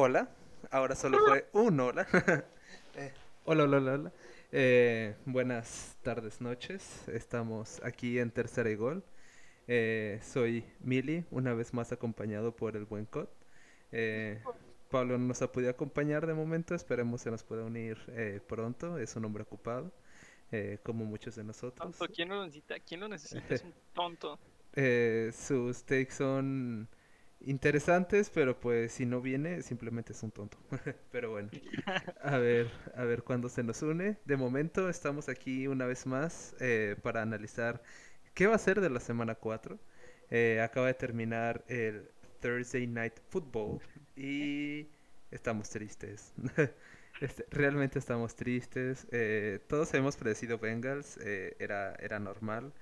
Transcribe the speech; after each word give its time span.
hola. 0.00 0.28
Ahora 0.70 0.94
solo 0.94 1.18
fue 1.26 1.48
un 1.52 1.80
hola. 1.80 2.06
Eh, 2.94 3.12
hola, 3.44 3.64
hola, 3.64 3.76
hola, 3.76 3.92
hola. 3.94 4.12
Eh, 4.50 5.14
buenas 5.24 5.96
tardes, 6.02 6.40
noches. 6.40 7.06
Estamos 7.08 7.80
aquí 7.84 8.18
en 8.18 8.30
Tercera 8.30 8.70
y 8.70 8.74
Gol. 8.74 9.04
Eh, 9.68 10.20
soy 10.22 10.64
Mili, 10.80 11.24
una 11.30 11.52
vez 11.54 11.74
más 11.74 11.92
acompañado 11.92 12.56
por 12.56 12.76
el 12.76 12.86
buen 12.86 13.06
Cot. 13.06 13.30
Eh, 13.92 14.42
Pablo 14.90 15.18
no 15.18 15.26
nos 15.26 15.42
ha 15.42 15.52
podido 15.52 15.70
acompañar 15.70 16.26
de 16.26 16.34
momento, 16.34 16.74
esperemos 16.74 17.20
se 17.20 17.30
nos 17.30 17.42
pueda 17.44 17.64
unir 17.64 17.98
eh, 18.08 18.40
pronto. 18.46 18.98
Es 18.98 19.14
un 19.16 19.24
hombre 19.24 19.42
ocupado, 19.42 19.92
eh, 20.50 20.78
como 20.82 21.04
muchos 21.04 21.36
de 21.36 21.44
nosotros. 21.44 21.96
Tonto, 21.96 22.12
¿quién 22.12 22.28
lo 22.30 22.44
necesita? 22.44 22.80
¿Quién 22.80 23.00
lo 23.00 23.08
necesita? 23.08 23.54
Es 23.54 23.62
un 23.62 23.74
tonto. 23.92 24.38
Eh, 24.74 25.30
sus 25.32 25.84
takes 25.84 26.12
son 26.12 26.88
interesantes, 27.40 28.30
pero 28.30 28.58
pues 28.58 28.92
si 28.92 29.06
no 29.06 29.20
viene, 29.20 29.62
simplemente 29.62 30.12
es 30.12 30.22
un 30.22 30.30
tonto. 30.30 30.58
pero 31.12 31.30
bueno, 31.30 31.50
a 32.22 32.38
ver, 32.38 32.70
a 32.96 33.04
ver 33.04 33.22
cuándo 33.22 33.48
se 33.48 33.62
nos 33.62 33.82
une. 33.82 34.18
De 34.24 34.36
momento 34.36 34.88
estamos 34.88 35.28
aquí 35.28 35.66
una 35.66 35.86
vez 35.86 36.06
más 36.06 36.54
eh, 36.60 36.96
para 37.02 37.22
analizar 37.22 37.82
qué 38.34 38.46
va 38.46 38.54
a 38.56 38.58
ser 38.58 38.80
de 38.80 38.90
la 38.90 39.00
semana 39.00 39.34
4. 39.34 39.78
Eh, 40.30 40.60
acaba 40.62 40.88
de 40.88 40.94
terminar 40.94 41.64
el 41.68 42.10
Thursday 42.40 42.86
Night 42.86 43.14
Football 43.30 43.80
y 44.16 44.88
estamos 45.30 45.70
tristes. 45.70 46.32
Este, 47.20 47.44
realmente 47.50 47.98
estamos 47.98 48.36
tristes. 48.36 49.08
Eh, 49.10 49.58
todos 49.66 49.92
hemos 49.94 50.16
predecido 50.16 50.58
Bengals, 50.58 51.18
eh, 51.20 51.56
era, 51.58 51.96
era 51.96 52.20
normal. 52.20 52.72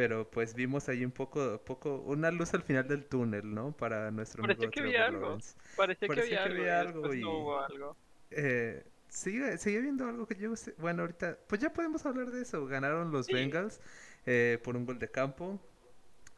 Pero 0.00 0.30
pues 0.30 0.54
vimos 0.54 0.88
ahí 0.88 1.04
un 1.04 1.10
poco, 1.10 1.60
poco, 1.64 1.96
una 2.06 2.30
luz 2.30 2.54
al 2.54 2.62
final 2.62 2.88
del 2.88 3.04
túnel, 3.04 3.52
¿no? 3.54 3.76
Para 3.76 4.10
nuestro 4.10 4.40
Parecía 4.40 4.68
amigo 4.68 4.70
que 4.70 4.80
había 4.80 5.06
algo. 5.06 5.38
Parecía 5.76 6.08
que 6.08 6.20
había 6.20 6.38
que 6.38 6.48
algo. 6.48 6.60
había 6.62 6.80
algo 6.80 7.14
y- 7.14 7.20
no 7.20 7.32
hubo 7.38 7.60
algo. 7.60 7.96
Eh, 8.30 8.82
sigue, 9.08 9.58
sigue 9.58 9.80
viendo 9.80 10.06
algo 10.08 10.26
que 10.26 10.36
yo 10.36 10.54
Bueno, 10.78 11.02
ahorita, 11.02 11.38
pues 11.48 11.60
ya 11.60 11.72
podemos 11.72 12.06
hablar 12.06 12.30
de 12.30 12.42
eso. 12.42 12.66
Ganaron 12.66 13.10
los 13.12 13.26
Sí. 13.26 13.32
Bengals 13.34 13.80
eh, 14.24 14.58
por 14.64 14.76
un 14.76 14.86
gol 14.86 14.98
de 14.98 15.10
campo. 15.10 15.60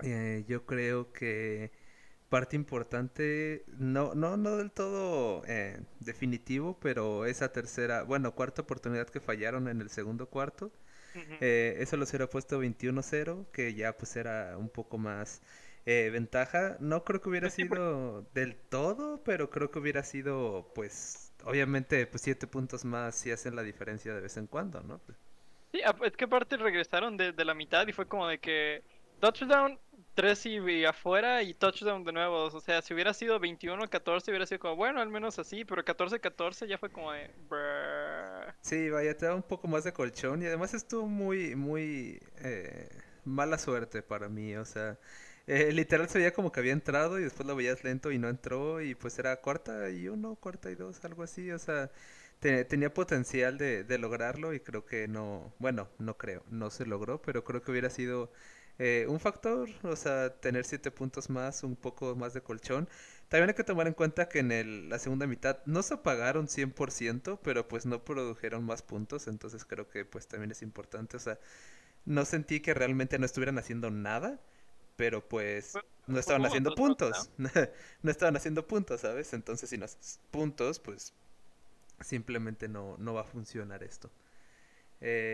Eh, 0.03 0.45
yo 0.49 0.67
creo 0.67 1.13
que 1.13 1.73
parte 2.29 2.57
importante, 2.57 3.65
no, 3.79 4.15
no, 4.15 4.37
no 4.37 4.57
del 4.57 4.73
todo 4.73 5.43
eh, 5.47 5.81
definitivo, 6.01 6.79
pero 6.81 7.27
esa 7.27 7.53
tercera, 7.53 8.03
bueno, 8.05 8.35
cuarta 8.35 8.63
oportunidad 8.63 9.09
que 9.09 9.21
fallaron 9.21 9.69
en 9.69 9.81
el 9.83 9.91
segundo 9.91 10.29
cuarto. 10.29 10.73
Eh, 11.41 11.77
eso 11.81 11.97
los 11.97 12.11
hubiera 12.11 12.29
puesto 12.29 12.59
21-0, 12.59 13.47
que 13.53 13.75
ya 13.75 13.97
pues 13.97 14.17
era 14.17 14.57
un 14.59 14.69
poco 14.71 14.99
más 14.99 15.43
eh, 15.87 16.11
ventaja. 16.13 16.77
No 16.81 17.05
creo 17.05 17.21
que 17.21 17.29
hubiera 17.31 17.49
Pues 17.49 17.55
sí, 17.55 17.65
sido 17.65 18.23
del 18.35 18.57
todo, 18.57 19.23
pero 19.25 19.51
creo 19.51 19.71
que 19.71 19.79
hubiera 19.81 20.05
sido 20.05 20.71
pues 20.75 21.33
obviamente 21.45 22.07
pues 22.07 22.23
siete 22.23 22.47
puntos 22.47 22.85
más 22.85 23.15
si 23.17 23.31
hacen 23.33 23.57
la 23.57 23.63
diferencia 23.63 24.15
de 24.15 24.21
vez 24.21 24.37
en 24.37 24.47
cuando, 24.47 24.83
¿no? 24.83 25.01
Sí, 25.73 25.81
ap- 25.85 26.03
es 26.05 26.17
que 26.17 26.25
aparte 26.25 26.57
regresaron 26.57 27.17
de, 27.17 27.33
de 27.33 27.45
la 27.45 27.55
mitad 27.55 27.87
y 27.87 27.93
fue 27.93 28.07
como 28.07 28.27
de 28.29 28.39
que 28.41 28.85
touchdown, 29.21 29.81
3 30.15 30.45
y, 30.47 30.57
y 30.59 30.85
afuera 30.85 31.43
y 31.43 31.55
touchdown 31.55 32.05
de 32.05 32.13
nuevo. 32.13 32.45
O 32.45 32.61
sea, 32.61 32.83
si 32.83 32.93
hubiera 32.93 33.15
sido 33.15 33.39
21-14 33.41 34.31
hubiera 34.31 34.47
sido 34.47 34.59
como, 34.61 34.77
bueno, 34.77 35.01
al 35.01 35.09
menos 35.09 35.39
así, 35.39 35.65
pero 35.65 35.85
14-14 35.85 36.67
ya 36.69 36.77
fue 36.79 36.91
como 36.91 37.13
de... 37.13 37.31
Sí, 38.63 38.91
vaya, 38.91 39.17
te 39.17 39.27
da 39.27 39.35
un 39.35 39.43
poco 39.43 39.67
más 39.69 39.83
de 39.85 39.93
colchón 39.93 40.43
y 40.43 40.47
además 40.47 40.73
estuvo 40.75 41.07
muy, 41.09 41.57
muy 41.57 42.21
eh, 42.39 42.89
mala 43.25 43.59
suerte 43.59 44.03
para 44.03 44.29
mí, 44.29 44.55
o 44.57 44.65
sea, 44.65 44.99
eh, 45.49 45.73
literal 45.73 46.09
se 46.09 46.19
veía 46.19 46.33
como 46.33 46.53
que 46.53 46.61
había 46.61 46.73
entrado 46.73 47.19
y 47.19 47.25
después 47.25 47.47
lo 47.47 47.57
veías 47.57 47.83
lento 47.83 48.13
y 48.13 48.19
no 48.19 48.29
entró 48.29 48.81
y 48.81 48.95
pues 48.95 49.19
era 49.19 49.41
cuarta 49.41 49.91
y 49.91 50.09
uno, 50.09 50.37
cuarta 50.37 50.71
y 50.71 50.77
dos, 50.77 51.05
algo 51.05 51.25
así, 51.25 51.51
o 51.51 51.59
sea, 51.59 51.91
te- 52.39 52.65
tenía 52.65 52.95
potencial 52.95 53.59
de, 53.59 53.83
de 53.85 53.99
lograrlo 53.99 54.55
y 54.55 54.61
creo 54.61 54.85
que 54.87 55.09
no, 55.09 55.53
bueno, 55.59 55.89
no 55.99 56.17
creo, 56.17 56.45
no 56.51 56.71
se 56.71 56.87
logró, 56.87 57.21
pero 57.21 57.43
creo 57.45 57.63
que 57.63 57.73
hubiera 57.73 57.91
sido 57.91 58.31
eh, 58.79 59.07
un 59.09 59.19
factor, 59.21 59.69
o 59.83 59.97
sea, 59.97 60.31
tener 60.41 60.65
siete 60.65 60.91
puntos 60.93 61.31
más, 61.31 61.63
un 61.65 61.75
poco 61.77 62.15
más 62.17 62.33
de 62.35 62.43
colchón. 62.43 62.89
También 63.33 63.49
hay 63.51 63.55
que 63.57 63.65
tomar 63.65 63.87
en 63.89 63.95
cuenta 63.95 64.29
que 64.29 64.41
en 64.41 64.53
el- 64.53 64.91
la 64.91 64.99
segunda 64.99 65.27
mitad 65.27 65.59
no 65.67 65.83
se 65.83 65.95
apagaron 65.95 66.49
100%, 66.49 67.41
pero 67.43 67.67
pues 67.69 67.87
no 67.87 68.05
produjeron 68.05 68.65
más 68.65 68.83
puntos, 68.83 69.27
entonces 69.29 69.65
creo 69.65 69.89
que 69.89 70.05
pues 70.05 70.29
también 70.29 70.51
es 70.53 70.63
importante, 70.63 71.17
o 71.17 71.21
sea, 71.21 71.39
no 72.07 72.25
sentí 72.27 72.61
que 72.61 72.75
realmente 72.75 73.19
no 73.19 73.27
estuvieran 73.27 73.59
haciendo 73.59 73.91
nada, 73.91 74.41
pero 74.97 75.29
pues 75.29 75.81
no 76.07 76.19
estaban 76.19 76.47
haciendo 76.47 76.75
puntos, 76.75 77.31
no 78.03 78.11
estaban 78.11 78.37
haciendo 78.37 78.67
puntos, 78.69 79.03
¿sabes? 79.03 79.33
Entonces 79.35 79.71
si 79.71 79.79
no 79.79 79.87
haces 79.87 80.21
puntos, 80.31 80.81
pues 80.81 81.15
simplemente 82.01 82.69
no, 82.69 82.97
no 82.99 83.15
va 83.15 83.23
a 83.23 83.25
funcionar 83.25 83.83
esto. 83.85 84.11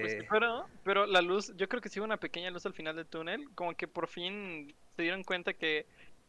Pues 0.00 0.14
Eh, 0.14 0.28
pero, 0.30 0.68
pero 0.84 1.06
la 1.06 1.20
luz, 1.22 1.52
yo 1.56 1.68
creo 1.68 1.80
que 1.82 1.88
sí 1.88 1.98
hubo 1.98 2.06
una 2.06 2.18
pequeña 2.18 2.50
luz 2.50 2.64
al 2.66 2.74
final 2.74 2.94
del 2.96 3.06
túnel, 3.06 3.48
como 3.54 3.74
que 3.74 3.88
por 3.88 4.06
fin 4.08 4.74
se 4.96 5.02
dieron 5.02 5.24
cuenta 5.24 5.54
que 5.54 5.86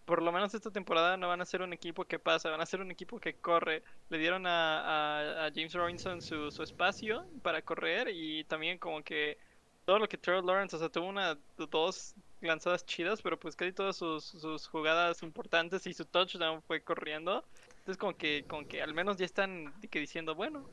por 0.10 0.24
lo 0.24 0.32
menos 0.32 0.56
esta 0.56 0.72
temporada 0.72 1.18
no 1.18 1.28
van 1.28 1.40
a 1.40 1.46
ser 1.46 1.62
un 1.62 1.72
equipo 1.72 2.04
que 2.04 2.18
pasa, 2.18 2.50
van 2.50 2.62
a 2.62 2.66
ser 2.66 2.82
un 2.82 2.90
equipo 2.90 3.20
que 3.20 3.36
corre. 3.36 3.84
Le 4.10 4.18
dieron 4.18 4.48
a, 4.48 5.52
James 5.54 5.72
Robinson 5.72 6.20
su, 6.20 6.50
su 6.50 6.64
espacio 6.64 7.28
para 7.44 7.62
correr 7.62 8.10
y 8.12 8.44
también 8.46 8.80
como 8.80 9.04
que 9.04 9.38
todo 9.86 10.00
lo 10.00 10.10
que 10.10 10.18
Trevor 10.18 10.44
Lawrence, 10.44 10.76
o 10.76 10.80
sea, 10.80 10.90
tuvo 10.90 11.06
una, 11.06 11.38
dos 11.58 12.16
lanzadas 12.42 12.88
chidas, 12.88 13.22
pero 13.22 13.40
pues 13.40 13.56
casi 13.56 13.72
todas 13.72 13.98
sus, 13.98 14.26
sus 14.26 14.68
jugadas 14.68 15.22
importantes 15.22 15.86
y 15.86 15.94
su 15.94 16.06
touchdown 16.06 16.64
fue 16.64 16.82
corriendo. 16.82 17.46
Entonces 17.78 17.98
como 17.98 18.18
que, 18.18 18.46
como 18.48 18.68
que 18.68 18.82
al 18.82 18.96
menos 18.96 19.18
ya 19.18 19.26
están 19.26 19.72
diciendo, 19.92 20.34
bueno, 20.34 20.68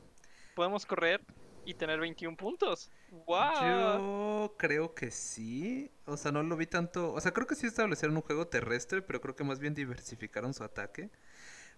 podemos 0.55 0.83
correr 0.87 1.21
y 1.63 1.75
tener 1.75 1.99
21 1.99 2.35
puntos. 2.35 2.89
¡Wow! 3.09 3.53
Yo 3.61 4.55
creo 4.57 4.93
que 4.93 5.11
sí. 5.11 5.91
O 6.05 6.17
sea, 6.17 6.31
no 6.31 6.43
lo 6.43 6.57
vi 6.57 6.65
tanto. 6.67 7.13
O 7.13 7.21
sea, 7.21 7.31
creo 7.33 7.47
que 7.47 7.55
sí 7.55 7.67
establecieron 7.67 8.15
un 8.15 8.21
juego 8.23 8.47
terrestre, 8.47 9.01
pero 9.01 9.21
creo 9.21 9.35
que 9.35 9.43
más 9.43 9.59
bien 9.59 9.73
diversificaron 9.73 10.53
su 10.53 10.63
ataque. 10.63 11.09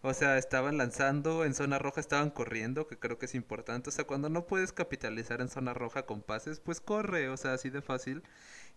O 0.01 0.13
sea, 0.13 0.37
estaban 0.37 0.77
lanzando, 0.77 1.45
en 1.45 1.53
zona 1.53 1.77
roja 1.79 1.99
estaban 2.01 2.29
corriendo, 2.31 2.87
que 2.87 2.97
creo 2.97 3.17
que 3.19 3.25
es 3.25 3.35
importante. 3.35 3.89
O 3.89 3.91
sea, 3.91 4.05
cuando 4.05 4.29
no 4.29 4.47
puedes 4.47 4.71
capitalizar 4.73 5.41
en 5.41 5.49
zona 5.49 5.73
roja 5.73 6.05
con 6.05 6.21
pases, 6.21 6.59
pues 6.59 6.81
corre, 6.81 7.29
o 7.29 7.37
sea, 7.37 7.53
así 7.53 7.69
de 7.69 7.81
fácil. 7.81 8.23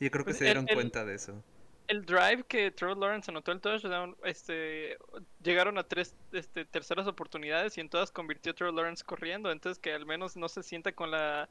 Y 0.00 0.10
creo 0.10 0.24
que 0.24 0.30
Pues 0.32 0.38
se 0.38 0.44
dieron 0.44 0.66
el- 0.68 0.74
cuenta 0.74 1.04
de 1.04 1.14
eso. 1.14 1.42
El 1.88 2.06
drive 2.06 2.44
que 2.48 2.70
Trevor 2.70 2.96
Lawrence 2.96 3.30
anotó 3.30 3.52
el 3.52 3.60
touchdown, 3.60 4.16
este, 4.24 4.96
llegaron 5.42 5.76
a 5.78 5.82
tres 5.84 6.14
este, 6.32 6.64
terceras 6.64 7.06
oportunidades 7.06 7.76
y 7.76 7.80
en 7.80 7.90
todas 7.90 8.10
convirtió 8.10 8.54
Trevor 8.54 8.74
Lawrence 8.74 9.04
corriendo, 9.04 9.50
entonces 9.50 9.78
que 9.80 9.92
al 9.92 10.06
menos 10.06 10.36
no 10.36 10.48
se 10.48 10.62
sienta 10.62 10.92
con 10.92 11.10
la 11.10 11.48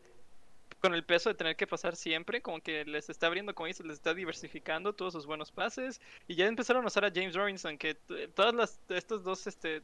con 0.82 0.96
el 0.96 1.04
peso 1.04 1.30
de 1.30 1.36
tener 1.36 1.56
que 1.56 1.68
pasar 1.68 1.96
siempre, 1.96 2.42
como 2.42 2.60
que 2.60 2.84
les 2.86 3.10
está 3.10 3.28
abriendo, 3.28 3.54
como 3.54 3.68
dices, 3.68 3.86
les 3.86 3.98
está 3.98 4.14
diversificando 4.14 4.94
todos 4.94 5.14
sus 5.14 5.28
buenos 5.28 5.52
pases 5.52 6.02
y 6.28 6.36
ya 6.36 6.48
empezaron 6.48 6.84
a 6.84 6.88
usar 6.88 7.06
a 7.06 7.12
James 7.14 7.36
Robinson, 7.36 7.78
que 7.78 7.96
todas 8.36 8.54
las 8.54 8.80
estas 8.90 9.24
dos 9.24 9.46
este 9.48 9.84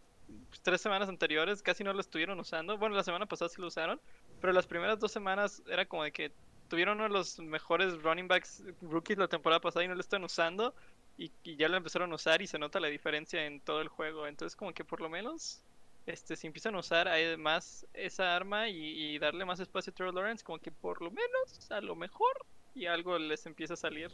tres 0.64 0.82
semanas 0.82 1.08
anteriores 1.08 1.62
casi 1.62 1.84
no 1.84 1.94
lo 1.94 2.02
estuvieron 2.02 2.40
usando. 2.40 2.78
Bueno, 2.78 2.96
la 2.96 3.04
semana 3.04 3.28
pasada 3.28 3.50
sí 3.50 3.62
lo 3.62 3.68
usaron, 3.68 4.02
pero 4.42 4.52
las 4.52 4.66
primeras 4.66 5.00
dos 5.00 5.12
semanas 5.12 5.62
era 5.68 5.86
como 5.86 6.04
de 6.04 6.12
que 6.12 6.32
tuvieron 6.68 6.98
uno 6.98 7.04
de 7.06 7.14
los 7.14 7.40
mejores 7.40 8.02
running 8.02 8.28
backs 8.28 8.64
rookies 8.82 9.18
la 9.18 9.28
temporada 9.28 9.62
pasada 9.62 9.86
y 9.86 9.88
no 9.88 9.96
lo 9.96 10.02
están 10.02 10.24
usando 10.24 10.76
y, 11.18 11.32
y 11.44 11.56
ya 11.56 11.70
lo 11.70 11.78
empezaron 11.78 12.12
a 12.12 12.16
usar 12.16 12.42
y 12.42 12.48
se 12.48 12.60
nota 12.60 12.80
la 12.80 12.88
diferencia 12.88 13.46
en 13.46 13.62
todo 13.62 13.82
el 13.82 13.88
juego. 13.88 14.28
Entonces 14.28 14.56
como 14.56 14.74
que 14.74 14.84
por 14.84 15.00
lo 15.00 15.10
menos 15.10 15.62
este 16.08 16.36
si 16.36 16.48
empiezan 16.48 16.76
a 16.76 16.80
usar 16.80 17.08
ahí 17.08 17.38
más 17.38 17.86
esa 17.94 18.36
arma 18.36 18.70
y, 18.70 19.16
y 19.16 19.20
darle 19.20 19.46
más 19.46 19.60
espacio 19.60 19.92
a 19.92 19.96
Trevor 19.96 20.16
Lawrence, 20.16 20.44
como 20.44 20.60
que 20.60 20.72
por 20.72 21.02
lo 21.02 21.12
menos 21.12 21.72
a 21.72 21.82
lo 21.82 21.96
mejor 21.96 22.46
y 22.74 22.86
algo 22.88 23.18
les 23.20 23.46
empieza 23.46 23.74
a 23.76 23.78
salir. 23.78 24.12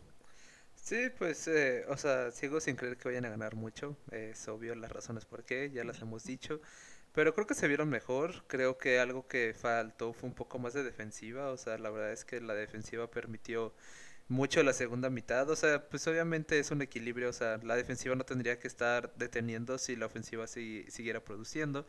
Sí, 0.76 1.10
pues, 1.18 1.48
eh, 1.48 1.86
o 1.88 1.98
sea, 1.98 2.32
sigo 2.32 2.60
sin 2.60 2.76
creer 2.76 2.98
que 2.98 3.08
vayan 3.08 3.26
a 3.26 3.30
ganar 3.30 3.56
mucho. 3.56 3.98
Es 4.12 4.48
obvio 4.48 4.76
las 4.76 4.92
razones 4.92 5.26
por 5.26 5.46
qué, 5.46 5.72
ya 5.72 5.84
las 5.84 6.02
hemos 6.02 6.26
dicho. 6.26 6.62
Pero 7.14 7.34
creo 7.34 7.48
que 7.48 7.54
se 7.56 7.68
vieron 7.68 7.90
mejor. 7.90 8.46
Creo 8.48 8.78
que 8.78 9.00
algo 9.00 9.28
que 9.28 9.54
faltó 9.54 10.14
fue 10.14 10.30
un 10.30 10.36
poco 10.36 10.60
más 10.60 10.74
de 10.74 10.84
defensiva. 10.84 11.52
O 11.52 11.58
sea, 11.58 11.78
la 11.78 11.90
verdad 11.90 12.12
es 12.12 12.26
que 12.26 12.42
la 12.42 12.54
defensiva 12.56 13.10
permitió 13.10 13.74
mucho 14.34 14.64
la 14.64 14.74
segunda 14.74 15.10
mitad. 15.10 15.50
O 15.50 15.56
sea, 15.56 15.88
pues 15.90 16.08
obviamente 16.08 16.60
es 16.60 16.72
un 16.72 16.82
equilibrio. 16.82 17.30
O 17.30 17.34
sea, 17.34 17.58
la 17.64 17.76
defensiva 17.76 18.16
no 18.16 18.26
tendría 18.26 18.60
que 18.60 18.68
estar 18.68 19.14
deteniendo 19.16 19.78
si 19.78 19.96
la 19.96 20.06
ofensiva 20.08 20.48
si- 20.48 20.86
siguiera 20.90 21.24
produciendo. 21.24 21.86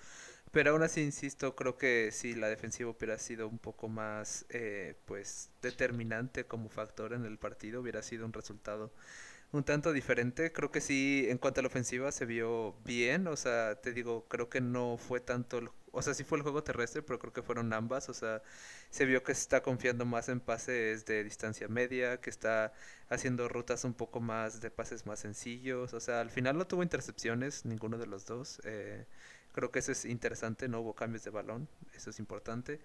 Pero 0.53 0.71
aún 0.73 0.83
así, 0.83 1.03
insisto, 1.03 1.57
creo 1.57 1.77
que 1.79 2.11
si 2.13 2.35
la 2.35 2.49
defensiva 2.49 2.91
hubiera 2.91 3.19
sido 3.19 3.49
un 3.49 3.59
poco 3.59 3.89
más, 3.89 4.47
eh, 4.51 4.97
pues, 5.07 5.51
determinante 5.63 6.47
como 6.47 6.69
factor 6.69 7.13
en 7.15 7.25
el 7.25 7.39
partido, 7.39 7.81
hubiera 7.81 8.03
sido 8.03 8.25
un 8.27 8.33
resultado 8.33 8.93
un 9.55 9.65
tanto 9.65 9.93
diferente. 9.93 10.53
Creo 10.53 10.71
que 10.71 10.81
sí, 10.81 11.27
en 11.29 11.39
cuanto 11.39 11.61
a 11.61 11.63
la 11.63 11.69
ofensiva, 11.69 12.13
se 12.13 12.27
vio 12.27 12.75
bien. 12.85 13.27
O 13.29 13.37
sea, 13.37 13.77
te 13.81 13.93
digo, 13.93 14.27
creo 14.29 14.49
que 14.49 14.61
no 14.61 14.97
fue 14.99 15.21
tanto, 15.21 15.59
el- 15.59 15.71
o 15.93 16.03
sea, 16.03 16.15
sí 16.15 16.25
fue 16.25 16.39
el 16.39 16.43
juego 16.43 16.63
terrestre, 16.65 17.03
pero 17.03 17.19
creo 17.19 17.33
que 17.33 17.43
fueron 17.43 17.73
ambas. 17.73 18.09
O 18.09 18.15
sea, 18.15 18.43
se 18.91 19.05
vio 19.07 19.23
que 19.23 19.35
se 19.35 19.43
está 19.43 19.63
confiando 19.63 20.05
más 20.05 20.29
en 20.29 20.41
pases 20.41 21.05
de 21.07 21.25
distancia 21.25 21.69
media, 21.69 22.21
que 22.21 22.31
está 22.31 22.73
haciendo 23.09 23.49
rutas 23.49 23.85
un 23.85 23.95
poco 23.95 24.21
más 24.21 24.61
de 24.61 24.71
pases 24.71 25.07
más 25.07 25.21
sencillos. 25.21 25.95
O 25.95 26.01
sea, 26.01 26.21
al 26.21 26.31
final 26.31 26.59
no 26.59 26.67
tuvo 26.67 26.83
intercepciones, 26.83 27.65
ninguno 27.65 27.99
de 27.99 28.07
los 28.07 28.27
dos. 28.27 28.61
Eh, 28.65 29.07
Creo 29.53 29.71
que 29.71 29.79
eso 29.79 29.93
es 29.93 30.05
interesante, 30.05 30.69
no 30.69 30.81
hubo 30.81 30.95
cambios 30.97 31.23
de 31.25 31.31
balón, 31.31 31.69
eso 31.95 32.11
es 32.11 32.19
importante. 32.19 32.81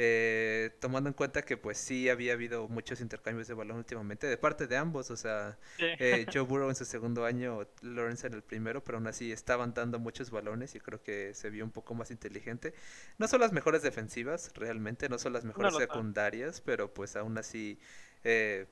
Eh, 0.00 0.70
tomando 0.78 1.08
en 1.08 1.14
cuenta 1.14 1.42
que 1.42 1.56
pues 1.56 1.76
sí 1.76 2.08
había 2.08 2.34
habido 2.34 2.68
muchos 2.68 3.00
intercambios 3.00 3.48
de 3.48 3.54
balón 3.54 3.78
últimamente 3.78 4.28
de 4.28 4.36
parte 4.36 4.68
de 4.68 4.76
ambos, 4.76 5.10
o 5.10 5.16
sea, 5.16 5.58
eh, 5.76 6.24
Joe 6.32 6.42
Burrow 6.42 6.68
en 6.68 6.76
su 6.76 6.84
segundo 6.84 7.24
año, 7.24 7.66
Lawrence 7.82 8.28
en 8.28 8.34
el 8.34 8.42
primero, 8.42 8.84
pero 8.84 8.98
aún 8.98 9.08
así 9.08 9.32
estaban 9.32 9.74
dando 9.74 9.98
muchos 9.98 10.30
balones 10.30 10.76
y 10.76 10.78
creo 10.78 11.02
que 11.02 11.34
se 11.34 11.50
vio 11.50 11.64
un 11.64 11.72
poco 11.72 11.96
más 11.96 12.12
inteligente. 12.12 12.74
No 13.18 13.26
son 13.26 13.40
las 13.40 13.50
mejores 13.50 13.82
defensivas, 13.82 14.52
realmente, 14.54 15.08
no 15.08 15.18
son 15.18 15.32
las 15.32 15.44
mejores 15.44 15.74
secundarias, 15.74 16.60
pero 16.60 16.94
pues 16.94 17.16
aún 17.16 17.36
así, 17.36 17.80
eh, 18.22 18.66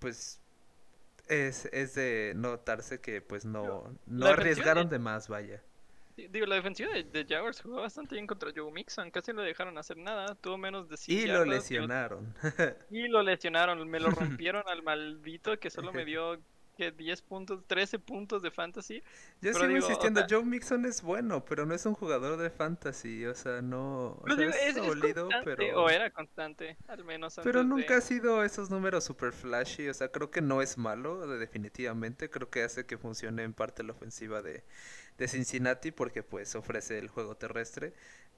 pues 0.00 0.40
es, 1.28 1.66
es 1.66 1.94
de 1.94 2.32
notarse 2.34 3.00
que 3.00 3.22
pues 3.22 3.44
no, 3.44 3.96
no 4.06 4.26
arriesgaron 4.26 4.88
de 4.88 4.98
más, 4.98 5.28
vaya. 5.28 5.62
Digo, 6.30 6.46
la 6.46 6.56
defensiva 6.56 6.90
de, 6.92 7.26
Jaguars 7.28 7.60
jugó 7.60 7.80
bastante 7.80 8.14
bien 8.14 8.26
contra 8.26 8.50
Joe 8.54 8.70
Mixon. 8.72 9.10
Casi 9.10 9.32
no 9.32 9.42
le 9.42 9.48
dejaron 9.48 9.78
hacer 9.78 9.96
nada. 9.96 10.34
Tuvo 10.34 10.58
menos 10.58 10.88
de 10.88 10.96
100 10.96 11.18
Y 11.18 11.26
lo 11.26 11.44
lesionaron. 11.44 12.34
y 12.90 13.08
lo 13.08 13.22
lesionaron. 13.22 13.88
Me 13.88 14.00
lo 14.00 14.10
rompieron 14.40 14.64
al 14.68 14.82
maldito 14.82 15.58
que 15.58 15.70
solo 15.70 15.92
me 15.92 16.04
dio 16.04 16.38
que 16.76 16.90
10 16.90 17.22
puntos, 17.22 17.64
13 17.66 17.98
puntos 17.98 18.42
de 18.42 18.50
fantasy. 18.50 19.02
Yo 19.40 19.52
sigo 19.52 19.70
insistiendo, 19.70 20.24
Joe 20.28 20.44
Mixon 20.44 20.84
es 20.86 21.02
bueno, 21.02 21.44
pero 21.44 21.66
no 21.66 21.74
es 21.74 21.84
un 21.86 21.94
jugador 21.94 22.38
de 22.38 22.50
fantasy, 22.50 23.26
o 23.26 23.34
sea, 23.34 23.60
no... 23.60 24.18
O 24.22 24.24
sea, 24.34 24.48
es, 24.48 24.76
sólido, 24.76 25.28
pero... 25.44 25.82
O 25.82 25.90
era 25.90 26.10
constante, 26.10 26.76
al 26.88 27.04
menos. 27.04 27.38
Pero 27.42 27.62
nunca 27.62 27.98
ha 27.98 28.00
sido 28.00 28.42
esos 28.42 28.70
números 28.70 29.04
super 29.04 29.32
flashy, 29.32 29.88
o 29.88 29.94
sea, 29.94 30.08
creo 30.08 30.30
que 30.30 30.40
no 30.40 30.62
es 30.62 30.78
malo, 30.78 31.26
definitivamente, 31.38 32.30
creo 32.30 32.48
que 32.48 32.62
hace 32.62 32.86
que 32.86 32.96
funcione 32.96 33.42
en 33.42 33.52
parte 33.52 33.82
la 33.82 33.92
ofensiva 33.92 34.42
de, 34.42 34.64
de 35.18 35.28
Cincinnati 35.28 35.90
porque 35.90 36.22
pues 36.22 36.54
ofrece 36.54 36.98
el 36.98 37.08
juego 37.08 37.36
terrestre. 37.36 37.92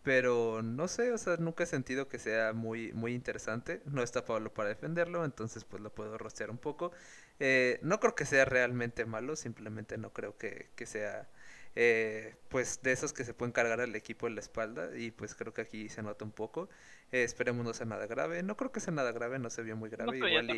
Pero 0.05 0.61
no 0.63 0.87
sé, 0.87 1.13
o 1.13 1.19
sea, 1.19 1.39
nunca 1.39 1.65
he 1.65 1.67
sentido 1.67 2.09
que 2.09 2.19
sea 2.19 2.53
muy, 2.53 2.93
muy 2.93 3.15
interesante. 3.15 3.81
No 3.87 4.03
está 4.03 4.27
Pablo 4.27 4.53
para 4.53 4.69
defenderlo, 4.69 5.25
entonces 5.25 5.65
pues 5.65 5.83
lo 5.83 5.95
puedo 5.95 6.19
rostear 6.19 6.51
un 6.51 6.59
poco. 6.59 6.93
Eh, 7.41 7.79
no 7.83 7.99
creo 8.01 8.15
que 8.15 8.27
sea 8.27 8.45
realmente 8.45 9.07
malo, 9.07 9.35
simplemente 9.35 9.97
no 9.97 10.13
creo 10.13 10.37
que, 10.37 10.69
sea 10.85 11.27
eh, 11.75 12.37
pues 12.51 12.83
de 12.83 12.93
esos 12.93 13.15
que 13.15 13.25
se 13.25 13.33
pueden 13.33 13.53
cargar 13.53 13.81
al 13.81 13.97
equipo 13.97 14.27
en 14.27 14.35
la 14.35 14.43
espalda 14.43 14.95
y 14.95 15.11
pues 15.11 15.35
creo 15.35 15.55
que 15.55 15.63
aquí 15.63 15.89
se 15.89 16.03
nota 16.03 16.23
un 16.27 16.33
poco. 16.33 16.69
Eh, 17.11 17.23
esperemos 17.23 17.65
no 17.65 17.73
sea 17.73 17.87
nada 17.87 18.07
grave. 18.07 18.43
No 18.43 18.59
creo 18.59 18.73
que 18.73 18.81
sea 18.81 18.93
nada 18.93 19.11
grave, 19.11 19.39
no 19.39 19.49
se 19.49 19.63
vio 19.63 19.75
muy 19.75 19.89
grave. 19.89 20.19
Igual 20.19 20.51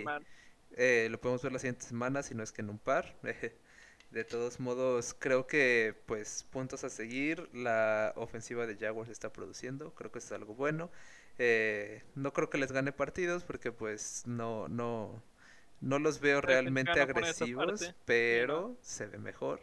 y, 0.76 1.08
lo 1.08 1.20
podemos 1.20 1.42
ver 1.44 1.52
la 1.52 1.60
siguiente 1.60 1.86
semana, 1.86 2.24
si 2.24 2.34
no 2.34 2.42
es 2.42 2.50
que 2.50 2.62
en 2.62 2.70
un 2.70 2.80
par. 2.80 3.14
De 4.10 4.24
todos 4.24 4.60
modos, 4.60 5.14
creo 5.18 5.46
que 5.46 5.94
pues 6.06 6.44
puntos 6.50 6.84
a 6.84 6.90
seguir. 6.90 7.48
La 7.52 8.12
ofensiva 8.16 8.66
de 8.66 8.76
Jaguars 8.76 9.10
está 9.10 9.32
produciendo, 9.32 9.94
creo 9.94 10.12
que 10.12 10.20
es 10.20 10.32
algo 10.32 10.54
bueno. 10.54 10.90
Eh, 11.38 12.02
no 12.14 12.32
creo 12.32 12.48
que 12.48 12.58
les 12.58 12.72
gane 12.72 12.92
partidos 12.92 13.44
porque 13.44 13.72
pues 13.72 14.22
no, 14.26 14.68
no, 14.68 15.22
no 15.80 15.98
los 15.98 16.20
veo 16.20 16.40
realmente 16.40 17.00
agresivos, 17.00 17.94
pero 18.04 18.78
se 18.82 19.06
ve 19.06 19.18
mejor. 19.18 19.60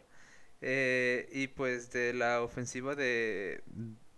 Eh, 0.60 1.28
y 1.32 1.48
pues 1.48 1.90
de 1.92 2.14
la 2.14 2.42
ofensiva 2.42 2.94
de, 2.94 3.62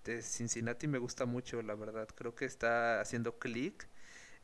de 0.05 0.22
Cincinnati 0.22 0.87
me 0.88 0.99
gusta 0.99 1.26
mucho, 1.26 1.62
la 1.62 1.75
verdad. 1.75 2.08
Creo 2.14 2.34
que 2.34 2.44
está 2.44 3.00
haciendo 3.00 3.38
clic. 3.38 3.88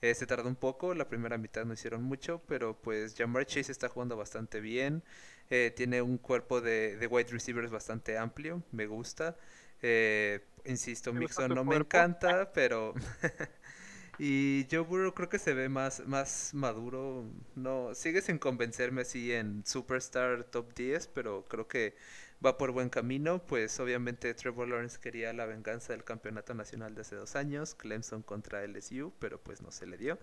Eh, 0.03 0.15
se 0.15 0.27
tardó 0.27 0.49
un 0.49 0.57
poco, 0.57 0.95
la 0.95 1.09
primera 1.09 1.39
mitad 1.39 1.65
no 1.65 1.75
hicieron 1.75 2.03
mucho, 2.03 2.43
pero 2.49 2.77
pues 2.81 3.15
Jamar 3.17 3.47
Chase 3.47 3.73
está 3.73 3.89
jugando 3.89 4.17
bastante 4.17 4.61
bien. 4.61 5.05
Eh, 5.55 5.71
tiene 5.71 6.01
un 6.01 6.17
cuerpo 6.17 6.63
de, 6.63 6.97
de, 6.97 7.07
wide 7.07 7.31
receivers 7.31 7.71
bastante 7.71 8.17
amplio, 8.17 8.63
me 8.73 8.87
gusta. 8.87 9.37
Eh, 9.83 10.41
insisto, 10.65 11.13
Mixon 11.13 11.55
no 11.55 11.63
me 11.63 11.77
encanta, 11.77 12.51
pero... 12.55 12.95
y 14.19 14.67
Joe 14.71 14.81
Burrow 14.81 15.13
creo 15.13 15.29
que 15.29 15.39
se 15.39 15.53
ve 15.53 15.69
más, 15.69 16.07
más 16.07 16.55
maduro. 16.55 17.27
No, 17.55 17.95
sigue 17.95 18.23
sin 18.23 18.39
convencerme 18.39 19.03
así 19.03 19.31
en 19.35 19.63
Superstar 19.67 20.45
Top 20.45 20.73
10, 20.73 21.09
pero 21.09 21.45
creo 21.47 21.69
que 21.69 21.97
va 22.43 22.57
por 22.57 22.71
buen 22.71 22.89
camino. 22.89 23.45
Pues 23.45 23.79
obviamente 23.79 24.33
Trevor 24.33 24.69
Lawrence 24.69 24.99
quería 24.99 25.35
la 25.35 25.45
venganza 25.45 25.93
del 25.93 26.03
campeonato 26.03 26.55
nacional 26.55 26.95
de 26.95 27.03
hace 27.03 27.15
dos 27.15 27.37
años, 27.37 27.75
Clemson 27.75 28.23
contra 28.23 28.67
LSU, 28.67 29.13
pero 29.19 29.39
pues 29.39 29.61
no 29.61 29.71
se 29.71 29.85
le 29.85 29.99
dio. 29.99 30.19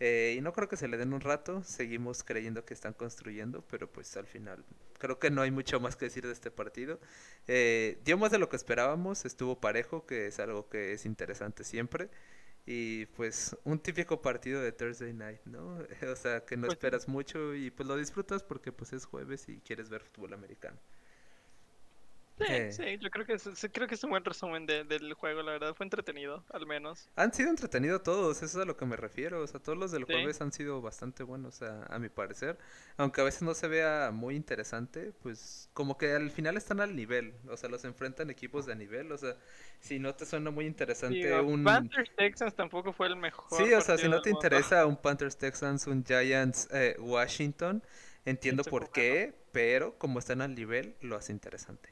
Eh, 0.00 0.34
y 0.36 0.40
no 0.40 0.52
creo 0.52 0.68
que 0.68 0.76
se 0.76 0.88
le 0.88 0.96
den 0.96 1.12
un 1.12 1.20
rato, 1.20 1.62
seguimos 1.62 2.24
creyendo 2.24 2.64
que 2.64 2.74
están 2.74 2.94
construyendo, 2.94 3.62
pero 3.70 3.90
pues 3.90 4.16
al 4.16 4.26
final 4.26 4.64
creo 4.98 5.18
que 5.18 5.30
no 5.30 5.42
hay 5.42 5.50
mucho 5.50 5.80
más 5.80 5.96
que 5.96 6.06
decir 6.06 6.26
de 6.26 6.32
este 6.32 6.50
partido. 6.50 6.98
Eh, 7.46 7.98
dio 8.04 8.18
más 8.18 8.32
de 8.32 8.38
lo 8.38 8.48
que 8.48 8.56
esperábamos, 8.56 9.24
estuvo 9.24 9.60
parejo, 9.60 10.06
que 10.06 10.26
es 10.26 10.40
algo 10.40 10.68
que 10.68 10.92
es 10.92 11.06
interesante 11.06 11.64
siempre. 11.64 12.10
Y 12.66 13.06
pues 13.06 13.56
un 13.64 13.78
típico 13.78 14.22
partido 14.22 14.60
de 14.62 14.72
Thursday 14.72 15.12
Night, 15.12 15.40
¿no? 15.44 15.78
o 16.12 16.16
sea, 16.16 16.44
que 16.44 16.56
no 16.56 16.62
pues 16.66 16.74
esperas 16.74 17.08
mucho 17.08 17.54
y 17.54 17.70
pues 17.70 17.86
lo 17.86 17.96
disfrutas 17.96 18.42
porque 18.42 18.72
pues 18.72 18.92
es 18.92 19.04
jueves 19.04 19.48
y 19.48 19.60
quieres 19.60 19.90
ver 19.90 20.02
fútbol 20.02 20.34
americano. 20.34 20.78
Sí, 22.38 22.72
sí, 22.72 22.98
yo 22.98 23.10
creo 23.10 23.24
que 23.24 23.34
es, 23.34 23.68
creo 23.72 23.86
que 23.86 23.94
es 23.94 24.04
un 24.04 24.10
buen 24.10 24.24
resumen 24.24 24.66
del 24.66 25.14
juego, 25.14 25.42
la 25.42 25.52
verdad, 25.52 25.74
fue 25.74 25.84
entretenido, 25.86 26.44
al 26.50 26.66
menos. 26.66 27.08
Han 27.16 27.32
sido 27.32 27.50
entretenidos 27.50 28.02
todos, 28.02 28.38
eso 28.42 28.58
es 28.58 28.62
a 28.62 28.66
lo 28.66 28.76
que 28.76 28.86
me 28.86 28.96
refiero, 28.96 29.40
o 29.40 29.46
sea, 29.46 29.60
todos 29.60 29.78
los 29.78 29.92
del 29.92 30.04
jueves 30.04 30.40
han 30.40 30.50
sido 30.50 30.82
bastante 30.82 31.22
buenos, 31.22 31.62
a, 31.62 31.84
a 31.86 31.98
mi 32.00 32.08
parecer, 32.08 32.58
aunque 32.96 33.20
a 33.20 33.24
veces 33.24 33.42
no 33.42 33.54
se 33.54 33.68
vea 33.68 34.10
muy 34.12 34.34
interesante, 34.34 35.12
pues 35.22 35.70
como 35.74 35.96
que 35.96 36.12
al 36.12 36.30
final 36.32 36.56
están 36.56 36.80
al 36.80 36.96
nivel, 36.96 37.34
o 37.48 37.56
sea, 37.56 37.68
los 37.68 37.84
enfrentan 37.84 38.30
equipos 38.30 38.66
de 38.66 38.74
nivel, 38.74 39.12
o 39.12 39.18
sea, 39.18 39.36
si 39.78 40.00
no 40.00 40.14
te 40.14 40.26
suena 40.26 40.50
muy 40.50 40.66
interesante 40.66 41.40
un... 41.40 41.62
Panthers 41.62 42.10
Texans 42.16 42.54
tampoco 42.56 42.92
fue 42.92 43.06
el 43.06 43.16
mejor. 43.16 43.46
Sí, 43.64 43.72
o 43.72 43.80
sea, 43.80 43.96
si 43.96 44.08
no 44.08 44.20
te 44.22 44.30
interesa 44.30 44.86
un 44.86 44.96
Panthers 44.96 45.36
Texans, 45.36 45.86
un 45.86 46.04
Giants 46.04 46.68
eh, 46.72 46.96
Washington, 46.98 47.82
entiendo 48.24 48.64
por 48.64 48.90
qué, 48.90 49.34
pero 49.52 49.96
como 49.98 50.18
están 50.18 50.40
al 50.40 50.54
nivel, 50.54 50.96
lo 51.00 51.16
hace 51.16 51.32
interesante. 51.32 51.90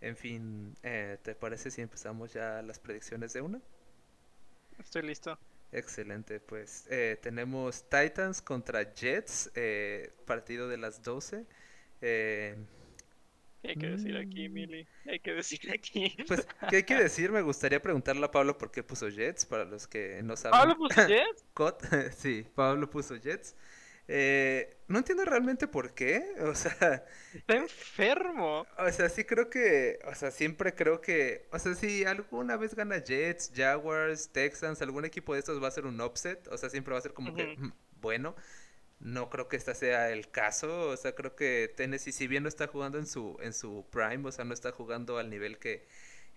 En 0.00 0.16
fin, 0.16 0.76
eh, 0.82 1.18
¿te 1.22 1.34
parece 1.34 1.70
si 1.70 1.80
empezamos 1.80 2.32
ya 2.32 2.62
las 2.62 2.78
predicciones 2.78 3.32
de 3.32 3.40
una? 3.40 3.60
Estoy 4.78 5.02
listo. 5.02 5.38
Excelente, 5.72 6.38
pues 6.40 6.86
eh, 6.90 7.18
tenemos 7.20 7.84
Titans 7.88 8.40
contra 8.40 8.94
Jets, 8.94 9.50
eh, 9.54 10.12
partido 10.26 10.68
de 10.68 10.76
las 10.76 11.02
12. 11.02 11.44
¿Qué 13.66 13.72
hay 13.72 13.76
que 13.76 13.86
decir 13.88 14.16
aquí, 14.16 14.48
mm. 14.48 14.52
Mili? 14.52 14.86
¿Qué 15.02 15.10
hay 15.10 15.20
que 15.20 15.32
decir 15.32 15.70
aquí? 15.72 16.16
Pues, 16.28 16.46
¿qué 16.68 16.76
hay 16.76 16.82
que 16.84 16.94
decir? 16.94 17.32
Me 17.32 17.42
gustaría 17.42 17.82
preguntarle 17.82 18.24
a 18.24 18.30
Pablo 18.30 18.56
por 18.56 18.70
qué 18.70 18.82
puso 18.82 19.08
Jets, 19.08 19.44
para 19.44 19.64
los 19.64 19.88
que 19.88 20.20
no 20.22 20.36
saben. 20.36 20.58
¿Pablo 20.58 20.76
puso 20.76 21.00
Jets? 21.08 22.16
sí, 22.16 22.46
Pablo 22.54 22.88
puso 22.88 23.16
Jets. 23.16 23.56
Eh, 24.08 24.76
no 24.88 24.98
entiendo 24.98 25.24
realmente 25.24 25.66
por 25.66 25.94
qué, 25.94 26.24
o 26.40 26.54
sea... 26.54 27.04
Está 27.34 27.56
enfermo. 27.56 28.66
O 28.78 28.92
sea, 28.92 29.08
sí 29.08 29.24
creo 29.24 29.50
que, 29.50 29.98
o 30.06 30.14
sea, 30.14 30.30
siempre 30.30 30.74
creo 30.74 31.00
que, 31.00 31.48
o 31.52 31.58
sea, 31.58 31.74
si 31.74 32.04
alguna 32.04 32.56
vez 32.56 32.74
gana 32.74 33.02
Jets, 33.02 33.52
Jaguars, 33.54 34.30
Texans, 34.30 34.80
algún 34.82 35.04
equipo 35.04 35.34
de 35.34 35.40
estos 35.40 35.62
va 35.62 35.68
a 35.68 35.72
ser 35.72 35.86
un 35.86 36.00
upset, 36.00 36.46
o 36.48 36.56
sea, 36.56 36.70
siempre 36.70 36.92
va 36.92 36.98
a 36.98 37.02
ser 37.02 37.14
como 37.14 37.34
que, 37.34 37.56
mm, 37.56 37.72
bueno, 38.00 38.36
no 39.00 39.28
creo 39.28 39.48
que 39.48 39.56
este 39.56 39.74
sea 39.74 40.10
el 40.10 40.30
caso, 40.30 40.88
o 40.88 40.96
sea, 40.96 41.14
creo 41.14 41.34
que 41.36 41.72
Tennessee, 41.76 42.12
si 42.12 42.26
bien 42.28 42.44
no 42.44 42.48
está 42.48 42.66
jugando 42.68 42.98
en 42.98 43.06
su, 43.06 43.36
en 43.42 43.52
su 43.52 43.86
prime, 43.90 44.26
o 44.28 44.32
sea, 44.32 44.44
no 44.44 44.54
está 44.54 44.72
jugando 44.72 45.18
al 45.18 45.30
nivel 45.30 45.58
que, 45.58 45.86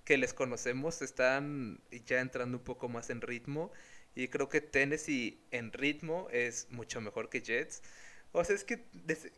que 0.04 0.18
les 0.18 0.34
conocemos, 0.34 1.02
están 1.02 1.82
ya 2.06 2.20
entrando 2.20 2.58
un 2.58 2.64
poco 2.64 2.90
más 2.90 3.10
en 3.10 3.22
ritmo. 3.22 3.72
Y 4.16 4.28
creo 4.30 4.50
que 4.50 4.62
Tennessee 4.62 5.42
en 5.52 5.72
ritmo 5.72 6.28
es 6.32 6.68
mucho 6.72 7.02
mejor 7.02 7.30
que 7.30 7.42
Jets. 7.42 7.82
O 8.32 8.44
sea, 8.44 8.56
es 8.56 8.64
que 8.64 8.86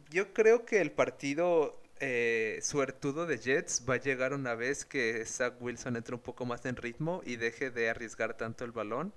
yo 0.09 0.33
creo 0.33 0.65
que 0.65 0.81
el 0.81 0.91
partido 0.91 1.81
eh, 1.99 2.59
suertudo 2.63 3.25
de 3.27 3.37
Jets 3.37 3.83
va 3.89 3.95
a 3.95 3.97
llegar 3.97 4.33
una 4.33 4.55
vez 4.55 4.85
que 4.85 5.23
Zach 5.25 5.53
Wilson 5.61 5.95
entre 5.97 6.15
un 6.15 6.21
poco 6.21 6.45
más 6.45 6.65
en 6.65 6.75
ritmo 6.75 7.21
y 7.25 7.35
deje 7.37 7.69
de 7.71 7.89
arriesgar 7.89 8.35
tanto 8.37 8.65
el 8.65 8.71
balón. 8.71 9.13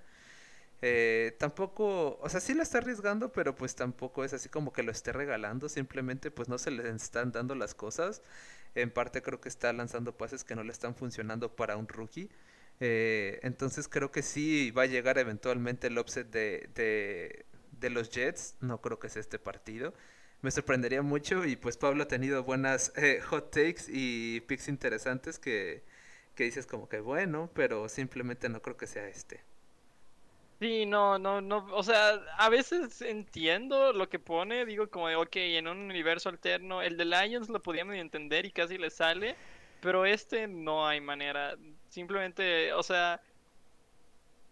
Eh, 0.81 1.35
tampoco, 1.39 2.19
o 2.21 2.29
sea, 2.29 2.39
sí 2.39 2.53
lo 2.53 2.61
está 2.61 2.77
arriesgando, 2.79 3.31
pero 3.31 3.55
pues 3.55 3.75
tampoco 3.75 4.23
es 4.23 4.33
así 4.33 4.49
como 4.49 4.71
que 4.73 4.83
lo 4.83 4.91
esté 4.91 5.13
regalando, 5.13 5.69
simplemente 5.69 6.31
pues 6.31 6.49
no 6.49 6.57
se 6.59 6.71
le 6.71 6.87
están 6.89 7.31
dando 7.31 7.55
las 7.55 7.73
cosas. 7.73 8.21
En 8.75 8.91
parte 8.91 9.21
creo 9.21 9.41
que 9.41 9.49
está 9.49 9.73
lanzando 9.73 10.15
pases 10.17 10.43
que 10.43 10.55
no 10.55 10.63
le 10.63 10.71
están 10.71 10.95
funcionando 10.95 11.55
para 11.55 11.77
un 11.77 11.87
rookie. 11.87 12.29
Eh, 12.79 13.39
entonces 13.43 13.87
creo 13.87 14.11
que 14.11 14.21
sí 14.21 14.71
va 14.71 14.83
a 14.83 14.87
llegar 14.87 15.17
eventualmente 15.17 15.87
el 15.87 15.97
upset 15.97 16.29
de, 16.29 17.45
de, 17.79 17.89
los 17.89 18.09
Jets. 18.09 18.55
No 18.61 18.81
creo 18.81 18.99
que 18.99 19.09
sea 19.09 19.21
este 19.21 19.39
partido. 19.39 19.93
Me 20.41 20.51
sorprendería 20.51 21.01
mucho 21.01 21.45
y 21.45 21.55
pues 21.55 21.77
Pablo 21.77 22.03
ha 22.03 22.07
tenido 22.07 22.43
buenas 22.43 22.91
eh, 22.97 23.21
hot 23.21 23.51
takes 23.51 23.83
y 23.87 24.41
picks 24.41 24.67
interesantes 24.67 25.39
que, 25.39 25.83
que 26.35 26.43
dices 26.43 26.65
como 26.67 26.89
que 26.89 26.99
bueno, 26.99 27.49
pero 27.53 27.89
simplemente 27.89 28.49
no 28.49 28.61
creo 28.61 28.77
que 28.77 28.87
sea 28.87 29.07
este. 29.07 29.41
Sí, 30.59 30.85
no, 30.85 31.19
no, 31.19 31.41
no, 31.41 31.67
o 31.71 31.83
sea, 31.83 32.13
a 32.37 32.47
veces 32.47 33.01
entiendo 33.01 33.91
lo 33.91 34.07
que 34.07 34.19
pone, 34.19 34.65
digo 34.65 34.89
como 34.89 35.09
de, 35.09 35.15
ok, 35.17 35.35
en 35.35 35.67
un 35.67 35.77
universo 35.79 36.29
alterno, 36.29 36.81
el 36.81 36.95
de 36.95 37.03
Lions 37.03 37.49
lo 37.49 37.61
podíamos 37.61 37.95
entender 37.95 38.45
y 38.45 38.51
casi 38.51 38.77
le 38.77 38.89
sale, 38.89 39.35
pero 39.81 40.05
este 40.05 40.47
no 40.47 40.87
hay 40.87 41.01
manera. 41.01 41.57
Simplemente, 41.95 42.73
o 42.73 42.83
sea, 42.83 43.21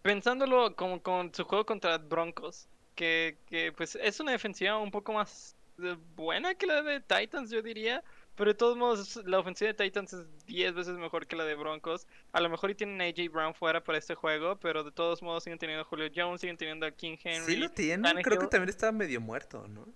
pensándolo 0.00 0.74
como 0.74 1.02
con 1.02 1.34
su 1.34 1.44
juego 1.44 1.66
contra 1.66 1.98
Broncos, 1.98 2.68
que, 2.94 3.36
que 3.50 3.70
pues 3.70 3.96
es 3.96 4.18
una 4.18 4.32
defensiva 4.32 4.78
un 4.78 4.90
poco 4.90 5.12
más 5.12 5.54
buena 6.16 6.54
que 6.54 6.66
la 6.66 6.80
de 6.80 7.00
Titans, 7.00 7.50
yo 7.50 7.60
diría. 7.60 8.02
Pero 8.34 8.52
de 8.52 8.54
todos 8.54 8.78
modos, 8.78 9.20
la 9.26 9.40
ofensiva 9.40 9.72
de 9.72 9.74
Titans 9.74 10.14
es 10.14 10.46
10 10.46 10.74
veces 10.74 10.94
mejor 10.96 11.26
que 11.26 11.36
la 11.36 11.44
de 11.44 11.54
Broncos. 11.54 12.06
A 12.32 12.40
lo 12.40 12.48
mejor 12.48 12.70
y 12.70 12.74
tienen 12.74 12.98
a 13.02 13.04
AJ 13.04 13.30
Brown 13.30 13.54
fuera 13.54 13.84
para 13.84 13.98
este 13.98 14.14
juego, 14.14 14.56
pero 14.56 14.82
de 14.82 14.90
todos 14.90 15.20
modos 15.20 15.44
siguen 15.44 15.58
teniendo 15.58 15.82
a 15.82 15.84
Julio 15.84 16.10
Jones, 16.16 16.40
siguen 16.40 16.56
teniendo 16.56 16.86
a 16.86 16.92
King 16.92 17.18
Henry. 17.22 17.44
Sí 17.44 17.56
lo 17.56 17.68
tienen, 17.68 18.22
creo 18.22 18.38
que 18.38 18.46
también 18.46 18.70
estaba 18.70 18.90
medio 18.90 19.20
muerto, 19.20 19.68
¿no? 19.68 19.86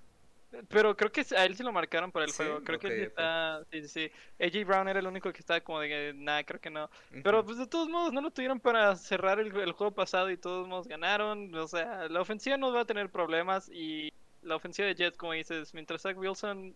Pero 0.68 0.96
creo 0.96 1.12
que 1.12 1.24
a 1.36 1.44
él 1.44 1.56
se 1.56 1.62
lo 1.62 1.72
marcaron 1.72 2.10
para 2.10 2.24
el 2.24 2.32
juego. 2.32 2.62
Creo 2.62 2.78
que 2.78 3.04
está. 3.04 3.62
Sí, 3.70 3.82
sí, 3.82 3.88
sí. 3.88 4.10
AJ 4.44 4.66
Brown 4.66 4.88
era 4.88 4.98
el 4.98 5.06
único 5.06 5.32
que 5.32 5.40
estaba 5.40 5.60
como 5.60 5.80
de 5.80 6.12
nada, 6.14 6.42
creo 6.44 6.60
que 6.60 6.70
no. 6.70 6.88
Pero 7.22 7.44
pues 7.44 7.58
de 7.58 7.66
todos 7.66 7.88
modos 7.88 8.12
no 8.12 8.20
lo 8.20 8.30
tuvieron 8.30 8.58
para 8.58 8.96
cerrar 8.96 9.40
el, 9.40 9.54
el, 9.56 9.72
juego 9.72 9.92
pasado 9.92 10.28
y 10.28 10.36
de 10.36 10.42
todos 10.42 10.66
modos 10.66 10.88
ganaron. 10.88 11.54
O 11.54 11.68
sea, 11.68 12.08
la 12.08 12.20
ofensiva 12.20 12.56
no 12.56 12.72
va 12.72 12.80
a 12.80 12.86
tener 12.86 13.10
problemas 13.10 13.68
y 13.68 14.12
la 14.42 14.56
ofensiva 14.56 14.88
de 14.88 14.94
Jets, 14.94 15.16
como 15.16 15.32
dices, 15.32 15.74
mientras 15.74 16.02
Zach 16.02 16.16
Wilson 16.16 16.74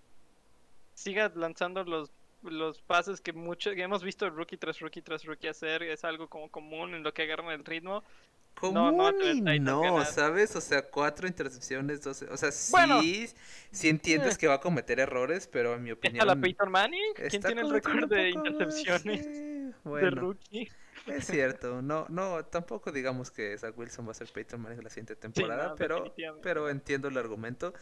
siga 0.95 1.33
lanzando 1.35 1.85
los, 1.85 2.11
los 2.43 2.81
pases 2.83 3.21
que 3.21 3.33
mucho 3.33 3.71
que 3.75 3.83
hemos 3.83 4.02
visto 4.02 4.29
rookie 4.29 4.57
tras 4.57 4.81
rookie 4.81 5.02
tras 5.02 5.25
rookie 5.25 5.49
hacer, 5.49 5.83
es 5.83 6.05
algo 6.05 6.29
como 6.29 6.50
común 6.50 6.95
en 6.95 7.02
lo 7.02 7.14
que 7.14 7.23
agarran 7.23 7.50
el 7.50 7.64
ritmo. 7.64 8.05
Común 8.54 8.97
no, 8.97 9.92
no, 9.92 10.04
¿sabes? 10.04 10.54
O 10.54 10.61
sea, 10.61 10.82
cuatro 10.82 11.26
intercepciones, 11.26 12.02
doce... 12.02 12.26
O 12.26 12.37
sea, 12.37 12.52
sí, 12.52 13.28
sí 13.73 13.88
entiendes 13.88 14.35
eh. 14.35 14.38
que 14.38 14.47
va 14.47 14.54
a 14.54 14.61
cometer 14.61 15.00
errores, 15.00 15.49
pero 15.50 15.75
en 15.75 15.82
mi 15.82 15.90
opinión... 15.90 16.21
¿Está 16.21 16.35
la 16.35 16.40
Peyton 16.40 16.71
Manning? 16.71 17.14
¿Quién 17.28 17.42
tiene 17.42 17.61
el 17.62 17.71
récord 17.71 18.09
de 18.09 18.30
intercepciones 18.30 19.26
de 19.26 20.11
rookie? 20.11 20.71
Es 21.06 21.26
cierto, 21.26 21.82
no, 21.82 22.06
no, 22.09 22.44
tampoco 22.44 22.92
digamos 22.92 23.32
que 23.32 23.59
Zach 23.59 23.76
Wilson 23.76 24.06
va 24.06 24.12
a 24.12 24.14
ser 24.14 24.28
Peyton 24.32 24.61
Manning 24.61 24.85
la 24.85 24.90
siguiente 24.90 25.16
temporada, 25.16 25.75
pero, 25.76 26.14
pero 26.42 26.71
entiendo 26.71 27.09
el 27.09 27.18
argumento. 27.18 27.75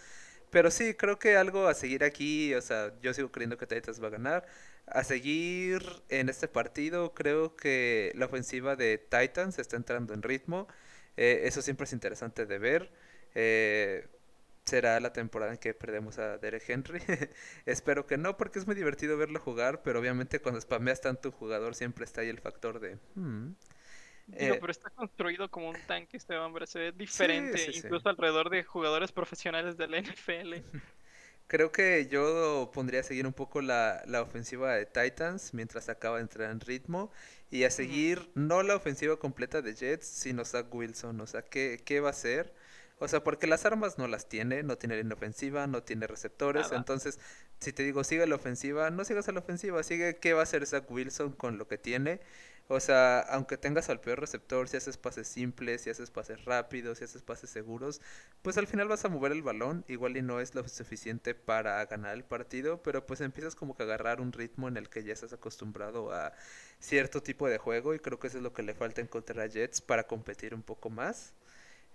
Pero 0.50 0.70
sí, 0.70 0.94
creo 0.94 1.18
que 1.18 1.36
algo 1.36 1.68
a 1.68 1.74
seguir 1.74 2.02
aquí, 2.02 2.54
o 2.54 2.60
sea, 2.60 2.92
yo 3.00 3.14
sigo 3.14 3.30
creyendo 3.30 3.56
que 3.56 3.66
Titans 3.66 4.02
va 4.02 4.08
a 4.08 4.10
ganar. 4.10 4.46
A 4.90 5.04
seguir 5.04 5.82
en 6.08 6.28
este 6.28 6.48
partido, 6.48 7.14
creo 7.14 7.54
que 7.54 8.12
la 8.16 8.26
ofensiva 8.26 8.76
de 8.76 8.98
Titans 8.98 9.58
está 9.58 9.76
entrando 9.76 10.14
en 10.14 10.22
ritmo. 10.22 10.66
Eh, 11.16 11.42
eso 11.44 11.62
siempre 11.62 11.84
es 11.84 11.92
interesante 11.92 12.44
de 12.46 12.58
ver. 12.58 12.90
Eh, 13.34 14.08
será 14.64 15.00
la 15.00 15.12
temporada 15.12 15.52
en 15.52 15.58
que 15.58 15.74
perdemos 15.74 16.18
a 16.18 16.38
Derek 16.38 16.68
Henry. 16.68 17.00
Espero 17.66 18.06
que 18.06 18.18
no, 18.18 18.36
porque 18.36 18.58
es 18.58 18.66
muy 18.66 18.74
divertido 18.74 19.16
verlo 19.16 19.38
jugar, 19.40 19.82
pero 19.82 20.00
obviamente 20.00 20.40
cuando 20.40 20.60
spameas 20.60 21.00
tanto 21.00 21.28
un 21.30 21.34
jugador 21.34 21.74
siempre 21.74 22.04
está 22.04 22.22
ahí 22.22 22.28
el 22.28 22.40
factor 22.40 22.80
de... 22.80 22.98
Hmm, 23.14 23.52
Digo, 24.26 24.54
eh, 24.54 24.58
pero 24.60 24.70
está 24.70 24.90
construido 24.90 25.50
como 25.50 25.70
un 25.70 25.76
tanque 25.86 26.16
este 26.16 26.36
hombre, 26.36 26.66
se 26.66 26.78
ve 26.78 26.92
diferente, 26.92 27.70
incluso 27.74 28.08
alrededor 28.08 28.48
de 28.48 28.62
jugadores 28.62 29.10
profesionales 29.10 29.76
del 29.76 29.90
NFL. 29.90 30.54
Creo 31.50 31.72
que 31.72 32.06
yo 32.06 32.70
pondría 32.72 33.00
a 33.00 33.02
seguir 33.02 33.26
un 33.26 33.32
poco 33.32 33.60
la, 33.60 34.04
la, 34.06 34.22
ofensiva 34.22 34.72
de 34.72 34.86
Titans 34.86 35.52
mientras 35.52 35.88
acaba 35.88 36.18
de 36.18 36.22
entrar 36.22 36.48
en 36.48 36.60
ritmo 36.60 37.10
y 37.50 37.64
a 37.64 37.72
seguir 37.72 38.30
no 38.36 38.62
la 38.62 38.76
ofensiva 38.76 39.16
completa 39.16 39.60
de 39.60 39.74
Jets, 39.74 40.06
sino 40.06 40.44
Zach 40.44 40.72
Wilson, 40.72 41.20
o 41.20 41.26
sea, 41.26 41.42
¿qué, 41.42 41.82
qué 41.84 41.98
va 41.98 42.10
a 42.10 42.12
hacer? 42.12 42.54
O 43.00 43.08
sea, 43.08 43.24
porque 43.24 43.48
las 43.48 43.66
armas 43.66 43.98
no 43.98 44.06
las 44.06 44.28
tiene, 44.28 44.62
no 44.62 44.78
tiene 44.78 44.96
línea 44.96 45.16
ofensiva, 45.16 45.66
no 45.66 45.82
tiene 45.82 46.06
receptores. 46.06 46.70
Entonces, 46.70 47.18
si 47.58 47.72
te 47.72 47.82
digo, 47.82 48.04
sigue 48.04 48.28
la 48.28 48.36
ofensiva, 48.36 48.88
no 48.90 49.04
sigas 49.04 49.28
a 49.28 49.32
la 49.32 49.40
ofensiva, 49.40 49.82
sigue 49.82 50.18
qué 50.18 50.34
va 50.34 50.40
a 50.40 50.42
hacer 50.44 50.64
Zach 50.66 50.88
Wilson 50.88 51.32
con 51.32 51.58
lo 51.58 51.66
que 51.66 51.78
tiene. 51.78 52.20
O 52.72 52.78
sea, 52.78 53.18
aunque 53.20 53.56
tengas 53.56 53.90
al 53.90 54.00
peor 54.00 54.20
receptor, 54.20 54.68
si 54.68 54.76
haces 54.76 54.96
pases 54.96 55.26
simples, 55.26 55.80
si 55.82 55.90
haces 55.90 56.10
pases 56.12 56.44
rápidos, 56.44 56.98
si 56.98 57.04
haces 57.04 57.20
pases 57.22 57.50
seguros, 57.50 58.00
pues 58.42 58.56
al 58.58 58.68
final 58.68 58.86
vas 58.86 59.04
a 59.04 59.08
mover 59.08 59.32
el 59.32 59.42
balón, 59.42 59.84
igual 59.88 60.16
y 60.16 60.22
no 60.22 60.38
es 60.40 60.54
lo 60.54 60.66
suficiente 60.68 61.34
para 61.34 61.84
ganar 61.86 62.14
el 62.14 62.22
partido, 62.24 62.80
pero 62.80 63.04
pues 63.06 63.20
empiezas 63.22 63.56
como 63.56 63.74
que 63.76 63.82
a 63.82 63.86
agarrar 63.86 64.20
un 64.20 64.32
ritmo 64.32 64.68
en 64.68 64.76
el 64.76 64.88
que 64.88 65.02
ya 65.02 65.12
estás 65.12 65.32
acostumbrado 65.32 66.12
a 66.12 66.32
cierto 66.78 67.20
tipo 67.24 67.48
de 67.48 67.58
juego 67.58 67.92
y 67.94 67.98
creo 67.98 68.20
que 68.20 68.28
eso 68.28 68.36
es 68.38 68.42
lo 68.44 68.52
que 68.52 68.62
le 68.62 68.74
falta 68.74 69.00
encontrar 69.00 69.40
a 69.40 69.46
Jets 69.48 69.80
para 69.80 70.06
competir 70.06 70.54
un 70.54 70.62
poco 70.62 70.90
más. 70.90 71.34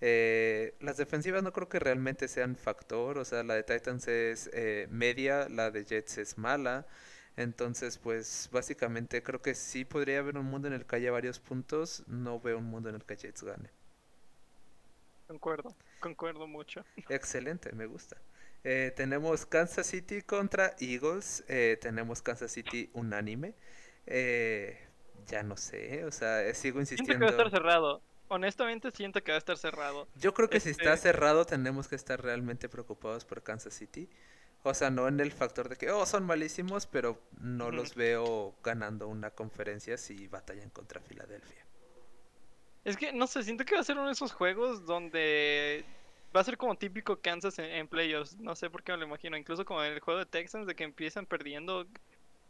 Eh, 0.01 0.75
las 0.82 0.98
defensivas 0.98 1.41
no 1.44 1.53
creo 1.53 1.70
que 1.70 1.79
realmente 1.79 2.27
sean 2.27 2.55
factor, 2.58 3.17
o 3.17 3.25
sea, 3.25 3.44
la 3.44 3.55
de 3.55 3.63
Titans 3.63 4.08
es 4.08 4.50
eh, 4.53 4.88
media, 4.91 5.48
la 5.50 5.72
de 5.72 5.86
Jets 5.86 6.17
es 6.17 6.38
mala. 6.38 6.86
Entonces, 7.38 7.98
pues 7.98 8.50
básicamente 8.51 9.22
creo 9.22 9.42
que 9.42 9.56
sí 9.56 9.84
podría 9.84 10.20
haber 10.20 10.38
un 10.38 10.46
mundo 10.46 10.68
en 10.68 10.74
el 10.74 10.86
que 10.86 10.96
haya 10.96 11.12
varios 11.12 11.39
puntos. 11.39 12.04
No 12.08 12.39
veo 12.39 12.58
un 12.60 12.65
mundo 12.65 12.89
en 12.89 12.96
el 12.96 13.04
que 13.04 13.18
Jets 13.18 13.44
gane. 13.44 13.70
Concuerdo, 15.27 15.75
concuerdo 16.00 16.48
mucho. 16.48 16.86
Excelente, 17.10 17.72
me 17.74 17.88
gusta. 17.88 18.18
Eh, 18.63 18.94
tenemos 18.96 19.46
Kansas 19.46 19.86
City 19.86 20.22
contra 20.22 20.75
Eagles. 20.80 21.44
Eh, 21.48 21.77
tenemos 21.82 22.22
Kansas 22.22 22.51
City 22.51 22.89
unánime. 22.94 23.54
Eh, 24.08 24.80
ya 25.27 25.44
no 25.44 25.58
sé, 25.58 26.06
o 26.06 26.12
sea, 26.12 26.54
sigo 26.54 26.80
insistiendo. 26.80 27.13
Siento 27.13 27.20
que 27.20 27.38
va 27.38 27.44
a 27.44 27.48
estar 27.48 27.60
cerrado. 27.60 28.01
Honestamente 28.27 28.89
siento 28.92 29.24
que 29.24 29.32
va 29.32 29.36
a 29.36 29.39
estar 29.39 29.58
cerrado. 29.58 30.08
Yo 30.15 30.34
creo 30.34 30.50
que 30.50 30.60
si 30.60 30.70
está 30.70 30.94
este 30.94 31.10
cerrado 31.10 31.46
tenemos 31.46 31.88
que 31.88 31.96
estar 31.96 32.22
realmente 32.24 32.70
preocupados 32.70 33.24
por 33.24 33.44
Kansas 33.44 33.74
City. 33.74 34.10
O 34.67 34.74
sea, 34.74 34.89
no 34.89 35.07
en 35.07 35.19
el 35.19 35.31
factor 35.31 35.69
de 35.69 35.75
que, 35.75 35.91
oh, 35.91 36.07
son 36.07 36.25
malísimos, 36.25 36.88
pero 36.88 37.22
no 37.39 37.69
los 37.69 37.93
veo 37.93 38.55
ganando 38.63 39.07
una 39.07 39.29
conferencia 39.29 39.95
si 39.95 40.27
batallan 40.27 40.72
contra 40.72 41.00
Filadelfia. 41.00 41.63
Es 42.84 42.98
que, 42.98 43.13
no 43.13 43.27
sé, 43.27 43.43
siento 43.43 43.63
que 43.63 43.75
va 43.75 43.81
a 43.81 43.84
ser 43.84 43.95
uno 43.95 44.07
de 44.07 44.13
esos 44.13 44.31
juegos 44.31 44.84
donde 44.88 45.86
va 46.36 46.41
a 46.41 46.43
ser 46.43 46.57
como 46.57 46.75
típico 46.75 47.22
Kansas 47.22 47.60
en, 47.60 47.88
playoffs. 47.88 48.39
No 48.39 48.55
sé 48.55 48.72
por 48.72 48.81
qué 48.81 48.91
me 48.91 48.98
lo 48.98 49.05
imagino. 49.05 49.38
Incluso 49.38 49.65
como 49.65 49.84
en 49.84 49.93
el 49.93 50.00
juego 50.00 50.19
de 50.19 50.25
Texans, 50.25 50.65
de 50.65 50.75
que 50.75 50.84
empiezan 50.84 51.27
perdiendo, 51.27 51.86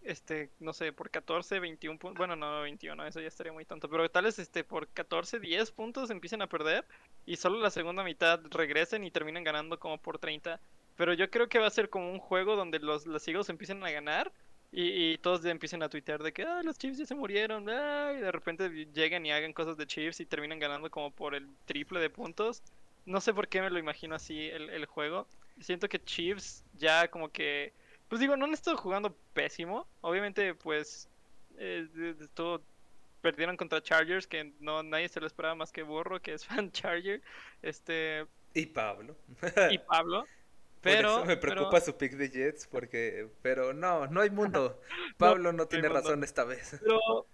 este, 0.01 0.50
no 0.62 0.72
sé, 0.72 0.93
por 0.93 1.10
14, 1.10 1.60
21 1.60 2.00
puntos. 2.00 2.17
Bueno, 2.17 2.38
no, 2.38 2.62
21, 2.62 3.05
eso 3.07 3.19
ya 3.19 3.27
estaría 3.27 3.51
muy 3.51 3.65
tonto. 3.65 3.89
Pero 3.89 4.10
tal 4.10 4.24
vez 4.24 4.39
este, 4.39 4.63
por 4.63 4.88
14, 4.88 5.41
10 5.41 5.69
puntos 5.72 6.10
empiecen 6.10 6.41
a 6.41 6.48
perder 6.48 6.86
y 7.25 7.36
solo 7.36 7.60
la 7.60 7.72
segunda 7.72 8.05
mitad 8.05 8.39
regresen 8.51 9.03
y 9.03 9.12
terminen 9.12 9.43
ganando 9.43 9.77
como 9.77 9.98
por 9.98 10.17
30. 10.17 10.62
Pero 10.96 11.14
yo 11.14 11.30
creo 11.30 11.48
que 11.50 11.60
va 11.60 11.68
a 11.68 11.72
ser 11.72 11.90
como 11.90 12.12
un 12.12 12.20
juego 12.20 12.56
donde 12.56 12.80
los, 12.80 13.06
los 13.06 13.28
Eagles 13.28 13.50
empiecen 13.50 13.84
a 13.84 13.92
ganar 13.92 14.32
y, 14.72 15.14
y 15.14 15.18
todos 15.20 15.46
empiecen 15.46 15.84
a 15.84 15.90
tuitear 15.90 16.22
de 16.22 16.34
que 16.34 16.44
ah, 16.44 16.62
los 16.64 16.78
Chiefs 16.78 16.98
ya 16.98 17.06
se 17.06 17.16
murieron. 17.16 17.70
Ah", 17.70 18.14
y 18.16 18.20
de 18.20 18.32
repente 18.32 18.70
lleguen 18.94 19.25
y 19.25 19.32
hagan 19.32 19.54
cosas 19.54 19.78
de 19.78 19.88
Chiefs 19.88 20.20
y 20.20 20.25
terminan 20.25 20.60
ganando 20.60 20.90
como 20.90 21.12
por 21.12 21.36
el 21.36 21.48
triple 21.66 22.00
de 22.00 22.10
puntos. 22.10 22.62
No 23.06 23.22
sé 23.22 23.34
por 23.34 23.48
qué 23.48 23.62
me 23.62 23.70
lo 23.70 23.80
imagino 23.80 24.16
así 24.16 24.48
el, 24.50 24.70
el 24.70 24.86
juego. 24.86 25.28
Siento 25.62 25.88
que 25.88 26.04
Chiefs 26.04 26.64
ya 26.78 27.08
como 27.10 27.30
que... 27.30 27.74
Pues 28.10 28.20
digo, 28.20 28.36
no 28.36 28.46
han 28.46 28.54
estado 28.54 28.78
jugando 28.78 29.16
pésimo. 29.34 29.88
Obviamente, 30.02 30.54
pues... 30.56 31.08
Eh, 31.58 31.88
todo 32.34 32.62
perdieron 33.22 33.56
contra 33.56 33.82
Chargers, 33.82 34.28
que 34.28 34.52
no 34.60 34.84
nadie 34.84 35.08
se 35.08 35.22
lo 35.22 35.28
esperaba 35.28 35.56
más 35.56 35.72
que 35.72 35.84
Burro, 35.84 36.22
que 36.22 36.34
es 36.34 36.46
fan 36.46 36.72
Charger. 36.72 37.22
Este... 37.62 38.25
Y 38.54 38.66
Pablo. 38.68 39.16
y 39.72 39.78
Pablo. 39.78 40.25
Pero, 40.86 41.25
me 41.25 41.36
preocupa 41.36 41.82
su 41.82 41.98
pick 41.98 42.13
de 42.13 42.30
Jets 42.30 42.68
porque, 42.68 43.27
pero 43.42 43.74
no, 43.74 44.06
no 44.06 44.22
hay 44.22 44.30
mundo. 44.30 44.80
Pablo 45.18 45.51
no, 45.51 45.68
tiene 45.68 45.89
razón 45.89 46.24
esta 46.24 46.44
vez. 46.44 46.80
Pero, 46.80 47.25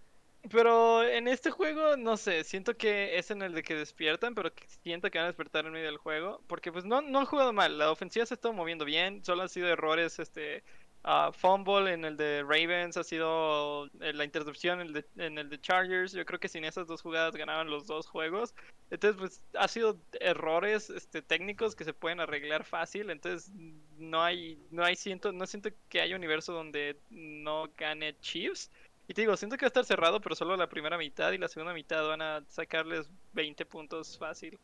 pero 0.49 1.03
en 1.03 1.27
este 1.27 1.51
juego, 1.51 1.97
no 1.97 2.15
sé, 2.15 2.45
siento 2.45 2.77
que 2.77 3.17
es 3.17 3.29
en 3.29 3.41
el 3.41 3.53
de 3.53 3.61
que 3.61 3.75
despiertan, 3.75 4.35
pero 4.35 4.53
siento 4.83 5.11
que 5.11 5.17
van 5.17 5.25
a 5.25 5.31
despertar 5.31 5.65
en 5.65 5.73
medio 5.73 5.87
del 5.87 5.97
juego, 5.97 6.41
porque 6.47 6.71
pues 6.71 6.85
no, 6.85 7.01
no 7.01 7.19
han 7.19 7.25
jugado 7.25 7.51
mal, 7.51 7.77
la 7.77 7.91
ofensiva 7.91 8.25
se 8.25 8.35
está 8.35 8.49
moviendo 8.53 8.85
bien, 8.85 9.23
solo 9.25 9.41
han 9.41 9.49
sido 9.49 9.67
errores, 9.67 10.17
este, 10.19 10.63
Uh, 11.03 11.31
fumble 11.33 11.91
en 11.91 12.05
el 12.05 12.15
de 12.15 12.43
Ravens 12.43 12.95
ha 12.95 13.03
sido 13.03 13.87
eh, 14.01 14.13
la 14.13 14.23
intercepción 14.23 14.81
en 14.81 14.87
el, 14.87 14.93
de, 14.93 15.05
en 15.17 15.37
el 15.39 15.49
de 15.49 15.59
Chargers. 15.59 16.11
Yo 16.11 16.23
creo 16.25 16.39
que 16.39 16.47
sin 16.47 16.63
esas 16.63 16.85
dos 16.85 17.01
jugadas 17.01 17.35
ganaban 17.35 17.71
los 17.71 17.87
dos 17.87 18.05
juegos. 18.07 18.53
Entonces, 18.91 19.19
pues 19.19 19.41
ha 19.57 19.67
sido 19.67 19.99
errores 20.19 20.91
este, 20.91 21.23
técnicos 21.23 21.75
que 21.75 21.85
se 21.85 21.93
pueden 21.93 22.19
arreglar 22.19 22.63
fácil. 22.65 23.09
Entonces, 23.09 23.51
no 23.97 24.21
hay, 24.21 24.59
no 24.69 24.83
hay 24.83 24.95
siento, 24.95 25.31
no 25.31 25.47
siento 25.47 25.71
que 25.89 26.01
haya 26.01 26.15
un 26.15 26.19
universo 26.19 26.53
donde 26.53 26.99
no 27.09 27.67
gane 27.75 28.15
Chiefs. 28.19 28.69
Y 29.07 29.13
te 29.15 29.21
digo, 29.21 29.35
siento 29.37 29.57
que 29.57 29.65
va 29.65 29.67
a 29.67 29.69
estar 29.69 29.85
cerrado, 29.85 30.21
pero 30.21 30.35
solo 30.35 30.55
la 30.55 30.69
primera 30.69 30.97
mitad 30.99 31.31
y 31.31 31.39
la 31.39 31.47
segunda 31.47 31.73
mitad 31.73 32.07
van 32.07 32.21
a 32.21 32.43
sacarles 32.47 33.09
20 33.33 33.65
puntos 33.65 34.17
fácil. 34.19 34.59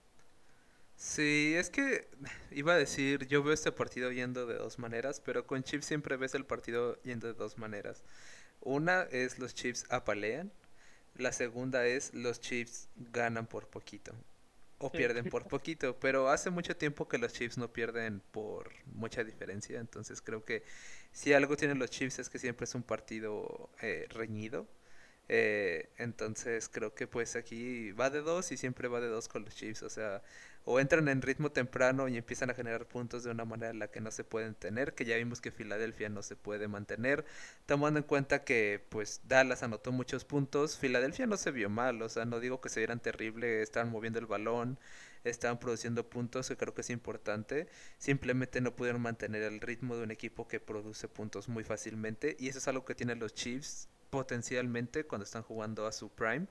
Sí, 0.97 1.53
es 1.55 1.69
que 1.69 2.07
iba 2.51 2.73
a 2.73 2.77
decir, 2.77 3.27
yo 3.27 3.43
veo 3.43 3.53
este 3.53 3.71
partido 3.71 4.11
yendo 4.11 4.47
de 4.47 4.55
dos 4.55 4.79
maneras, 4.79 5.21
pero 5.21 5.45
con 5.47 5.63
Chiefs 5.63 5.85
siempre 5.85 6.17
ves 6.17 6.33
el 6.35 6.45
partido 6.45 7.01
yendo 7.03 7.27
de 7.27 7.33
dos 7.33 7.57
maneras. 7.57 8.03
Una 8.61 9.03
es 9.03 9.39
los 9.39 9.53
Chiefs 9.53 9.85
apalean, 9.89 10.51
la 11.15 11.31
segunda 11.31 11.85
es 11.85 12.13
los 12.13 12.41
Chiefs 12.41 12.89
ganan 12.97 13.47
por 13.47 13.67
poquito 13.69 14.13
o 14.79 14.91
pierden 14.91 15.29
por 15.29 15.47
poquito, 15.47 15.99
pero 15.99 16.29
hace 16.29 16.49
mucho 16.49 16.75
tiempo 16.75 17.07
que 17.07 17.17
los 17.17 17.33
Chiefs 17.33 17.57
no 17.57 17.71
pierden 17.71 18.21
por 18.31 18.71
mucha 18.85 19.23
diferencia. 19.23 19.79
Entonces 19.79 20.21
creo 20.21 20.43
que 20.45 20.63
si 21.11 21.33
algo 21.33 21.57
tienen 21.57 21.79
los 21.79 21.89
Chiefs 21.89 22.19
es 22.19 22.29
que 22.29 22.39
siempre 22.39 22.65
es 22.65 22.75
un 22.75 22.83
partido 22.83 23.69
eh, 23.81 24.07
reñido. 24.09 24.67
Eh, 25.29 25.89
entonces 25.97 26.69
creo 26.69 26.95
que 26.95 27.05
pues 27.05 27.35
aquí 27.35 27.91
va 27.91 28.09
de 28.09 28.21
dos 28.21 28.51
y 28.51 28.57
siempre 28.57 28.87
va 28.87 29.01
de 29.01 29.07
dos 29.07 29.27
con 29.27 29.43
los 29.45 29.55
Chiefs. 29.55 29.83
O 29.83 29.89
sea, 29.89 30.21
o 30.69 30.81
entran 30.81 31.07
en 31.07 31.21
ritmo 31.21 31.49
temprano 31.49 32.09
y 32.09 32.17
empiezan 32.17 32.49
a 32.49 32.53
generar 32.53 32.85
puntos 32.87 33.23
de 33.23 33.31
una 33.31 33.45
manera 33.45 33.71
en 33.71 33.79
la 33.79 33.87
que 33.87 34.01
no 34.01 34.11
se 34.11 34.25
pueden 34.25 34.53
tener, 34.53 34.95
que 34.95 35.05
ya 35.05 35.15
vimos 35.15 35.39
que 35.39 35.49
Filadelfia 35.49 36.09
no 36.09 36.21
se 36.21 36.35
puede 36.35 36.67
mantener, 36.67 37.23
tomando 37.65 37.99
en 37.99 38.03
cuenta 38.03 38.43
que 38.43 38.85
pues 38.89 39.21
Dallas 39.23 39.63
anotó 39.63 39.93
muchos 39.93 40.25
puntos, 40.25 40.77
Filadelfia 40.77 41.25
no 41.25 41.37
se 41.37 41.51
vio 41.51 41.69
mal, 41.69 42.01
o 42.01 42.09
sea, 42.09 42.25
no 42.25 42.41
digo 42.41 42.59
que 42.59 42.67
se 42.67 42.81
vieran 42.81 42.99
terrible, 42.99 43.61
estaban 43.61 43.89
moviendo 43.89 44.19
el 44.19 44.25
balón, 44.25 44.77
estaban 45.23 45.57
produciendo 45.57 46.09
puntos, 46.09 46.49
que 46.49 46.57
creo 46.57 46.73
que 46.73 46.81
es 46.81 46.89
importante, 46.89 47.69
simplemente 47.97 48.59
no 48.59 48.75
pudieron 48.75 49.01
mantener 49.01 49.43
el 49.43 49.61
ritmo 49.61 49.95
de 49.95 50.03
un 50.03 50.11
equipo 50.11 50.49
que 50.49 50.59
produce 50.59 51.07
puntos 51.07 51.47
muy 51.47 51.63
fácilmente 51.63 52.35
y 52.39 52.49
eso 52.49 52.57
es 52.59 52.67
algo 52.67 52.83
que 52.83 52.93
tienen 52.93 53.19
los 53.19 53.33
Chiefs 53.33 53.87
potencialmente 54.09 55.05
cuando 55.05 55.23
están 55.23 55.43
jugando 55.43 55.87
a 55.87 55.93
su 55.93 56.09
prime. 56.09 56.47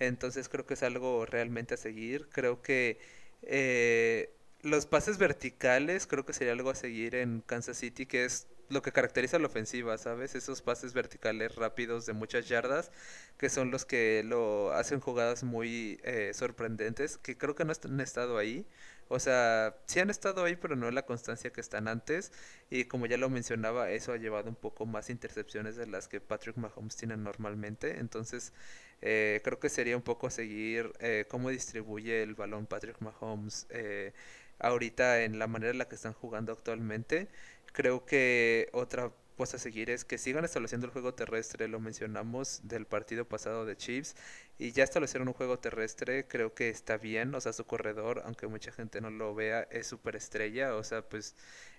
Entonces 0.00 0.48
creo 0.48 0.66
que 0.66 0.74
es 0.74 0.82
algo 0.82 1.26
realmente 1.26 1.74
a 1.74 1.76
seguir. 1.76 2.28
Creo 2.30 2.62
que 2.62 2.98
eh, 3.42 4.34
los 4.62 4.86
pases 4.86 5.18
verticales 5.18 6.06
creo 6.06 6.24
que 6.26 6.32
sería 6.32 6.52
algo 6.52 6.70
a 6.70 6.74
seguir 6.74 7.14
en 7.14 7.40
Kansas 7.40 7.78
City, 7.78 8.06
que 8.06 8.24
es 8.24 8.46
lo 8.68 8.82
que 8.82 8.92
caracteriza 8.92 9.38
la 9.38 9.46
ofensiva, 9.46 9.98
¿sabes? 9.98 10.34
Esos 10.34 10.62
pases 10.62 10.94
verticales 10.94 11.56
rápidos 11.56 12.06
de 12.06 12.12
muchas 12.12 12.48
yardas, 12.48 12.90
que 13.36 13.48
son 13.50 13.70
los 13.70 13.84
que 13.84 14.22
lo 14.24 14.72
hacen 14.72 15.00
jugadas 15.00 15.42
muy 15.42 16.00
eh, 16.04 16.30
sorprendentes, 16.34 17.18
que 17.18 17.36
creo 17.36 17.54
que 17.54 17.64
no 17.64 17.72
han 17.84 18.00
estado 18.00 18.38
ahí. 18.38 18.66
O 19.08 19.18
sea, 19.18 19.76
sí 19.86 19.98
han 19.98 20.08
estado 20.08 20.44
ahí, 20.44 20.54
pero 20.54 20.76
no 20.76 20.86
en 20.88 20.94
la 20.94 21.04
constancia 21.04 21.50
que 21.50 21.60
están 21.60 21.88
antes. 21.88 22.30
Y 22.70 22.84
como 22.84 23.06
ya 23.06 23.16
lo 23.16 23.28
mencionaba, 23.28 23.90
eso 23.90 24.12
ha 24.12 24.16
llevado 24.18 24.48
un 24.48 24.54
poco 24.54 24.86
más 24.86 25.10
intercepciones 25.10 25.74
de 25.74 25.86
las 25.88 26.06
que 26.06 26.20
Patrick 26.20 26.56
Mahomes 26.56 26.94
tiene 26.96 27.16
normalmente. 27.16 27.98
Entonces, 27.98 28.52
eh, 29.02 29.40
creo 29.44 29.58
que 29.58 29.68
sería 29.68 29.96
un 29.96 30.02
poco 30.02 30.30
seguir 30.30 30.92
eh, 31.00 31.24
cómo 31.28 31.50
distribuye 31.50 32.22
el 32.22 32.34
balón 32.34 32.66
Patrick 32.66 33.00
Mahomes 33.00 33.66
eh, 33.70 34.12
ahorita 34.58 35.22
en 35.22 35.38
la 35.38 35.46
manera 35.46 35.70
en 35.72 35.78
la 35.78 35.88
que 35.88 35.94
están 35.94 36.12
jugando 36.12 36.52
actualmente. 36.52 37.28
Creo 37.72 38.04
que 38.04 38.68
otra 38.72 39.12
cosa 39.36 39.56
a 39.56 39.60
seguir 39.60 39.88
es 39.90 40.04
que 40.04 40.18
sigan 40.18 40.44
estableciendo 40.44 40.86
el 40.86 40.92
juego 40.92 41.14
terrestre, 41.14 41.66
lo 41.68 41.80
mencionamos 41.80 42.60
del 42.64 42.86
partido 42.86 43.24
pasado 43.26 43.64
de 43.64 43.76
Chiefs, 43.76 44.14
y 44.58 44.72
ya 44.72 44.84
establecieron 44.84 45.28
un 45.28 45.34
juego 45.34 45.58
terrestre, 45.58 46.26
creo 46.28 46.52
que 46.54 46.68
está 46.68 46.98
bien, 46.98 47.34
o 47.34 47.40
sea, 47.40 47.52
su 47.54 47.64
corredor, 47.64 48.22
aunque 48.26 48.46
mucha 48.48 48.70
gente 48.72 49.00
no 49.00 49.10
lo 49.10 49.34
vea, 49.34 49.62
es 49.70 49.86
súper 49.86 50.16
estrella, 50.16 50.74
o 50.76 50.84
sea, 50.84 51.02
pues 51.02 51.36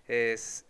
es 0.08 0.66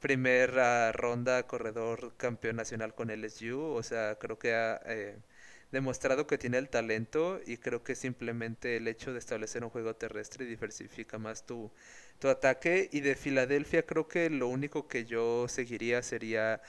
primera 0.00 0.92
ronda 0.92 1.46
corredor 1.46 2.14
campeón 2.16 2.56
nacional 2.56 2.94
con 2.94 3.10
LSU, 3.10 3.60
o 3.60 3.82
sea, 3.82 4.16
creo 4.18 4.38
que 4.38 4.54
ha 4.54 4.80
demostrado 5.74 6.26
que 6.26 6.38
tiene 6.38 6.58
el 6.58 6.70
talento 6.70 7.40
y 7.46 7.58
creo 7.58 7.82
que 7.84 7.94
simplemente 7.94 8.76
el 8.78 8.88
hecho 8.88 9.12
de 9.12 9.18
establecer 9.18 9.64
un 9.64 9.70
juego 9.70 9.94
terrestre 9.96 10.46
diversifica 10.46 11.18
más 11.18 11.44
tu, 11.46 11.70
tu 12.18 12.28
ataque. 12.28 12.88
Y 12.92 13.00
de 13.00 13.14
Filadelfia 13.16 13.84
creo 13.84 14.08
que 14.08 14.30
lo 14.30 14.48
único 14.48 14.88
que 14.88 15.04
yo 15.04 15.46
seguiría 15.48 16.02
sería 16.02 16.62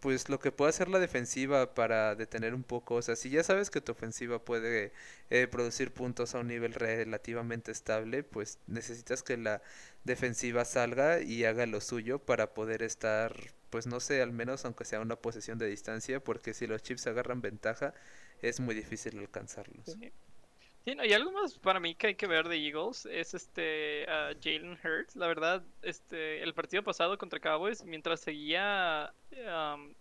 pues 0.00 0.28
lo 0.28 0.40
que 0.40 0.50
puede 0.52 0.70
hacer 0.70 0.88
la 0.88 0.98
defensiva 0.98 1.74
para 1.74 2.16
detener 2.16 2.54
un 2.54 2.64
poco, 2.64 2.96
o 2.96 3.02
sea, 3.02 3.14
si 3.14 3.30
ya 3.30 3.44
sabes 3.44 3.70
que 3.70 3.80
tu 3.80 3.92
ofensiva 3.92 4.44
puede 4.44 4.92
eh, 5.30 5.46
producir 5.46 5.92
puntos 5.92 6.34
a 6.34 6.40
un 6.40 6.48
nivel 6.48 6.74
relativamente 6.74 7.70
estable, 7.70 8.24
pues 8.24 8.58
necesitas 8.66 9.22
que 9.22 9.36
la 9.36 9.62
defensiva 10.04 10.64
salga 10.64 11.20
y 11.20 11.44
haga 11.44 11.66
lo 11.66 11.80
suyo 11.80 12.18
para 12.18 12.52
poder 12.52 12.82
estar, 12.82 13.32
pues 13.70 13.86
no 13.86 14.00
sé, 14.00 14.20
al 14.22 14.32
menos 14.32 14.64
aunque 14.64 14.84
sea 14.84 15.00
una 15.00 15.16
posesión 15.16 15.58
de 15.58 15.68
distancia, 15.68 16.18
porque 16.18 16.52
si 16.52 16.66
los 16.66 16.82
Chiefs 16.82 17.06
agarran 17.06 17.40
ventaja, 17.40 17.94
es 18.42 18.60
muy 18.60 18.74
difícil 18.74 19.18
alcanzarlos. 19.18 19.86
Sí. 19.86 20.94
no, 20.94 21.04
y 21.04 21.12
algo 21.12 21.32
más 21.32 21.58
para 21.58 21.80
mí 21.80 21.94
que 21.94 22.08
hay 22.08 22.14
que 22.16 22.26
ver 22.26 22.48
de 22.48 22.56
Eagles 22.56 23.06
es 23.06 23.34
este 23.34 24.04
Jalen 24.42 24.78
Hurts. 24.84 25.16
La 25.16 25.28
verdad, 25.28 25.62
este 25.82 26.42
el 26.42 26.52
partido 26.52 26.82
pasado 26.82 27.16
contra 27.16 27.40
Cowboys, 27.40 27.84
mientras 27.84 28.20
seguía 28.20 29.14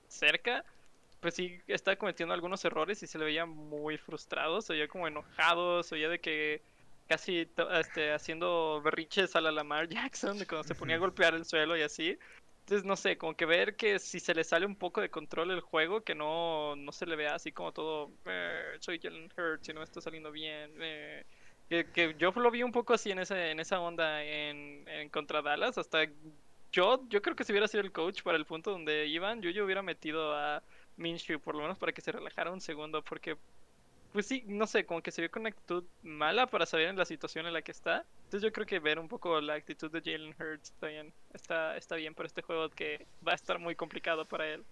cerca, 0.08 0.66
pues 1.22 1.36
sí 1.36 1.62
estaba 1.68 1.96
cometiendo 1.96 2.34
algunos 2.34 2.66
errores 2.66 3.02
y 3.04 3.08
se 3.08 3.18
le 3.20 3.26
veía 3.26 3.46
muy 3.46 3.98
frustrado, 3.98 4.62
se 4.62 4.74
veía 4.74 4.88
como 4.88 5.08
enojado, 5.08 5.84
se 5.84 5.96
veía 5.96 6.10
de 6.10 6.20
que 6.20 6.62
casi 7.08 7.48
este, 7.78 8.14
haciendo 8.14 8.82
berriches 8.82 9.36
a 9.36 9.42
la 9.42 9.52
Lamar 9.52 9.88
Jackson, 9.90 10.40
de 10.40 10.48
cuando 10.48 10.68
se 10.68 10.76
ponía 10.76 10.96
a 10.96 11.00
golpear 11.06 11.36
el 11.36 11.46
suelo 11.46 11.78
y 11.78 11.82
así. 11.82 12.18
Entonces, 12.62 12.86
no 12.86 12.96
sé, 12.96 13.18
como 13.18 13.36
que 13.36 13.46
ver 13.46 13.76
que 13.76 14.00
si 14.00 14.20
se 14.20 14.34
le 14.34 14.44
sale 14.44 14.66
un 14.66 14.76
poco 14.76 15.02
de 15.02 15.10
control 15.10 15.52
el 15.52 15.62
juego, 15.62 16.02
que 16.02 16.16
no, 16.16 16.76
no 16.76 16.92
se 16.92 17.06
le 17.06 17.16
vea 17.16 17.36
así 17.36 17.52
como 17.52 17.74
todo, 17.74 18.12
eh, 18.26 18.78
soy 18.80 19.00
Jalen 19.00 19.30
Hurts 19.36 19.70
y 19.70 19.74
no 19.74 19.84
está 19.84 20.00
saliendo 20.02 20.32
bien. 20.32 20.72
Eh, 20.80 21.26
que, 21.70 22.16
yo 22.18 22.32
lo 22.32 22.52
vi 22.52 22.64
un 22.64 22.72
poco 22.72 22.94
así 22.94 23.12
en, 23.12 23.20
ese, 23.20 23.52
en 23.52 23.60
esa 23.60 23.80
onda 23.80 24.24
en, 24.24 24.88
en 24.88 25.10
contra 25.10 25.42
Dallas. 25.42 25.78
Hasta 25.78 26.06
yo, 26.72 27.06
yo 27.10 27.22
creo 27.22 27.36
que 27.36 27.44
si 27.44 27.52
hubiera 27.52 27.68
sido 27.68 27.84
el 27.84 27.92
coach 27.92 28.24
para 28.24 28.38
el 28.38 28.46
punto 28.46 28.72
donde 28.72 29.08
iban, 29.08 29.42
yo, 29.42 29.50
yo 29.50 29.66
hubiera 29.66 29.82
metido 29.82 30.34
a 30.36 30.64
Minshew 30.98 31.40
por 31.40 31.56
lo 31.56 31.62
menos 31.62 31.78
para 31.78 31.92
que 31.92 32.02
se 32.02 32.12
relajara 32.12 32.52
un 32.52 32.62
segundo, 32.62 33.04
porque 33.04 33.38
pues 34.12 34.26
sí, 34.26 34.44
no 34.48 34.68
sé, 34.68 34.86
como 34.86 35.02
que 35.02 35.12
se 35.12 35.22
vio 35.22 35.32
con 35.32 35.42
una 35.42 35.50
actitud 35.50 35.84
mala 36.04 36.48
para 36.48 36.66
saber 36.66 36.88
en 36.88 36.98
la 36.98 37.06
situación 37.06 37.46
en 37.46 37.54
la 37.54 37.62
que 37.62 37.72
está. 37.72 38.06
Entonces 38.26 38.42
yo 38.42 38.52
creo 38.52 38.66
que 38.66 38.80
ver 38.80 39.00
un 39.00 39.08
poco 39.08 39.40
la 39.42 39.54
actitud 39.54 39.92
de 39.92 40.02
Jalen 40.02 40.36
Hurts 40.40 40.74
bien, 40.82 41.14
está, 41.34 41.78
está 41.78 41.96
bien 41.96 42.14
por 42.14 42.26
este 42.26 42.42
juego 42.42 42.70
que 42.70 43.06
va 43.26 43.32
a 43.34 43.36
estar 43.36 43.60
muy 43.60 43.76
complicado 43.76 44.26
para 44.26 44.48
él. 44.48 44.64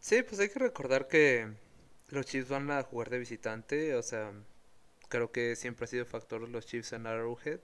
Sí, 0.00 0.22
pues 0.22 0.40
hay 0.40 0.48
que 0.48 0.58
recordar 0.58 1.08
que 1.08 1.48
los 2.10 2.26
Chiefs 2.26 2.48
van 2.48 2.70
a 2.70 2.82
jugar 2.82 3.10
de 3.10 3.18
visitante, 3.18 3.94
o 3.94 4.02
sea, 4.02 4.32
creo 5.08 5.30
que 5.32 5.56
siempre 5.56 5.84
ha 5.84 5.88
sido 5.88 6.04
factor 6.04 6.48
los 6.48 6.66
Chiefs 6.66 6.92
en 6.92 7.06
Arrowhead. 7.06 7.60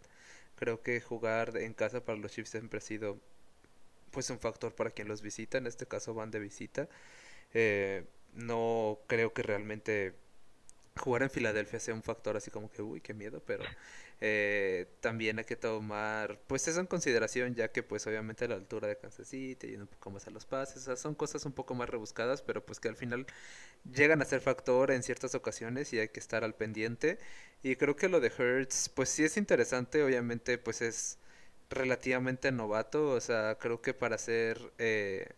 Creo 0.57 0.83
que 0.83 1.01
jugar 1.01 1.57
en 1.57 1.75
casa 1.75 2.05
para 2.05 2.19
los 2.19 2.33
Chiefs 2.33 2.51
siempre 2.51 2.79
ha 2.79 2.83
sido 2.83 3.19
pues 4.11 4.29
un 4.31 4.39
factor 4.39 4.75
para 4.75 4.91
quien 4.91 5.09
los 5.09 5.23
visita, 5.23 5.59
en 5.59 5.67
este 5.67 5.87
caso 5.87 6.15
van 6.15 6.31
de 6.31 6.39
visita. 6.39 6.89
Eh, 7.55 8.05
no 8.35 8.99
creo 9.07 9.33
que 9.33 9.43
realmente 9.43 10.15
jugar 10.97 11.23
en 11.23 11.31
Filadelfia 11.31 11.81
sea 11.81 11.95
un 11.95 12.03
factor 12.03 12.37
así 12.37 12.51
como 12.51 12.71
que, 12.71 12.83
uy, 12.83 13.01
qué 13.01 13.15
miedo, 13.15 13.43
pero 13.45 13.65
eh, 14.21 14.87
también 15.01 15.39
hay 15.39 15.45
que 15.45 15.57
tomar, 15.57 16.41
pues 16.47 16.69
eso 16.69 16.81
en 16.81 16.87
consideración, 16.87 17.55
ya 17.55 17.73
que 17.73 17.83
pues 17.83 18.07
obviamente 18.07 18.47
la 18.49 18.55
altura 18.57 18.89
de 18.89 18.97
Kansas 18.99 19.29
City, 19.29 19.69
yendo 19.69 19.85
un 19.85 19.89
poco 19.89 20.11
más 20.11 20.27
a 20.27 20.31
los 20.31 20.47
pases, 20.47 20.89
son 20.99 21.15
cosas 21.15 21.45
un 21.47 21.53
poco 21.53 21.75
más 21.75 21.89
rebuscadas, 21.89 22.43
pero 22.43 22.65
pues 22.65 22.79
que 22.81 22.89
al 22.89 22.97
final 22.97 23.27
llegan 23.93 24.23
a 24.23 24.25
ser 24.25 24.41
factor 24.41 24.91
en 24.93 25.03
ciertas 25.03 25.35
ocasiones 25.35 25.93
y 25.93 25.99
hay 25.99 26.09
que 26.09 26.21
estar 26.21 26.45
al 26.45 26.55
pendiente. 26.55 27.19
Y 27.63 27.77
creo 27.77 27.97
que 27.97 28.09
lo 28.09 28.21
de 28.21 28.33
Hertz, 28.37 28.89
pues 28.91 29.09
sí 29.09 29.25
es 29.25 29.37
interesante, 29.37 30.03
obviamente 30.03 30.59
pues 30.59 30.83
es 30.83 31.19
relativamente 31.71 32.53
novato, 32.53 33.11
o 33.11 33.21
sea, 33.21 33.57
creo 33.59 33.83
que 33.83 33.95
para 33.95 34.19
ser... 34.19 34.73
Eh, 34.79 35.29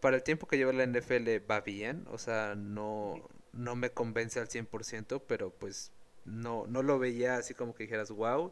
para 0.00 0.16
el 0.16 0.22
tiempo 0.22 0.46
que 0.46 0.58
lleva 0.58 0.72
la 0.72 0.84
NFL 0.86 1.50
va 1.50 1.60
bien, 1.62 2.06
o 2.10 2.18
sea, 2.18 2.54
no, 2.56 3.26
no 3.56 3.76
me 3.76 3.90
convence 3.90 4.40
al 4.40 4.48
100%, 4.48 5.22
pero 5.26 5.50
pues 5.50 5.92
no, 6.24 6.66
no 6.66 6.82
lo 6.82 6.98
veía 6.98 7.36
así 7.36 7.54
como 7.54 7.74
que 7.74 7.84
dijeras, 7.84 8.10
wow. 8.10 8.50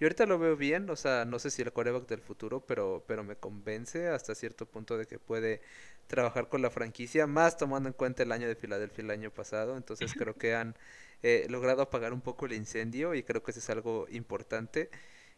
Y 0.00 0.04
ahorita 0.04 0.26
lo 0.26 0.38
veo 0.38 0.56
bien, 0.56 0.90
o 0.90 0.96
sea, 0.96 1.24
no 1.24 1.38
sé 1.38 1.50
si 1.50 1.62
el 1.62 1.72
coreback 1.72 2.08
del 2.08 2.20
futuro, 2.20 2.60
pero, 2.66 3.04
pero 3.06 3.22
me 3.22 3.36
convence 3.36 4.08
hasta 4.08 4.34
cierto 4.34 4.66
punto 4.66 4.98
de 4.98 5.06
que 5.06 5.18
puede 5.18 5.60
trabajar 6.08 6.48
con 6.48 6.60
la 6.62 6.70
franquicia, 6.70 7.26
más 7.26 7.56
tomando 7.56 7.88
en 7.88 7.92
cuenta 7.94 8.22
el 8.24 8.32
año 8.32 8.48
de 8.48 8.56
Filadelfia 8.56 9.04
el 9.04 9.10
año 9.10 9.30
pasado. 9.30 9.76
Entonces 9.76 10.12
creo 10.14 10.36
que 10.36 10.54
han 10.54 10.76
eh, 11.22 11.46
logrado 11.48 11.82
apagar 11.82 12.12
un 12.12 12.20
poco 12.20 12.46
el 12.46 12.52
incendio 12.54 13.14
y 13.14 13.22
creo 13.22 13.42
que 13.42 13.52
eso 13.52 13.60
es 13.60 13.70
algo 13.70 14.06
importante. 14.10 14.90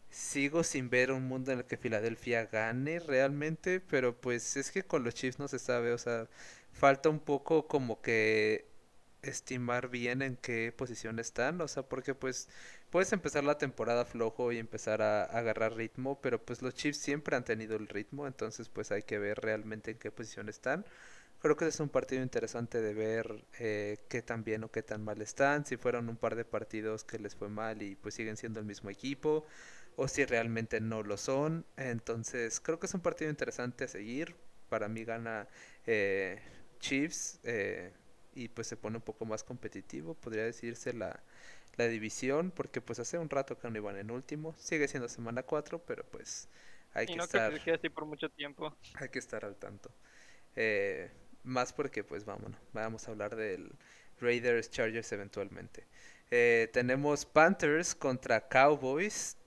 Sigo 0.09 0.63
sin 0.63 0.89
ver 0.89 1.11
un 1.11 1.27
mundo 1.27 1.51
en 1.51 1.59
el 1.59 1.65
que 1.65 1.77
Filadelfia 1.77 2.45
gane 2.47 2.99
realmente, 2.99 3.79
pero 3.81 4.19
pues 4.19 4.57
es 4.57 4.71
que 4.71 4.83
con 4.83 5.03
los 5.03 5.13
Chiefs 5.13 5.39
no 5.39 5.47
se 5.47 5.59
sabe, 5.59 5.93
o 5.93 5.97
sea, 5.97 6.27
falta 6.71 7.09
un 7.09 7.19
poco 7.19 7.67
como 7.67 8.01
que 8.01 8.65
estimar 9.25 9.89
bien 9.89 10.21
en 10.21 10.37
qué 10.37 10.73
posición 10.75 11.19
están, 11.19 11.61
o 11.61 11.67
sea, 11.67 11.83
porque 11.83 12.15
pues 12.15 12.47
puedes 12.89 13.11
empezar 13.13 13.43
la 13.43 13.57
temporada 13.57 14.05
flojo 14.05 14.51
y 14.51 14.57
empezar 14.59 15.01
a, 15.01 15.23
agarrar 15.25 15.73
ritmo, 15.75 16.19
pero 16.21 16.43
pues 16.43 16.61
los 16.61 16.73
Chiefs 16.75 16.99
siempre 16.99 17.35
han 17.35 17.43
tenido 17.43 17.75
el 17.75 17.87
ritmo, 17.87 18.27
entonces 18.27 18.69
pues 18.69 18.91
hay 18.91 19.03
que 19.03 19.19
ver 19.19 19.39
realmente 19.39 19.91
en 19.91 19.97
qué 19.97 20.11
posición 20.11 20.49
están. 20.49 20.85
Creo 21.41 21.55
que 21.57 21.67
es 21.67 21.79
un 21.79 21.89
partido 21.89 22.23
interesante 22.23 22.81
de 22.81 22.93
ver 22.93 23.45
eh, 23.59 23.97
qué 24.09 24.21
tan 24.21 24.43
bien 24.43 24.63
o 24.63 24.71
qué 24.71 24.81
tan 24.81 25.03
mal 25.03 25.21
están, 25.21 25.65
si 25.65 25.77
fueron 25.77 26.09
un 26.09 26.17
par 26.17 26.35
de 26.35 26.45
partidos 26.45 27.03
que 27.03 27.19
les 27.19 27.35
fue 27.35 27.49
mal 27.49 27.81
y 27.81 27.95
pues 27.95 28.15
siguen 28.15 28.37
siendo 28.37 28.59
el 28.59 28.65
mismo 28.65 28.89
equipo, 28.89 29.45
o 29.95 30.07
si 30.07 30.25
realmente 30.25 30.81
no 30.81 31.03
lo 31.03 31.17
son. 31.17 31.65
Entonces 31.77 32.59
creo 32.59 32.79
que 32.79 32.87
es 32.87 32.93
un 32.93 33.01
partido 33.01 33.29
interesante 33.29 33.85
a 33.85 33.87
seguir. 33.87 34.35
Para 34.69 34.87
mí 34.87 35.03
gana 35.05 35.47
eh, 35.85 36.41
Chiefs. 36.79 37.39
Eh, 37.43 37.91
y 38.35 38.49
pues 38.49 38.67
se 38.67 38.77
pone 38.77 38.97
un 38.97 39.01
poco 39.01 39.25
más 39.25 39.43
competitivo, 39.43 40.13
podría 40.13 40.43
decirse 40.43 40.93
la, 40.93 41.23
división, 41.77 42.51
porque 42.51 42.79
pues 42.79 42.99
hace 42.99 43.17
un 43.17 43.29
rato 43.29 43.57
que 43.57 43.69
no 43.69 43.77
iban 43.77 43.97
en 43.97 44.09
último, 44.09 44.55
sigue 44.57 44.87
siendo 44.87 45.09
semana 45.09 45.43
4, 45.43 45.79
pero 45.85 46.05
pues 46.05 46.47
hay 46.93 47.03
y 47.03 47.07
que 47.07 47.15
no 47.17 47.23
estar, 47.25 47.41
creo 47.41 47.51
que 47.51 47.57
se 47.57 47.65
quede 47.65 47.75
así 47.75 47.89
por 47.89 48.05
mucho 48.05 48.29
tiempo. 48.29 48.77
hay 48.93 49.09
que 49.09 49.19
estar 49.19 49.43
al 49.43 49.57
tanto. 49.57 49.91
Eh, 50.55 51.11
más 51.43 51.73
porque, 51.73 52.03
pues 52.03 52.23
vámonos, 52.23 52.57
vamos 52.71 53.07
a 53.07 53.11
hablar 53.11 53.35
del 53.35 53.71
Raiders 54.21 54.69
Chargers 54.69 55.11
eventualmente. 55.11 55.85
Eh, 56.31 56.69
tenemos 56.71 57.25
Panthers 57.25 57.93
contra 57.93 58.47
Cowboys. 58.47 59.37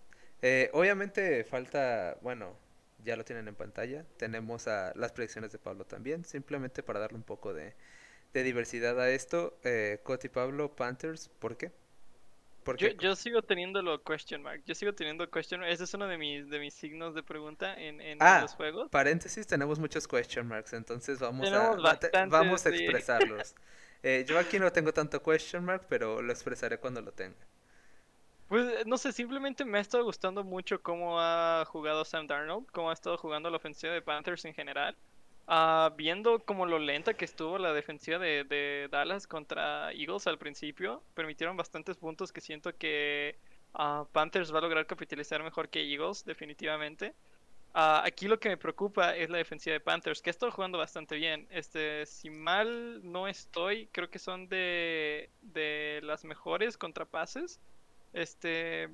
Eh, 0.42 0.70
obviamente 0.74 1.44
falta, 1.44 2.18
bueno, 2.20 2.57
ya 3.05 3.16
lo 3.16 3.24
tienen 3.24 3.48
en 3.48 3.55
pantalla. 3.55 4.05
Tenemos 4.16 4.68
a 4.68 4.92
las 4.96 5.12
predicciones 5.12 5.51
de 5.51 5.59
Pablo 5.59 5.87
también, 5.87 6.24
simplemente 6.24 6.83
para 6.83 7.01
darle 7.01 7.16
un 7.16 7.24
poco 7.24 7.55
de, 7.55 7.74
de 8.38 8.44
diversidad 8.44 9.01
a 9.01 9.11
esto. 9.11 9.59
Eh, 9.64 10.01
Coti 10.05 10.29
Pablo, 10.29 10.74
Panthers, 10.77 11.29
¿por 11.29 11.57
qué? 11.57 11.72
¿Por 12.62 12.79
qué? 12.79 12.96
yo 12.98 13.16
sigo 13.16 13.42
teniéndolo 13.42 14.03
question 14.05 14.42
mark. 14.42 14.62
Yo 14.66 14.74
sigo 14.74 14.94
teniendo 14.94 15.29
question 15.31 15.61
mark. 15.61 15.72
Ese 15.72 15.85
es 15.85 15.94
uno 15.94 16.07
de 16.07 16.18
mis, 16.18 16.48
de 16.51 16.59
mis 16.61 16.74
signos 16.74 17.14
de 17.14 17.22
pregunta 17.22 17.74
en, 17.74 18.01
en 18.01 18.18
Ah, 18.20 18.40
los 18.40 18.55
juegos. 18.55 18.90
paréntesis, 18.90 19.46
tenemos 19.46 19.79
muchos 19.79 20.07
question 20.09 20.46
marks, 20.46 20.72
entonces 20.72 21.18
vamos 21.18 21.53
a, 21.53 21.77
Tenemos 21.77 21.83
bastantes, 21.83 22.29
vamos 22.31 22.66
a 22.66 22.70
sí. 22.70 22.77
expresarlos. 22.77 23.55
Eh, 24.05 24.24
yo 24.29 24.38
aquí 24.38 24.61
no 24.61 24.70
tengo 24.70 24.92
tanto 24.92 25.20
question 25.20 25.64
mark, 25.64 25.87
pero 25.88 26.22
lo 26.22 26.33
expresaré 26.33 26.79
cuando 26.79 27.03
lo 27.03 27.11
tenga. 27.12 27.37
Pues 28.48 28.87
no 28.87 28.96
sé, 28.98 29.12
simplemente 29.12 29.64
me 29.64 29.79
ha 29.79 29.81
estado 29.81 30.05
gustando 30.05 30.42
mucho 30.42 30.83
cómo 30.83 31.20
ha 31.20 31.64
jugado 31.66 32.05
Sam 32.05 32.27
Darnold, 32.27 32.66
cómo 32.72 32.90
ha 32.90 32.94
estado 32.94 33.18
jugando 33.18 33.51
la 33.51 33.59
ofensiva 33.59 33.92
de 33.92 34.01
Panthers 34.03 34.44
en 34.46 34.55
general. 34.55 34.96
Ah, 35.50 35.94
viendo 35.96 36.44
como 36.44 36.66
lo 36.66 36.78
lenta 36.78 37.14
que 37.14 37.24
estuvo 37.24 37.56
la 37.58 37.72
defensiva 37.72 38.18
de, 38.18 38.44
de 38.44 38.88
Dallas 38.90 39.26
contra 39.26 39.92
Eagles 39.92 40.26
al 40.26 40.37
principio, 40.38 41.02
permitieron 41.14 41.56
bastantes 41.56 41.96
puntos 41.96 42.32
que 42.32 42.42
siento 42.42 42.76
que 42.76 43.38
ah, 43.72 44.06
Panthers 44.12 44.52
va 44.52 44.58
a 44.58 44.61
lograr 44.62 44.87
capitalizar 44.87 45.42
mejor 45.42 45.70
que 45.70 45.80
Eagles, 45.90 46.26
definitivamente. 46.26 47.14
Ah, 47.72 48.02
aquí 48.04 48.28
lo 48.28 48.38
que 48.38 48.50
me 48.50 48.58
preocupa 48.58 49.16
es 49.16 49.30
la 49.30 49.38
defensiva 49.38 49.72
de 49.72 49.80
Panthers, 49.80 50.20
que 50.20 50.28
ha 50.30 50.32
estado 50.32 50.52
jugando 50.52 50.76
bastante 50.76 51.16
bien. 51.16 51.46
Este, 51.50 52.04
si 52.04 52.28
mal 52.28 53.00
no 53.11 53.26
estoy, 53.26 53.88
creo 53.92 54.11
que 54.11 54.18
son 54.18 54.48
de, 54.48 55.30
de 55.40 56.00
las 56.02 56.24
mejores 56.24 56.76
contra 56.76 57.06
pases. 57.06 57.58
Este, 58.12 58.90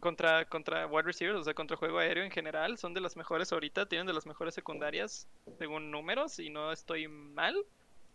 contra, 0.00 0.44
contra 0.46 0.86
wide 0.86 1.02
receivers, 1.02 1.40
o 1.40 1.44
sea, 1.44 1.54
contra 1.54 1.76
juego 1.76 1.98
aéreo 1.98 2.24
en 2.24 2.30
general, 2.30 2.78
son 2.78 2.94
de 2.94 3.00
las 3.00 3.16
mejores 3.16 3.52
ahorita, 3.52 3.86
tienen 3.86 4.06
de 4.06 4.12
las 4.12 4.26
mejores 4.26 4.54
secundarias 4.54 5.26
según 5.58 5.90
números, 5.90 6.38
y 6.38 6.50
no 6.50 6.72
estoy 6.72 7.08
mal. 7.08 7.56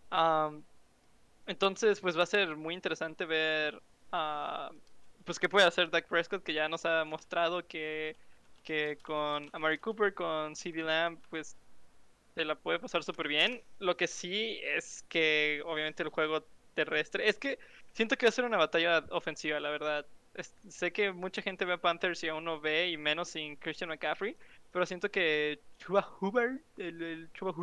Am, 0.09 0.63
entonces, 1.47 1.99
pues 1.99 2.17
va 2.17 2.23
a 2.23 2.27
ser 2.27 2.55
muy 2.55 2.73
interesante 2.73 3.25
ver 3.25 3.81
ah, 4.11 4.71
pues 5.25 5.39
qué 5.39 5.49
puede 5.49 5.65
hacer 5.67 5.89
Dak 5.89 6.07
Prescott, 6.07 6.43
que 6.43 6.53
ya 6.53 6.69
nos 6.69 6.85
ha 6.85 7.03
mostrado 7.05 7.65
que, 7.67 8.15
que 8.63 8.97
con 9.03 9.49
Amari 9.53 9.79
Cooper, 9.79 10.13
con 10.13 10.55
CD 10.55 10.83
Lamb, 10.83 11.19
pues 11.29 11.57
se 12.35 12.45
la 12.45 12.55
puede 12.55 12.79
pasar 12.79 13.03
súper 13.03 13.27
bien. 13.27 13.61
Lo 13.79 13.97
que 13.97 14.07
sí 14.07 14.59
es 14.63 15.03
que 15.09 15.61
obviamente 15.65 16.03
el 16.03 16.09
juego 16.09 16.45
terrestre, 16.73 17.29
es 17.29 17.37
que 17.37 17.59
siento 17.93 18.17
que 18.17 18.25
va 18.25 18.29
a 18.29 18.33
ser 18.33 18.45
una 18.45 18.57
batalla 18.57 19.05
ofensiva, 19.11 19.59
la 19.59 19.69
verdad. 19.69 20.05
Es- 20.33 20.55
sé 20.67 20.91
que 20.91 21.11
mucha 21.11 21.41
gente 21.41 21.65
ve 21.65 21.73
a 21.73 21.77
Panthers 21.81 22.23
y 22.23 22.29
aún 22.29 22.43
no 22.45 22.59
ve, 22.59 22.89
y 22.89 22.97
menos 22.97 23.29
sin 23.29 23.55
Christian 23.57 23.89
McCaffrey, 23.89 24.35
pero 24.71 24.85
siento 24.85 25.09
que 25.11 25.59
Chuba 25.77 26.07
Hubbard, 26.19 26.59
el, 26.77 27.01
el 27.01 27.31
Chuba 27.33 27.53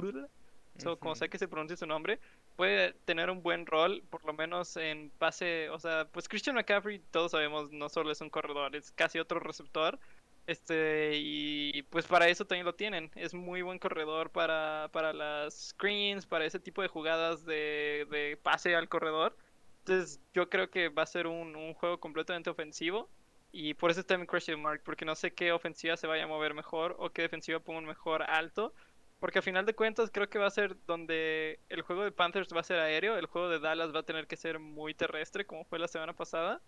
so, 0.78 0.98
como 0.98 1.14
sea 1.14 1.28
que 1.28 1.38
se 1.38 1.48
pronuncie 1.48 1.76
su 1.76 1.86
nombre, 1.86 2.20
puede 2.56 2.92
tener 3.04 3.30
un 3.30 3.42
buen 3.42 3.66
rol, 3.66 4.02
por 4.10 4.24
lo 4.24 4.32
menos 4.32 4.76
en 4.76 5.10
pase, 5.18 5.68
o 5.70 5.78
sea, 5.80 6.06
pues 6.12 6.28
Christian 6.28 6.56
McCaffrey, 6.56 7.00
todos 7.10 7.32
sabemos, 7.32 7.72
no 7.72 7.88
solo 7.88 8.10
es 8.12 8.20
un 8.20 8.30
corredor, 8.30 8.76
es 8.76 8.92
casi 8.92 9.18
otro 9.18 9.40
receptor, 9.40 9.98
este, 10.46 11.12
y 11.16 11.82
pues 11.84 12.06
para 12.06 12.28
eso 12.28 12.44
también 12.44 12.66
lo 12.66 12.74
tienen, 12.74 13.10
es 13.14 13.34
muy 13.34 13.62
buen 13.62 13.78
corredor 13.78 14.30
para, 14.30 14.88
para 14.92 15.12
las 15.12 15.68
screens, 15.70 16.26
para 16.26 16.44
ese 16.44 16.60
tipo 16.60 16.82
de 16.82 16.88
jugadas 16.88 17.44
de, 17.44 18.06
de 18.10 18.38
pase 18.42 18.74
al 18.74 18.88
corredor, 18.88 19.36
entonces 19.80 20.20
yo 20.32 20.48
creo 20.48 20.70
que 20.70 20.88
va 20.88 21.02
a 21.02 21.06
ser 21.06 21.26
un, 21.26 21.56
un 21.56 21.74
juego 21.74 22.00
completamente 22.00 22.50
ofensivo, 22.50 23.08
y 23.52 23.74
por 23.74 23.90
eso 23.90 24.00
está 24.00 24.16
mi 24.16 24.26
question 24.26 24.62
mark, 24.62 24.82
porque 24.84 25.04
no 25.04 25.14
sé 25.16 25.32
qué 25.32 25.52
ofensiva 25.52 25.96
se 25.96 26.06
vaya 26.06 26.24
a 26.24 26.28
mover 26.28 26.54
mejor, 26.54 26.96
o 26.98 27.10
qué 27.10 27.22
defensiva 27.22 27.60
ponga 27.60 27.80
un 27.80 27.86
mejor 27.86 28.22
alto, 28.22 28.72
porque 29.20 29.40
a 29.40 29.42
final 29.42 29.66
de 29.66 29.74
cuentas 29.74 30.10
creo 30.10 30.30
que 30.30 30.38
va 30.38 30.46
a 30.46 30.50
ser 30.50 30.76
donde 30.86 31.60
el 31.68 31.82
juego 31.82 32.02
de 32.02 32.10
Panthers 32.10 32.48
va 32.54 32.60
a 32.60 32.64
ser 32.64 32.78
aéreo, 32.78 33.18
el 33.18 33.26
juego 33.26 33.50
de 33.50 33.60
Dallas 33.60 33.94
va 33.94 34.00
a 34.00 34.04
tener 34.04 34.26
que 34.26 34.36
ser 34.36 34.58
muy 34.58 34.94
terrestre 34.94 35.44
como 35.44 35.64
fue 35.64 35.78
la 35.78 35.88
semana 35.88 36.14
pasada. 36.14 36.62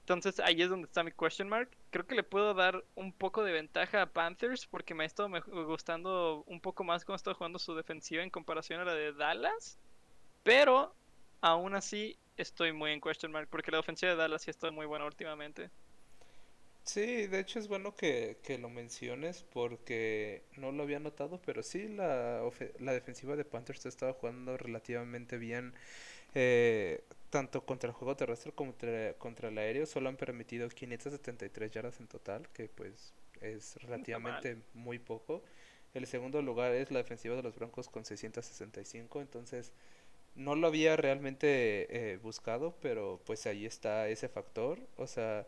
Entonces 0.00 0.40
ahí 0.40 0.60
es 0.60 0.68
donde 0.68 0.86
está 0.86 1.02
mi 1.02 1.12
question 1.12 1.48
mark. 1.48 1.70
Creo 1.90 2.06
que 2.06 2.16
le 2.16 2.24
puedo 2.24 2.52
dar 2.52 2.84
un 2.94 3.12
poco 3.12 3.42
de 3.44 3.52
ventaja 3.52 4.02
a 4.02 4.06
Panthers 4.12 4.66
porque 4.66 4.92
me 4.92 5.04
ha 5.04 5.06
estado 5.06 5.30
gustando 5.66 6.42
un 6.46 6.60
poco 6.60 6.84
más 6.84 7.04
cómo 7.04 7.16
está 7.16 7.32
jugando 7.32 7.58
su 7.58 7.74
defensiva 7.74 8.22
en 8.22 8.28
comparación 8.28 8.80
a 8.80 8.84
la 8.84 8.94
de 8.94 9.12
Dallas. 9.12 9.78
Pero 10.42 10.94
aún 11.40 11.74
así 11.74 12.18
estoy 12.36 12.72
muy 12.72 12.92
en 12.92 13.00
question 13.00 13.32
mark 13.32 13.48
porque 13.50 13.70
la 13.70 13.80
ofensiva 13.80 14.12
de 14.12 14.18
Dallas 14.18 14.42
sí 14.42 14.50
está 14.50 14.70
muy 14.70 14.86
buena 14.86 15.06
últimamente. 15.06 15.70
Sí, 16.84 17.26
de 17.28 17.40
hecho 17.40 17.58
es 17.58 17.68
bueno 17.68 17.94
que, 17.96 18.38
que 18.42 18.58
lo 18.58 18.68
menciones 18.68 19.42
porque 19.42 20.42
no 20.56 20.70
lo 20.70 20.82
había 20.82 21.00
notado, 21.00 21.40
pero 21.40 21.62
sí 21.62 21.88
la, 21.88 22.42
la 22.78 22.92
defensiva 22.92 23.36
de 23.36 23.44
Panthers 23.46 23.86
ha 23.86 23.88
estado 23.88 24.12
jugando 24.12 24.58
relativamente 24.58 25.38
bien, 25.38 25.72
eh, 26.34 27.02
tanto 27.30 27.64
contra 27.64 27.88
el 27.88 27.94
juego 27.94 28.16
terrestre 28.16 28.52
como 28.52 28.72
contra, 28.72 29.14
contra 29.14 29.48
el 29.48 29.56
aéreo. 29.58 29.86
Solo 29.86 30.10
han 30.10 30.16
permitido 30.16 30.68
573 30.68 31.70
yardas 31.70 32.00
en 32.00 32.06
total, 32.08 32.48
que 32.52 32.68
pues 32.68 33.14
es 33.40 33.76
relativamente 33.82 34.58
muy 34.74 34.98
poco. 34.98 35.42
El 35.94 36.06
segundo 36.06 36.42
lugar 36.42 36.72
es 36.74 36.90
la 36.90 36.98
defensiva 36.98 37.36
de 37.36 37.42
los 37.42 37.54
Broncos 37.54 37.88
con 37.88 38.04
665, 38.04 39.20
entonces 39.22 39.72
no 40.34 40.54
lo 40.56 40.66
había 40.68 40.96
realmente 40.96 42.12
eh, 42.14 42.18
buscado, 42.18 42.76
pero 42.80 43.20
pues 43.26 43.46
ahí 43.46 43.66
está 43.66 44.08
ese 44.08 44.28
factor. 44.28 44.80
O 44.96 45.06
sea, 45.06 45.46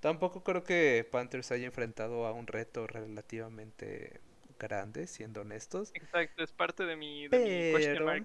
tampoco 0.00 0.42
creo 0.44 0.64
que 0.64 1.06
Panthers 1.10 1.52
haya 1.52 1.66
enfrentado 1.66 2.26
a 2.26 2.32
un 2.32 2.46
reto 2.46 2.86
relativamente 2.86 4.20
grande, 4.58 5.06
siendo 5.06 5.42
honestos. 5.42 5.94
Exacto, 5.94 6.42
es 6.42 6.52
parte 6.52 6.84
de 6.84 6.96
mi, 6.96 7.28
de 7.28 7.38
mi 7.40 7.64
question 7.64 8.04
mark. 8.04 8.24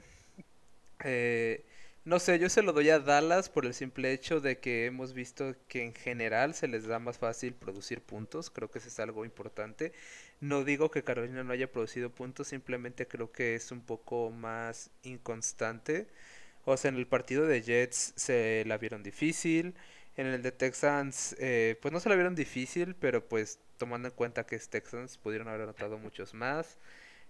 eh, 1.03 1.65
no 2.05 2.19
sé, 2.19 2.37
yo 2.39 2.49
se 2.49 2.61
lo 2.61 2.73
doy 2.73 2.89
a 2.89 2.99
Dallas 2.99 3.49
por 3.49 3.65
el 3.65 3.73
simple 3.73 4.11
hecho 4.11 4.41
de 4.41 4.59
que 4.59 4.85
hemos 4.85 5.13
visto 5.13 5.55
que 5.69 5.83
en 5.83 5.93
general 5.93 6.53
se 6.53 6.67
les 6.67 6.85
da 6.85 6.99
más 6.99 7.17
fácil 7.17 7.53
producir 7.53 8.01
puntos. 8.01 8.49
Creo 8.49 8.69
que 8.69 8.79
eso 8.79 8.89
es 8.89 8.99
algo 8.99 9.23
importante. 9.25 9.93
No 10.41 10.65
digo 10.65 10.91
que 10.91 11.03
Carolina 11.03 11.43
no 11.43 11.53
haya 11.53 11.71
producido 11.71 12.09
puntos, 12.09 12.49
simplemente 12.49 13.07
creo 13.07 13.31
que 13.31 13.55
es 13.55 13.71
un 13.71 13.81
poco 13.81 14.31
más 14.31 14.91
inconstante. 15.03 16.07
O 16.65 16.77
sea, 16.77 16.89
en 16.89 16.97
el 16.97 17.07
partido 17.07 17.45
de 17.47 17.61
Jets 17.61 18.13
se 18.17 18.63
la 18.67 18.77
vieron 18.77 19.03
difícil. 19.03 19.73
En 20.17 20.27
el 20.27 20.41
de 20.43 20.51
Texans, 20.51 21.35
eh, 21.39 21.77
pues 21.81 21.91
no 21.93 21.99
se 21.99 22.09
la 22.09 22.15
vieron 22.15 22.35
difícil, 22.35 22.95
pero 22.95 23.27
pues 23.27 23.59
tomando 23.77 24.09
en 24.09 24.13
cuenta 24.15 24.45
que 24.45 24.55
es 24.55 24.69
Texans, 24.69 25.17
pudieron 25.17 25.47
haber 25.47 25.61
anotado 25.63 25.97
muchos 25.97 26.33
más. 26.33 26.77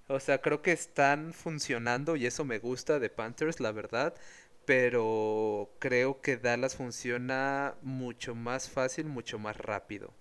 O 0.08 0.20
sea, 0.20 0.42
creo 0.42 0.62
que 0.62 0.72
están 0.74 1.34
funcionando 1.34 2.16
y 2.16 2.26
eso 2.26 2.44
me 2.46 2.60
gusta 2.60 3.00
de 3.00 3.10
Panthers, 3.10 3.60
la 3.60 3.72
verdad. 3.72 4.14
Pero 4.66 5.74
creo 5.80 6.22
que 6.22 6.38
Dallas 6.38 6.76
funciona 6.76 7.76
mucho 7.82 8.36
más 8.36 8.70
fácil, 8.70 9.06
mucho 9.08 9.40
más 9.40 9.58
rápido. 9.58 10.14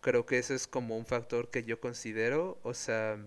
Creo 0.00 0.26
que 0.26 0.38
eso 0.38 0.54
es 0.54 0.66
como 0.68 0.96
un 0.98 1.06
factor 1.06 1.50
que 1.50 1.64
yo 1.64 1.80
considero. 1.80 2.58
O 2.62 2.74
sea, 2.74 3.18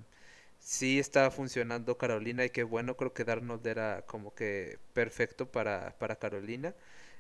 sí 0.60 1.00
está 1.00 1.32
funcionando 1.32 1.98
Carolina 1.98 2.46
y 2.46 2.50
qué 2.52 2.64
bueno, 2.64 2.98
creo 2.98 3.14
que 3.14 3.24
Darnold 3.26 3.66
era 3.68 4.04
como 4.08 4.34
que 4.36 4.80
perfecto 4.94 5.52
para, 5.52 5.98
para 6.00 6.18
Carolina 6.18 6.76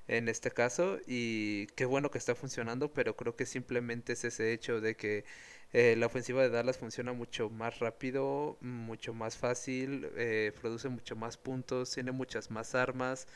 en 0.08 0.30
este 0.30 0.52
caso 0.52 1.00
y 1.08 1.67
qué 1.76 1.86
bueno 1.86 2.12
que 2.12 2.17
está 2.17 2.36
funcionando, 2.36 2.93
pero 2.93 3.15
creo 3.17 3.36
que 3.36 3.45
simplemente 3.45 4.13
es 4.13 4.23
ese 4.26 4.54
hecho 4.54 4.82
de 4.82 4.95
que 4.95 5.26
eh, 5.73 5.95
la 5.97 6.06
ofensiva 6.08 6.41
de 6.41 6.49
Dallas 6.49 6.77
funciona 6.77 7.13
mucho 7.13 7.49
más 7.49 7.80
rápido, 7.80 8.58
mucho 8.62 9.13
más 9.13 9.38
fácil, 9.38 10.10
eh, 10.15 10.53
produce 10.62 10.89
mucho 10.89 11.15
más 11.15 11.38
puntos, 11.38 11.91
tiene 11.91 12.12
muchas 12.12 12.51
más 12.51 12.75
armas. 12.75 13.27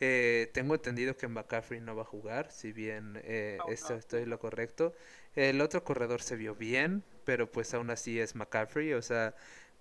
Eh, 0.00 0.50
tengo 0.52 0.74
entendido 0.74 1.16
que 1.16 1.26
McCaffrey 1.28 1.80
no 1.80 1.96
va 1.96 2.02
a 2.02 2.04
jugar, 2.04 2.50
si 2.50 2.72
bien 2.72 3.18
eh, 3.24 3.64
esto 3.68 3.94
no. 3.94 3.98
estoy 3.98 4.26
lo 4.26 4.38
correcto. 4.38 4.94
El 5.34 5.60
otro 5.60 5.84
corredor 5.84 6.22
se 6.22 6.36
vio 6.36 6.54
bien, 6.54 7.02
pero 7.24 7.50
pues 7.50 7.72
aún 7.74 7.90
así 7.90 8.20
es 8.20 8.34
McCaffrey, 8.34 8.92
o 8.94 9.02
sea, 9.02 9.34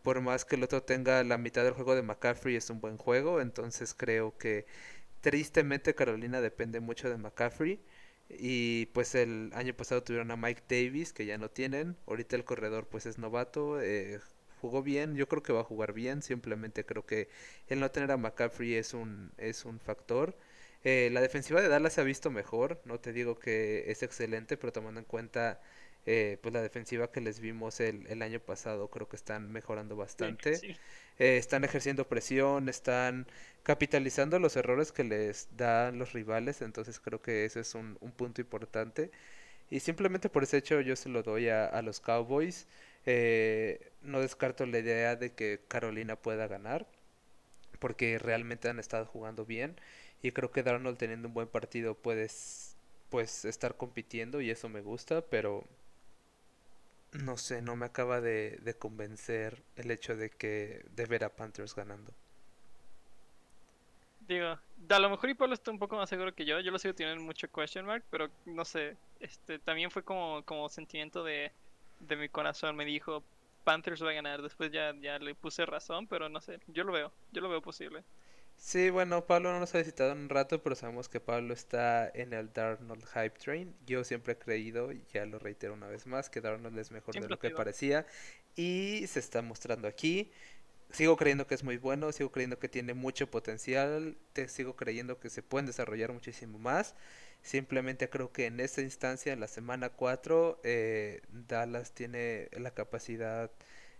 por 0.03 0.21
más 0.21 0.45
que 0.45 0.55
el 0.55 0.63
otro 0.63 0.83
tenga 0.83 1.23
la 1.23 1.37
mitad 1.37 1.63
del 1.63 1.73
juego 1.73 1.95
de 1.95 2.03
McCaffrey, 2.03 2.55
es 2.55 2.69
un 2.69 2.79
buen 2.81 2.97
juego, 2.97 3.41
entonces 3.41 3.93
creo 3.93 4.37
que 4.37 4.65
tristemente 5.21 5.95
Carolina 5.95 6.41
depende 6.41 6.79
mucho 6.79 7.09
de 7.09 7.17
McCaffrey. 7.17 7.81
Y 8.29 8.87
pues 8.87 9.15
el 9.15 9.51
año 9.53 9.75
pasado 9.75 10.03
tuvieron 10.03 10.31
a 10.31 10.37
Mike 10.37 10.63
Davis, 10.67 11.13
que 11.13 11.25
ya 11.25 11.37
no 11.37 11.49
tienen. 11.49 11.97
Ahorita 12.07 12.35
el 12.35 12.43
corredor 12.45 12.87
pues 12.87 13.05
es 13.05 13.17
novato, 13.17 13.81
eh, 13.81 14.19
jugó 14.61 14.81
bien, 14.83 15.15
yo 15.15 15.27
creo 15.27 15.43
que 15.43 15.53
va 15.53 15.61
a 15.61 15.63
jugar 15.63 15.93
bien, 15.93 16.21
simplemente 16.21 16.85
creo 16.85 17.05
que 17.05 17.29
el 17.67 17.79
no 17.79 17.91
tener 17.91 18.11
a 18.11 18.17
McCaffrey 18.17 18.75
es 18.75 18.93
un, 18.93 19.31
es 19.37 19.65
un 19.65 19.79
factor. 19.79 20.35
Eh, 20.83 21.09
la 21.11 21.21
defensiva 21.21 21.61
de 21.61 21.67
Dallas 21.67 21.93
se 21.93 22.01
ha 22.01 22.03
visto 22.03 22.31
mejor, 22.31 22.81
no 22.85 22.99
te 22.99 23.13
digo 23.13 23.39
que 23.39 23.89
es 23.91 24.03
excelente, 24.03 24.57
pero 24.57 24.73
tomando 24.73 24.99
en 24.99 25.05
cuenta 25.05 25.61
eh, 26.05 26.37
pues 26.41 26.53
la 26.53 26.61
defensiva 26.61 27.11
que 27.11 27.19
les 27.19 27.39
vimos 27.39 27.79
el, 27.79 28.05
el, 28.07 28.21
año 28.21 28.39
pasado 28.39 28.89
creo 28.89 29.09
que 29.09 29.15
están 29.15 29.51
mejorando 29.51 29.95
bastante. 29.95 30.77
Eh, 31.17 31.37
están 31.37 31.63
ejerciendo 31.63 32.07
presión, 32.07 32.69
están 32.69 33.25
capitalizando 33.63 34.37
los 34.37 34.55
errores 34.55 34.91
que 34.91 35.03
les 35.03 35.47
dan 35.57 35.97
los 35.97 36.13
rivales, 36.13 36.61
entonces 36.61 36.99
creo 36.99 37.21
que 37.21 37.45
ese 37.45 37.61
es 37.61 37.73
un, 37.73 37.97
un 38.01 38.11
punto 38.11 38.41
importante. 38.41 39.11
Y 39.69 39.79
simplemente 39.79 40.29
por 40.29 40.43
ese 40.43 40.57
hecho 40.57 40.79
yo 40.81 40.95
se 40.95 41.09
lo 41.09 41.23
doy 41.23 41.49
a, 41.49 41.65
a 41.65 41.81
los 41.81 41.99
Cowboys. 41.99 42.67
Eh, 43.05 43.91
no 44.01 44.19
descarto 44.19 44.65
la 44.65 44.79
idea 44.79 45.15
de 45.15 45.33
que 45.33 45.61
Carolina 45.67 46.15
pueda 46.15 46.47
ganar, 46.47 46.87
porque 47.79 48.19
realmente 48.19 48.69
han 48.69 48.79
estado 48.79 49.05
jugando 49.05 49.45
bien. 49.45 49.79
Y 50.21 50.31
creo 50.31 50.51
que 50.51 50.63
Darnold 50.63 50.97
teniendo 50.97 51.27
un 51.27 51.33
buen 51.33 51.47
partido 51.47 51.95
puedes 51.95 52.77
pues 53.09 53.45
estar 53.45 53.77
compitiendo 53.77 54.41
y 54.41 54.49
eso 54.49 54.69
me 54.69 54.81
gusta, 54.81 55.21
pero 55.21 55.67
no 57.23 57.37
sé, 57.37 57.61
no 57.61 57.75
me 57.75 57.85
acaba 57.85 58.21
de, 58.21 58.57
de 58.61 58.73
convencer 58.73 59.63
el 59.75 59.91
hecho 59.91 60.15
de 60.15 60.29
que 60.29 60.85
de 60.91 61.05
ver 61.05 61.23
a 61.23 61.35
Panthers 61.35 61.75
ganando. 61.75 62.13
Digo, 64.27 64.57
a 64.89 64.99
lo 64.99 65.09
mejor 65.09 65.29
y 65.29 65.53
está 65.53 65.71
un 65.71 65.77
poco 65.77 65.97
más 65.97 66.09
seguro 66.09 66.33
que 66.33 66.45
yo. 66.45 66.59
Yo 66.59 66.71
lo 66.71 66.79
sigo 66.79 66.95
teniendo 66.95 67.23
mucho 67.23 67.47
question 67.51 67.85
mark, 67.85 68.03
pero 68.09 68.29
no 68.45 68.65
sé. 68.65 68.97
Este 69.19 69.59
también 69.59 69.91
fue 69.91 70.03
como, 70.03 70.43
como 70.45 70.67
sentimiento 70.67 71.23
de, 71.23 71.51
de 71.99 72.15
mi 72.15 72.27
corazón. 72.29 72.75
Me 72.75 72.85
dijo 72.85 73.23
Panthers 73.63 74.03
va 74.03 74.09
a 74.09 74.13
ganar. 74.13 74.41
Después 74.41 74.71
ya, 74.71 74.95
ya 74.99 75.19
le 75.19 75.35
puse 75.35 75.65
razón, 75.65 76.07
pero 76.07 76.27
no 76.27 76.41
sé. 76.41 76.59
Yo 76.67 76.83
lo 76.83 76.91
veo. 76.91 77.11
Yo 77.31 77.41
lo 77.41 77.49
veo 77.49 77.61
posible. 77.61 78.03
Sí, 78.57 78.89
bueno, 78.89 79.25
Pablo 79.25 79.51
no 79.51 79.59
nos 79.59 79.75
ha 79.75 79.77
visitado 79.77 80.11
en 80.11 80.19
un 80.19 80.29
rato, 80.29 80.63
pero 80.63 80.75
sabemos 80.75 81.07
que 81.07 81.19
Pablo 81.19 81.53
está 81.53 82.09
en 82.13 82.33
el 82.33 82.51
Darnold 82.51 83.05
Hype 83.05 83.37
Train. 83.37 83.75
Yo 83.85 84.03
siempre 84.03 84.33
he 84.33 84.37
creído, 84.37 84.91
y 84.91 85.03
ya 85.13 85.25
lo 85.25 85.39
reitero 85.39 85.73
una 85.73 85.87
vez 85.87 86.07
más, 86.07 86.29
que 86.29 86.41
Darnold 86.41 86.77
es 86.79 86.91
mejor 86.91 87.13
de 87.15 87.29
lo 87.29 87.37
que 87.37 87.51
parecía. 87.51 88.05
Y 88.55 89.05
se 89.07 89.19
está 89.19 89.41
mostrando 89.41 89.87
aquí. 89.87 90.31
Sigo 90.91 91.17
creyendo 91.17 91.47
que 91.47 91.55
es 91.55 91.63
muy 91.63 91.77
bueno, 91.77 92.11
sigo 92.11 92.31
creyendo 92.31 92.59
que 92.59 92.69
tiene 92.69 92.93
mucho 92.93 93.29
potencial, 93.29 94.17
te 94.33 94.47
sigo 94.47 94.75
creyendo 94.75 95.19
que 95.19 95.29
se 95.29 95.43
pueden 95.43 95.65
desarrollar 95.65 96.11
muchísimo 96.11 96.57
más. 96.57 96.95
Simplemente 97.41 98.09
creo 98.09 98.31
que 98.31 98.45
en 98.47 98.59
esta 98.59 98.81
instancia, 98.81 99.33
en 99.33 99.39
la 99.39 99.47
semana 99.47 99.89
4, 99.89 100.61
eh, 100.63 101.21
Dallas 101.29 101.91
tiene 101.93 102.49
la 102.53 102.71
capacidad 102.71 103.51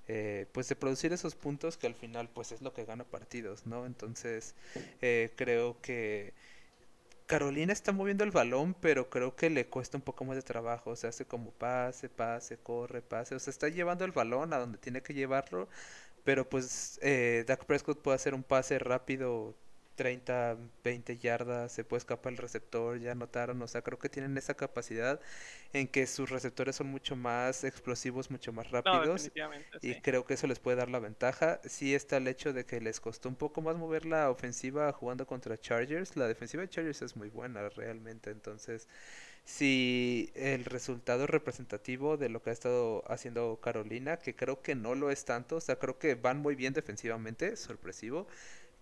eh, 0.08 0.48
pues 0.52 0.70
de 0.70 0.76
producir 0.76 1.14
esos 1.14 1.36
puntos 1.36 1.78
que 1.78 1.88
al 1.88 1.96
final 1.96 2.30
pues 2.30 2.52
es 2.52 2.62
lo 2.62 2.74
que 2.74 2.86
gana 2.86 3.04
partidos, 3.04 3.66
¿no? 3.66 3.86
Entonces 3.86 4.56
eh, 5.02 5.32
creo 5.36 5.82
que 5.82 6.34
Carolina 7.26 7.74
está 7.74 7.92
moviendo 7.92 8.24
el 8.24 8.32
balón, 8.32 8.76
pero 8.80 9.10
creo 9.10 9.36
que 9.36 9.50
le 9.50 9.68
cuesta 9.68 9.98
un 9.98 10.04
poco 10.04 10.26
más 10.26 10.36
de 10.36 10.44
trabajo. 10.44 10.92
O 10.92 10.96
sea, 10.96 11.10
hace 11.10 11.26
como 11.26 11.52
pase, 11.52 12.10
pase, 12.10 12.58
corre, 12.58 13.02
pase. 13.02 13.36
O 13.36 13.40
sea, 13.40 13.52
está 13.52 13.68
llevando 13.70 14.06
el 14.06 14.12
balón 14.12 14.54
a 14.54 14.60
donde 14.60 14.78
tiene 14.78 15.02
que 15.02 15.14
llevarlo. 15.14 15.68
Pero 16.24 16.50
pues 16.50 17.00
eh, 17.04 17.44
Dak 17.48 17.66
Prescott 17.66 18.02
puede 18.02 18.16
hacer 18.16 18.34
un 18.36 18.44
pase 18.44 18.80
rápido 18.80 19.56
30, 19.96 20.58
20 20.84 21.18
yardas, 21.18 21.72
se 21.72 21.84
puede 21.84 22.00
escapar 22.00 22.34
el 22.34 22.38
receptor, 22.38 23.00
ya 23.00 23.16
notaron, 23.16 23.62
o 23.62 23.68
sea, 23.68 23.82
creo 23.82 23.98
que 23.98 24.10
tienen 24.10 24.38
esa 24.38 24.54
capacidad 24.54 25.20
en 25.74 25.88
que 25.88 26.08
sus 26.08 26.30
receptores 26.30 26.76
son 26.76 26.88
mucho 26.88 27.16
más 27.16 27.64
explosivos, 27.64 28.32
mucho 28.32 28.54
más 28.54 28.70
rápidos 28.72 29.32
y 29.82 30.02
creo 30.02 30.26
que 30.26 30.36
eso 30.36 30.48
les 30.48 30.60
puede 30.60 30.78
dar 30.78 30.90
la 30.90 31.00
ventaja. 31.00 31.60
Sí 31.66 31.96
está 31.96 32.18
el 32.18 32.28
hecho 32.28 32.54
de 32.54 32.66
que 32.66 32.80
les 32.82 33.00
costó 33.00 33.30
un 33.30 33.36
poco 33.36 33.62
más 33.62 33.76
mover 33.76 34.06
la 34.06 34.30
ofensiva 34.30 34.92
jugando 34.94 35.26
contra 35.26 35.58
Chargers, 35.58 36.16
la 36.16 36.28
defensiva 36.28 36.62
de 36.62 36.70
Chargers 36.70 37.02
es 37.02 37.16
muy 37.16 37.30
buena 37.30 37.68
realmente, 37.70 38.30
entonces 38.32 38.88
si 39.46 40.32
el 40.34 40.66
resultado 40.66 41.26
es 41.26 41.30
representativo 41.30 42.18
de 42.18 42.30
lo 42.30 42.42
que 42.42 42.50
ha 42.50 42.54
estado 42.54 43.04
haciendo 43.08 43.60
Carolina, 43.62 44.18
que 44.18 44.36
creo 44.36 44.62
que 44.62 44.74
no 44.76 44.96
lo 44.96 45.12
es 45.12 45.24
tanto, 45.24 45.58
o 45.58 45.62
sea, 45.62 45.78
creo 45.78 46.00
que 46.00 46.16
van 46.16 46.40
muy 46.40 46.56
bien 46.56 46.74
defensivamente, 46.74 47.56
sorpresivo, 47.56 48.28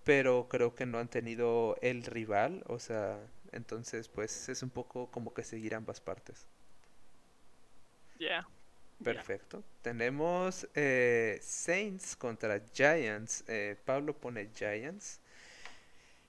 pero 0.04 0.48
creo 0.50 0.76
que 0.76 0.86
no 0.86 1.00
han 1.00 1.08
tenido 1.08 1.78
el 1.82 2.04
rival, 2.04 2.64
o 2.68 2.80
sea, 2.80 3.20
entonces 3.52 4.08
pues 4.10 4.50
es 4.50 4.64
un 4.64 4.70
poco 4.70 5.10
como 5.12 5.34
que 5.34 5.44
seguir 5.44 5.76
ambas 5.76 6.02
partes. 6.02 6.48
Ya. 8.20 8.48
Perfecto. 9.04 9.64
Tenemos 9.82 10.68
eh, 10.76 11.40
Saints 11.42 12.16
contra 12.16 12.62
Giants. 12.74 13.44
Eh, 13.48 13.76
Pablo 13.86 14.16
pone 14.16 14.50
Giants. 14.56 15.20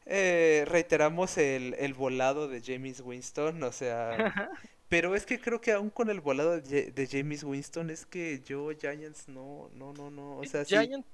Eh, 0.07 0.65
reiteramos 0.67 1.39
el, 1.39 1.75
el, 1.79 1.95
volado 1.95 2.49
de 2.49 2.61
James 2.61 3.01
Winston, 3.01 3.63
o 3.63 3.73
sea, 3.73 4.35
pero 4.91 5.15
es 5.15 5.25
que 5.25 5.41
creo 5.41 5.63
que 5.63 5.73
aún 5.73 5.89
con 5.89 6.11
el 6.11 6.21
volado 6.21 6.61
de, 6.61 6.91
de, 6.91 7.07
James 7.07 7.43
Winston 7.43 7.89
es 7.89 8.05
que 8.05 8.43
yo 8.45 8.71
Giants 8.79 9.29
no, 9.29 9.71
no, 9.75 9.95
no, 9.95 10.11
no, 10.11 10.37
o 10.37 10.45
sea, 10.45 10.63
Giants, 10.67 11.07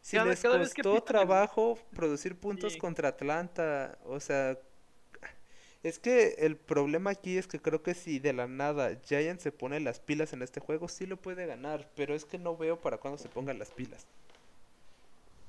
si 0.00 0.18
les 0.18 0.42
costó 0.42 1.02
trabajo 1.02 1.78
producir 1.94 2.36
puntos 2.36 2.76
contra 2.76 3.08
Atlanta, 3.08 3.98
o 4.04 4.18
sea, 4.20 4.58
es 5.82 5.98
que 5.98 6.34
el 6.38 6.56
problema 6.56 7.10
aquí 7.10 7.38
es 7.38 7.46
que 7.46 7.60
creo 7.60 7.82
que 7.82 7.94
si 7.94 8.18
de 8.18 8.32
la 8.32 8.46
nada 8.46 9.00
Giants 9.02 9.42
se 9.42 9.52
pone 9.52 9.80
las 9.80 10.00
pilas 10.00 10.32
en 10.32 10.42
este 10.42 10.60
juego, 10.60 10.88
sí 10.88 11.06
lo 11.06 11.16
puede 11.16 11.46
ganar, 11.46 11.90
pero 11.96 12.14
es 12.14 12.24
que 12.24 12.38
no 12.38 12.56
veo 12.56 12.80
para 12.80 12.98
cuándo 12.98 13.18
se 13.18 13.28
pongan 13.28 13.58
las 13.58 13.70
pilas. 13.70 14.06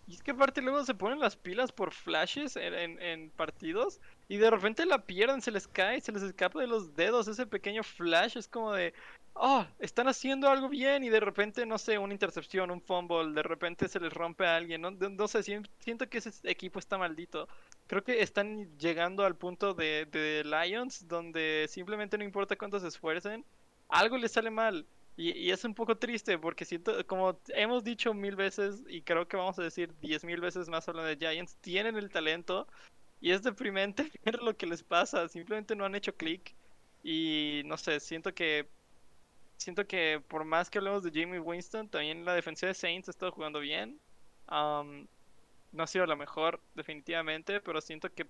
Y 0.08 0.16
es 0.16 0.24
que 0.24 0.32
aparte 0.32 0.62
luego 0.62 0.84
se 0.84 0.94
ponen 0.94 1.20
las 1.20 1.36
pilas 1.36 1.72
por 1.72 1.94
flashes 1.94 2.56
en, 2.56 3.02
en, 3.02 3.30
partidos 3.30 4.02
y 4.28 4.38
de 4.38 4.50
repente 4.50 4.86
la 4.86 5.06
pierden, 5.06 5.42
se 5.42 5.52
les 5.52 5.68
cae, 5.68 6.02
se 6.02 6.12
les 6.12 6.24
escapa 6.24 6.60
de 6.60 6.68
los 6.68 6.96
dedos 6.96 7.28
ese 7.28 7.46
pequeño 7.46 7.84
flash. 7.84 8.36
Es 8.36 8.48
como 8.48 8.74
de, 8.74 8.94
oh, 9.34 9.66
están 9.80 10.08
haciendo 10.08 10.50
algo 10.50 10.70
bien 10.70 11.04
y 11.04 11.10
de 11.10 11.20
repente, 11.20 11.66
no 11.66 11.78
sé, 11.78 11.98
una 11.98 12.14
intercepción, 12.14 12.72
un 12.72 12.82
fumble, 12.82 13.34
de 13.34 13.44
repente 13.44 13.88
se 13.88 14.00
les 14.00 14.14
rompe 14.14 14.46
a 14.46 14.56
alguien. 14.58 14.82
No, 14.82 14.92
no 14.92 15.28
sé, 15.28 15.44
siento 15.44 16.10
que 16.10 16.18
ese 16.18 16.32
equipo 16.44 16.80
está 16.80 16.98
maldito. 16.98 17.48
Creo 17.88 18.04
que 18.04 18.22
están 18.22 18.78
llegando 18.78 19.26
al 19.26 19.36
punto 19.36 19.74
de, 19.74 20.06
de 20.12 20.44
Lions 20.46 21.08
donde 21.08 21.66
simplemente 21.70 22.18
no 22.18 22.24
importa 22.24 22.56
cuánto 22.56 22.80
se 22.80 22.88
esfuercen, 22.88 23.46
algo 23.90 24.18
les 24.18 24.32
sale 24.32 24.50
mal. 24.50 24.86
Y, 25.18 25.52
es 25.52 25.64
un 25.66 25.76
poco 25.76 25.98
triste 25.98 26.38
porque 26.38 26.66
siento, 26.66 27.06
como 27.06 27.40
hemos 27.50 27.84
dicho 27.84 28.14
mil 28.14 28.36
veces 28.36 28.84
y 28.88 29.02
creo 29.02 29.28
que 29.28 29.38
vamos 29.38 29.60
a 29.60 29.64
decir 29.64 29.94
diez 30.02 30.24
mil 30.24 30.40
veces 30.40 30.70
más 30.70 30.88
hablando 30.88 31.10
de 31.10 31.18
Giants, 31.18 31.58
tienen 31.62 31.98
el 31.98 32.10
talento 32.10 32.68
y 33.20 33.32
es 33.32 33.44
deprimente 33.44 34.10
ver 34.26 34.42
lo 34.42 34.56
que 34.56 34.66
les 34.66 34.84
pasa, 34.84 35.28
simplemente 35.28 35.76
no 35.76 35.86
han 35.86 35.96
hecho 35.96 36.16
clic 36.16 36.56
y 37.04 37.62
no 37.66 37.78
sé, 37.78 38.00
siento 38.00 38.34
que 38.34 38.70
siento 39.62 39.88
que 39.88 40.22
por 40.28 40.44
más 40.46 40.70
que 40.70 40.80
hablemos 40.80 41.04
de 41.04 41.12
Jamie 41.12 41.40
Winston, 41.40 41.90
también 41.90 42.26
la 42.26 42.34
defensa 42.34 42.68
de 42.68 42.74
Saints 42.74 43.08
ha 43.08 43.12
estado 43.12 43.32
jugando 43.32 43.60
bien. 43.60 44.00
no 44.50 45.84
ha 45.84 45.88
sido 45.88 46.06
la 46.06 46.16
mejor, 46.16 46.62
definitivamente, 46.76 47.62
pero 47.62 47.82
siento 47.82 48.14
que, 48.14 48.28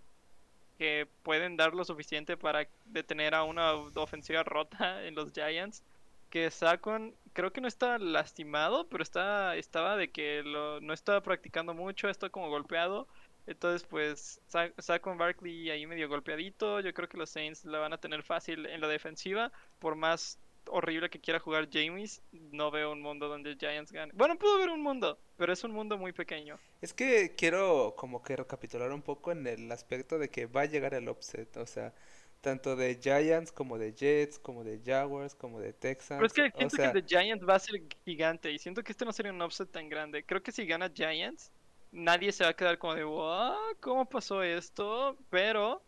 que 0.77 1.07
pueden 1.23 1.57
dar 1.57 1.73
lo 1.73 1.85
suficiente 1.85 2.37
para 2.37 2.67
detener 2.85 3.35
a 3.35 3.43
una 3.43 3.73
ofensiva 3.73 4.43
rota 4.43 5.03
en 5.05 5.15
los 5.15 5.31
Giants 5.33 5.83
que 6.31 6.49
Saquon 6.49 7.15
creo 7.33 7.53
que 7.53 7.61
no 7.61 7.67
está 7.67 7.99
lastimado, 7.99 8.87
pero 8.89 9.03
está 9.03 9.55
estaba 9.57 9.97
de 9.97 10.11
que 10.11 10.43
lo, 10.43 10.81
no 10.81 10.93
estaba 10.93 11.21
practicando 11.21 11.73
mucho, 11.73 12.09
está 12.09 12.29
como 12.29 12.49
golpeado. 12.49 13.07
Entonces, 13.47 13.83
pues 13.87 14.41
Saquon 14.79 15.17
Barkley 15.17 15.69
ahí 15.69 15.85
medio 15.87 16.07
golpeadito. 16.09 16.79
Yo 16.79 16.93
creo 16.93 17.09
que 17.09 17.17
los 17.17 17.29
Saints 17.29 17.65
la 17.65 17.79
van 17.79 17.93
a 17.93 17.99
tener 17.99 18.23
fácil 18.23 18.65
en 18.65 18.81
la 18.81 18.87
defensiva. 18.87 19.51
Por 19.79 19.95
más 19.95 20.39
horrible 20.67 21.09
que 21.09 21.19
quiera 21.19 21.39
jugar 21.39 21.69
James, 21.71 22.21
no 22.31 22.71
veo 22.71 22.91
un 22.91 23.01
mundo 23.01 23.27
donde 23.27 23.55
Giants 23.55 23.91
gane. 23.91 24.11
Bueno, 24.15 24.37
puedo 24.37 24.57
ver 24.57 24.69
un 24.69 24.81
mundo, 24.81 25.19
pero 25.37 25.53
es 25.53 25.63
un 25.63 25.71
mundo 25.71 25.97
muy 25.97 26.13
pequeño. 26.13 26.57
Es 26.81 26.93
que 26.93 27.35
quiero 27.35 27.95
como 27.97 28.21
que 28.21 28.35
recapitular 28.35 28.91
un 28.91 29.01
poco 29.01 29.31
en 29.31 29.45
el 29.47 29.71
aspecto 29.71 30.19
de 30.19 30.29
que 30.29 30.45
va 30.45 30.61
a 30.61 30.65
llegar 30.65 30.93
el 30.93 31.09
upset. 31.09 31.57
O 31.57 31.65
sea, 31.65 31.93
tanto 32.41 32.75
de 32.75 32.99
Giants 33.01 33.51
como 33.51 33.77
de 33.77 33.93
Jets, 33.93 34.39
como 34.39 34.63
de 34.63 34.81
Jaguars, 34.83 35.35
como 35.35 35.59
de 35.59 35.73
Texans. 35.73 36.19
Pero 36.19 36.25
es 36.25 36.33
que 36.33 36.57
siento 36.57 36.77
que 36.77 37.01
de 37.01 37.07
Giants 37.07 37.47
va 37.47 37.55
a 37.55 37.59
ser 37.59 37.81
gigante 38.03 38.51
y 38.51 38.57
siento 38.57 38.83
que 38.83 38.91
este 38.91 39.05
no 39.05 39.13
sería 39.13 39.31
un 39.31 39.41
offset 39.41 39.71
tan 39.71 39.89
grande. 39.89 40.23
Creo 40.23 40.41
que 40.41 40.51
si 40.51 40.65
gana 40.65 40.91
Giants, 40.93 41.51
nadie 41.91 42.31
se 42.31 42.43
va 42.43 42.51
a 42.51 42.55
quedar 42.55 42.77
como 42.77 42.95
de, 42.95 43.03
wow, 43.03 43.55
¿cómo 43.79 44.09
pasó 44.09 44.43
esto? 44.43 45.17
Pero 45.29 45.81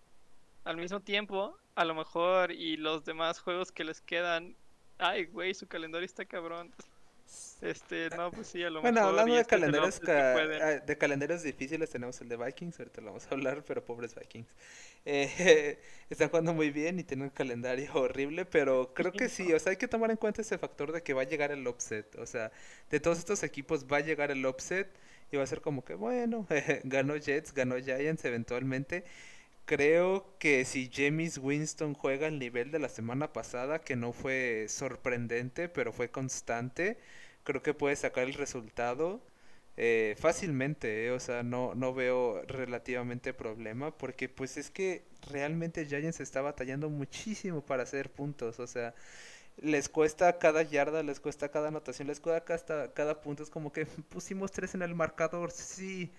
al 0.64 0.78
mismo 0.78 1.02
tiempo, 1.02 1.58
a 1.76 1.86
lo 1.86 1.96
mejor 1.96 2.52
y 2.52 2.78
los 2.78 3.04
demás 3.04 3.40
juegos 3.40 3.72
que 3.72 3.84
les 3.84 4.02
quedan, 4.02 4.56
ay, 4.98 5.26
güey, 5.26 5.54
su 5.54 5.68
calendario 5.68 6.06
está 6.06 6.26
cabrón. 6.26 6.72
Este, 7.62 8.10
no, 8.10 8.30
pues 8.32 8.48
sí, 8.48 8.62
a 8.62 8.70
lo 8.70 8.82
bueno, 8.82 9.02
hablando 9.02 9.36
de 9.36 9.46
calendarios, 9.46 10.02
ah, 10.08 10.82
de 10.86 10.98
calendarios 10.98 11.44
difíciles, 11.44 11.90
tenemos 11.90 12.20
el 12.20 12.28
de 12.28 12.36
Vikings, 12.36 12.78
ahorita 12.78 13.02
lo 13.02 13.08
vamos 13.08 13.26
a 13.26 13.30
hablar, 13.30 13.64
pero 13.66 13.84
pobres 13.84 14.14
Vikings. 14.14 14.48
Eh, 15.06 15.80
están 16.10 16.30
jugando 16.30 16.54
muy 16.54 16.72
bien 16.72 17.00
y 17.00 17.04
tienen 17.04 17.28
un 17.28 17.30
calendario 17.30 17.90
horrible, 17.94 18.46
pero 18.46 18.94
creo 18.94 19.14
que 19.14 19.30
sí, 19.30 19.54
o 19.54 19.60
sea, 19.60 19.72
hay 19.72 19.78
que 19.78 19.88
tomar 19.88 20.12
en 20.12 20.18
cuenta 20.18 20.42
ese 20.42 20.58
factor 20.58 20.92
de 20.92 21.02
que 21.02 21.14
va 21.14 21.22
a 21.22 21.26
llegar 21.26 21.52
el 21.52 21.66
upset, 21.66 22.14
o 22.18 22.26
sea, 22.26 22.52
de 22.90 23.00
todos 23.00 23.18
estos 23.18 23.44
equipos 23.44 23.86
va 23.92 23.98
a 23.98 24.02
llegar 24.02 24.30
el 24.30 24.46
upset 24.46 24.90
y 25.32 25.38
va 25.38 25.44
a 25.44 25.48
ser 25.48 25.62
como 25.62 25.84
que, 25.86 25.96
bueno, 25.96 26.46
ganó 26.84 27.16
Jets, 27.16 27.54
ganó 27.54 27.78
Giants 27.78 28.26
eventualmente. 28.26 29.06
Creo 29.65 30.38
que 30.39 30.65
si 30.65 30.89
James 30.93 31.38
Winston 31.38 31.93
juega 31.93 32.28
al 32.28 32.39
nivel 32.39 32.71
de 32.71 32.80
la 32.80 32.89
semana 32.89 33.34
pasada, 33.34 33.80
que 33.80 33.95
no 33.95 34.13
fue 34.13 34.67
sorprendente, 34.69 35.69
pero 35.69 35.93
fue 35.93 36.10
constante, 36.12 36.97
creo 37.43 37.62
que 37.63 37.73
puede 37.73 37.95
sacar 37.95 38.26
el 38.26 38.34
resultado 38.34 39.21
eh, 39.78 40.15
fácilmente, 40.19 41.08
eh, 41.08 41.12
o 41.12 41.19
sea, 41.19 41.43
no, 41.43 41.73
no 41.76 41.93
veo 41.93 42.43
relativamente 42.47 43.34
problema, 43.34 43.97
porque 43.97 44.30
pues 44.30 44.58
es 44.58 44.69
que 44.69 45.06
realmente 45.30 45.86
Giants 45.86 46.19
está 46.19 46.41
batallando 46.41 46.89
muchísimo 46.89 47.65
para 47.65 47.84
hacer 47.84 48.12
puntos, 48.12 48.60
o 48.60 48.67
sea, 48.67 48.93
les 49.58 49.89
cuesta 49.89 50.39
cada 50.39 50.63
yarda, 50.63 51.04
les 51.04 51.20
cuesta 51.20 51.50
cada 51.50 51.70
anotación, 51.70 52.08
les 52.08 52.20
cuesta 52.20 52.44
cada, 52.44 52.94
cada 52.94 53.22
punto. 53.22 53.44
Es 53.44 53.50
como 53.50 53.72
que 53.72 53.86
pusimos 54.10 54.52
tres 54.52 54.76
en 54.76 54.82
el 54.82 54.96
marcador, 54.96 55.52
sí. 55.52 56.12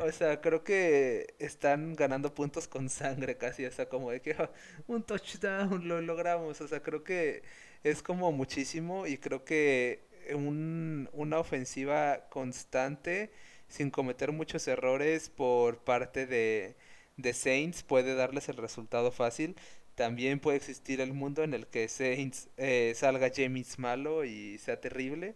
O 0.00 0.12
sea, 0.12 0.40
creo 0.40 0.64
que 0.64 1.34
están 1.38 1.94
ganando 1.94 2.34
puntos 2.34 2.68
con 2.68 2.88
sangre 2.88 3.36
casi. 3.36 3.64
O 3.66 3.72
sea, 3.72 3.88
como 3.88 4.10
de 4.10 4.20
que 4.20 4.32
ah, 4.38 4.50
un 4.86 5.02
touchdown 5.02 5.88
lo 5.88 6.00
logramos. 6.00 6.60
O 6.60 6.68
sea, 6.68 6.82
creo 6.82 7.02
que 7.04 7.42
es 7.82 8.02
como 8.02 8.32
muchísimo 8.32 9.06
y 9.06 9.18
creo 9.18 9.44
que 9.44 10.02
un, 10.34 11.08
una 11.12 11.38
ofensiva 11.38 12.28
constante, 12.30 13.30
sin 13.68 13.90
cometer 13.90 14.32
muchos 14.32 14.66
errores 14.68 15.30
por 15.30 15.78
parte 15.78 16.26
de, 16.26 16.76
de 17.16 17.32
Saints, 17.32 17.82
puede 17.82 18.14
darles 18.14 18.48
el 18.48 18.56
resultado 18.56 19.10
fácil 19.12 19.56
también 19.96 20.40
puede 20.40 20.58
existir 20.58 21.00
el 21.02 21.14
mundo 21.14 21.44
en 21.44 21.54
el 21.54 21.66
que 21.68 21.88
Saints 21.88 22.50
eh, 22.58 22.94
salga 22.96 23.30
James 23.34 23.78
malo 23.80 24.24
y 24.24 24.58
sea 24.58 24.80
terrible, 24.80 25.34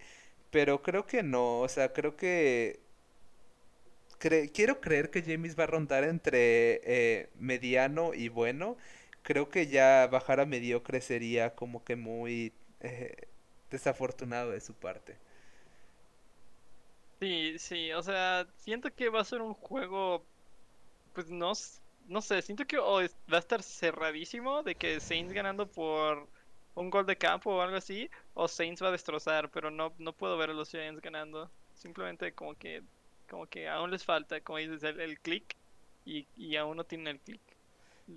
pero 0.51 0.83
creo 0.83 1.07
que 1.07 1.23
no, 1.25 1.61
o 1.61 1.69
sea, 1.69 1.93
creo 1.93 2.17
que 2.17 2.81
quiero 4.53 4.81
creer 4.81 5.11
que 5.11 5.23
James 5.23 5.59
va 5.59 5.65
a 5.65 5.67
rondar 5.67 6.05
entre 6.05 6.81
eh, 6.85 7.31
mediano 7.39 8.15
y 8.15 8.29
bueno. 8.29 8.77
Creo 9.23 9.51
que 9.51 9.67
ya 9.67 10.07
bajar 10.07 10.41
a 10.41 10.47
mediocre 10.47 11.01
sería 11.01 11.55
como 11.55 11.85
que 11.85 11.97
muy 11.97 12.53
eh, 12.81 13.29
desafortunado 13.71 14.51
de 14.53 14.61
su 14.61 14.75
parte. 14.75 15.17
Sí, 17.21 17.59
sí, 17.59 17.93
o 17.93 18.03
sea, 18.03 18.47
siento 18.57 18.95
que 18.95 19.11
va 19.11 19.21
a 19.21 19.25
ser 19.25 19.43
un 19.43 19.53
juego, 19.55 20.27
pues 21.15 21.31
no, 21.31 21.53
no 22.11 22.21
sé, 22.21 22.43
siento 22.43 22.67
que 22.67 22.77
va 22.77 23.37
a 23.37 23.39
estar 23.39 23.63
cerradísimo 23.63 24.63
de 24.65 24.75
que 24.75 24.99
Saints 25.01 25.33
ganando 25.33 25.67
por 25.71 26.29
un 26.75 26.91
gol 26.91 27.07
de 27.07 27.17
campo 27.17 27.55
o 27.55 27.61
algo 27.61 27.77
así, 27.77 28.11
o 28.35 28.49
Saints 28.49 28.83
va 28.83 28.89
a 28.89 28.93
destrozar, 28.93 29.49
pero 29.51 29.71
no, 29.71 29.95
no 29.99 30.13
puedo 30.13 30.37
ver 30.37 30.51
a 30.51 30.55
los 30.55 30.71
Giants 30.71 31.01
ganando. 31.01 31.49
Simplemente 31.75 32.33
como 32.33 32.55
que, 32.57 32.83
como 33.29 33.47
que 33.47 33.69
aún 33.69 33.93
les 33.93 34.05
falta, 34.05 34.41
como 34.41 34.59
dices, 34.59 34.83
el, 34.83 35.01
el 35.01 35.21
click 35.21 35.57
y, 36.05 36.27
y 36.37 36.57
aún 36.57 36.77
no 36.77 36.85
tienen 36.85 37.07
el 37.07 37.21
click. 37.21 37.41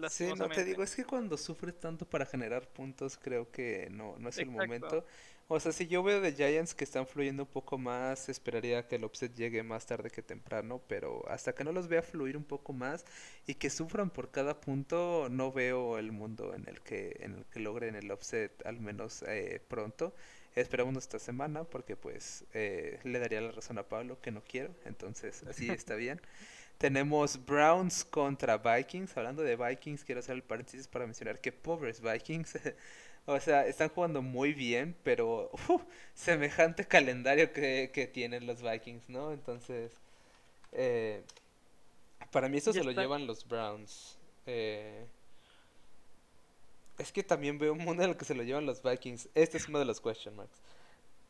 Sí, 0.10 0.34
no 0.36 0.50
te 0.50 0.64
digo, 0.64 0.82
es 0.82 0.96
que 0.96 1.06
cuando 1.06 1.38
sufres 1.38 1.80
tanto 1.80 2.06
para 2.06 2.26
generar 2.26 2.68
puntos, 2.68 3.18
creo 3.22 3.52
que 3.52 3.90
no, 3.92 4.16
no 4.18 4.30
es 4.30 4.38
el 4.40 4.48
momento. 4.48 5.06
O 5.50 5.60
sea, 5.60 5.72
si 5.72 5.88
yo 5.88 6.02
veo 6.04 6.22
de 6.22 6.34
Giants 6.34 6.74
que 6.74 6.84
están 6.84 7.06
fluyendo 7.06 7.44
un 7.44 7.50
poco 7.50 7.78
más, 7.78 8.30
esperaría 8.30 8.88
que 8.88 8.96
el 8.96 9.04
offset 9.04 9.34
llegue 9.36 9.62
más 9.62 9.86
tarde 9.86 10.10
que 10.10 10.22
temprano, 10.22 10.82
pero 10.88 11.24
hasta 11.30 11.54
que 11.54 11.64
no 11.64 11.72
los 11.74 11.88
vea 11.88 12.02
fluir 12.02 12.38
un 12.38 12.46
poco 12.46 12.74
más 12.74 13.06
y 13.46 13.56
que 13.56 13.70
sufran 13.70 14.10
por 14.10 14.32
cada 14.32 14.60
punto, 14.62 15.28
no 15.30 15.52
veo 15.52 15.98
el 15.98 16.12
mundo 16.12 16.54
en 16.56 16.68
el 16.68 16.82
que, 16.82 17.18
en 17.20 17.36
el 17.36 17.46
que 17.46 17.60
logren 17.60 17.96
el 17.96 18.10
offset 18.10 18.66
al 18.66 18.80
menos 18.80 19.24
eh, 19.28 19.62
pronto. 19.68 20.16
Esperamos 20.56 20.98
esta 20.98 21.20
semana 21.20 21.64
porque 21.66 21.96
pues 21.96 22.46
eh, 22.54 23.00
le 23.04 23.20
daría 23.20 23.42
la 23.42 23.52
razón 23.52 23.78
a 23.80 23.84
Pablo 23.88 24.22
que 24.22 24.32
no 24.32 24.44
quiero, 24.44 24.74
entonces 24.86 25.44
así 25.44 25.70
está 25.70 25.96
bien. 25.96 26.22
Tenemos 26.78 27.46
Browns 27.46 28.04
contra 28.04 28.58
Vikings. 28.58 29.16
Hablando 29.16 29.44
de 29.44 29.56
Vikings, 29.56 30.04
quiero 30.04 30.20
hacer 30.20 30.36
el 30.36 30.44
paréntesis 30.44 30.88
para 30.88 31.06
mencionar 31.06 31.40
que 31.40 31.52
pobres 31.52 32.02
Vikings. 32.02 32.60
o 33.26 33.40
sea, 33.40 33.66
están 33.66 33.90
jugando 33.90 34.22
muy 34.22 34.54
bien, 34.54 34.96
pero 35.04 35.50
semejante 36.14 36.86
calendario 36.86 37.54
que, 37.54 37.92
que, 37.94 38.08
tienen 38.08 38.46
los 38.46 38.62
Vikings, 38.62 39.10
¿no? 39.10 39.32
Entonces, 39.32 39.92
eh, 40.74 41.24
para 42.32 42.50
mí 42.50 42.58
eso 42.58 42.74
se 42.74 42.84
lo 42.84 42.92
llevan 42.92 43.26
los 43.26 43.48
Browns. 43.48 44.18
Eh, 44.46 45.06
es 46.98 47.12
que 47.12 47.24
también 47.24 47.58
veo 47.58 47.74
un 47.74 47.80
mundo 47.80 48.04
en 48.04 48.10
el 48.10 48.18
que 48.18 48.26
se 48.26 48.36
lo 48.36 48.44
llevan 48.44 48.66
los 48.66 48.84
Vikings. 48.84 49.30
Este 49.34 49.58
es 49.58 49.68
uno 49.70 49.80
de 49.80 49.86
los 49.86 50.02
question 50.02 50.36
marks. 50.36 50.62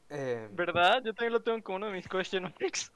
Eh, 0.10 0.48
¿Verdad? 0.52 1.02
Yo 1.04 1.14
también 1.14 1.34
lo 1.34 1.42
tengo 1.42 1.62
como 1.64 1.78
uno 1.78 1.88
de 1.88 1.94
mis 1.94 2.08
question 2.08 2.44
marks. 2.44 2.92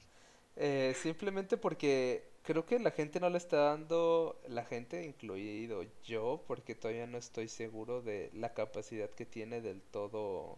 simplemente 0.95 1.55
porque 1.55 2.23
creo 2.47 2.65
que 2.65 2.79
la 2.79 2.91
gente 2.91 3.19
no 3.19 3.29
le 3.29 3.37
está 3.37 3.57
dando, 3.57 4.41
la 4.47 4.63
gente 4.63 5.03
incluido 5.03 5.83
yo, 6.05 6.45
porque 6.47 6.75
todavía 6.75 7.05
no 7.05 7.17
estoy 7.17 7.49
seguro 7.49 8.01
de 8.01 8.29
la 8.33 8.53
capacidad 8.53 9.09
que 9.09 9.25
tiene 9.25 9.59
del 9.59 9.81
todo, 9.81 10.57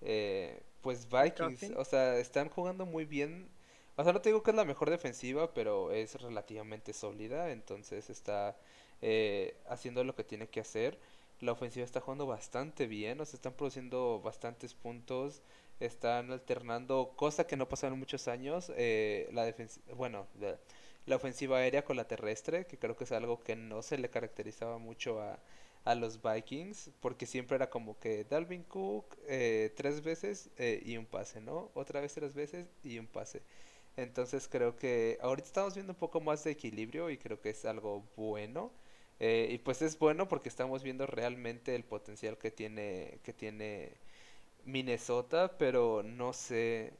eh, 0.00 0.62
pues 0.80 1.06
Vikings, 1.10 1.72
o 1.76 1.84
sea, 1.84 2.16
están 2.16 2.48
jugando 2.48 2.86
muy 2.86 3.04
bien. 3.04 3.50
O 3.96 4.02
sea, 4.02 4.14
no 4.14 4.22
te 4.22 4.30
digo 4.30 4.42
que 4.42 4.52
es 4.52 4.56
la 4.56 4.64
mejor 4.64 4.88
defensiva, 4.88 5.52
pero 5.52 5.92
es 5.92 6.14
relativamente 6.22 6.94
sólida, 6.94 7.52
entonces 7.52 8.08
está 8.08 8.56
eh, 9.02 9.58
haciendo 9.68 10.02
lo 10.04 10.14
que 10.16 10.24
tiene 10.24 10.48
que 10.48 10.60
hacer. 10.60 10.98
La 11.40 11.52
ofensiva 11.52 11.84
está 11.84 12.00
jugando 12.00 12.26
bastante 12.26 12.86
bien, 12.86 13.20
o 13.20 13.26
sea, 13.26 13.36
están 13.36 13.52
produciendo 13.52 14.22
bastantes 14.24 14.72
puntos, 14.72 15.42
están 15.80 16.32
alternando, 16.32 17.12
cosa 17.14 17.46
que 17.46 17.58
no 17.58 17.68
pasaron 17.68 17.98
muchos 17.98 18.26
años. 18.26 18.72
Eh, 18.76 19.28
la 19.32 19.44
defensa, 19.44 19.82
bueno, 19.96 20.26
la 21.10 21.16
ofensiva 21.16 21.58
aérea 21.58 21.84
con 21.84 21.96
la 21.96 22.08
terrestre, 22.08 22.66
que 22.66 22.78
creo 22.78 22.96
que 22.96 23.04
es 23.04 23.12
algo 23.12 23.40
que 23.42 23.56
no 23.56 23.82
se 23.82 23.98
le 23.98 24.10
caracterizaba 24.10 24.78
mucho 24.78 25.20
a, 25.22 25.40
a 25.84 25.94
los 25.94 26.20
Vikings, 26.22 26.90
porque 27.00 27.26
siempre 27.26 27.56
era 27.56 27.70
como 27.70 27.98
que 27.98 28.24
Dalvin 28.24 28.64
Cook 28.64 29.16
eh, 29.28 29.72
tres 29.76 30.02
veces 30.02 30.50
eh, 30.58 30.82
y 30.84 30.96
un 30.96 31.06
pase, 31.06 31.40
¿no? 31.40 31.70
Otra 31.74 32.00
vez 32.00 32.14
tres 32.14 32.34
veces 32.34 32.66
y 32.82 32.98
un 32.98 33.06
pase. 33.06 33.42
Entonces 33.96 34.48
creo 34.48 34.76
que 34.76 35.18
ahorita 35.20 35.46
estamos 35.48 35.74
viendo 35.74 35.92
un 35.92 35.98
poco 35.98 36.20
más 36.20 36.44
de 36.44 36.52
equilibrio 36.52 37.10
y 37.10 37.18
creo 37.18 37.40
que 37.40 37.50
es 37.50 37.64
algo 37.64 38.04
bueno. 38.16 38.72
Eh, 39.20 39.48
y 39.50 39.58
pues 39.58 39.82
es 39.82 39.98
bueno 39.98 40.28
porque 40.28 40.48
estamos 40.48 40.82
viendo 40.82 41.06
realmente 41.06 41.74
el 41.74 41.84
potencial 41.84 42.38
que 42.38 42.50
tiene, 42.50 43.20
que 43.22 43.32
tiene 43.34 43.92
Minnesota, 44.64 45.56
pero 45.58 46.02
no 46.02 46.32
sé 46.32 46.92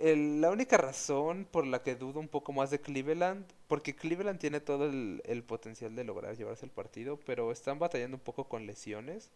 la 0.00 0.50
única 0.50 0.76
razón 0.76 1.46
por 1.50 1.66
la 1.66 1.82
que 1.82 1.96
dudo 1.96 2.20
un 2.20 2.28
poco 2.28 2.52
más 2.52 2.70
de 2.70 2.80
Cleveland, 2.80 3.44
porque 3.66 3.96
Cleveland 3.96 4.38
tiene 4.38 4.60
todo 4.60 4.86
el, 4.86 5.44
potencial 5.46 5.94
de 5.96 6.04
lograr 6.04 6.36
llevarse 6.36 6.66
el 6.66 6.70
partido, 6.70 7.18
pero 7.26 7.50
están 7.50 7.78
batallando 7.78 8.16
un 8.16 8.22
poco 8.22 8.48
con 8.48 8.66
lesiones. 8.66 9.30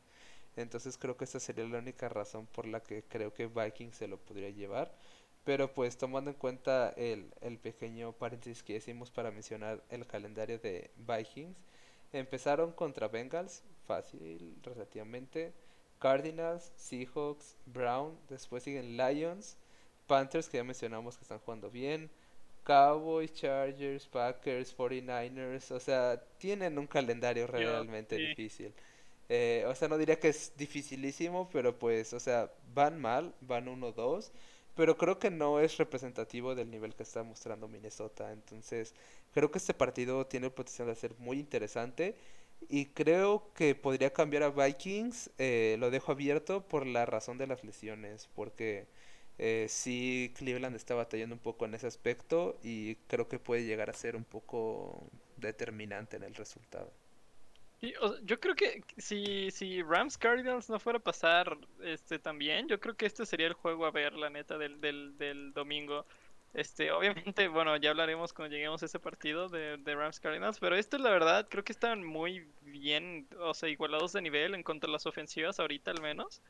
Entonces 0.57 0.99
creo 0.99 1.17
que 1.17 1.25
esta 1.25 1.41
sería 1.41 1.65
la 1.65 1.79
única 1.79 2.09
razón 2.09 2.47
por 2.47 2.67
la 2.67 2.81
que 2.81 3.03
creo 3.05 3.33
que 3.35 3.47
Vikings 3.47 3.97
se 3.97 4.09
lo 4.09 4.19
podría 4.19 4.51
llevar. 4.51 4.95
Pero 5.45 5.73
pues 5.75 5.97
tomando 5.99 6.31
en 6.31 6.37
cuenta 6.37 6.91
el, 6.97 7.33
el 7.41 7.59
pequeño 7.59 8.13
paréntesis 8.13 8.63
que 8.63 8.77
hicimos 8.77 9.11
para 9.11 9.33
mencionar 9.33 9.83
el 9.91 10.07
calendario 10.07 10.59
de 10.59 10.91
Vikings, 10.97 11.57
empezaron 12.13 12.73
contra 12.73 13.09
Bengals, 13.09 13.65
fácil 13.87 14.57
relativamente, 14.63 15.53
Cardinals, 15.99 16.73
Seahawks, 16.77 17.57
Brown, 17.67 18.17
después 18.29 18.63
siguen 18.63 18.97
Lions, 18.97 19.57
Panthers, 20.13 20.47
que 20.47 20.59
ya 20.59 20.65
mencionamos 20.65 21.17
que 21.17 21.23
están 21.23 21.39
jugando 21.39 21.71
bien. 21.71 22.11
Cowboys, 22.65 23.33
Chargers, 23.33 24.07
Packers, 24.07 24.77
49ers. 24.77 25.71
O 25.71 25.81
sea, 25.81 26.23
tienen 26.37 26.79
un 26.79 26.87
calendario 26.87 27.47
realmente 27.47 28.17
difícil. 28.17 28.75
Eh, 29.31 29.65
o 29.67 29.75
sea, 29.75 29.89
no 29.89 29.97
diría 29.97 30.21
que 30.21 30.29
es 30.29 30.53
dificilísimo, 30.55 31.49
pero 31.51 31.79
pues, 31.79 32.13
o 32.13 32.21
sea, 32.21 32.53
van 32.75 33.01
mal, 33.01 33.35
van 33.41 33.65
1-2. 33.69 34.31
Pero 34.75 34.99
creo 34.99 35.19
que 35.19 35.31
no 35.31 35.61
es 35.61 35.79
representativo 35.79 36.55
del 36.55 36.71
nivel 36.71 36.95
que 36.95 37.05
está 37.05 37.23
mostrando 37.23 37.67
Minnesota. 37.67 38.33
Entonces, 38.33 38.95
creo 39.33 39.51
que 39.51 39.57
este 39.57 39.73
partido 39.73 40.27
tiene 40.27 40.49
el 40.49 40.53
potencial 40.53 40.89
de 40.89 40.95
ser 40.95 41.15
muy 41.19 41.39
interesante. 41.39 42.17
Y 42.69 42.85
creo 42.87 43.51
que 43.55 43.75
podría 43.75 44.13
cambiar 44.13 44.43
a 44.43 44.51
Vikings. 44.51 45.31
Eh, 45.39 45.77
lo 45.79 45.91
dejo 45.91 46.13
abierto 46.13 46.69
por 46.69 46.87
la 46.87 47.07
razón 47.07 47.39
de 47.39 47.47
las 47.47 47.65
lesiones. 47.65 48.29
Porque 48.35 48.87
eh, 49.39 49.67
sí, 49.69 50.33
Cleveland 50.37 50.77
está 50.77 50.95
batallando 50.95 51.35
un 51.35 51.41
poco 51.41 51.65
en 51.65 51.75
ese 51.75 51.87
aspecto 51.87 52.59
y 52.63 52.97
creo 53.09 53.29
que 53.29 53.39
puede 53.39 53.65
llegar 53.65 53.91
a 53.91 53.95
ser 53.95 54.17
un 54.17 54.25
poco 54.25 55.11
determinante 55.37 56.17
en 56.17 56.23
el 56.25 56.35
resultado. 56.35 56.93
yo 57.81 58.39
creo 58.41 58.55
que 58.55 58.85
si, 58.97 59.51
si 59.51 59.83
Rams 59.83 60.17
Cardinals 60.17 60.71
no 60.71 60.79
fuera 60.79 60.99
a 60.99 61.03
pasar 61.03 61.59
este 61.83 62.19
también, 62.19 62.69
yo 62.69 62.79
creo 62.79 62.97
que 62.97 63.07
este 63.07 63.27
sería 63.27 63.49
el 63.49 63.55
juego 63.55 63.87
a 63.87 63.91
ver, 63.91 64.13
la 64.15 64.31
neta, 64.31 64.57
del, 64.59 64.81
del, 64.81 65.19
del 65.19 65.53
domingo. 65.53 66.07
Este, 66.55 66.93
obviamente, 66.93 67.49
bueno, 67.49 67.77
ya 67.79 67.91
hablaremos 67.91 68.33
cuando 68.33 68.55
lleguemos 68.55 68.83
a 68.83 68.87
ese 68.87 69.01
partido 69.01 69.49
de, 69.49 69.79
de 69.79 69.95
Rams 69.97 70.21
Cardinals, 70.21 70.61
pero 70.61 70.77
esto 70.77 70.99
la 70.99 71.11
verdad 71.11 71.49
creo 71.51 71.65
que 71.65 71.73
están 71.73 72.05
muy 72.05 72.47
bien, 72.61 73.27
o 73.41 73.55
sea, 73.55 73.69
igualados 73.71 74.13
de 74.13 74.23
nivel 74.23 74.55
en 74.55 74.63
cuanto 74.63 74.87
a 74.87 74.91
las 74.91 75.07
ofensivas 75.07 75.59
ahorita 75.59 75.91
al 75.91 76.03
menos 76.03 76.43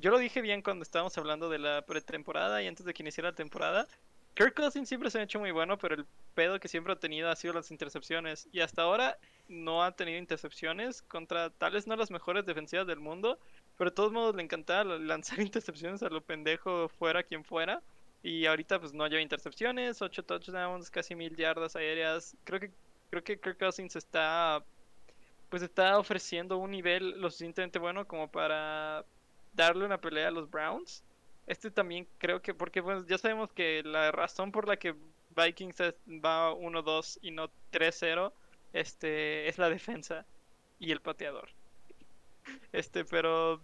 yo 0.00 0.10
lo 0.10 0.18
dije 0.18 0.40
bien 0.40 0.62
cuando 0.62 0.82
estábamos 0.82 1.16
hablando 1.18 1.48
de 1.48 1.58
la 1.58 1.82
pretemporada 1.82 2.62
y 2.62 2.66
antes 2.66 2.86
de 2.86 2.94
que 2.94 3.02
iniciara 3.02 3.30
la 3.30 3.36
temporada. 3.36 3.86
Kirk 4.34 4.54
Cousins 4.54 4.88
siempre 4.88 5.10
se 5.10 5.18
ha 5.18 5.22
hecho 5.22 5.38
muy 5.38 5.50
bueno, 5.50 5.76
pero 5.76 5.94
el 5.96 6.06
pedo 6.34 6.58
que 6.60 6.68
siempre 6.68 6.92
ha 6.92 6.98
tenido 6.98 7.28
ha 7.28 7.36
sido 7.36 7.54
las 7.54 7.70
intercepciones. 7.70 8.48
Y 8.52 8.60
hasta 8.60 8.82
ahora 8.82 9.18
no 9.48 9.82
ha 9.84 9.92
tenido 9.92 10.18
intercepciones 10.18 11.02
contra 11.02 11.50
tales 11.50 11.86
no 11.86 11.96
las 11.96 12.10
mejores 12.10 12.46
defensivas 12.46 12.86
del 12.86 13.00
mundo, 13.00 13.38
pero 13.76 13.90
de 13.90 13.96
todos 13.96 14.12
modos 14.12 14.34
le 14.36 14.42
encantaba 14.42 14.84
lanzar 14.98 15.40
intercepciones 15.40 16.02
a 16.02 16.08
lo 16.08 16.22
pendejo 16.22 16.88
fuera 16.88 17.22
quien 17.22 17.44
fuera. 17.44 17.82
Y 18.22 18.46
ahorita 18.46 18.78
pues 18.78 18.92
no 18.92 19.06
lleva 19.06 19.22
intercepciones, 19.22 20.02
8 20.02 20.24
touchdowns, 20.24 20.90
casi 20.90 21.14
mil 21.14 21.36
yardas 21.36 21.76
aéreas. 21.76 22.36
Creo 22.44 22.60
que 22.60 22.70
creo 23.10 23.24
que 23.24 23.40
Kirk 23.40 23.58
Cousins 23.58 23.96
está 23.96 24.64
pues 25.48 25.62
está 25.62 25.98
ofreciendo 25.98 26.58
un 26.58 26.70
nivel 26.70 27.20
lo 27.20 27.28
suficientemente 27.28 27.78
bueno 27.78 28.06
como 28.06 28.30
para 28.30 29.04
darle 29.52 29.84
una 29.84 30.00
pelea 30.00 30.28
a 30.28 30.30
los 30.30 30.50
Browns. 30.50 31.04
Este 31.46 31.70
también 31.70 32.06
creo 32.18 32.42
que, 32.42 32.54
porque 32.54 32.82
pues, 32.82 33.06
ya 33.06 33.18
sabemos 33.18 33.52
que 33.52 33.82
la 33.84 34.12
razón 34.12 34.52
por 34.52 34.68
la 34.68 34.76
que 34.76 34.94
Vikings 35.36 35.80
va 36.24 36.52
1-2 36.52 37.18
y 37.22 37.30
no 37.30 37.50
3-0 37.72 38.32
este, 38.72 39.48
es 39.48 39.58
la 39.58 39.68
defensa 39.68 40.26
y 40.78 40.92
el 40.92 41.00
pateador. 41.00 41.50
Este, 42.72 43.04
pero 43.04 43.60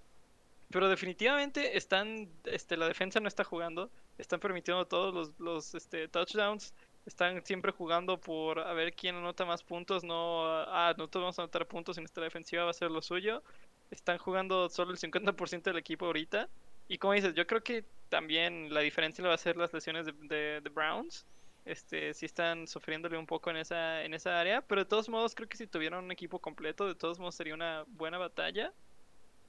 pero 0.71 0.89
definitivamente 0.89 1.77
están 1.77 2.29
este 2.45 2.77
la 2.77 2.89
defensa 2.89 3.21
no 3.21 3.29
está 3.29 3.45
jugando, 3.45 3.91
están 4.19 4.41
permitiendo 4.41 4.85
todos 4.87 5.15
los, 5.15 5.39
los 5.39 5.75
este, 5.75 6.09
touchdowns 6.09 6.75
están 7.07 7.45
siempre 7.47 7.73
jugando 7.73 8.21
por 8.21 8.59
a 8.59 8.73
ver 8.75 8.93
quién 8.93 9.15
anota 9.15 9.45
más 9.45 9.63
puntos, 9.63 10.03
no, 10.05 10.45
ah, 10.45 10.93
nosotros 10.99 11.23
vamos 11.23 11.39
a 11.39 11.43
anotar 11.43 11.67
puntos 11.67 11.97
y 11.97 12.01
nuestra 12.01 12.25
defensiva 12.25 12.65
va 12.65 12.71
a 12.71 12.75
ser 12.75 12.91
lo 12.91 13.01
suyo. 13.01 13.43
Están 13.91 14.19
jugando 14.19 14.69
solo 14.69 14.93
el 14.93 14.99
50% 14.99 15.63
del 15.63 15.79
equipo 15.79 16.07
ahorita. 16.07 16.49
Y 16.89 16.99
como 16.99 17.15
dices, 17.15 17.35
yo 17.35 17.47
creo 17.47 17.63
que 17.63 17.85
también 18.09 18.73
la 18.73 18.81
diferencia 18.81 19.23
lo 19.23 19.29
va 19.29 19.35
a 19.35 19.39
ser 19.39 19.57
las 19.57 19.73
lesiones 19.73 20.07
de, 20.07 20.61
de, 20.61 20.71
Browns. 20.71 21.27
Este, 21.65 22.15
sí 22.15 22.27
están 22.27 22.69
sufriéndole 22.69 23.19
un 23.19 23.27
poco 23.27 23.51
en 23.51 23.57
esa, 23.57 24.05
en 24.05 24.15
esa 24.15 24.39
área, 24.39 24.63
pero 24.63 24.83
de 24.83 24.89
todos 24.89 25.09
modos 25.09 25.35
creo 25.35 25.49
que 25.49 25.57
si 25.57 25.67
tuvieran 25.67 26.05
un 26.05 26.13
equipo 26.13 26.39
completo, 26.39 26.87
de 26.87 26.95
todos 26.95 27.19
modos 27.19 27.35
sería 27.35 27.55
una 27.55 27.85
buena 27.89 28.19
batalla. 28.19 28.73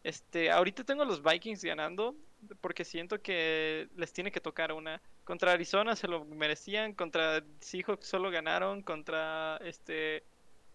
Este, 0.03 0.49
ahorita 0.49 0.83
tengo 0.83 1.03
a 1.03 1.05
los 1.05 1.21
Vikings 1.21 1.63
ganando 1.63 2.15
porque 2.61 2.85
siento 2.85 3.21
que 3.21 3.89
les 3.95 4.13
tiene 4.13 4.31
que 4.31 4.41
tocar 4.41 4.71
una. 4.71 5.01
Contra 5.23 5.51
Arizona 5.51 5.95
se 5.95 6.07
lo 6.07 6.23
merecían, 6.25 6.93
contra 6.93 7.43
Seahawks 7.59 8.07
solo 8.07 8.31
ganaron, 8.31 8.81
contra 8.81 9.57
este 9.57 10.23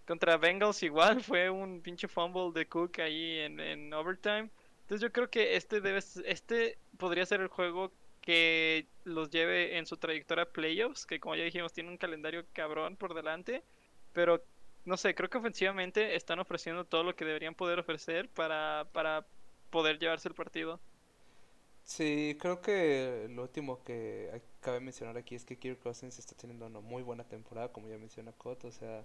contra 0.06 0.36
Bengals 0.36 0.82
igual 0.82 1.22
fue 1.22 1.50
un 1.50 1.80
pinche 1.82 2.08
fumble 2.08 2.52
de 2.52 2.66
Cook 2.68 3.00
ahí 3.00 3.38
en, 3.40 3.60
en 3.60 3.92
overtime. 3.94 4.50
Entonces 4.82 5.00
yo 5.00 5.12
creo 5.12 5.30
que 5.30 5.56
este 5.56 5.80
debe 5.80 6.00
este 6.24 6.78
podría 6.98 7.26
ser 7.26 7.40
el 7.40 7.48
juego 7.48 7.92
que 8.20 8.86
los 9.04 9.30
lleve 9.30 9.78
en 9.78 9.86
su 9.86 9.96
trayectoria 9.96 10.46
playoffs, 10.50 11.06
que 11.06 11.20
como 11.20 11.34
ya 11.36 11.44
dijimos 11.44 11.72
tiene 11.72 11.90
un 11.90 11.98
calendario 11.98 12.44
cabrón 12.52 12.96
por 12.96 13.14
delante, 13.14 13.64
pero 14.12 14.44
no 14.84 14.96
sé, 14.96 15.14
creo 15.14 15.30
que 15.30 15.38
ofensivamente 15.38 16.16
están 16.16 16.38
ofreciendo 16.40 16.84
todo 16.84 17.04
lo 17.04 17.16
que 17.16 17.24
deberían 17.24 17.54
poder 17.54 17.78
ofrecer 17.80 18.28
para, 18.30 18.88
para 18.92 19.26
poder 19.70 19.98
llevarse 19.98 20.28
el 20.28 20.34
partido. 20.34 20.80
Sí, 21.84 22.36
creo 22.40 22.60
que 22.60 23.26
lo 23.30 23.42
último 23.42 23.82
que 23.84 24.40
cabe 24.60 24.80
mencionar 24.80 25.16
aquí 25.16 25.34
es 25.34 25.44
que 25.44 25.58
Kirk 25.58 25.80
Cousins 25.80 26.18
está 26.18 26.34
teniendo 26.36 26.66
una 26.66 26.80
muy 26.80 27.02
buena 27.02 27.24
temporada, 27.24 27.72
como 27.72 27.88
ya 27.88 27.98
menciona 27.98 28.32
Cot, 28.32 28.64
o 28.64 28.72
sea, 28.72 29.04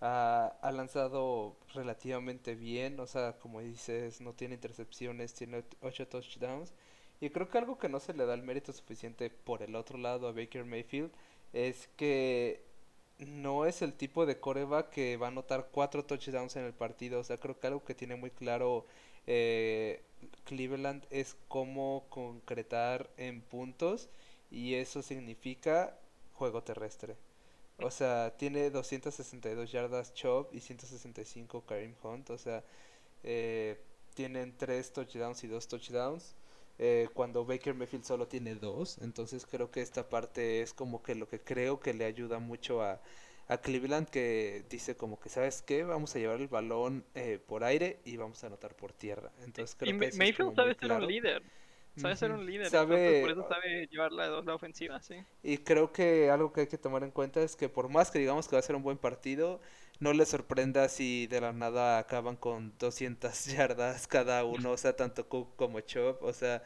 ha, 0.00 0.70
lanzado 0.72 1.56
relativamente 1.74 2.54
bien, 2.54 3.00
o 3.00 3.06
sea, 3.06 3.38
como 3.38 3.60
dices, 3.60 4.20
no 4.20 4.34
tiene 4.34 4.54
intercepciones, 4.54 5.34
tiene 5.34 5.64
8 5.82 6.08
touchdowns, 6.08 6.72
y 7.20 7.30
creo 7.30 7.48
que 7.48 7.58
algo 7.58 7.78
que 7.78 7.88
no 7.88 8.00
se 8.00 8.14
le 8.14 8.26
da 8.26 8.34
el 8.34 8.42
mérito 8.42 8.72
suficiente 8.72 9.30
por 9.30 9.62
el 9.62 9.74
otro 9.76 9.98
lado 9.98 10.28
a 10.28 10.32
Baker 10.32 10.64
Mayfield 10.64 11.10
es 11.52 11.88
que 11.96 12.62
no 13.18 13.66
es 13.66 13.82
el 13.82 13.94
tipo 13.94 14.26
de 14.26 14.38
coreback 14.40 14.90
que 14.90 15.16
va 15.16 15.28
a 15.28 15.30
anotar 15.30 15.68
cuatro 15.72 16.04
touchdowns 16.04 16.56
en 16.56 16.64
el 16.64 16.74
partido. 16.74 17.20
O 17.20 17.24
sea, 17.24 17.38
creo 17.38 17.58
que 17.58 17.66
algo 17.66 17.84
que 17.84 17.94
tiene 17.94 18.16
muy 18.16 18.30
claro 18.30 18.86
eh, 19.26 20.02
Cleveland 20.44 21.06
es 21.10 21.36
cómo 21.48 22.06
concretar 22.10 23.10
en 23.16 23.40
puntos 23.42 24.08
y 24.50 24.74
eso 24.74 25.02
significa 25.02 25.98
juego 26.34 26.62
terrestre. 26.62 27.16
O 27.78 27.90
sea, 27.90 28.34
tiene 28.36 28.70
262 28.70 29.70
yardas 29.70 30.14
Chubb 30.14 30.48
y 30.52 30.60
165 30.60 31.64
Karim 31.66 31.94
Hunt. 32.02 32.30
O 32.30 32.38
sea, 32.38 32.64
eh, 33.22 33.78
tienen 34.14 34.56
tres 34.56 34.92
touchdowns 34.92 35.44
y 35.44 35.48
dos 35.48 35.68
touchdowns. 35.68 36.36
Eh, 36.78 37.08
cuando 37.14 37.44
Baker 37.46 37.74
Mayfield 37.74 38.04
solo 38.04 38.28
tiene 38.28 38.54
dos. 38.54 38.98
Entonces 38.98 39.46
creo 39.46 39.70
que 39.70 39.82
esta 39.82 40.08
parte 40.08 40.62
es 40.62 40.72
como 40.72 41.02
que 41.02 41.14
lo 41.14 41.28
que 41.28 41.40
creo 41.40 41.80
que 41.80 41.94
le 41.94 42.04
ayuda 42.04 42.38
mucho 42.38 42.82
a, 42.82 43.00
a 43.48 43.58
Cleveland 43.58 44.08
que 44.08 44.64
dice 44.68 44.96
como 44.96 45.20
que, 45.20 45.28
¿sabes 45.28 45.62
qué? 45.62 45.84
Vamos 45.84 46.14
a 46.16 46.18
llevar 46.18 46.40
el 46.40 46.48
balón 46.48 47.04
eh, 47.14 47.38
por 47.46 47.64
aire 47.64 48.00
y 48.04 48.16
vamos 48.16 48.42
a 48.42 48.48
anotar 48.48 48.74
por 48.74 48.92
tierra. 48.92 49.32
Entonces 49.44 49.76
creo 49.76 49.98
que 49.98 50.12
Mayfield 50.12 50.54
sabe 50.54 50.74
ser 50.74 50.92
un 50.92 51.06
líder. 51.06 51.42
Sabe 51.96 52.16
ser 52.16 52.32
un 52.32 52.44
líder, 52.44 52.70
sabe, 52.70 53.22
por 53.22 53.30
eso 53.30 53.48
sabe 53.48 53.86
llevar 53.86 54.12
la, 54.12 54.42
la, 54.42 54.54
ofensiva, 54.54 55.00
sí. 55.00 55.16
Y 55.42 55.58
creo 55.58 55.92
que 55.92 56.30
algo 56.30 56.52
que 56.52 56.62
hay 56.62 56.66
que 56.66 56.78
tomar 56.78 57.02
en 57.04 57.10
cuenta 57.10 57.40
es 57.40 57.56
que 57.56 57.68
por 57.68 57.88
más 57.88 58.10
que 58.10 58.18
digamos 58.18 58.48
que 58.48 58.56
va 58.56 58.60
a 58.60 58.62
ser 58.62 58.76
un 58.76 58.82
buen 58.82 58.98
partido, 58.98 59.60
no 59.98 60.12
le 60.12 60.26
sorprenda 60.26 60.88
si 60.88 61.26
de 61.26 61.40
la 61.40 61.52
nada 61.52 61.98
acaban 61.98 62.36
con 62.36 62.76
200 62.78 63.44
yardas 63.56 64.06
cada 64.06 64.44
uno, 64.44 64.72
o 64.72 64.76
sea, 64.76 64.94
tanto 64.94 65.28
Cook 65.28 65.56
como 65.56 65.80
Chop, 65.80 66.22
o 66.22 66.32
sea, 66.32 66.62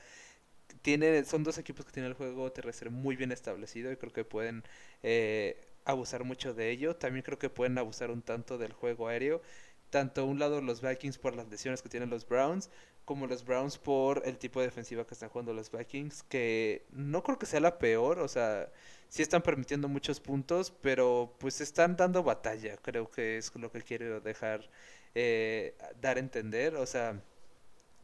tiene, 0.83 1.25
son 1.25 1.45
dos 1.45 1.59
equipos 1.59 1.85
que 1.85 1.93
tienen 1.93 2.11
el 2.11 2.17
juego 2.17 2.51
terrestre 2.53 2.91
muy 2.91 3.17
bien 3.17 3.33
establecido 3.33 3.93
y 3.93 3.97
creo 3.97 4.13
que 4.13 4.25
pueden 4.25 4.65
eh, 5.03 5.61
abusar 5.85 6.25
mucho 6.25 6.55
de 6.55 6.71
ello. 6.71 6.97
También 6.97 7.23
creo 7.23 7.39
que 7.39 7.51
pueden 7.51 7.79
abusar 7.79 8.11
un 8.11 8.23
tanto 8.23 8.59
del 8.59 8.73
juego 8.73 9.09
aéreo. 9.09 9.43
Tanto 9.91 10.25
un 10.25 10.39
lado 10.39 10.61
los 10.61 10.81
Vikings 10.83 11.19
por 11.19 11.35
las 11.35 11.49
lesiones 11.49 11.83
que 11.83 11.89
tienen 11.89 12.11
los 12.11 12.27
Browns, 12.29 12.71
como 13.11 13.27
los 13.27 13.45
Browns 13.45 13.77
por 13.77 14.23
el 14.25 14.39
tipo 14.39 14.61
de 14.61 14.67
defensiva 14.67 15.05
que 15.05 15.15
están 15.15 15.31
jugando 15.31 15.53
los 15.53 15.73
Vikings, 15.73 16.23
que 16.23 16.87
no 16.93 17.25
creo 17.25 17.41
que 17.41 17.47
sea 17.47 17.59
la 17.59 17.77
peor, 17.77 18.21
o 18.21 18.29
sea, 18.29 18.71
sí 19.09 19.21
están 19.21 19.43
permitiendo 19.43 19.89
muchos 19.89 20.21
puntos, 20.21 20.71
pero 20.81 21.35
pues 21.41 21.61
están 21.61 21.97
dando 21.97 22.23
batalla, 22.23 22.77
creo 22.77 23.11
que 23.11 23.37
es 23.37 23.53
lo 23.57 23.73
que 23.73 23.83
quiero 23.83 24.21
dejar, 24.21 24.71
eh, 25.17 25.75
dar 26.01 26.19
a 26.19 26.21
entender, 26.21 26.77
o 26.77 26.87
sea, 26.87 27.21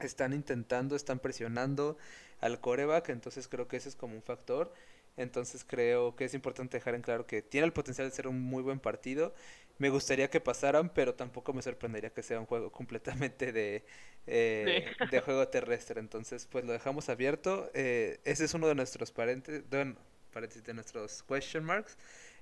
están 0.01 0.33
intentando, 0.33 0.97
están 0.97 1.21
presionando 1.21 1.97
al 2.41 2.61
coreback, 2.61 3.11
entonces 3.11 3.47
creo 3.47 3.69
que 3.69 3.77
ese 3.77 3.91
es 3.91 3.95
como 3.95 4.17
un 4.17 4.23
factor. 4.23 4.73
Entonces 5.17 5.65
creo 5.65 6.15
que 6.15 6.27
es 6.27 6.35
importante 6.35 6.77
dejar 6.77 6.95
en 6.95 7.01
claro 7.03 7.27
que 7.27 7.41
tiene 7.41 7.67
el 7.67 7.73
potencial 7.73 8.09
de 8.09 8.15
ser 8.15 8.29
un 8.29 8.41
muy 8.43 8.63
buen 8.63 8.81
partido. 8.81 9.35
Me 9.79 9.91
gustaría 9.91 10.31
que 10.31 10.41
pasaran, 10.41 10.89
pero 10.89 11.15
tampoco 11.15 11.53
me 11.53 11.61
sorprendería 11.61 12.11
que 12.11 12.23
sea 12.23 12.41
un 12.41 12.47
juego 12.47 12.73
completamente 12.73 13.53
de, 13.53 13.85
eh, 14.27 14.87
de 15.11 15.21
juego 15.21 15.47
terrestre. 15.49 16.01
Entonces, 16.01 16.47
pues 16.51 16.65
lo 16.65 16.73
dejamos 16.73 17.09
abierto. 17.09 17.71
Eh, 17.75 18.19
ese 18.25 18.47
es 18.47 18.55
uno 18.55 18.69
de 18.69 18.75
nuestros 18.75 19.13
paréntesis, 19.13 19.69
de 19.69 20.75
nuestros 20.75 21.23
question 21.23 21.65
marks. 21.65 21.99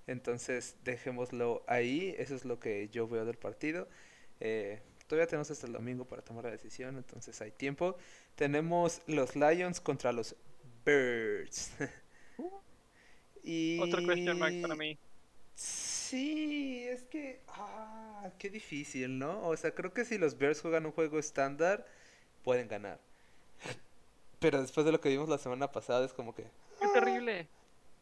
Entonces, 0.07 0.76
dejémoslo 0.85 1.64
ahí. 1.66 2.14
Eso 2.18 2.37
es 2.37 2.45
lo 2.45 2.61
que 2.61 2.89
yo 2.91 3.09
veo 3.09 3.24
del 3.24 3.37
partido. 3.37 3.89
Eh, 4.41 4.80
todavía 5.07 5.26
tenemos 5.26 5.51
hasta 5.51 5.66
el 5.66 5.72
domingo 5.72 6.05
para 6.05 6.22
tomar 6.22 6.45
la 6.45 6.51
decisión, 6.51 6.97
entonces 6.97 7.41
hay 7.41 7.51
tiempo. 7.51 7.97
Tenemos 8.37 9.01
los 9.07 9.37
Lions 9.37 9.80
contra 9.80 10.12
los 10.12 10.37
Birds. 10.85 11.72
y... 13.43 13.78
Otro 13.82 14.07
question 14.07 14.39
mark 14.39 14.55
para 14.61 14.74
mí. 14.74 14.99
Sí, 16.05 16.85
es 16.87 17.05
que... 17.05 17.41
Ah, 17.49 18.31
qué 18.39 18.51
difícil, 18.51 19.19
¿no? 19.19 19.47
O 19.49 19.57
sea, 19.57 19.75
creo 19.75 19.95
que 19.95 20.05
si 20.05 20.19
los 20.19 20.37
Bears 20.37 20.61
juegan 20.61 20.85
un 20.85 20.93
juego 20.93 21.19
estándar, 21.19 21.87
pueden 22.43 22.69
ganar. 22.69 22.99
Pero 24.39 24.61
después 24.61 24.85
de 24.85 24.93
lo 24.93 25.01
que 25.01 25.09
vimos 25.09 25.31
la 25.31 25.39
semana 25.39 25.73
pasada, 25.73 26.05
es 26.05 26.13
como 26.13 26.35
que... 26.35 26.45
¡Qué 26.79 26.89
terrible! 26.93 27.49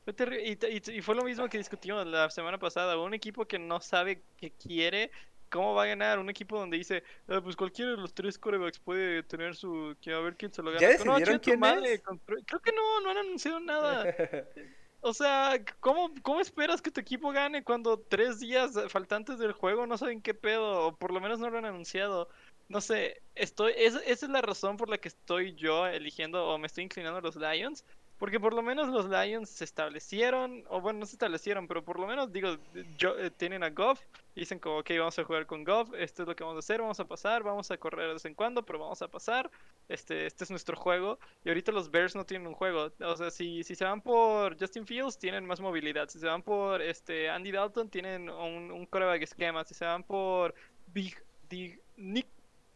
Fue 0.04 0.12
terrible. 0.12 0.58
Y, 0.70 0.90
y, 0.98 1.00
fue 1.00 1.14
lo 1.14 1.22
mismo 1.22 1.48
que 1.48 1.58
discutimos 1.58 2.04
la 2.06 2.28
semana 2.30 2.58
pasada. 2.58 2.98
Un 2.98 3.14
equipo 3.14 3.46
que 3.46 3.60
no 3.60 3.80
sabe 3.80 4.20
qué 4.36 4.50
quiere 4.50 5.12
¿Cómo 5.52 5.74
va 5.74 5.82
a 5.82 5.86
ganar 5.86 6.18
un 6.18 6.30
equipo 6.30 6.58
donde 6.58 6.78
dice, 6.78 7.04
ah, 7.28 7.42
pues 7.42 7.56
cualquiera 7.56 7.90
de 7.90 7.98
los 7.98 8.14
tres 8.14 8.38
corebacks 8.38 8.78
puede 8.78 9.22
tener 9.22 9.54
su... 9.54 9.94
a 10.06 10.18
ver 10.20 10.34
quién 10.34 10.50
se 10.50 10.62
lo 10.62 10.70
gana? 10.70 10.80
¿Ya 10.80 10.88
decidieron 10.88 11.38
quién 11.40 11.60
Creo 11.60 12.60
que 12.60 12.72
no, 12.72 13.00
no 13.02 13.10
han 13.10 13.18
anunciado 13.18 13.60
nada. 13.60 14.06
o 15.02 15.12
sea, 15.14 15.64
¿cómo, 15.80 16.10
¿cómo 16.22 16.40
esperas 16.40 16.80
que 16.80 16.90
tu 16.92 17.00
equipo 17.00 17.32
gane 17.32 17.64
cuando 17.64 18.00
tres 18.00 18.38
días 18.40 18.72
faltantes 18.88 19.38
del 19.38 19.52
juego 19.52 19.86
no 19.86 19.98
saben 19.98 20.22
qué 20.22 20.32
pedo? 20.34 20.86
O 20.88 20.96
por 20.96 21.12
lo 21.12 21.20
menos 21.20 21.40
no 21.40 21.50
lo 21.50 21.58
han 21.58 21.64
anunciado. 21.64 22.28
No 22.68 22.80
sé, 22.80 23.22
estoy, 23.34 23.72
esa 23.76 24.00
es 24.06 24.22
la 24.28 24.40
razón 24.42 24.76
por 24.76 24.88
la 24.88 24.98
que 24.98 25.08
estoy 25.08 25.54
yo 25.56 25.86
eligiendo 25.86 26.46
o 26.46 26.58
me 26.58 26.68
estoy 26.68 26.84
inclinando 26.84 27.18
a 27.18 27.22
los 27.22 27.36
Lions. 27.36 27.84
Porque 28.22 28.38
por 28.38 28.54
lo 28.54 28.62
menos 28.62 28.86
los 28.88 29.06
Lions 29.10 29.50
se 29.50 29.64
establecieron, 29.64 30.62
o 30.68 30.80
bueno, 30.80 31.00
no 31.00 31.06
se 31.06 31.16
establecieron, 31.16 31.66
pero 31.66 31.84
por 31.84 31.98
lo 31.98 32.06
menos, 32.06 32.32
digo, 32.32 32.56
yo, 32.96 33.18
eh, 33.18 33.32
tienen 33.32 33.64
a 33.64 33.70
Goff, 33.70 34.00
dicen 34.36 34.60
como, 34.60 34.78
ok, 34.78 34.90
vamos 34.96 35.18
a 35.18 35.24
jugar 35.24 35.44
con 35.44 35.64
Goff, 35.64 35.92
esto 35.98 36.22
es 36.22 36.28
lo 36.28 36.36
que 36.36 36.44
vamos 36.44 36.54
a 36.54 36.60
hacer, 36.60 36.80
vamos 36.80 37.00
a 37.00 37.04
pasar, 37.04 37.42
vamos 37.42 37.72
a 37.72 37.78
correr 37.78 38.06
de 38.06 38.12
vez 38.12 38.24
en 38.24 38.34
cuando, 38.34 38.64
pero 38.64 38.78
vamos 38.78 39.02
a 39.02 39.08
pasar, 39.08 39.50
este, 39.88 40.24
este 40.24 40.44
es 40.44 40.50
nuestro 40.50 40.76
juego, 40.76 41.18
y 41.44 41.48
ahorita 41.48 41.72
los 41.72 41.90
Bears 41.90 42.14
no 42.14 42.24
tienen 42.24 42.46
un 42.46 42.54
juego, 42.54 42.92
o 43.00 43.16
sea, 43.16 43.32
si, 43.32 43.64
si 43.64 43.74
se 43.74 43.84
van 43.84 44.00
por 44.00 44.56
Justin 44.56 44.86
Fields, 44.86 45.18
tienen 45.18 45.44
más 45.44 45.60
movilidad, 45.60 46.08
si 46.08 46.20
se 46.20 46.26
van 46.26 46.44
por 46.44 46.80
este 46.80 47.28
Andy 47.28 47.50
Dalton, 47.50 47.88
tienen 47.88 48.30
un, 48.30 48.70
un 48.70 48.86
coreback 48.86 49.22
esquema, 49.22 49.64
si 49.64 49.74
se 49.74 49.84
van 49.84 50.04
por 50.04 50.54
Big, 50.94 51.16
Big 51.50 51.82
Nick 51.96 52.28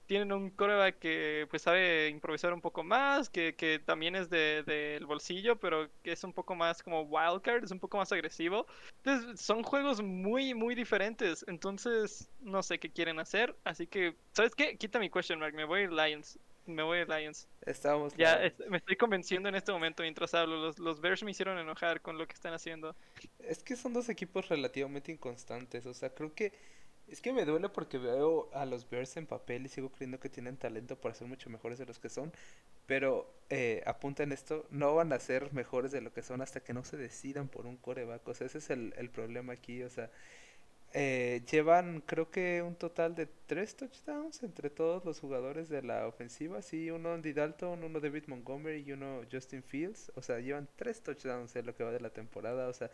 tienen 0.06 0.32
un 0.32 0.50
coreback 0.50 0.98
que 0.98 1.46
pues 1.50 1.62
sabe 1.62 2.08
improvisar 2.08 2.52
un 2.52 2.60
poco 2.60 2.82
más, 2.82 3.28
que, 3.28 3.54
que 3.54 3.78
también 3.78 4.14
es 4.14 4.30
del 4.30 4.64
de, 4.64 5.00
bolsillo, 5.06 5.56
pero 5.56 5.88
que 6.02 6.12
es 6.12 6.24
un 6.24 6.32
poco 6.32 6.54
más 6.54 6.82
como 6.82 7.02
wildcard, 7.02 7.64
es 7.64 7.70
un 7.70 7.80
poco 7.80 7.98
más 7.98 8.10
agresivo. 8.12 8.66
Entonces 8.98 9.40
son 9.40 9.62
juegos 9.62 10.02
muy, 10.02 10.54
muy 10.54 10.74
diferentes. 10.74 11.44
Entonces 11.48 12.30
no 12.40 12.62
sé 12.62 12.78
qué 12.78 12.90
quieren 12.90 13.18
hacer. 13.18 13.56
Así 13.64 13.86
que, 13.86 14.16
¿sabes 14.32 14.54
qué? 14.54 14.76
Quita 14.76 14.98
mi 14.98 15.10
question 15.10 15.40
mark, 15.40 15.54
me 15.54 15.64
voy 15.64 15.84
a 15.84 15.88
Lions. 15.88 16.38
Me 16.66 16.82
voy 16.82 16.98
a 16.98 17.04
Lions. 17.04 17.48
Estamos 17.64 18.14
ya 18.16 18.40
me 18.68 18.78
estoy 18.78 18.96
convenciendo 18.96 19.48
en 19.48 19.54
este 19.54 19.70
momento 19.70 20.02
mientras 20.02 20.34
hablo. 20.34 20.56
Los, 20.56 20.78
los 20.78 21.00
Bears 21.00 21.22
me 21.22 21.30
hicieron 21.30 21.58
enojar 21.58 22.00
con 22.00 22.18
lo 22.18 22.26
que 22.26 22.34
están 22.34 22.54
haciendo. 22.54 22.96
Es 23.38 23.62
que 23.62 23.76
son 23.76 23.92
dos 23.92 24.08
equipos 24.08 24.48
relativamente 24.48 25.12
inconstantes. 25.12 25.86
O 25.86 25.94
sea, 25.94 26.10
creo 26.10 26.34
que 26.34 26.52
es 27.08 27.20
que 27.20 27.32
me 27.32 27.44
duele 27.44 27.68
porque 27.68 27.98
veo 27.98 28.50
a 28.52 28.66
los 28.66 28.88
Bears 28.88 29.16
en 29.16 29.26
papel 29.26 29.66
y 29.66 29.68
sigo 29.68 29.90
creyendo 29.90 30.20
que 30.20 30.28
tienen 30.28 30.56
talento 30.56 31.00
para 31.00 31.14
ser 31.14 31.28
mucho 31.28 31.50
mejores 31.50 31.78
de 31.78 31.86
los 31.86 31.98
que 31.98 32.08
son. 32.08 32.32
Pero 32.86 33.32
eh, 33.50 33.82
apunta 33.86 34.22
en 34.22 34.32
esto, 34.32 34.66
no 34.70 34.94
van 34.94 35.12
a 35.12 35.18
ser 35.20 35.52
mejores 35.52 35.92
de 35.92 36.00
lo 36.00 36.12
que 36.12 36.22
son 36.22 36.42
hasta 36.42 36.60
que 36.60 36.74
no 36.74 36.84
se 36.84 36.96
decidan 36.96 37.48
por 37.48 37.66
un 37.66 37.76
coreback. 37.76 38.26
O 38.28 38.34
sea, 38.34 38.46
ese 38.46 38.58
es 38.58 38.70
el, 38.70 38.94
el 38.96 39.10
problema 39.10 39.52
aquí. 39.54 39.82
O 39.82 39.90
sea, 39.90 40.10
eh, 40.92 41.42
llevan 41.50 42.00
creo 42.00 42.30
que 42.30 42.62
un 42.62 42.74
total 42.74 43.14
de 43.14 43.26
tres 43.46 43.76
touchdowns 43.76 44.42
entre 44.42 44.70
todos 44.70 45.04
los 45.04 45.20
jugadores 45.20 45.68
de 45.68 45.82
la 45.82 46.06
ofensiva. 46.06 46.62
Sí, 46.62 46.90
uno 46.90 47.12
Andy 47.12 47.32
Dalton, 47.32 47.84
uno 47.84 48.00
David 48.00 48.24
Montgomery 48.28 48.82
y 48.86 48.92
uno 48.92 49.22
Justin 49.30 49.62
Fields. 49.62 50.10
O 50.14 50.22
sea, 50.22 50.38
llevan 50.40 50.68
tres 50.76 51.02
touchdowns 51.02 51.54
en 51.56 51.66
lo 51.66 51.74
que 51.74 51.84
va 51.84 51.92
de 51.92 52.00
la 52.00 52.10
temporada. 52.10 52.68
O 52.68 52.72
sea, 52.72 52.90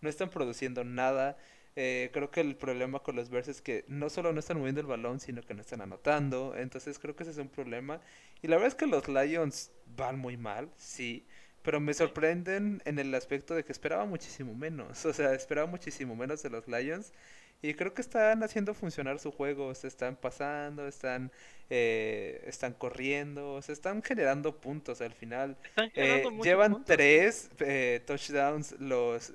no 0.00 0.08
están 0.08 0.30
produciendo 0.30 0.84
nada. 0.84 1.36
Eh, 1.76 2.10
creo 2.12 2.30
que 2.30 2.40
el 2.40 2.54
problema 2.54 3.00
con 3.00 3.16
los 3.16 3.30
Bears 3.30 3.48
es 3.48 3.60
que 3.60 3.84
no 3.88 4.08
solo 4.08 4.32
no 4.32 4.38
están 4.38 4.58
moviendo 4.58 4.80
el 4.80 4.86
balón, 4.86 5.18
sino 5.18 5.42
que 5.42 5.54
no 5.54 5.60
están 5.60 5.80
anotando. 5.80 6.54
Entonces 6.56 6.98
creo 6.98 7.16
que 7.16 7.24
ese 7.24 7.32
es 7.32 7.38
un 7.38 7.48
problema. 7.48 8.00
Y 8.42 8.48
la 8.48 8.56
verdad 8.56 8.68
es 8.68 8.74
que 8.74 8.86
los 8.86 9.08
Lions 9.08 9.72
van 9.96 10.18
muy 10.18 10.36
mal, 10.36 10.70
sí. 10.76 11.26
Pero 11.62 11.80
me 11.80 11.94
sorprenden 11.94 12.82
en 12.84 12.98
el 12.98 13.14
aspecto 13.14 13.54
de 13.54 13.64
que 13.64 13.72
esperaba 13.72 14.04
muchísimo 14.04 14.54
menos. 14.54 15.04
O 15.06 15.12
sea, 15.12 15.34
esperaba 15.34 15.66
muchísimo 15.66 16.14
menos 16.14 16.42
de 16.42 16.50
los 16.50 16.68
Lions. 16.68 17.12
Y 17.62 17.72
creo 17.74 17.94
que 17.94 18.02
están 18.02 18.42
haciendo 18.42 18.74
funcionar 18.74 19.18
su 19.18 19.32
juego. 19.32 19.74
Se 19.74 19.88
están 19.88 20.16
pasando, 20.16 20.86
están, 20.86 21.32
eh, 21.70 22.44
están 22.46 22.74
corriendo, 22.74 23.62
se 23.62 23.72
están 23.72 24.02
generando 24.02 24.60
puntos 24.60 25.00
al 25.00 25.14
final. 25.14 25.56
Eh, 25.94 26.24
llevan 26.42 26.84
tres 26.84 27.50
eh, 27.60 28.02
touchdowns 28.06 28.72
los, 28.78 29.32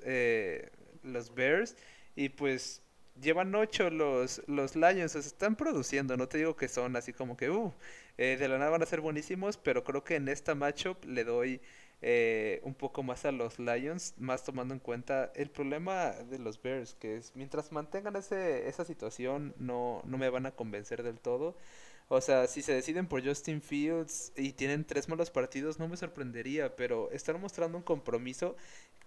los 1.02 1.34
Bears. 1.34 1.76
Y 2.16 2.30
pues 2.30 2.82
llevan 3.20 3.54
ocho 3.54 3.90
los, 3.90 4.42
los 4.46 4.76
Lions, 4.76 5.12
se 5.12 5.18
están 5.18 5.56
produciendo, 5.56 6.16
no 6.16 6.28
te 6.28 6.38
digo 6.38 6.56
que 6.56 6.68
son 6.68 6.96
así 6.96 7.12
como 7.12 7.36
que, 7.36 7.50
uh, 7.50 7.72
eh, 8.18 8.36
de 8.38 8.48
la 8.48 8.58
nada 8.58 8.70
van 8.70 8.82
a 8.82 8.86
ser 8.86 9.00
buenísimos, 9.00 9.56
pero 9.56 9.84
creo 9.84 10.04
que 10.04 10.16
en 10.16 10.28
esta 10.28 10.54
matchup 10.54 11.04
le 11.04 11.24
doy 11.24 11.60
eh, 12.02 12.60
un 12.64 12.74
poco 12.74 13.02
más 13.02 13.24
a 13.26 13.32
los 13.32 13.58
Lions, 13.58 14.14
más 14.18 14.44
tomando 14.44 14.72
en 14.74 14.80
cuenta 14.80 15.32
el 15.34 15.50
problema 15.50 16.10
de 16.12 16.38
los 16.38 16.60
Bears, 16.62 16.94
que 16.94 17.16
es 17.16 17.32
mientras 17.34 17.72
mantengan 17.72 18.16
ese, 18.16 18.68
esa 18.68 18.84
situación 18.84 19.54
no, 19.58 20.02
no 20.04 20.18
me 20.18 20.30
van 20.30 20.46
a 20.46 20.52
convencer 20.52 21.02
del 21.02 21.20
todo. 21.20 21.56
O 22.10 22.20
sea, 22.20 22.46
si 22.48 22.62
se 22.62 22.74
deciden 22.74 23.08
por 23.08 23.24
Justin 23.24 23.62
Fields 23.62 24.32
y 24.36 24.52
tienen 24.54 24.84
tres 24.84 25.08
malos 25.08 25.30
partidos, 25.30 25.78
no 25.80 25.88
me 25.88 25.96
sorprendería, 25.96 26.76
pero 26.76 27.10
están 27.12 27.40
mostrando 27.40 27.78
un 27.78 27.84
compromiso 27.84 28.56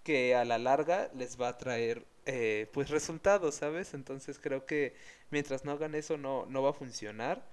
que 0.04 0.34
a 0.36 0.44
la 0.46 0.58
larga 0.58 1.10
les 1.14 1.40
va 1.40 1.48
a 1.48 1.58
traer 1.58 2.06
eh, 2.26 2.68
pues 2.72 2.90
resultados, 2.90 3.56
¿sabes? 3.56 3.94
Entonces 3.94 4.38
creo 4.40 4.66
que 4.66 4.94
mientras 5.30 5.64
no 5.64 5.72
hagan 5.72 5.94
eso 5.94 6.18
no, 6.18 6.46
no 6.46 6.62
va 6.62 6.70
a 6.70 6.74
funcionar. 6.74 7.44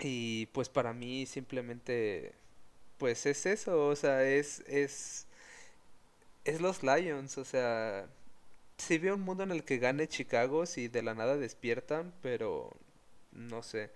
Y 0.00 0.46
pues 0.46 0.68
para 0.68 0.92
mí 0.92 1.26
simplemente 1.26 2.32
pues 2.98 3.26
es 3.26 3.46
eso, 3.46 3.88
o 3.88 3.96
sea, 3.96 4.24
es 4.24 4.60
es 4.68 5.26
es 6.44 6.60
los 6.60 6.82
Lions, 6.82 7.38
o 7.38 7.44
sea, 7.44 8.08
si 8.78 8.98
veo 8.98 9.14
un 9.16 9.22
mundo 9.22 9.44
en 9.44 9.52
el 9.52 9.64
que 9.64 9.78
gane 9.78 10.08
Chicago 10.08 10.66
si 10.66 10.88
de 10.88 11.02
la 11.02 11.14
nada 11.14 11.36
despiertan, 11.36 12.14
pero 12.22 12.72
no 13.32 13.62
sé. 13.62 13.90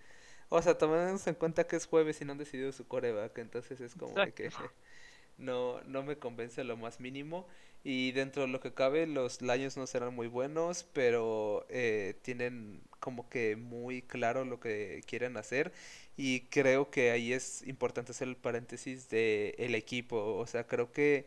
O 0.55 0.61
sea, 0.61 0.76
tomando 0.76 1.18
en 1.24 1.34
cuenta 1.34 1.66
que 1.66 1.76
es 1.76 1.86
jueves 1.86 2.20
y 2.20 2.26
no 2.26 2.32
han 2.32 2.38
decidido 2.38 2.72
su 2.72 2.86
coreback, 2.86 3.38
entonces 3.38 3.80
es 3.80 3.94
como 3.94 4.14
que 4.34 4.50
no, 5.38 5.80
no 5.84 6.03
me 6.03 6.18
convence 6.18 6.62
lo 6.62 6.76
más 6.76 7.00
mínimo. 7.00 7.46
Y 7.84 8.12
dentro 8.12 8.42
de 8.42 8.48
lo 8.48 8.61
que 8.61 8.74
cabe, 8.74 9.07
los 9.07 9.40
Lions 9.40 9.78
no 9.78 9.86
serán 9.86 10.14
muy 10.14 10.28
buenos, 10.28 10.84
pero 10.92 11.66
eh, 11.70 12.16
tienen 12.22 12.82
como 13.00 13.30
que 13.30 13.57
muy 13.57 14.03
claro 14.03 14.44
lo 14.44 14.61
que 14.61 15.00
quieren 15.07 15.38
hacer. 15.38 15.72
Y 16.18 16.42
creo 16.42 16.90
que 16.90 17.11
ahí 17.12 17.32
es 17.32 17.66
importante 17.66 18.12
hacer 18.12 18.28
el 18.28 18.36
paréntesis 18.36 19.09
de 19.09 19.55
el 19.59 19.74
equipo. 19.74 20.36
O 20.36 20.46
sea, 20.46 20.66
creo 20.66 20.92
que 20.92 21.26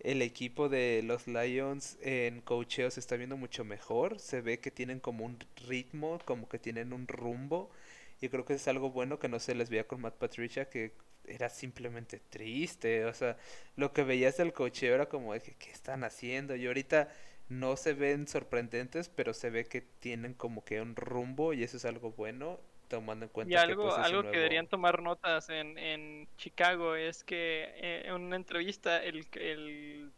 el 0.00 0.20
equipo 0.22 0.68
de 0.68 1.02
los 1.02 1.26
Lions 1.26 1.96
en 2.02 2.42
cocheo 2.42 2.90
se 2.90 3.00
está 3.00 3.16
viendo 3.16 3.38
mucho 3.38 3.64
mejor. 3.64 4.20
Se 4.20 4.42
ve 4.42 4.60
que 4.60 4.70
tienen 4.70 5.00
como 5.00 5.24
un 5.24 5.38
ritmo, 5.66 6.18
como 6.26 6.48
que 6.48 6.58
tienen 6.58 6.92
un 6.92 7.08
rumbo. 7.08 7.70
Y 8.20 8.28
creo 8.28 8.44
que 8.44 8.54
es 8.54 8.66
algo 8.68 8.90
bueno 8.90 9.18
que 9.18 9.28
no 9.28 9.38
se 9.38 9.54
les 9.54 9.68
veía 9.68 9.86
con 9.86 10.00
Matt 10.00 10.14
Patricia, 10.14 10.68
que 10.68 10.92
era 11.26 11.48
simplemente 11.48 12.20
triste. 12.30 13.04
O 13.04 13.14
sea, 13.14 13.36
lo 13.76 13.92
que 13.92 14.04
veías 14.04 14.36
del 14.36 14.52
coche 14.52 14.88
era 14.88 15.06
como 15.06 15.32
de 15.32 15.40
que, 15.40 15.54
¿qué 15.54 15.70
están 15.70 16.04
haciendo? 16.04 16.56
Y 16.56 16.66
ahorita 16.66 17.08
no 17.48 17.76
se 17.76 17.94
ven 17.94 18.26
sorprendentes, 18.26 19.08
pero 19.08 19.34
se 19.34 19.50
ve 19.50 19.66
que 19.66 19.80
tienen 19.80 20.34
como 20.34 20.64
que 20.64 20.80
un 20.80 20.96
rumbo 20.96 21.52
y 21.52 21.62
eso 21.62 21.76
es 21.76 21.84
algo 21.84 22.12
bueno 22.12 22.58
tomando 22.88 23.24
en 23.24 23.30
cuenta 23.30 23.52
y 23.52 23.56
algo, 23.56 23.94
que 23.94 24.00
algo 24.00 24.22
que 24.22 24.36
deberían 24.36 24.68
tomar 24.68 25.02
notas 25.02 25.48
en, 25.48 25.76
en 25.76 26.28
Chicago 26.36 26.94
es 26.94 27.24
que 27.24 27.64
eh, 27.76 28.02
en 28.06 28.14
una 28.14 28.36
entrevista 28.36 29.02
el, 29.02 29.26
el, 29.32 30.12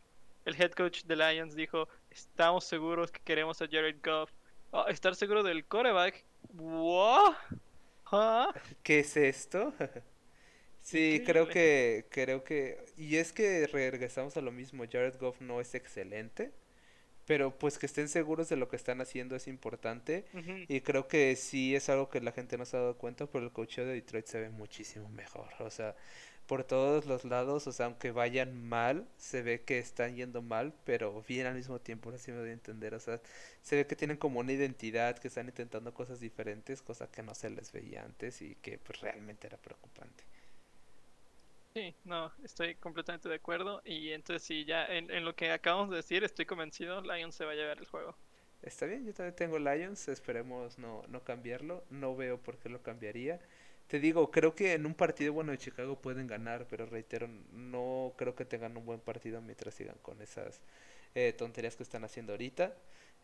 el, 0.45 0.61
head 0.61 0.73
coach 0.73 1.05
de 1.05 1.17
Lions 1.17 1.55
dijo 1.55 1.89
estamos 2.11 2.65
seguros 2.65 3.11
que 3.11 3.21
queremos 3.21 3.63
a 3.63 3.67
Jared 3.67 3.97
Goff 4.05 4.31
oh, 4.73 4.87
estar 4.89 5.15
seguro 5.15 5.43
del 5.43 5.65
coreback 5.65 6.25
¿What? 6.55 7.37
¿Qué 8.83 9.01
es 9.01 9.17
esto? 9.17 9.75
Sí, 10.81 11.23
creo 11.27 11.49
que, 11.49 12.07
creo 12.11 12.45
que, 12.45 12.79
y 12.97 13.17
es 13.17 13.33
que 13.33 13.67
regresamos 13.67 14.37
a 14.39 14.41
lo 14.41 14.53
mismo, 14.53 14.85
Jared 14.91 15.19
Goff 15.21 15.41
no 15.41 15.61
es 15.61 15.75
excelente, 15.75 16.53
pero 17.27 17.59
pues 17.59 17.79
que 17.79 17.87
estén 17.87 18.09
seguros 18.09 18.49
de 18.49 18.57
lo 18.57 18.69
que 18.69 18.77
están 18.77 19.01
haciendo 19.01 19.37
es 19.37 19.49
importante 19.49 20.27
y 20.69 20.81
creo 20.83 21.09
que 21.09 21.37
sí 21.37 21.77
es 21.77 21.89
algo 21.91 22.11
que 22.11 22.21
la 22.21 22.33
gente 22.33 22.59
no 22.59 22.65
se 22.67 22.77
ha 22.77 22.81
dado 22.81 22.99
cuenta, 22.99 23.27
pero 23.27 23.45
el 23.45 23.53
cocheo 23.53 23.87
de 23.87 23.95
Detroit 23.95 24.27
se 24.27 24.41
ve 24.41 24.51
muchísimo 24.51 25.09
mejor, 25.11 25.49
o 25.61 25.71
sea, 25.71 25.97
por 26.49 26.65
todos 26.65 27.05
los 27.07 27.25
lados, 27.25 27.67
o 27.67 27.73
sea, 27.73 27.87
aunque 27.87 28.11
vayan 28.11 28.69
mal, 28.69 29.07
se 29.19 29.43
ve 29.43 29.63
que 29.63 29.79
están 29.79 30.17
yendo 30.17 30.41
mal, 30.43 30.73
pero 30.85 31.23
bien 31.29 31.47
al 31.47 31.55
mismo 31.55 31.79
tiempo, 31.79 32.11
así 32.11 32.33
me 32.33 32.39
doy 32.39 32.51
a 32.51 32.55
entender, 32.55 32.95
o 32.95 33.01
sea, 33.01 33.21
se 33.63 33.77
ve 33.77 33.87
que 33.87 33.95
tienen 33.97 34.17
como 34.17 34.41
una 34.41 34.53
identidad, 34.53 35.19
que 35.19 35.29
están 35.29 35.47
intentando 35.47 35.93
cosas 35.93 36.21
diferentes, 36.21 36.81
cosa 36.81 37.11
que 37.11 37.23
no 37.23 37.35
se 37.35 37.51
les 37.51 37.71
veía 37.71 38.03
antes 38.03 38.41
y 38.41 38.55
que 38.57 38.79
pues 38.79 39.01
realmente 39.03 39.47
era 39.47 39.59
preocupante. 39.59 40.25
Sí, 41.75 41.95
no, 42.05 42.33
estoy 42.43 42.75
completamente 42.77 43.29
de 43.29 43.35
acuerdo. 43.35 43.83
Y 43.85 44.13
entonces, 44.13 44.43
sí, 44.43 44.65
ya 44.65 44.87
en, 44.87 45.11
en, 45.11 45.25
lo 45.27 45.37
que 45.37 45.53
acabamos 45.53 45.91
de 45.91 45.97
decir, 45.97 46.25
estoy 46.25 46.47
convencido, 46.47 47.03
Lions 47.03 47.35
se 47.35 47.45
va 47.45 47.53
a 47.53 47.55
llevar 47.55 47.79
el 47.79 47.87
juego. 47.87 48.17
Está 48.63 48.87
bien, 48.87 49.05
yo 49.05 49.15
también 49.15 49.37
tengo 49.37 49.59
Lions, 49.59 50.09
esperemos 50.09 50.79
no, 50.79 51.05
no 51.09 51.23
cambiarlo. 51.23 51.85
No 51.91 52.17
veo 52.17 52.39
por 52.43 52.59
qué 52.59 52.69
lo 52.69 52.83
cambiaría. 52.83 53.39
Te 53.89 53.99
digo, 53.99 54.31
creo 54.31 54.55
que 54.55 54.75
en 54.75 54.85
un 54.87 54.95
partido 54.95 55.33
bueno 55.33 55.51
de 55.51 55.59
Chicago 55.59 56.01
pueden 56.01 56.27
ganar, 56.27 56.67
pero 56.69 56.87
reitero, 56.87 57.27
no 57.53 58.13
creo 58.17 58.35
que 58.35 58.45
tengan 58.45 58.77
un 58.77 58.85
buen 58.85 59.01
partido 59.01 59.41
mientras 59.41 59.75
sigan 59.75 59.97
con 60.03 60.21
esas 60.21 60.61
eh, 61.15 61.33
tonterías 61.33 61.75
que 61.75 61.83
están 61.83 62.05
haciendo 62.05 62.33
ahorita. 62.35 62.77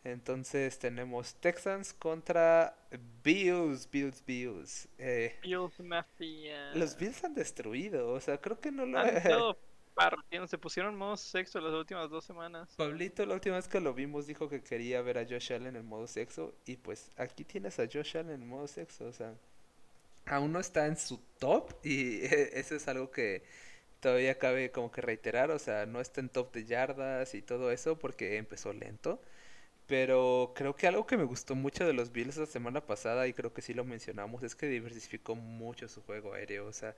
Entonces 0.03 0.77
tenemos 0.79 1.35
Texans 1.35 1.93
contra 1.93 2.75
Bills, 3.23 3.89
Bills, 3.89 4.23
Bills. 4.25 4.87
Eh, 4.97 5.35
Bills 5.43 5.79
Mafia. 5.79 6.73
Los 6.73 6.97
Bills 6.97 7.23
han 7.23 7.35
destruido, 7.35 8.11
o 8.11 8.19
sea, 8.19 8.39
creo 8.39 8.59
que 8.59 8.71
no 8.71 8.85
lo... 8.85 8.99
Han 8.99 9.07
estado 9.17 9.57
partiendo, 9.95 10.47
se 10.47 10.57
pusieron 10.57 10.95
modo 10.95 11.15
sexo 11.15 11.59
las 11.61 11.73
últimas 11.73 12.09
dos 12.09 12.25
semanas. 12.25 12.73
Pablito 12.75 13.25
la 13.25 13.35
última 13.35 13.55
vez 13.55 13.67
que 13.67 13.79
lo 13.79 13.93
vimos 13.93 14.27
dijo 14.27 14.49
que 14.49 14.61
quería 14.61 15.01
ver 15.01 15.17
a 15.17 15.25
Josh 15.25 15.53
Allen 15.53 15.75
en 15.75 15.85
modo 15.85 16.05
sexo 16.07 16.53
y 16.65 16.77
pues 16.77 17.11
aquí 17.17 17.43
tienes 17.43 17.79
a 17.79 17.87
Josh 17.91 18.17
Allen 18.17 18.41
en 18.41 18.47
modo 18.47 18.67
sexo, 18.67 19.05
o 19.05 19.13
sea, 19.13 19.33
aún 20.25 20.51
no 20.53 20.59
está 20.59 20.87
en 20.87 20.97
su 20.97 21.19
top 21.39 21.73
y 21.83 22.21
eso 22.53 22.75
es 22.75 22.87
algo 22.87 23.11
que 23.11 23.43
todavía 24.01 24.37
cabe 24.39 24.71
como 24.71 24.91
que 24.91 25.01
reiterar, 25.01 25.51
o 25.51 25.59
sea, 25.59 25.85
no 25.85 26.01
está 26.01 26.21
en 26.21 26.29
top 26.29 26.53
de 26.53 26.65
yardas 26.65 27.35
y 27.35 27.41
todo 27.43 27.71
eso 27.71 27.97
porque 27.99 28.37
empezó 28.37 28.73
lento 28.73 29.21
Pero 29.87 30.53
creo 30.55 30.75
que 30.75 30.87
algo 30.87 31.05
que 31.05 31.17
me 31.17 31.23
gustó 31.25 31.55
mucho 31.55 31.85
de 31.85 31.93
los 31.93 32.11
Bills 32.11 32.37
la 32.37 32.47
semana 32.47 32.81
pasada, 32.85 33.27
y 33.27 33.33
creo 33.33 33.53
que 33.53 33.61
sí 33.61 33.73
lo 33.75 33.85
mencionamos, 33.85 34.41
es 34.43 34.55
que 34.55 34.67
diversificó 34.67 35.35
mucho 35.35 35.87
su 35.87 36.01
juego 36.03 36.33
aéreo. 36.33 36.65
O 36.67 36.73
sea, 36.73 36.95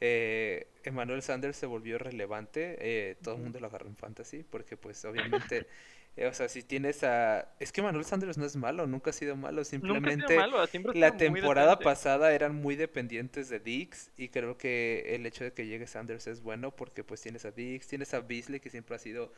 eh, 0.00 0.68
Emmanuel 0.84 1.22
Sanders 1.22 1.56
se 1.56 1.66
volvió 1.66 1.98
relevante. 1.98 2.76
eh, 2.80 3.16
todo 3.22 3.36
el 3.36 3.42
mundo 3.42 3.60
lo 3.60 3.66
agarró 3.68 3.88
en 3.88 3.96
fantasy, 3.96 4.42
porque 4.44 4.76
pues 4.76 5.04
obviamente, 5.06 5.66
o 6.24 6.32
sea, 6.32 6.48
si 6.48 6.62
tienes 6.62 7.04
a... 7.04 7.48
Es 7.60 7.72
que 7.72 7.82
Emmanuel 7.82 8.04
Sanders 8.04 8.38
no 8.38 8.46
es 8.46 8.56
malo, 8.56 8.86
nunca 8.86 9.10
ha 9.10 9.12
sido 9.12 9.36
malo. 9.36 9.58
Nunca 9.58 9.60
ha 9.60 9.64
sido 9.64 9.94
Simplemente 9.94 10.36
malo, 10.36 10.66
siempre 10.66 10.94
la 10.98 11.10
muy 11.10 11.18
temporada 11.18 11.78
pasada 11.78 12.32
eran 12.32 12.54
muy 12.54 12.74
dependientes 12.76 13.50
de 13.50 13.60
Dix, 13.60 14.10
y 14.16 14.28
creo 14.28 14.56
que 14.56 15.14
el 15.14 15.26
hecho 15.26 15.44
de 15.44 15.52
que 15.52 15.66
llegue 15.66 15.86
Sanders 15.86 16.26
es 16.26 16.42
bueno, 16.42 16.70
porque 16.70 17.04
pues 17.04 17.20
tienes 17.20 17.44
a 17.44 17.50
Dix, 17.50 17.86
tienes 17.86 18.14
a 18.14 18.20
Beasley, 18.20 18.60
que 18.60 18.70
siempre 18.70 18.96
ha 18.96 18.98
sido 18.98 19.30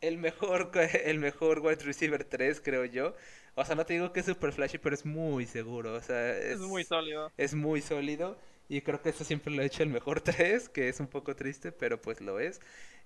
el 0.00 0.18
mejor, 0.18 0.70
el 1.04 1.18
mejor 1.18 1.60
wide 1.60 1.82
receiver 1.84 2.24
3, 2.24 2.60
creo 2.60 2.84
yo. 2.84 3.14
O 3.54 3.64
sea, 3.64 3.74
no 3.74 3.84
te 3.86 3.94
digo 3.94 4.12
que 4.12 4.20
es 4.20 4.26
super 4.26 4.52
flashy, 4.52 4.78
pero 4.78 4.94
es 4.94 5.04
muy 5.04 5.46
seguro. 5.46 5.94
O 5.94 6.00
sea, 6.02 6.36
Es 6.36 6.58
muy 6.58 6.82
es, 6.82 6.88
sólido. 6.88 7.32
es 7.36 7.54
muy 7.54 7.80
sólido. 7.80 8.38
Y 8.68 8.82
creo 8.82 9.00
que 9.02 9.10
eso 9.10 9.24
siempre 9.24 9.52
lo 9.54 9.62
ha 9.62 9.64
hecho 9.64 9.82
el 9.82 9.90
mejor 9.90 10.20
3, 10.22 10.68
que 10.68 10.88
es 10.88 11.00
un 11.00 11.08
poco 11.08 11.34
triste, 11.36 11.72
pero 11.72 12.00
pues 12.00 12.20
lo 12.20 12.38
es. 12.40 12.60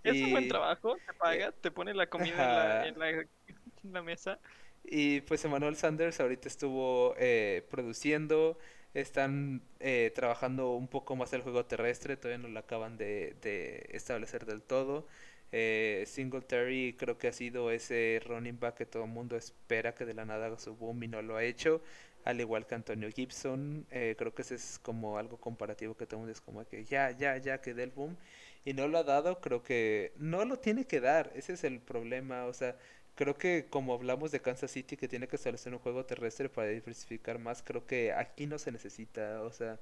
Es 0.05 0.21
un 0.23 0.31
buen 0.31 0.47
Y, 0.47 0.49
trabajo, 0.49 1.01
te 1.07 1.15
eh, 1.29 1.45
paga, 1.45 1.53
te 1.53 1.71
pone 1.71 1.95
la 1.95 2.09
comida 2.09 2.45
en 2.45 2.55
la, 2.55 2.81
ajá. 2.81 2.89
en 2.89 2.99
la, 2.99 3.11
en 3.85 3.93
la 3.93 4.03
mesa. 4.03 4.41
Y 4.85 5.21
pues 5.23 5.45
Emmanuel 5.45 5.77
Sanders 5.77 6.21
ahorita 6.21 6.49
estuvo 6.49 7.15
eh, 7.19 7.67
produciendo, 7.71 8.59
están 8.95 9.63
eh, 9.81 10.13
trabajando 10.15 10.73
un 10.73 10.89
poco 10.89 11.15
más 11.17 11.33
el 11.33 11.43
juego 11.43 11.65
terrestre, 11.67 12.17
todavía 12.17 12.39
no 12.39 12.49
lo 12.49 12.59
acaban 12.61 12.97
de, 12.97 13.37
de 13.43 13.87
establecer 13.93 14.45
del 14.47 14.63
todo. 14.63 15.07
Eh, 15.53 16.05
Singletary 16.07 16.97
creo 16.99 17.19
que 17.19 17.29
ha 17.29 17.33
sido 17.33 17.71
ese 17.71 18.21
running 18.27 18.59
back 18.59 18.77
que 18.77 18.87
todo 18.87 19.05
el 19.05 19.11
mundo 19.11 19.37
espera 19.37 19.95
que 19.95 20.05
de 20.07 20.15
la 20.15 20.25
nada 20.25 20.47
haga 20.47 20.59
su 20.59 20.75
boom 20.77 21.03
y 21.05 21.09
no 21.09 21.21
lo 21.23 21.37
ha 21.37 21.45
hecho, 21.45 21.83
al 22.25 22.41
igual 22.41 22.67
que 22.67 22.75
Antonio 22.75 23.11
Gibson, 23.11 23.87
eh, 23.91 24.15
creo 24.19 24.35
que 24.35 24.43
ese 24.43 24.55
es 24.57 24.79
como 24.83 25.19
algo 25.19 25.39
comparativo 25.39 25.97
que 25.97 26.07
mundo 26.17 26.33
es 26.33 26.41
como 26.41 26.65
que 26.67 26.85
ya, 26.85 27.11
ya, 27.13 27.37
ya 27.39 27.61
que 27.61 27.75
dé 27.75 27.85
el 27.85 27.91
boom 27.91 28.17
y 28.65 28.75
no 28.75 28.89
lo 28.89 28.99
ha 28.99 29.03
dado, 29.05 29.41
creo 29.41 29.63
que 29.63 30.13
no 30.17 30.45
lo 30.45 30.59
tiene 30.59 30.87
que 30.87 31.01
dar, 31.01 31.33
ese 31.35 31.55
es 31.55 31.65
el 31.65 31.81
problema, 31.81 32.47
o 32.47 32.53
sea... 32.53 32.77
Creo 33.15 33.37
que 33.37 33.67
como 33.69 33.93
hablamos 33.93 34.33
de 34.33 34.41
Kansas 34.41 34.71
City 34.71 34.97
que 34.97 35.07
tiene 35.07 35.29
que 35.29 35.37
establecer 35.37 35.73
un 35.75 35.79
juego 35.81 36.07
terrestre 36.07 36.49
para 36.49 36.69
diversificar 36.69 37.39
más, 37.39 37.63
creo 37.63 37.87
que 37.87 38.13
aquí 38.13 38.47
no 38.47 38.59
se 38.59 38.73
necesita. 38.73 39.43
O 39.43 39.53
sea, 39.53 39.79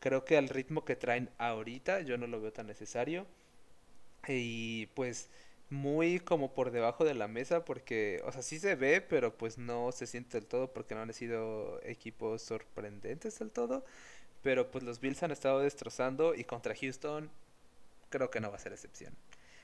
creo 0.00 0.24
que 0.24 0.36
al 0.38 0.48
ritmo 0.48 0.84
que 0.84 0.96
traen 0.96 1.30
ahorita 1.38 2.00
yo 2.02 2.18
no 2.18 2.26
lo 2.26 2.40
veo 2.40 2.52
tan 2.52 2.66
necesario. 2.66 3.26
Y 4.26 4.86
pues 4.94 5.30
muy 5.70 6.20
como 6.20 6.54
por 6.54 6.70
debajo 6.70 7.04
de 7.04 7.14
la 7.14 7.28
mesa 7.28 7.64
porque, 7.64 8.20
o 8.24 8.32
sea, 8.32 8.42
sí 8.42 8.58
se 8.58 8.74
ve, 8.76 9.00
pero 9.00 9.36
pues 9.36 9.58
no 9.58 9.92
se 9.92 10.06
siente 10.06 10.38
del 10.38 10.46
todo 10.48 10.72
porque 10.72 10.94
no 10.94 11.02
han 11.02 11.12
sido 11.12 11.80
equipos 11.84 12.42
sorprendentes 12.42 13.38
del 13.38 13.50
todo. 13.52 13.84
Pero 14.42 14.70
pues 14.70 14.84
los 14.84 15.00
Bills 15.00 15.22
han 15.22 15.32
estado 15.32 15.60
destrozando 15.60 16.34
y 16.34 16.44
contra 16.44 16.74
Houston 16.76 17.30
creo 18.10 18.30
que 18.30 18.40
no 18.40 18.50
va 18.50 18.56
a 18.56 18.60
ser 18.60 18.72
excepción. 18.72 19.16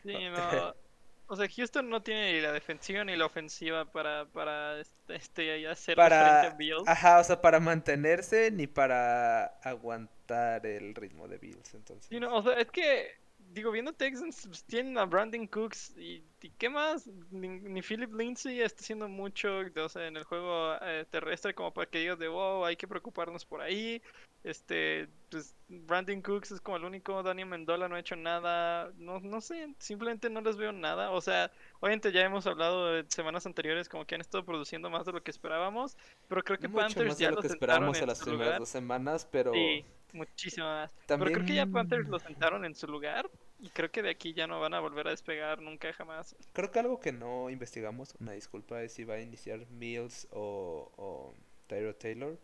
Sí, 0.03 0.13
no. 0.31 0.75
O 1.27 1.37
sea, 1.37 1.49
Houston 1.49 1.89
no 1.89 2.03
tiene 2.03 2.35
ni 2.35 2.41
la 2.41 2.53
defensiva 2.53 3.03
ni 3.05 3.17
la 3.17 3.25
ofensiva 3.27 3.91
para, 3.91 4.27
para 4.27 4.79
este, 4.81 5.15
este, 5.17 5.67
hacerle 5.69 6.13
frente 6.13 6.47
a 6.47 6.51
Bills. 6.51 6.87
ajá, 6.87 7.19
o 7.21 7.25
sea, 7.25 7.41
para 7.41 7.61
mantenerse 7.61 8.51
ni 8.51 8.67
para 8.67 9.47
aguantar 9.63 10.67
el 10.67 10.95
ritmo 10.95 11.27
de 11.29 11.39
Bills, 11.39 11.75
Sí, 12.11 12.19
entonces. 12.19 12.21
no, 12.21 12.37
o 12.37 12.43
sea, 12.43 12.55
es 12.61 12.71
que, 12.71 13.11
digo, 13.55 13.71
viendo 13.71 13.93
Texans, 13.93 14.47
pues, 14.47 14.65
tienen 14.65 14.99
a 14.99 15.05
Brandon 15.05 15.47
Cooks 15.47 15.95
y, 15.97 16.23
y 16.43 16.51
¿qué 16.51 16.69
más? 16.69 17.09
Ni, 17.31 17.49
ni 17.49 17.81
Philip 17.81 18.13
Lindsay 18.13 18.61
está 18.61 18.83
haciendo 18.83 19.09
mucho, 19.09 19.61
o 19.77 19.89
sea, 19.89 20.07
en 20.07 20.17
el 20.17 20.25
juego 20.25 20.75
eh, 20.83 21.07
terrestre 21.11 21.55
como 21.55 21.73
para 21.73 21.89
que 21.89 22.01
digas 22.01 22.19
de, 22.19 22.29
wow, 22.29 22.65
hay 22.65 22.77
que 22.77 22.89
preocuparnos 22.89 23.45
por 23.45 23.63
ahí. 23.63 24.03
Este, 24.43 25.09
pues, 25.31 25.55
Brandon 25.69 26.21
Cooks 26.21 26.51
es 26.51 26.61
como 26.61 26.77
el 26.77 26.85
único, 26.85 27.23
Dani 27.23 27.45
Mendola 27.45 27.89
no 27.89 27.95
ha 27.95 28.01
hecho 28.01 28.17
nada, 28.17 28.93
no, 28.99 29.21
no 29.21 29.41
sé, 29.41 29.75
simplemente 29.79 30.29
no 30.29 30.43
les 30.43 30.57
veo 30.57 30.73
nada. 30.73 31.13
O 31.13 31.21
sea, 31.21 31.51
obviamente 31.81 32.13
ya 32.13 32.23
hemos 32.23 32.47
hablado 32.47 32.93
de 32.93 33.05
semanas 33.09 33.47
anteriores 33.47 33.89
como 33.89 34.05
que 34.05 34.17
han 34.17 34.21
estado 34.21 34.45
produciendo 34.45 34.91
más 34.91 35.07
de 35.07 35.13
lo 35.13 35.23
que 35.23 35.31
esperábamos, 35.31 35.97
pero 36.29 36.43
creo 36.43 36.59
que 36.59 36.69
Mucho 36.69 36.83
Panthers 36.83 37.09
más 37.09 37.19
de 37.19 37.25
ya 37.25 37.31
lo 37.31 37.41
que 37.41 37.47
esperábamos 37.47 38.01
en 38.01 38.09
las 38.09 38.21
primeras 38.21 38.59
dos 38.59 38.69
semanas, 38.69 39.27
pero 39.31 39.53
Sí, 39.53 39.85
muchísimo 40.13 40.67
más. 40.67 40.91
Pero 41.07 41.25
creo 41.25 41.47
que 41.47 41.55
ya 41.55 41.67
Panthers 41.67 42.09
lo 42.09 42.19
sentaron 42.19 42.65
en 42.65 42.75
su 42.75 42.87
lugar 42.87 43.31
y 43.65 43.71
creo 43.71 43.91
que 43.91 44.03
de 44.03 44.11
aquí 44.11 44.35
ya 44.35 44.47
no 44.47 44.61
van 44.61 44.75
a 44.75 44.81
volver 44.81 45.07
a 45.07 45.11
despegar 45.11 45.63
nunca 45.63 45.91
jamás. 45.95 46.37
creo 46.53 46.71
que 46.71 46.79
algo 46.81 47.01
que 47.01 47.13
no 47.13 47.49
investigamos, 47.49 48.15
una 48.21 48.33
disculpa, 48.33 48.83
es 48.83 48.93
si 48.93 49.05
va 49.05 49.15
a 49.15 49.21
iniciar 49.23 49.67
Mills 49.71 50.29
o, 50.33 50.93
o 50.99 51.35
Tyrod 51.67 51.95
Taylor. 51.95 52.39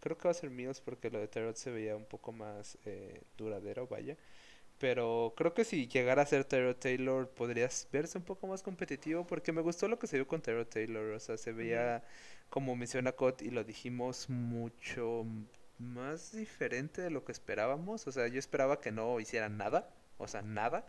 Creo 0.00 0.16
que 0.16 0.26
va 0.26 0.30
a 0.30 0.34
ser 0.34 0.48
Mills 0.48 0.80
porque 0.80 1.10
lo 1.10 1.18
de 1.18 1.28
Tyrod 1.28 1.54
se 1.54 1.70
veía 1.70 1.96
un 1.96 2.06
poco 2.06 2.32
más 2.32 2.78
eh, 2.86 3.20
duradero, 3.36 3.86
vaya. 3.86 4.16
Pero 4.78 5.34
creo 5.36 5.52
que 5.52 5.64
si 5.64 5.86
llegara 5.86 6.22
a 6.22 6.26
ser 6.26 6.46
Tyrod 6.46 6.76
Taylor 6.76 7.28
podrías 7.28 7.86
verse 7.92 8.16
un 8.16 8.24
poco 8.24 8.46
más 8.46 8.62
competitivo 8.62 9.26
porque 9.26 9.52
me 9.52 9.60
gustó 9.60 9.86
lo 9.86 9.98
que 9.98 10.06
se 10.06 10.16
vio 10.16 10.26
con 10.26 10.40
Tyrod 10.40 10.66
Taylor. 10.66 11.12
O 11.12 11.20
sea, 11.20 11.36
se 11.36 11.52
veía, 11.52 12.02
como 12.48 12.74
menciona 12.74 13.12
Cot 13.12 13.42
y 13.42 13.50
lo 13.50 13.64
dijimos, 13.64 14.30
mucho 14.30 15.26
más 15.78 16.32
diferente 16.32 17.02
de 17.02 17.10
lo 17.10 17.22
que 17.22 17.32
esperábamos. 17.32 18.06
O 18.06 18.12
sea, 18.12 18.28
yo 18.28 18.38
esperaba 18.38 18.80
que 18.80 18.92
no 18.92 19.20
hicieran 19.20 19.58
nada. 19.58 19.90
O 20.18 20.28
sea, 20.28 20.42
nada. 20.42 20.86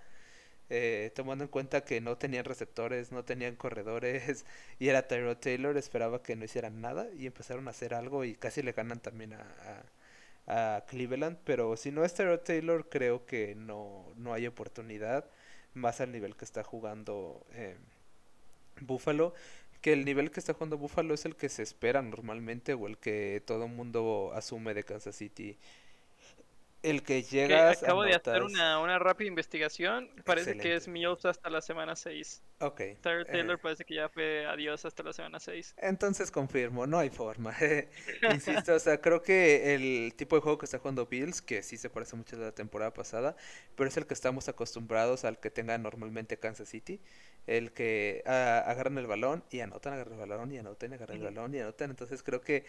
Eh, 0.70 1.12
tomando 1.16 1.44
en 1.44 1.50
cuenta 1.50 1.84
que 1.86 2.02
no 2.02 2.18
tenían 2.18 2.46
receptores, 2.46 3.12
no 3.12 3.24
tenían 3.26 3.56
corredores 3.56 4.46
y 4.80 4.90
era 4.90 5.08
Tyrod 5.08 5.38
Taylor, 5.38 5.78
esperaba 5.78 6.24
que 6.24 6.36
no 6.36 6.46
hicieran 6.46 6.82
nada 6.82 7.08
y 7.18 7.28
empezaron 7.28 7.68
a 7.68 7.72
hacer 7.72 7.94
algo 7.94 8.26
y 8.26 8.36
casi 8.36 8.64
le 8.64 8.72
ganan 8.74 9.00
también 9.02 9.34
a, 9.34 9.46
a- 10.48 10.86
Cleveland, 10.88 11.38
pero 11.46 11.78
si 11.78 11.92
no 11.92 12.04
es 12.06 12.14
Tyrod 12.14 12.40
Taylor 12.42 12.90
creo 12.90 13.26
que 13.26 13.56
no, 13.56 14.06
no 14.18 14.34
hay 14.34 14.48
oportunidad 14.48 15.26
más 15.74 16.02
al 16.02 16.12
nivel 16.12 16.36
que 16.36 16.46
está 16.46 16.64
jugando 16.64 17.46
eh, 17.54 17.78
Buffalo, 18.82 19.34
que 19.82 19.94
el 19.94 20.06
nivel 20.06 20.32
que 20.32 20.40
está 20.40 20.54
jugando 20.54 20.78
Buffalo 20.78 21.14
es 21.14 21.26
el 21.26 21.36
que 21.36 21.50
se 21.50 21.64
espera 21.64 22.02
normalmente 22.02 22.74
o 22.74 22.88
el 22.88 22.98
que 22.98 23.42
todo 23.46 23.66
el 23.66 23.72
mundo 23.72 24.32
asume 24.36 24.74
de 24.74 24.84
Kansas 24.84 25.16
City. 25.16 25.58
El 26.86 27.02
que 27.02 27.16
Que 27.16 27.24
llegas, 27.24 27.82
acabo 27.82 28.04
de 28.04 28.14
hacer 28.14 28.44
una, 28.44 28.80
una 28.80 29.00
rápida 29.00 29.28
investigación. 29.28 30.10
Parece 30.24 30.58
que 30.58 30.76
es. 30.76 30.88
Mills 30.88 31.26
hasta 31.26 31.50
la 31.50 31.62
semana 31.62 31.96
6. 31.96 32.44
Ok. 32.60 32.82
Tyler 33.02 33.22
eh, 33.22 33.32
Taylor 33.32 33.60
parece 33.60 33.84
que 33.86 33.96
ya 33.96 34.08
fue 34.08 34.46
adiós 34.46 34.86
hasta 34.86 35.04
la 35.04 35.14
semana 35.14 35.40
6. 35.40 35.76
Entonces 35.78 36.32
confirmo, 36.32 36.88
no 36.88 37.00
hay 37.00 37.10
forma. 37.10 37.54
Insisto, 38.32 38.76
o 38.76 38.80
sea, 38.80 39.02
creo 39.02 39.22
que 39.22 39.74
el 39.74 40.14
tipo 40.16 40.36
de 40.36 40.42
juego 40.42 40.58
que 40.58 40.66
está 40.66 40.80
jugando 40.80 41.06
Bills, 41.06 41.42
que 41.42 41.64
sí 41.64 41.78
se 41.78 41.90
parece 41.90 42.16
mucho 42.16 42.36
a 42.36 42.40
la 42.40 42.52
temporada 42.52 42.94
pasada, 42.94 43.36
pero 43.76 43.88
es 43.88 43.98
el 43.98 44.06
que 44.06 44.14
estamos 44.14 44.48
acostumbrados 44.48 45.26
al 45.26 45.40
que 45.40 45.50
tenga 45.50 45.78
normalmente 45.78 46.38
Kansas 46.38 46.70
City, 46.70 47.02
el 47.48 47.72
que 47.74 48.24
ah, 48.26 48.64
agarran 48.66 48.98
el 48.98 49.08
balón 49.08 49.44
y 49.52 49.60
anotan, 49.60 49.94
agarran 49.94 50.14
el 50.14 50.30
balón 50.30 50.52
y 50.52 50.58
anotan, 50.58 50.94
agarran 50.94 51.18
el 51.18 51.24
balón 51.24 51.54
y 51.56 51.60
anotan. 51.60 51.90
Entonces 51.90 52.24
creo 52.24 52.42
que 52.42 52.66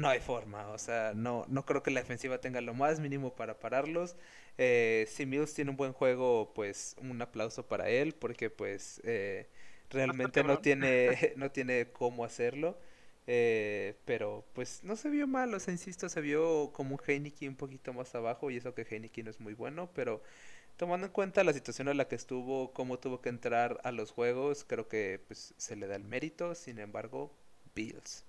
no 0.00 0.08
hay 0.08 0.20
forma, 0.20 0.68
o 0.70 0.78
sea, 0.78 1.12
no, 1.14 1.44
no 1.48 1.64
creo 1.64 1.82
que 1.82 1.90
la 1.90 2.00
defensiva 2.00 2.40
tenga 2.40 2.60
lo 2.60 2.74
más 2.74 3.00
mínimo 3.00 3.34
para 3.34 3.58
pararlos. 3.58 4.16
Eh, 4.58 5.06
si 5.08 5.26
Mills 5.26 5.54
tiene 5.54 5.70
un 5.70 5.76
buen 5.76 5.92
juego, 5.92 6.52
pues 6.54 6.96
un 7.00 7.20
aplauso 7.22 7.66
para 7.66 7.88
él, 7.88 8.14
porque 8.14 8.50
pues 8.50 9.00
eh, 9.04 9.48
realmente 9.90 10.44
no 10.44 10.58
tiene, 10.60 11.32
no 11.36 11.50
tiene 11.50 11.90
cómo 11.92 12.24
hacerlo. 12.24 12.78
eh, 13.26 13.96
pero 14.04 14.44
pues 14.54 14.84
no 14.84 14.96
se 14.96 15.10
vio 15.10 15.26
mal, 15.26 15.52
o 15.54 15.60
sea, 15.60 15.72
insisto, 15.72 16.08
se 16.08 16.20
vio 16.20 16.72
como 16.72 16.94
un 16.96 17.00
Heineken 17.06 17.50
un 17.50 17.56
poquito 17.56 17.92
más 17.92 18.14
abajo, 18.14 18.50
y 18.50 18.56
eso 18.58 18.74
que 18.74 18.86
Heineken 18.88 19.24
no 19.26 19.30
es 19.30 19.40
muy 19.40 19.54
bueno, 19.54 19.90
pero 19.94 20.22
tomando 20.76 21.06
en 21.06 21.12
cuenta 21.12 21.44
la 21.44 21.52
situación 21.52 21.88
en 21.88 21.96
la 21.98 22.08
que 22.08 22.16
estuvo, 22.16 22.72
cómo 22.72 22.98
tuvo 22.98 23.20
que 23.22 23.28
entrar 23.30 23.80
a 23.84 23.92
los 23.92 24.12
juegos, 24.12 24.64
creo 24.64 24.88
que 24.88 25.20
pues 25.26 25.54
se 25.58 25.76
le 25.76 25.86
da 25.88 25.96
el 25.96 26.04
mérito, 26.04 26.54
sin 26.54 26.78
embargo, 26.78 27.32
Bills. 27.74 28.24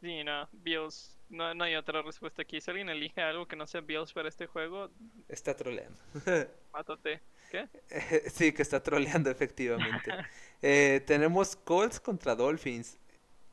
Sí, 0.00 0.24
no, 0.24 0.48
Bills. 0.52 1.18
No, 1.28 1.54
no 1.54 1.64
hay 1.64 1.74
otra 1.74 2.02
respuesta 2.02 2.42
aquí. 2.42 2.60
Si 2.60 2.70
alguien 2.70 2.88
elige 2.88 3.20
algo 3.20 3.48
que 3.48 3.56
no 3.56 3.66
sea 3.66 3.80
Bills 3.80 4.12
para 4.12 4.28
este 4.28 4.46
juego, 4.46 4.90
Está 5.28 5.54
troleando. 5.56 5.98
mátate. 6.72 7.22
¿Qué? 7.50 7.68
Sí, 8.30 8.52
que 8.52 8.62
está 8.62 8.82
troleando 8.82 9.30
efectivamente. 9.30 10.10
Eh, 10.62 11.02
tenemos 11.06 11.54
Colts 11.54 12.00
contra 12.00 12.34
Dolphins. 12.34 12.98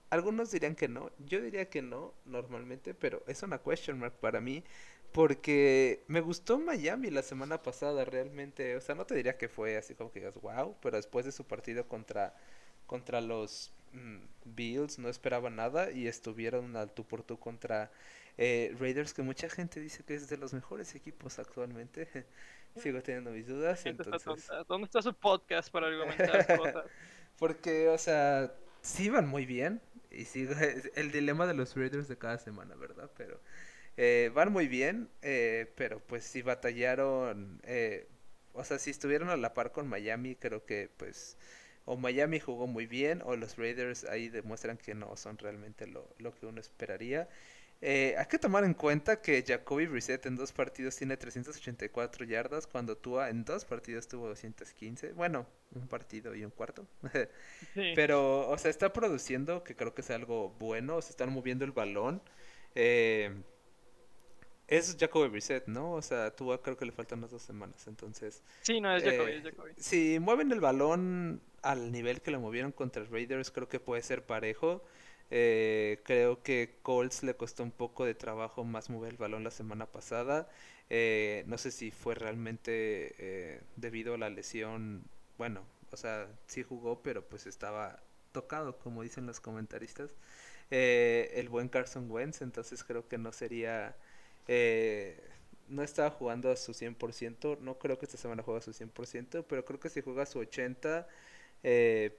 Algunos 0.10 0.52
dirían 0.52 0.76
que 0.76 0.88
no, 0.88 1.12
yo 1.20 1.42
diría 1.42 1.70
que 1.70 1.82
no 1.82 2.14
normalmente, 2.26 2.94
pero 2.94 3.24
es 3.28 3.44
una 3.44 3.60
question 3.60 4.00
mark 4.00 4.14
para 4.22 4.40
mí 4.40 4.64
porque 5.12 6.04
me 6.08 6.22
gustó 6.22 6.60
Miami 6.60 7.12
la 7.12 7.24
semana 7.24 7.62
pasada 7.62 8.06
realmente, 8.06 8.76
o 8.78 8.82
sea, 8.82 8.96
no 8.96 9.06
te 9.06 9.16
diría 9.16 9.38
que 9.38 9.50
fue 9.50 9.78
así 9.78 9.96
como 9.96 10.12
que 10.12 10.20
digas 10.20 10.36
wow, 10.42 10.76
pero 10.82 10.98
después 10.98 11.26
de 11.26 11.32
su 11.32 11.46
partido 11.46 11.88
contra 11.88 12.36
contra 12.88 13.22
los 13.22 13.72
Bills 14.46 15.00
no 15.00 15.10
esperaba 15.10 15.50
nada 15.50 15.92
y 15.92 16.08
estuvieron 16.08 16.76
al 16.76 16.92
tú 16.92 17.06
por 17.06 17.24
tú 17.24 17.40
contra 17.40 17.92
eh, 18.38 18.76
Raiders 18.80 19.14
que 19.14 19.22
mucha 19.22 19.50
gente 19.50 19.80
dice 19.80 20.04
que 20.04 20.16
es 20.16 20.28
de 20.30 20.38
los 20.38 20.54
mejores 20.54 20.96
equipos 20.96 21.40
actualmente. 21.40 22.08
Sigo 22.76 23.02
teniendo 23.04 23.32
mis 23.32 23.48
dudas, 23.48 23.86
está 23.86 23.90
entonces. 23.90 24.50
¿Dónde 24.68 24.86
está 24.86 25.02
su 25.02 25.14
podcast 25.14 25.72
para 25.72 25.88
argumentar 25.88 26.46
cosas? 26.58 26.86
Porque, 27.38 27.90
o 27.90 27.98
sea, 27.98 28.52
sí 28.82 29.10
van 29.10 29.28
muy 29.28 29.46
bien. 29.46 29.82
Y 30.12 30.26
sí, 30.26 30.48
el 30.96 31.12
dilema 31.12 31.48
de 31.48 31.54
los 31.54 31.76
Raiders 31.76 32.08
de 32.08 32.18
cada 32.18 32.38
semana, 32.38 32.76
¿verdad? 32.76 33.10
Pero 33.18 33.40
eh, 33.98 34.32
van 34.34 34.52
muy 34.52 34.68
bien, 34.68 35.10
eh, 35.22 35.72
pero 35.76 36.00
pues 36.00 36.24
sí 36.24 36.42
batallaron. 36.42 37.60
Eh, 37.64 38.08
o 38.54 38.64
sea, 38.64 38.78
si 38.78 38.92
estuvieron 38.92 39.30
a 39.30 39.38
la 39.38 39.54
par 39.54 39.72
con 39.72 39.88
Miami, 39.88 40.36
creo 40.36 40.66
que 40.66 40.90
pues 40.98 41.38
o 41.86 41.98
Miami 41.98 42.40
jugó 42.40 42.68
muy 42.68 42.86
bien 42.86 43.22
o 43.26 43.36
los 43.36 43.58
Raiders 43.58 44.06
ahí 44.06 44.30
demuestran 44.30 44.78
que 44.78 44.96
no 44.96 45.16
son 45.18 45.38
realmente 45.38 45.88
lo, 45.88 46.14
lo 46.18 46.34
que 46.34 46.46
uno 46.46 46.62
esperaría. 46.62 47.28
Eh, 47.86 48.16
hay 48.18 48.26
que 48.28 48.40
tomar 48.40 48.64
en 48.64 48.74
cuenta 48.74 49.22
que 49.22 49.44
Jacoby 49.46 49.88
Brissett 49.88 50.26
en 50.26 50.38
dos 50.38 50.54
partidos 50.54 50.96
tiene 50.96 51.18
384 51.18 52.26
yardas, 52.26 52.66
cuando 52.66 52.96
Tua 52.96 53.30
en 53.30 53.44
dos 53.44 53.66
partidos 53.66 54.08
tuvo 54.08 54.30
215. 54.30 55.12
Bueno, 55.12 55.46
un 55.76 55.90
partido 55.90 56.34
y 56.34 56.46
un 56.46 56.52
cuarto. 56.52 56.88
Pero, 57.76 58.48
o 58.50 58.58
sea, 58.58 58.72
está 58.72 58.94
produciendo, 58.94 59.66
que 59.66 59.76
creo 59.76 59.94
que 59.94 60.00
es 60.00 60.12
algo 60.12 60.56
bueno, 60.60 61.02
se 61.02 61.10
están 61.10 61.34
moviendo 61.34 61.66
el 61.66 61.74
balón. 61.74 62.22
Eh, 62.74 63.36
es 64.70 64.96
Jacoby 64.98 65.28
Brissett, 65.28 65.68
¿no? 65.68 65.92
O 65.92 66.02
sea, 66.02 66.34
Tua 66.34 66.62
creo 66.64 66.78
que 66.78 66.86
le 66.86 66.94
faltan 66.94 67.20
unas 67.20 67.32
dos 67.32 67.42
semanas, 67.42 67.86
entonces... 67.88 68.44
Sí, 68.62 68.80
no, 68.80 68.96
es 68.96 69.04
Jacoby, 69.04 69.32
es 69.34 69.44
Jacoby. 69.44 69.72
Si 69.76 70.20
mueven 70.22 70.54
el 70.54 70.62
balón 70.62 71.42
al 71.64 71.92
nivel 71.92 72.22
que 72.22 72.32
lo 72.32 72.40
movieron 72.40 72.72
contra 72.72 73.04
Raiders, 73.06 73.52
creo 73.52 73.70
que 73.70 73.80
puede 73.80 74.04
ser 74.04 74.26
parejo. 74.26 74.84
Eh, 75.32 76.02
creo 76.06 76.44
que 76.44 76.78
Colts 76.84 77.24
le 77.24 77.36
costó 77.36 77.64
un 77.64 77.72
poco 77.72 78.06
de 78.06 78.14
trabajo 78.16 78.64
más 78.64 78.90
mover 78.90 79.14
el 79.14 79.18
balón 79.18 79.44
la 79.44 79.52
semana 79.52 79.88
pasada. 79.88 80.50
Eh, 80.90 81.44
no 81.48 81.58
sé 81.58 81.72
si 81.72 81.90
fue 81.92 82.16
realmente 82.16 83.16
eh, 83.18 83.62
debido 83.78 84.14
a 84.16 84.18
la 84.18 84.30
lesión. 84.30 85.06
Bueno, 85.38 85.66
o 85.92 85.98
sea, 85.98 86.28
sí 86.48 86.64
jugó, 86.64 87.02
pero 87.02 87.26
pues 87.28 87.48
estaba 87.48 88.04
tocado, 88.32 88.78
como 88.80 89.02
dicen 89.04 89.26
los 89.26 89.40
comentaristas. 89.40 90.16
el 90.70 91.50
buen 91.50 91.70
Carson 91.70 92.10
Wentz, 92.12 92.42
entonces 92.42 92.84
creo 92.84 93.08
que 93.08 93.18
no 93.18 93.32
sería. 93.32 93.96
no 95.70 95.84
estaba 95.84 96.10
jugando 96.12 96.52
a 96.52 96.56
su 96.56 96.74
100%. 96.74 97.58
No 97.62 97.78
creo 97.80 97.98
que 97.98 98.06
esta 98.06 98.18
semana 98.18 98.44
juegue 98.44 98.60
a 98.60 98.62
su 98.62 98.74
100%, 98.74 99.46
pero 99.48 99.66
creo 99.66 99.80
que 99.80 99.90
si 99.90 100.02
juega 100.02 100.24
a 100.24 100.26
su 100.26 100.40
80%, 100.40 101.06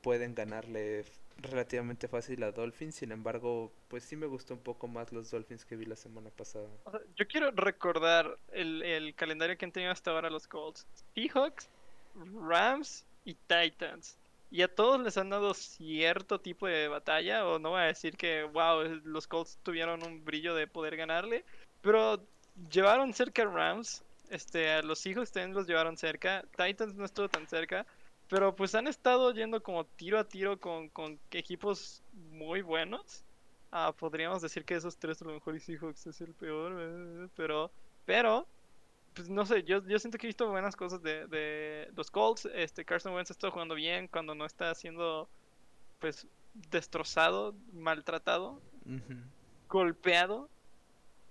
pueden 0.02 0.34
ganarle 0.34 1.04
relativamente 1.38 2.08
fácil 2.08 2.42
a 2.42 2.52
Dolphins, 2.52 2.96
sin 2.96 3.12
embargo, 3.12 3.72
pues 3.88 4.04
sí 4.04 4.16
me 4.16 4.26
gustó 4.26 4.54
un 4.54 4.60
poco 4.60 4.88
más 4.88 5.12
los 5.12 5.30
Dolphins 5.30 5.64
que 5.64 5.76
vi 5.76 5.84
la 5.84 5.96
semana 5.96 6.30
pasada. 6.30 6.68
yo 7.16 7.26
quiero 7.26 7.50
recordar 7.50 8.38
el, 8.52 8.82
el, 8.82 9.14
calendario 9.14 9.56
que 9.56 9.64
han 9.64 9.72
tenido 9.72 9.92
hasta 9.92 10.10
ahora 10.10 10.30
los 10.30 10.46
Colts. 10.46 10.86
Seahawks, 11.14 11.68
Rams 12.14 13.04
y 13.24 13.34
Titans. 13.34 14.16
Y 14.50 14.62
a 14.62 14.72
todos 14.72 15.00
les 15.00 15.16
han 15.16 15.30
dado 15.30 15.52
cierto 15.54 16.40
tipo 16.40 16.66
de 16.66 16.88
batalla, 16.88 17.46
o 17.46 17.58
no 17.58 17.70
voy 17.70 17.80
a 17.80 17.84
decir 17.84 18.16
que, 18.16 18.44
wow, 18.44 18.84
los 19.04 19.26
Colts 19.26 19.58
tuvieron 19.62 20.04
un 20.04 20.24
brillo 20.24 20.54
de 20.54 20.66
poder 20.66 20.96
ganarle, 20.96 21.44
pero 21.80 22.24
llevaron 22.70 23.12
cerca 23.12 23.42
a 23.42 23.46
Rams, 23.46 24.04
este, 24.30 24.70
a 24.70 24.82
los 24.82 25.00
Seahawks 25.00 25.32
también 25.32 25.54
los 25.54 25.66
llevaron 25.66 25.96
cerca, 25.96 26.44
Titans 26.56 26.94
no 26.94 27.04
estuvo 27.04 27.28
tan 27.28 27.48
cerca, 27.48 27.84
pero 28.28 28.54
pues 28.54 28.74
han 28.74 28.86
estado 28.86 29.32
yendo 29.32 29.62
como 29.62 29.84
tiro 29.84 30.18
a 30.18 30.24
tiro 30.24 30.58
con, 30.58 30.88
con 30.88 31.18
equipos 31.30 32.02
muy 32.12 32.62
buenos. 32.62 33.24
Ah, 33.70 33.92
podríamos 33.96 34.40
decir 34.40 34.64
que 34.64 34.74
esos 34.74 34.96
tres 34.96 35.20
a 35.20 35.24
lo 35.24 35.34
mejor 35.34 35.56
y 35.56 35.60
Seahawks 35.60 36.06
es 36.06 36.20
el 36.20 36.32
peor, 36.34 36.76
eh, 36.78 37.28
pero, 37.36 37.70
pero, 38.04 38.46
pues 39.14 39.28
no 39.28 39.44
sé, 39.44 39.64
yo, 39.64 39.84
yo 39.86 39.98
siento 39.98 40.16
que 40.16 40.26
he 40.26 40.28
visto 40.28 40.48
buenas 40.48 40.76
cosas 40.76 41.02
de, 41.02 41.26
de 41.26 41.90
los 41.96 42.10
Colts. 42.10 42.48
Este 42.54 42.84
Carson 42.84 43.14
Wentz 43.14 43.30
está 43.30 43.50
jugando 43.50 43.74
bien 43.74 44.08
cuando 44.08 44.34
no 44.34 44.46
está 44.46 44.74
siendo, 44.74 45.28
pues, 45.98 46.26
destrozado, 46.54 47.54
maltratado, 47.72 48.62
golpeado, 49.68 50.48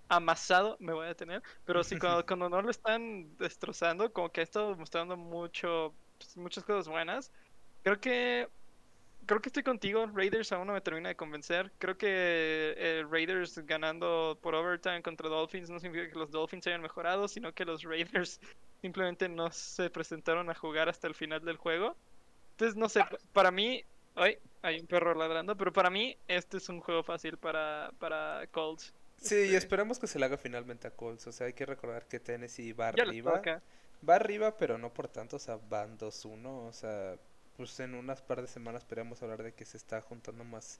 amasado, 0.09 0.75
me 0.79 0.93
voy 0.93 1.05
a 1.05 1.09
detener, 1.09 1.41
pero 1.65 1.83
sí, 1.83 1.97
cuando, 1.97 2.25
cuando 2.27 2.49
no 2.49 2.61
lo 2.61 2.69
están 2.69 3.35
destrozando, 3.37 4.11
como 4.11 4.29
que 4.31 4.41
ha 4.41 4.43
estado 4.43 4.75
mostrando 4.75 5.15
mucho 5.15 5.93
pues, 6.25 6.37
muchas 6.37 6.63
cosas 6.63 6.87
buenas. 6.87 7.31
Creo 7.83 7.99
que 7.99 8.47
creo 9.25 9.41
que 9.41 9.49
estoy 9.49 9.63
contigo. 9.63 10.05
Raiders 10.13 10.51
aún 10.51 10.67
no 10.67 10.73
me 10.73 10.81
termina 10.81 11.09
de 11.09 11.15
convencer. 11.15 11.71
Creo 11.79 11.97
que 11.97 12.07
eh, 12.77 13.05
Raiders 13.09 13.59
ganando 13.65 14.37
por 14.41 14.55
overtime 14.55 15.01
contra 15.01 15.29
Dolphins 15.29 15.69
no 15.69 15.79
significa 15.79 16.11
que 16.11 16.19
los 16.19 16.31
Dolphins 16.31 16.67
hayan 16.67 16.81
mejorado, 16.81 17.27
sino 17.27 17.53
que 17.53 17.65
los 17.65 17.83
Raiders 17.83 18.39
simplemente 18.81 19.29
no 19.29 19.51
se 19.51 19.89
presentaron 19.89 20.49
a 20.49 20.55
jugar 20.55 20.89
hasta 20.89 21.07
el 21.07 21.15
final 21.15 21.43
del 21.43 21.57
juego. 21.57 21.95
Entonces, 22.51 22.75
no 22.75 22.89
sé, 22.89 23.03
para 23.31 23.51
mí, 23.51 23.83
ay, 24.15 24.37
hay 24.61 24.79
un 24.79 24.87
perro 24.87 25.15
ladrando, 25.15 25.57
pero 25.57 25.73
para 25.73 25.89
mí 25.89 26.15
este 26.27 26.57
es 26.57 26.69
un 26.69 26.79
juego 26.81 27.03
fácil 27.03 27.37
para, 27.37 27.91
para 27.99 28.45
Colts. 28.51 28.93
Sí, 29.17 29.35
y 29.35 29.43
este 29.43 29.57
esperamos 29.57 29.99
que 29.99 30.07
se 30.07 30.19
le 30.19 30.25
haga 30.25 30.37
finalmente 30.37 30.87
a 30.87 30.91
Colts. 30.91 31.27
O 31.27 31.31
sea, 31.31 31.47
hay 31.47 31.53
que 31.53 31.65
recordar 31.65 32.05
que 32.07 32.19
Tennessee 32.19 32.73
va 32.73 32.89
arriba 32.89 33.41
va 34.07 34.15
arriba, 34.15 34.57
pero 34.57 34.77
no 34.77 34.93
por 34.93 35.07
tanto, 35.07 35.37
o 35.37 35.39
sea, 35.39 35.57
van 35.69 35.97
2-1, 35.97 36.67
o 36.67 36.73
sea, 36.73 37.17
pues 37.57 37.79
en 37.79 37.93
unas 37.95 38.21
par 38.21 38.41
de 38.41 38.47
semanas 38.47 38.81
esperamos 38.83 39.21
hablar 39.21 39.43
de 39.43 39.53
que 39.53 39.65
se 39.65 39.77
está 39.77 40.01
juntando 40.01 40.43
más 40.43 40.79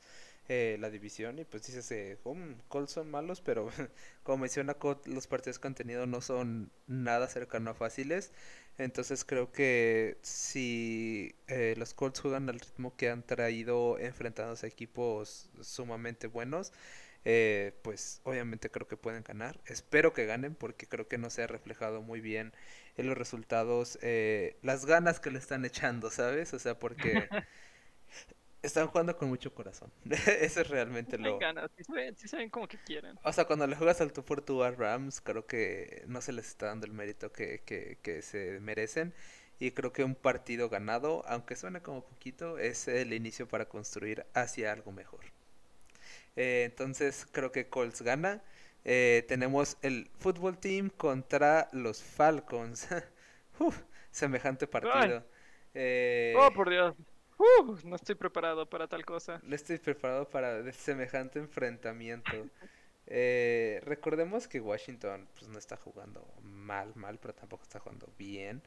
eh, 0.49 0.77
la 0.79 0.89
división 0.89 1.39
y 1.39 1.45
pues 1.45 1.65
dices, 1.67 1.89
eh, 1.91 2.17
oh, 2.23 2.35
Colts 2.67 2.93
son 2.93 3.09
malos, 3.11 3.41
pero 3.41 3.69
como 4.23 4.39
menciona 4.39 4.75
los 5.05 5.27
partidos 5.27 5.59
que 5.59 5.67
han 5.67 5.75
tenido 5.75 6.05
no 6.07 6.21
son 6.21 6.71
nada 6.87 7.27
cercano 7.27 7.71
a 7.71 7.73
fáciles, 7.75 8.31
entonces 8.77 9.23
creo 9.23 9.51
que 9.51 10.17
si 10.23 11.35
eh, 11.47 11.75
los 11.77 11.93
Colts 11.93 12.21
juegan 12.21 12.49
al 12.49 12.59
ritmo 12.59 12.95
que 12.95 13.09
han 13.09 13.23
traído 13.23 13.99
enfrentándose 13.99 14.65
a 14.65 14.69
equipos 14.69 15.49
sumamente 15.61 16.27
buenos, 16.27 16.73
eh, 17.25 17.73
pues 17.83 18.19
obviamente 18.23 18.69
creo 18.69 18.87
que 18.87 18.97
pueden 18.97 19.23
ganar. 19.23 19.59
Espero 19.65 20.13
que 20.13 20.25
ganen 20.25 20.55
porque 20.55 20.87
creo 20.87 21.07
que 21.07 21.17
no 21.17 21.29
se 21.29 21.43
ha 21.43 21.47
reflejado 21.47 22.01
muy 22.01 22.19
bien 22.21 22.53
en 22.97 23.07
los 23.07 23.17
resultados 23.17 23.97
eh, 24.01 24.57
las 24.61 24.85
ganas 24.85 25.19
que 25.19 25.31
le 25.31 25.39
están 25.39 25.65
echando, 25.65 26.11
¿sabes? 26.11 26.53
O 26.53 26.59
sea, 26.59 26.77
porque 26.77 27.27
están 28.61 28.87
jugando 28.87 29.17
con 29.17 29.29
mucho 29.29 29.53
corazón. 29.53 29.91
Eso 30.09 30.61
es 30.61 30.69
realmente 30.69 31.17
lo... 31.17 31.37
ganas, 31.39 31.69
sí 32.15 32.27
saben, 32.27 32.49
como 32.49 32.67
que 32.67 32.77
quieren. 32.77 33.19
O 33.23 33.33
sea, 33.33 33.45
cuando 33.45 33.67
le 33.67 33.75
juegas 33.75 34.01
al 34.01 34.13
tu 34.13 34.23
por 34.23 34.43
a 34.63 34.71
Rams, 34.71 35.21
creo 35.21 35.45
que 35.45 36.03
no 36.07 36.21
se 36.21 36.31
les 36.31 36.47
está 36.47 36.67
dando 36.67 36.85
el 36.85 36.93
mérito 36.93 37.31
que, 37.31 37.61
que, 37.65 37.97
que 38.01 38.21
se 38.21 38.59
merecen. 38.59 39.13
Y 39.59 39.71
creo 39.71 39.93
que 39.93 40.03
un 40.03 40.15
partido 40.15 40.69
ganado, 40.69 41.23
aunque 41.27 41.55
suene 41.55 41.81
como 41.81 42.03
poquito, 42.03 42.57
es 42.57 42.87
el 42.87 43.13
inicio 43.13 43.47
para 43.47 43.69
construir 43.69 44.25
hacia 44.33 44.71
algo 44.71 44.91
mejor. 44.91 45.21
Eh, 46.35 46.63
entonces 46.65 47.27
creo 47.31 47.51
que 47.51 47.67
Colts 47.69 48.01
gana. 48.01 48.41
Eh, 48.85 49.23
tenemos 49.27 49.77
el 49.81 50.09
fútbol 50.19 50.57
team 50.57 50.89
contra 50.89 51.67
los 51.71 52.03
Falcons. 52.03 52.87
semejante 54.11 54.67
partido. 54.67 55.25
Eh, 55.73 56.35
oh, 56.37 56.51
por 56.51 56.69
Dios. 56.69 56.95
no 57.83 57.95
estoy 57.95 58.15
preparado 58.15 58.69
para 58.69 58.87
tal 58.87 59.05
cosa. 59.05 59.39
No 59.43 59.55
estoy 59.55 59.77
preparado 59.79 60.29
para 60.29 60.71
semejante 60.71 61.39
enfrentamiento. 61.39 62.31
recordemos 63.05 64.47
que 64.47 64.59
Washington 64.61 65.27
pues, 65.37 65.49
no 65.49 65.59
está 65.59 65.75
jugando 65.77 66.25
mal, 66.41 66.93
mal, 66.95 67.19
pero 67.19 67.33
tampoco 67.33 67.63
está 67.63 67.79
jugando 67.79 68.07
bien. 68.17 68.61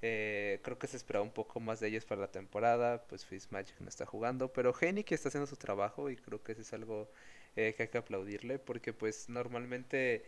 Eh, 0.00 0.60
creo 0.62 0.78
que 0.78 0.86
se 0.86 0.96
esperaba 0.96 1.24
un 1.24 1.32
poco 1.32 1.58
más 1.58 1.80
de 1.80 1.88
ellos 1.88 2.04
para 2.04 2.20
la 2.20 2.30
temporada. 2.30 3.04
Pues 3.08 3.24
Fitzmagic 3.24 3.80
no 3.80 3.88
está 3.88 4.06
jugando. 4.06 4.52
Pero 4.52 4.72
que 4.72 5.14
está 5.14 5.28
haciendo 5.28 5.46
su 5.46 5.56
trabajo 5.56 6.10
y 6.10 6.16
creo 6.16 6.42
que 6.42 6.52
eso 6.52 6.62
es 6.62 6.72
algo 6.72 7.10
eh, 7.58 7.74
que 7.74 7.84
hay 7.84 7.88
que 7.88 7.98
aplaudirle. 7.98 8.58
Porque 8.58 8.92
pues 8.92 9.28
normalmente 9.28 10.24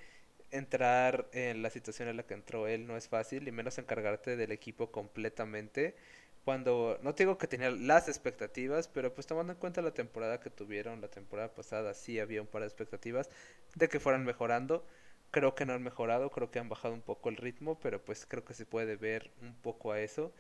entrar 0.51 1.29
en 1.33 1.63
la 1.63 1.71
situación 1.71 2.09
en 2.09 2.17
la 2.17 2.25
que 2.25 2.35
entró 2.35 2.67
él 2.69 2.87
no 2.87 2.97
es 2.97 3.09
fácil. 3.09 3.49
Y 3.49 3.53
menos 3.53 3.79
encargarte 3.79 4.37
del 4.37 4.53
equipo 4.53 4.91
completamente. 4.93 5.97
Cuando, 6.45 6.99
no 7.03 7.15
te 7.15 7.25
digo 7.25 7.39
que 7.39 7.47
tenía 7.47 7.71
las 7.71 8.09
expectativas, 8.09 8.89
pero 8.89 9.15
pues 9.15 9.27
tomando 9.27 9.53
en 9.53 9.59
cuenta 9.59 9.83
la 9.83 9.93
temporada 9.95 10.41
que 10.41 10.51
tuvieron 10.51 11.01
la 11.01 11.09
temporada 11.09 11.55
pasada, 11.55 11.95
sí 11.95 12.19
había 12.19 12.41
un 12.41 12.49
par 12.49 12.63
de 12.63 12.69
expectativas 12.69 13.29
de 13.75 13.89
que 13.89 14.01
fueran 14.01 14.25
mejorando. 14.25 14.85
Creo 15.31 15.55
que 15.55 15.67
no 15.67 15.75
han 15.75 15.83
mejorado, 15.83 16.31
creo 16.31 16.51
que 16.51 16.59
han 16.59 16.69
bajado 16.69 16.95
un 16.95 17.03
poco 17.03 17.29
el 17.29 17.37
ritmo, 17.37 17.79
pero 17.81 18.03
pues 18.05 18.27
creo 18.27 18.45
que 18.45 18.55
se 18.55 18.67
puede 18.67 18.97
ver 18.97 19.31
un 19.43 19.55
poco 19.57 19.93
a 19.93 20.01
eso. 20.01 20.33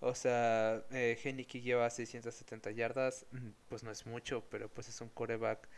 O 0.00 0.14
sea, 0.14 0.84
eh, 0.92 1.18
lleva 1.62 1.90
670 1.90 2.70
yardas, 2.70 3.26
mm, 3.32 3.50
pues 3.68 3.82
no 3.84 3.90
es 3.90 4.06
mucho, 4.06 4.44
pero 4.50 4.68
pues 4.68 4.88
es 4.88 5.00
un 5.00 5.10
coreback 5.10 5.68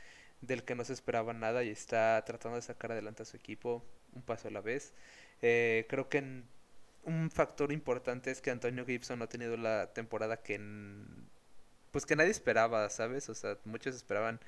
del 0.42 0.64
que 0.64 0.74
no 0.74 0.84
se 0.84 0.92
esperaba 0.92 1.32
nada 1.32 1.64
y 1.64 1.70
está 1.70 2.22
tratando 2.26 2.56
de 2.56 2.62
sacar 2.62 2.92
adelante 2.92 3.22
a 3.22 3.26
su 3.26 3.36
equipo 3.36 3.82
un 4.12 4.22
paso 4.22 4.48
a 4.48 4.50
la 4.50 4.60
vez. 4.60 4.92
Eh, 5.40 5.86
creo 5.88 6.08
que 6.08 6.42
un 7.04 7.30
factor 7.30 7.72
importante 7.72 8.30
es 8.30 8.42
que 8.42 8.50
Antonio 8.50 8.84
Gibson 8.84 9.18
no 9.18 9.24
ha 9.24 9.28
tenido 9.28 9.56
la 9.56 9.92
temporada 9.92 10.42
que 10.42 10.60
pues 11.90 12.06
que 12.06 12.16
nadie 12.16 12.30
esperaba, 12.30 12.88
¿sabes? 12.90 13.28
O 13.28 13.34
sea, 13.34 13.58
muchos 13.64 13.94
esperaban 13.94 14.40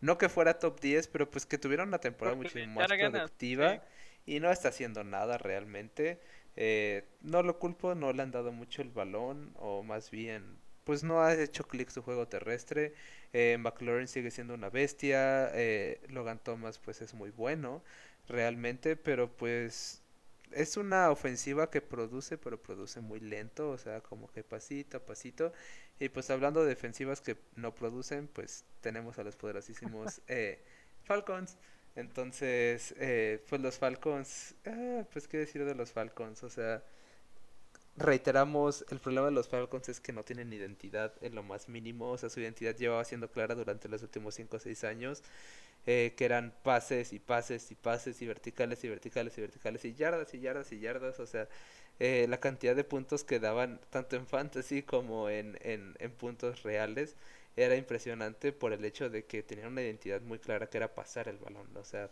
no 0.00 0.18
que 0.18 0.28
fuera 0.28 0.58
top 0.58 0.80
10, 0.80 1.08
pero 1.08 1.30
pues 1.30 1.46
que 1.46 1.58
tuviera 1.58 1.84
una 1.84 1.98
temporada 1.98 2.36
mucho 2.36 2.58
más 2.68 2.88
productiva 2.88 3.82
y 4.26 4.40
no 4.40 4.50
está 4.50 4.68
haciendo 4.68 5.04
nada 5.04 5.38
realmente. 5.38 6.20
Eh, 6.56 7.04
no 7.22 7.42
lo 7.42 7.58
culpo, 7.58 7.94
no 7.94 8.12
le 8.12 8.22
han 8.22 8.30
dado 8.30 8.52
mucho 8.52 8.82
el 8.82 8.90
balón 8.90 9.52
o 9.56 9.82
más 9.82 10.10
bien 10.10 10.58
pues 10.84 11.04
no 11.04 11.22
ha 11.22 11.34
hecho 11.34 11.64
clic 11.66 11.90
su 11.90 12.02
juego 12.02 12.28
terrestre. 12.28 12.94
Eh, 13.32 13.56
McLaurin 13.58 14.08
sigue 14.08 14.30
siendo 14.30 14.54
una 14.54 14.70
bestia. 14.70 15.50
eh, 15.54 16.00
Logan 16.08 16.38
Thomas 16.42 16.78
pues 16.78 17.00
es 17.02 17.14
muy 17.14 17.30
bueno 17.30 17.82
realmente, 18.28 18.96
pero 18.96 19.30
pues 19.36 20.02
es 20.52 20.76
una 20.76 21.10
ofensiva 21.10 21.70
que 21.70 21.80
produce, 21.80 22.38
pero 22.38 22.60
produce 22.62 23.00
muy 23.00 23.20
lento, 23.20 23.70
o 23.70 23.78
sea, 23.78 24.00
como 24.02 24.30
que 24.30 24.44
pasito 24.44 24.98
a 24.98 25.00
pasito. 25.06 25.52
Y 25.98 26.08
pues 26.08 26.30
hablando 26.30 26.62
de 26.62 26.68
defensivas 26.70 27.20
que 27.20 27.36
no 27.56 27.74
producen, 27.74 28.28
pues 28.28 28.64
tenemos 28.80 29.18
a 29.18 29.24
los 29.24 29.36
poderosísimos 29.36 30.20
eh, 30.28 30.60
Falcons. 31.04 31.56
Entonces, 31.94 32.94
eh, 32.98 33.44
pues 33.48 33.60
los 33.60 33.78
Falcons, 33.78 34.54
ah, 34.66 35.04
pues 35.12 35.28
qué 35.28 35.38
decir 35.38 35.64
de 35.64 35.74
los 35.74 35.92
Falcons, 35.92 36.42
o 36.42 36.50
sea, 36.50 36.82
reiteramos, 37.96 38.84
el 38.90 38.98
problema 39.00 39.26
de 39.26 39.32
los 39.32 39.48
Falcons 39.48 39.88
es 39.88 40.00
que 40.00 40.12
no 40.12 40.24
tienen 40.24 40.52
identidad 40.52 41.12
en 41.20 41.34
lo 41.34 41.42
más 41.42 41.68
mínimo, 41.68 42.10
o 42.10 42.18
sea, 42.18 42.30
su 42.30 42.40
identidad 42.40 42.76
llevaba 42.76 43.04
siendo 43.04 43.30
clara 43.30 43.54
durante 43.54 43.88
los 43.88 44.02
últimos 44.02 44.34
5 44.34 44.56
o 44.56 44.60
6 44.60 44.84
años, 44.84 45.22
eh, 45.86 46.14
que 46.16 46.24
eran 46.24 46.54
pases 46.62 47.12
y 47.12 47.18
pases 47.18 47.70
y 47.72 47.74
pases 47.74 48.22
y 48.22 48.26
verticales 48.26 48.84
y 48.84 48.88
verticales 48.88 49.36
y 49.38 49.40
verticales 49.42 49.84
y 49.84 49.94
yardas 49.94 50.34
y 50.34 50.40
yardas 50.40 50.72
y 50.72 50.80
yardas, 50.80 51.20
o 51.20 51.26
sea, 51.26 51.48
eh, 52.00 52.26
la 52.28 52.38
cantidad 52.40 52.76
de 52.76 52.84
puntos 52.84 53.24
que 53.24 53.40
daban 53.40 53.80
tanto 53.90 54.16
en 54.16 54.26
fantasy 54.26 54.82
como 54.82 55.28
en, 55.30 55.58
en, 55.62 55.94
en 55.98 56.12
puntos 56.12 56.62
reales 56.62 57.16
era 57.56 57.76
impresionante 57.76 58.52
por 58.52 58.72
el 58.72 58.84
hecho 58.84 59.10
de 59.10 59.24
que 59.26 59.42
tenían 59.42 59.68
una 59.68 59.82
identidad 59.82 60.22
muy 60.22 60.38
clara 60.38 60.68
que 60.68 60.78
era 60.78 60.94
pasar 60.94 61.28
el 61.28 61.38
balón, 61.38 61.68
o 61.76 61.84
sea, 61.84 62.10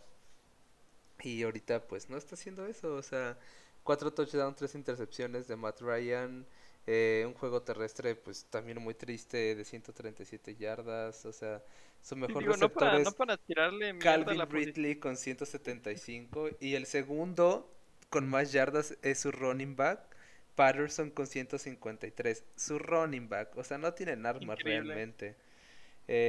y 1.23 1.43
ahorita 1.43 1.87
pues 1.87 2.09
no 2.09 2.17
está 2.17 2.35
haciendo 2.35 2.65
eso, 2.65 2.95
o 2.95 3.01
sea, 3.03 3.37
cuatro 3.83 4.13
touchdowns, 4.13 4.57
tres 4.57 4.75
intercepciones 4.75 5.47
de 5.47 5.55
Matt 5.55 5.81
Ryan, 5.81 6.47
eh, 6.87 7.23
un 7.27 7.33
juego 7.33 7.61
terrestre 7.63 8.15
pues 8.15 8.45
también 8.49 8.81
muy 8.81 8.93
triste 8.95 9.55
de 9.55 9.65
137 9.65 10.55
yardas, 10.55 11.25
o 11.25 11.33
sea, 11.33 11.63
su 12.01 12.15
mejor 12.15 12.45
digo, 12.45 12.57
no 12.57 12.69
receptor 12.69 12.73
para, 12.73 12.99
no 12.99 13.11
es 13.11 13.15
para 13.15 13.37
tirarle 13.37 13.93
mierda 13.93 14.31
a 14.31 14.35
Calvin 14.35 14.35
la. 14.35 14.47
Ridley 14.49 14.99
con 14.99 15.17
175 15.17 16.49
y 16.59 16.75
el 16.75 16.85
segundo 16.85 17.71
con 18.09 18.27
más 18.29 18.51
yardas 18.51 18.97
es 19.01 19.19
su 19.19 19.31
running 19.31 19.75
back, 19.75 20.01
Patterson 20.55 21.11
con 21.11 21.27
153, 21.27 22.43
su 22.55 22.79
running 22.79 23.29
back, 23.29 23.55
o 23.57 23.63
sea, 23.63 23.77
no 23.77 23.93
tienen 23.93 24.25
armas 24.25 24.59
Increíble. 24.59 24.63
realmente. 24.63 25.37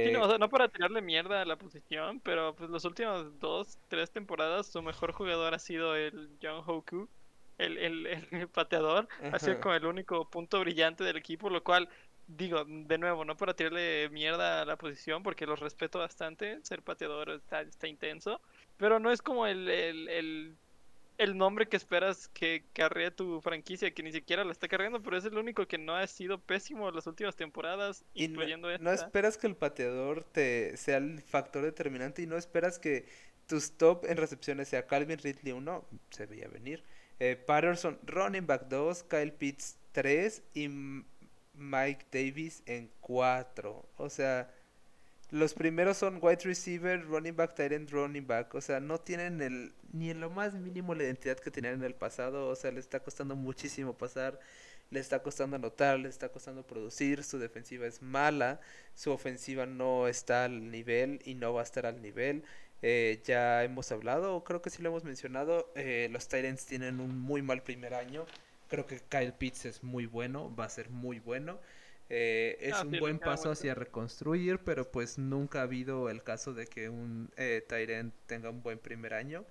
Sí, 0.03 0.11
no, 0.11 0.23
o 0.23 0.27
Eh, 0.27 0.29
sea, 0.29 0.37
no 0.37 0.49
para 0.49 0.67
tirarle 0.69 1.01
mierda 1.01 1.41
a 1.41 1.45
la 1.45 1.57
posición, 1.57 2.19
pero 2.21 2.55
pues 2.55 2.69
las 2.69 2.83
últimas 2.85 3.39
dos, 3.39 3.79
tres 3.87 4.11
temporadas 4.11 4.67
su 4.67 4.81
mejor 4.81 5.13
jugador 5.13 5.53
ha 5.53 5.59
sido 5.59 5.95
el 5.95 6.37
John 6.41 6.61
Hoku, 6.65 7.09
el, 7.57 7.77
el, 7.77 8.07
el 8.31 8.47
pateador, 8.49 9.07
ha 9.31 9.39
sido 9.39 9.59
como 9.59 9.75
el 9.75 9.85
único 9.85 10.29
punto 10.29 10.59
brillante 10.59 11.03
del 11.03 11.17
equipo, 11.17 11.49
lo 11.49 11.63
cual, 11.63 11.89
digo, 12.27 12.65
de 12.65 12.97
nuevo, 12.97 13.25
no 13.25 13.37
para 13.37 13.55
tirarle 13.55 14.09
mierda 14.09 14.61
a 14.61 14.65
la 14.65 14.77
posición, 14.77 15.23
porque 15.23 15.45
los 15.45 15.59
respeto 15.59 15.99
bastante, 15.99 16.59
ser 16.63 16.81
pateador 16.83 17.29
está, 17.31 17.61
está 17.61 17.87
intenso, 17.87 18.41
pero 18.77 18.99
no 18.99 19.11
es 19.11 19.21
como 19.21 19.47
el, 19.47 19.69
el, 19.69 20.09
el, 20.09 20.57
el 21.17 21.37
nombre 21.37 21.67
que 21.69 21.77
esperas 21.77 22.27
que 22.29 22.65
carree 22.73 23.11
tu 23.11 23.41
franquicia, 23.41 23.93
que 23.93 24.03
ni 24.03 24.11
siquiera 24.11 24.43
la 24.43 24.51
está 24.51 24.67
cargando, 24.67 25.01
pero 25.01 25.17
es 25.17 25.25
el 25.25 25.37
único 25.37 25.67
que 25.67 25.77
no 25.77 25.95
ha 25.95 26.07
sido 26.07 26.39
pésimo 26.41 26.89
en 26.89 26.95
las 26.95 27.07
últimas 27.07 27.35
temporadas, 27.35 28.05
Y 28.13 28.27
no, 28.27 28.41
incluyendo 28.43 28.69
no 28.77 28.91
esta. 28.91 28.93
esperas 28.93 29.37
que 29.37 29.47
el 29.47 29.55
pateador 29.55 30.23
te 30.31 30.77
sea 30.77 30.97
el 30.97 31.21
factor 31.21 31.63
determinante 31.63 32.21
y 32.21 32.27
no 32.27 32.37
esperas 32.37 32.79
que 32.79 33.07
tus 33.47 33.77
top 33.77 34.05
en 34.05 34.17
recepciones 34.17 34.69
sea 34.69 34.87
Calvin 34.87 35.17
Ridley 35.19 35.51
uno 35.53 35.87
se 36.11 36.25
veía 36.27 36.47
venir. 36.47 36.83
Eh, 37.19 37.35
Patterson 37.35 37.99
running 38.05 38.45
back 38.45 38.67
2, 38.69 39.03
Kyle 39.03 39.31
Pitts 39.31 39.77
3 39.93 40.41
y 40.53 40.67
Mike 41.53 42.05
Davis 42.11 42.63
en 42.65 42.89
4. 43.01 43.89
O 43.97 44.09
sea, 44.09 44.49
los 45.33 45.55
primeros 45.55 45.97
son 45.97 46.19
wide 46.21 46.43
receiver, 46.43 47.03
running 47.05 47.35
back, 47.35 47.55
tight 47.55 47.71
end, 47.71 47.89
running 47.89 48.27
back. 48.27 48.53
O 48.53 48.61
sea, 48.61 48.79
no 48.79 48.99
tienen 48.99 49.73
ni 49.91 50.11
en 50.11 50.19
lo 50.19 50.29
más 50.29 50.53
mínimo 50.53 50.93
la 50.93 51.03
identidad 51.05 51.39
que 51.39 51.49
tenían 51.51 51.75
en 51.75 51.83
el 51.83 51.95
pasado. 51.95 52.49
O 52.49 52.55
sea, 52.55 52.71
les 52.71 52.81
está 52.85 52.99
costando 52.99 53.35
muchísimo 53.35 53.97
pasar. 53.97 54.39
Le 54.91 54.99
está 54.99 55.23
costando 55.23 55.55
anotar, 55.55 55.97
le 55.97 56.09
está 56.09 56.29
costando 56.29 56.65
producir. 56.67 57.23
Su 57.23 57.39
defensiva 57.39 57.87
es 57.87 58.01
mala. 58.03 58.59
Su 58.93 59.11
ofensiva 59.11 59.65
no 59.65 60.07
está 60.07 60.45
al 60.45 60.69
nivel 60.69 61.19
y 61.25 61.33
no 61.33 61.51
va 61.53 61.61
a 61.61 61.63
estar 61.63 61.87
al 61.87 62.01
nivel. 62.01 62.43
Eh, 62.83 63.21
ya 63.25 63.63
hemos 63.63 63.91
hablado, 63.93 64.43
creo 64.43 64.61
que 64.61 64.69
sí 64.69 64.83
lo 64.83 64.89
hemos 64.89 65.05
mencionado. 65.05 65.71
eh, 65.75 66.09
los 66.11 66.27
Titans 66.27 66.65
tienen 66.67 66.99
un 67.01 67.17
muy 67.19 67.41
mal 67.41 67.63
primer 67.63 67.93
año. 67.95 68.27
Creo 68.69 68.85
que 68.87 68.99
Kyle 69.01 69.33
Pitts 69.33 69.65
es 69.65 69.83
muy 69.83 70.05
bueno, 70.07 70.53
va 70.55 70.65
a 70.65 70.69
ser 70.69 70.89
muy 70.91 71.19
bueno. 71.19 71.61
Eh, 72.09 72.57
es 72.61 72.75
Ah, 72.77 72.83
un 72.83 72.99
sí, 72.99 72.99
buen 72.99 73.19
paso 73.19 73.51
hacia 73.51 73.75
reconstruir, 73.75 74.59
pero 74.65 74.91
pues 74.91 75.17
nunca 75.17 75.59
ha 75.61 75.63
habido 75.63 76.09
el 76.09 76.23
caso 76.23 76.53
de 76.53 76.67
que 76.67 76.89
un 76.89 77.31
eh, 77.37 77.65
end 77.69 78.13
tenga 78.27 78.49
un 78.49 78.61
buen 78.63 78.79
primer 78.79 79.13
año. 79.13 79.45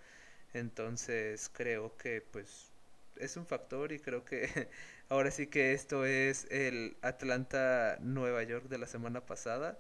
Entonces 0.52 1.50
creo 1.52 1.96
que 1.96 2.20
pues 2.22 2.72
es 3.16 3.36
un 3.36 3.46
factor 3.46 3.92
y 3.92 3.98
creo 4.00 4.24
que 4.24 4.68
ahora 5.08 5.30
sí 5.30 5.46
que 5.48 5.72
esto 5.72 6.04
es 6.06 6.46
el 6.50 6.96
Atlanta 7.02 7.98
Nueva 8.00 8.42
York 8.42 8.66
de 8.68 8.78
la 8.78 8.86
semana 8.86 9.24
pasada. 9.26 9.78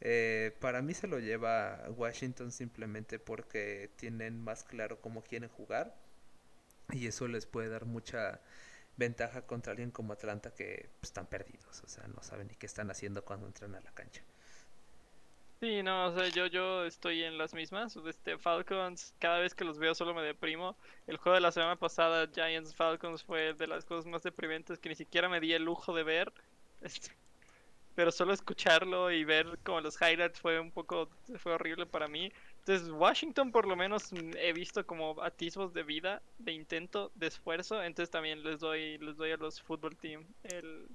Eh, 0.00 0.56
para 0.60 0.80
mí 0.82 0.94
se 0.94 1.06
lo 1.06 1.18
lleva 1.18 1.84
Washington 1.90 2.52
simplemente 2.52 3.18
porque 3.18 3.90
tienen 3.96 4.40
más 4.40 4.64
claro 4.64 5.00
cómo 5.00 5.22
quieren 5.22 5.50
jugar 5.50 5.94
y 6.92 7.06
eso 7.06 7.28
les 7.28 7.46
puede 7.46 7.68
dar 7.68 7.84
mucha 7.84 8.40
ventaja 8.96 9.46
contra 9.46 9.72
alguien 9.72 9.90
como 9.90 10.12
Atlanta 10.12 10.54
que 10.54 10.90
pues, 11.00 11.10
están 11.10 11.26
perdidos, 11.26 11.82
o 11.82 11.88
sea, 11.88 12.06
no 12.08 12.22
saben 12.22 12.48
ni 12.48 12.54
qué 12.56 12.66
están 12.66 12.90
haciendo 12.90 13.24
cuando 13.24 13.46
entran 13.46 13.74
a 13.74 13.80
la 13.80 13.92
cancha. 13.92 14.22
Sí, 15.60 15.82
no, 15.82 16.06
o 16.06 16.14
sea, 16.14 16.28
yo, 16.28 16.46
yo 16.46 16.86
estoy 16.86 17.22
en 17.22 17.36
las 17.36 17.52
mismas. 17.52 17.94
Este, 17.96 18.38
Falcons, 18.38 19.14
cada 19.18 19.40
vez 19.40 19.54
que 19.54 19.64
los 19.64 19.78
veo 19.78 19.94
solo 19.94 20.14
me 20.14 20.22
deprimo. 20.22 20.74
El 21.06 21.18
juego 21.18 21.34
de 21.34 21.42
la 21.42 21.52
semana 21.52 21.76
pasada, 21.76 22.28
Giants 22.32 22.74
Falcons, 22.74 23.22
fue 23.24 23.52
de 23.52 23.66
las 23.66 23.84
cosas 23.84 24.06
más 24.06 24.22
deprimentes 24.22 24.78
que 24.78 24.88
ni 24.88 24.94
siquiera 24.94 25.28
me 25.28 25.38
di 25.38 25.52
el 25.52 25.64
lujo 25.64 25.94
de 25.94 26.02
ver. 26.02 26.32
Este, 26.80 27.10
pero 27.94 28.10
solo 28.10 28.32
escucharlo 28.32 29.10
y 29.10 29.24
ver 29.24 29.58
como 29.64 29.80
los 29.80 30.00
highlights 30.00 30.40
fue 30.40 30.58
un 30.60 30.70
poco, 30.70 31.08
fue 31.38 31.52
horrible 31.54 31.86
para 31.86 32.08
mí. 32.08 32.32
Entonces, 32.60 32.90
Washington 32.90 33.52
por 33.52 33.66
lo 33.66 33.76
menos 33.76 34.12
mm, 34.12 34.36
he 34.36 34.52
visto 34.52 34.86
como 34.86 35.22
atisbos 35.22 35.72
de 35.72 35.82
vida, 35.82 36.22
de 36.38 36.52
intento, 36.52 37.10
de 37.14 37.26
esfuerzo. 37.28 37.82
Entonces 37.82 38.10
también 38.10 38.42
les 38.42 38.60
doy, 38.60 38.98
les 38.98 39.16
doy 39.16 39.32
a 39.32 39.36
los 39.36 39.60
football 39.60 39.96
team 39.96 40.24
el, 40.44 40.86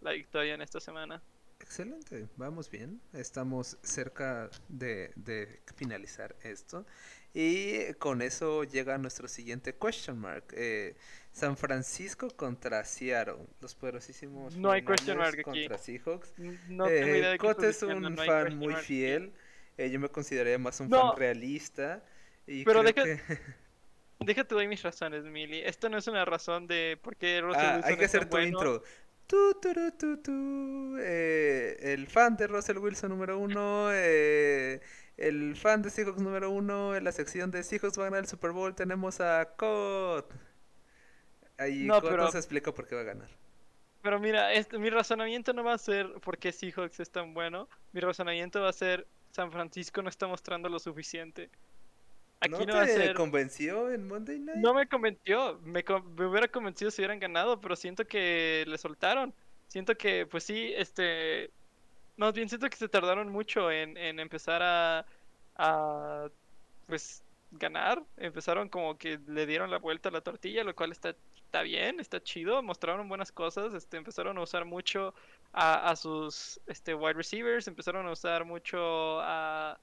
la 0.00 0.12
victoria 0.12 0.54
en 0.54 0.62
esta 0.62 0.80
semana. 0.80 1.22
Excelente, 1.60 2.26
vamos 2.36 2.70
bien. 2.70 3.00
Estamos 3.12 3.78
cerca 3.82 4.50
de, 4.68 5.12
de 5.14 5.60
finalizar 5.76 6.34
esto. 6.42 6.86
Y 7.32 7.92
con 7.94 8.22
eso 8.22 8.64
llega 8.64 8.98
nuestro 8.98 9.28
siguiente 9.28 9.74
question 9.76 10.18
mark. 10.18 10.44
Eh, 10.52 10.96
San 11.32 11.56
Francisco 11.56 12.28
contra 12.34 12.82
Seattle. 12.84 13.46
Los 13.60 13.74
poderosísimos 13.76 14.56
No 14.56 14.72
hay 14.72 14.82
question 14.82 15.16
49ers 15.18 15.20
mark 15.20 15.34
aquí. 15.34 15.42
contra 15.44 15.78
Seahawks. 15.78 16.32
No 16.68 16.86
tengo 16.86 16.88
idea 17.08 17.28
Eh, 17.28 17.32
de 17.32 17.32
qué 17.32 17.38
Cote 17.38 17.68
es 17.68 17.82
un 17.82 18.00
no 18.02 18.16
fan 18.24 18.56
muy 18.56 18.74
fiel. 18.74 19.32
Eh, 19.76 19.90
yo 19.90 20.00
me 20.00 20.08
consideraría 20.08 20.58
más 20.58 20.80
un 20.80 20.88
No. 20.88 21.10
fan 21.10 21.18
realista. 21.18 22.02
Y 22.46 22.64
Pero 22.64 22.82
deja- 22.82 23.04
que... 23.04 23.20
Déjate 24.22 24.54
doy 24.54 24.68
mis 24.68 24.82
razones, 24.82 25.24
Mili. 25.24 25.60
Esto 25.60 25.88
no 25.88 25.96
es 25.96 26.06
una 26.06 26.26
razón 26.26 26.66
de 26.66 26.98
por 27.02 27.16
qué 27.16 27.40
Russell 27.40 27.62
Ah, 27.64 27.72
Wilson 27.76 27.90
hay 27.92 27.98
que 27.98 28.04
hacer 28.04 28.24
tu 28.26 28.30
bueno. 28.36 28.48
intro. 28.48 28.82
Tu, 29.30 29.54
turu, 29.62 29.92
tu, 29.92 30.16
tu. 30.16 30.96
Eh, 30.98 31.76
el 31.92 32.08
fan 32.08 32.36
de 32.36 32.48
Russell 32.48 32.78
Wilson 32.78 33.10
número 33.10 33.38
uno. 33.38 33.88
eh, 33.92 34.80
el 35.16 35.54
fan 35.54 35.82
de 35.82 35.90
Seahawks 35.90 36.20
número 36.20 36.50
uno. 36.50 36.96
En 36.96 37.04
la 37.04 37.12
sección 37.12 37.50
de 37.52 37.62
Seahawks 37.62 37.96
va 37.98 38.02
a 38.02 38.06
ganar 38.06 38.20
el 38.24 38.26
Super 38.26 38.50
Bowl 38.50 38.74
tenemos 38.74 39.20
a 39.20 39.44
Cot. 39.56 40.32
Ahí 41.58 41.84
No, 41.86 42.00
Cot 42.00 42.10
pero- 42.10 42.24
nos 42.24 42.34
explica 42.34 42.72
por 42.72 42.88
qué 42.88 42.96
va 42.96 43.02
a 43.02 43.04
ganar. 43.04 43.28
Pero 44.02 44.18
mira, 44.18 44.52
este, 44.54 44.78
mi 44.78 44.88
razonamiento 44.90 45.52
no 45.52 45.62
va 45.62 45.74
a 45.74 45.78
ser 45.78 46.10
por 46.22 46.38
qué 46.38 46.50
Seahawks 46.52 46.98
es 47.00 47.10
tan 47.10 47.32
bueno. 47.34 47.68
Mi 47.92 48.00
razonamiento 48.00 48.60
va 48.62 48.70
a 48.70 48.72
ser 48.72 49.06
San 49.30 49.52
Francisco 49.52 50.02
no 50.02 50.08
está 50.08 50.26
mostrando 50.26 50.68
lo 50.68 50.80
suficiente. 50.80 51.50
Aquí 52.40 52.66
¿No 52.66 52.66
no, 52.66 52.74
va 52.74 52.82
a 52.82 52.86
te 52.86 52.94
ser. 52.94 53.14
convenció 53.14 53.90
en 53.90 54.06
Monday 54.08 54.38
Night? 54.38 54.58
No 54.58 54.72
me 54.74 54.88
convenció. 54.88 55.58
Me, 55.62 55.84
con- 55.84 56.14
me 56.14 56.26
hubiera 56.26 56.48
convencido 56.48 56.90
si 56.90 57.02
hubieran 57.02 57.18
ganado, 57.20 57.60
pero 57.60 57.76
siento 57.76 58.06
que 58.06 58.64
le 58.66 58.78
soltaron. 58.78 59.34
Siento 59.68 59.96
que, 59.96 60.26
pues 60.26 60.44
sí, 60.44 60.72
este. 60.76 61.50
Más 62.16 62.34
bien 62.34 62.48
siento 62.48 62.68
que 62.70 62.76
se 62.76 62.88
tardaron 62.88 63.28
mucho 63.30 63.70
en, 63.70 63.96
en 63.96 64.20
empezar 64.20 64.62
a, 64.62 65.06
a, 65.56 66.28
pues, 66.86 67.22
ganar. 67.52 68.02
Empezaron 68.16 68.68
como 68.68 68.98
que 68.98 69.18
le 69.26 69.46
dieron 69.46 69.70
la 69.70 69.78
vuelta 69.78 70.08
a 70.10 70.12
la 70.12 70.20
tortilla, 70.22 70.64
lo 70.64 70.74
cual 70.74 70.92
está, 70.92 71.14
está 71.34 71.62
bien, 71.62 72.00
está 72.00 72.22
chido. 72.22 72.62
Mostraron 72.62 73.08
buenas 73.08 73.32
cosas. 73.32 73.74
Este, 73.74 73.96
empezaron 73.98 74.36
a 74.38 74.42
usar 74.42 74.64
mucho 74.64 75.14
a, 75.52 75.90
a 75.90 75.96
sus 75.96 76.60
este, 76.66 76.94
wide 76.94 77.14
receivers. 77.14 77.68
Empezaron 77.68 78.06
a 78.06 78.12
usar 78.12 78.44
mucho 78.44 79.20
a, 79.22 79.78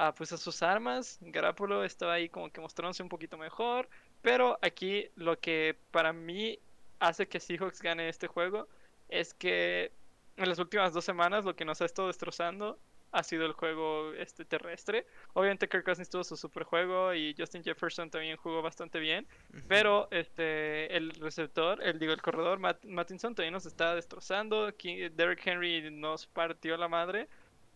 a, 0.00 0.14
pues, 0.14 0.32
a 0.32 0.38
sus 0.38 0.62
armas. 0.62 1.18
Garapolo 1.20 1.84
estaba 1.84 2.14
ahí 2.14 2.30
como 2.30 2.50
que 2.50 2.60
mostrándose 2.60 3.02
un 3.02 3.10
poquito 3.10 3.36
mejor. 3.36 3.88
Pero 4.22 4.58
aquí 4.62 5.10
lo 5.14 5.38
que 5.38 5.76
para 5.90 6.12
mí 6.12 6.58
hace 7.00 7.28
que 7.28 7.38
Seahawks 7.38 7.82
gane 7.82 8.08
este 8.08 8.26
juego 8.26 8.66
es 9.08 9.34
que 9.34 9.92
en 10.36 10.48
las 10.48 10.58
últimas 10.58 10.94
dos 10.94 11.04
semanas 11.04 11.44
lo 11.44 11.54
que 11.54 11.66
nos 11.66 11.82
ha 11.82 11.84
estado 11.84 12.08
destrozando 12.08 12.78
ha 13.12 13.22
sido 13.22 13.44
el 13.44 13.52
juego 13.52 14.12
este 14.14 14.44
terrestre. 14.46 15.06
Obviamente 15.34 15.68
Kirk 15.68 15.84
Cousins 15.84 16.08
tuvo 16.08 16.24
su 16.24 16.36
super 16.36 16.62
juego 16.62 17.12
y 17.12 17.34
Justin 17.36 17.62
Jefferson 17.62 18.08
también 18.08 18.36
jugó 18.36 18.62
bastante 18.62 19.00
bien, 19.00 19.26
pero 19.68 20.08
este 20.12 20.96
el 20.96 21.10
receptor, 21.10 21.82
el 21.82 21.98
digo 21.98 22.12
el 22.12 22.22
corredor 22.22 22.58
Matt, 22.58 22.84
Mattinson 22.84 23.34
también 23.34 23.52
nos 23.52 23.66
está 23.66 23.94
destrozando. 23.94 24.70
Derrick 24.70 25.46
Henry 25.46 25.90
nos 25.90 26.26
partió 26.26 26.76
la 26.76 26.88
madre. 26.88 27.28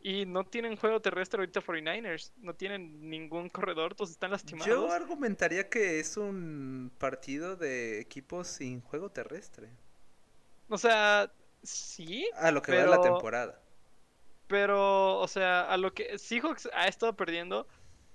Y 0.06 0.26
no 0.26 0.44
tienen 0.44 0.76
juego 0.76 1.00
terrestre 1.00 1.40
ahorita 1.40 1.62
49ers. 1.62 2.30
No 2.36 2.54
tienen 2.54 3.08
ningún 3.08 3.48
corredor, 3.48 3.94
todos 3.94 4.10
están 4.10 4.32
lastimados. 4.32 4.68
Yo 4.68 4.92
argumentaría 4.92 5.70
que 5.70 5.98
es 5.98 6.18
un 6.18 6.92
partido 6.98 7.56
de 7.56 8.00
equipos 8.00 8.46
sin 8.46 8.82
juego 8.82 9.10
terrestre. 9.10 9.70
O 10.68 10.76
sea, 10.76 11.32
sí. 11.62 12.28
A 12.34 12.50
lo 12.50 12.60
que 12.60 12.76
va 12.76 12.84
la 12.84 13.00
temporada. 13.00 13.58
Pero, 14.46 15.18
o 15.20 15.26
sea, 15.26 15.62
a 15.72 15.78
lo 15.78 15.94
que 15.94 16.18
Seahawks 16.18 16.68
ha 16.74 16.86
estado 16.86 17.16
perdiendo 17.16 17.66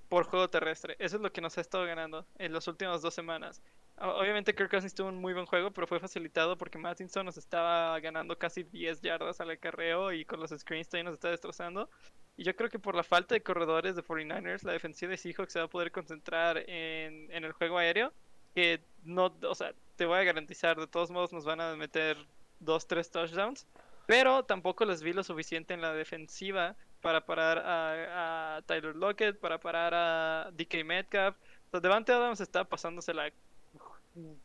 por 0.09 0.25
juego 0.25 0.47
terrestre. 0.47 0.95
Eso 0.99 1.15
es 1.15 1.23
lo 1.23 1.33
que 1.33 1.41
nos 1.41 1.57
ha 1.57 1.61
estado 1.61 1.85
ganando 1.85 2.23
en 2.37 2.53
las 2.53 2.67
últimas 2.67 3.01
dos 3.01 3.15
semanas. 3.15 3.63
Obviamente 4.01 4.55
Kirk 4.55 4.69
Cousins 4.69 4.93
tuvo 4.93 5.09
un 5.09 5.19
muy 5.19 5.33
buen 5.33 5.45
juego, 5.45 5.71
pero 5.71 5.85
fue 5.87 5.99
facilitado 5.99 6.57
porque 6.57 6.77
Mattinson 6.77 7.25
nos 7.25 7.37
estaba 7.37 7.99
ganando 7.99 8.37
casi 8.37 8.63
10 8.63 9.01
yardas 9.01 9.41
al 9.41 9.49
acarreo 9.49 10.13
y 10.13 10.25
con 10.25 10.39
los 10.39 10.51
screens 10.51 10.87
también 10.87 11.05
nos 11.05 11.15
está 11.15 11.29
destrozando. 11.29 11.89
Y 12.37 12.43
yo 12.43 12.55
creo 12.55 12.69
que 12.69 12.79
por 12.79 12.95
la 12.95 13.03
falta 13.03 13.35
de 13.35 13.43
corredores 13.43 13.95
de 13.95 14.03
49ers, 14.03 14.63
la 14.63 14.71
defensiva 14.71 15.11
de 15.11 15.17
Seahawks 15.17 15.51
se 15.51 15.59
va 15.59 15.65
a 15.65 15.69
poder 15.69 15.91
concentrar 15.91 16.57
en, 16.69 17.29
en 17.31 17.43
el 17.43 17.51
juego 17.51 17.77
aéreo. 17.77 18.13
Que 18.55 18.81
no, 19.03 19.35
o 19.41 19.55
sea, 19.55 19.73
te 19.97 20.05
voy 20.05 20.19
a 20.19 20.23
garantizar, 20.23 20.79
de 20.79 20.87
todos 20.87 21.11
modos 21.11 21.33
nos 21.33 21.43
van 21.43 21.59
a 21.59 21.75
meter 21.75 22.17
2-3 22.61 23.11
touchdowns. 23.11 23.67
Pero 24.07 24.43
tampoco 24.43 24.85
les 24.85 25.03
vi 25.03 25.13
lo 25.13 25.23
suficiente 25.23 25.73
en 25.73 25.81
la 25.81 25.93
defensiva 25.93 26.75
para 27.01 27.25
parar 27.25 27.61
a, 27.65 28.61
Tyler 28.65 28.95
Lockett, 28.95 29.39
para 29.39 29.59
parar 29.59 29.93
a 29.93 30.51
DK 30.51 30.83
Metcalf. 30.85 31.35
Entonces, 31.65 31.83
Devante 31.83 32.11
Adams 32.11 32.41
está 32.41 32.63
pasándosela 32.63 33.31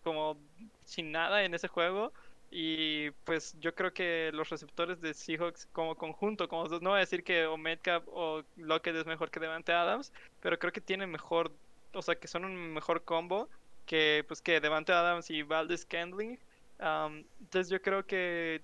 como 0.02 0.38
sin 0.84 1.12
nada 1.12 1.44
en 1.44 1.54
ese 1.54 1.68
juego. 1.68 2.12
Y 2.50 3.10
pues 3.24 3.56
yo 3.60 3.74
creo 3.74 3.92
que 3.92 4.30
los 4.32 4.48
receptores 4.48 5.00
de 5.00 5.12
Seahawks 5.12 5.66
como 5.72 5.96
conjunto, 5.96 6.48
como 6.48 6.68
no 6.68 6.90
voy 6.90 6.98
a 6.98 7.00
decir 7.00 7.24
que 7.24 7.46
o 7.46 7.56
Metcalf 7.56 8.04
o 8.06 8.44
Lockett 8.56 8.94
es 8.94 9.06
mejor 9.06 9.30
que 9.30 9.40
Devante 9.40 9.72
Adams, 9.72 10.12
pero 10.40 10.58
creo 10.58 10.72
que 10.72 10.80
tienen 10.80 11.10
mejor, 11.10 11.50
o 11.92 12.02
sea 12.02 12.14
que 12.14 12.28
son 12.28 12.44
un 12.44 12.72
mejor 12.72 13.02
combo 13.02 13.48
que 13.86 14.24
pues 14.28 14.40
que 14.40 14.60
Devante 14.60 14.92
Adams 14.92 15.30
y 15.30 15.42
Valdez 15.42 15.84
Candling. 15.84 16.38
entonces 16.78 17.70
yo 17.70 17.82
creo 17.82 18.06
que 18.06 18.62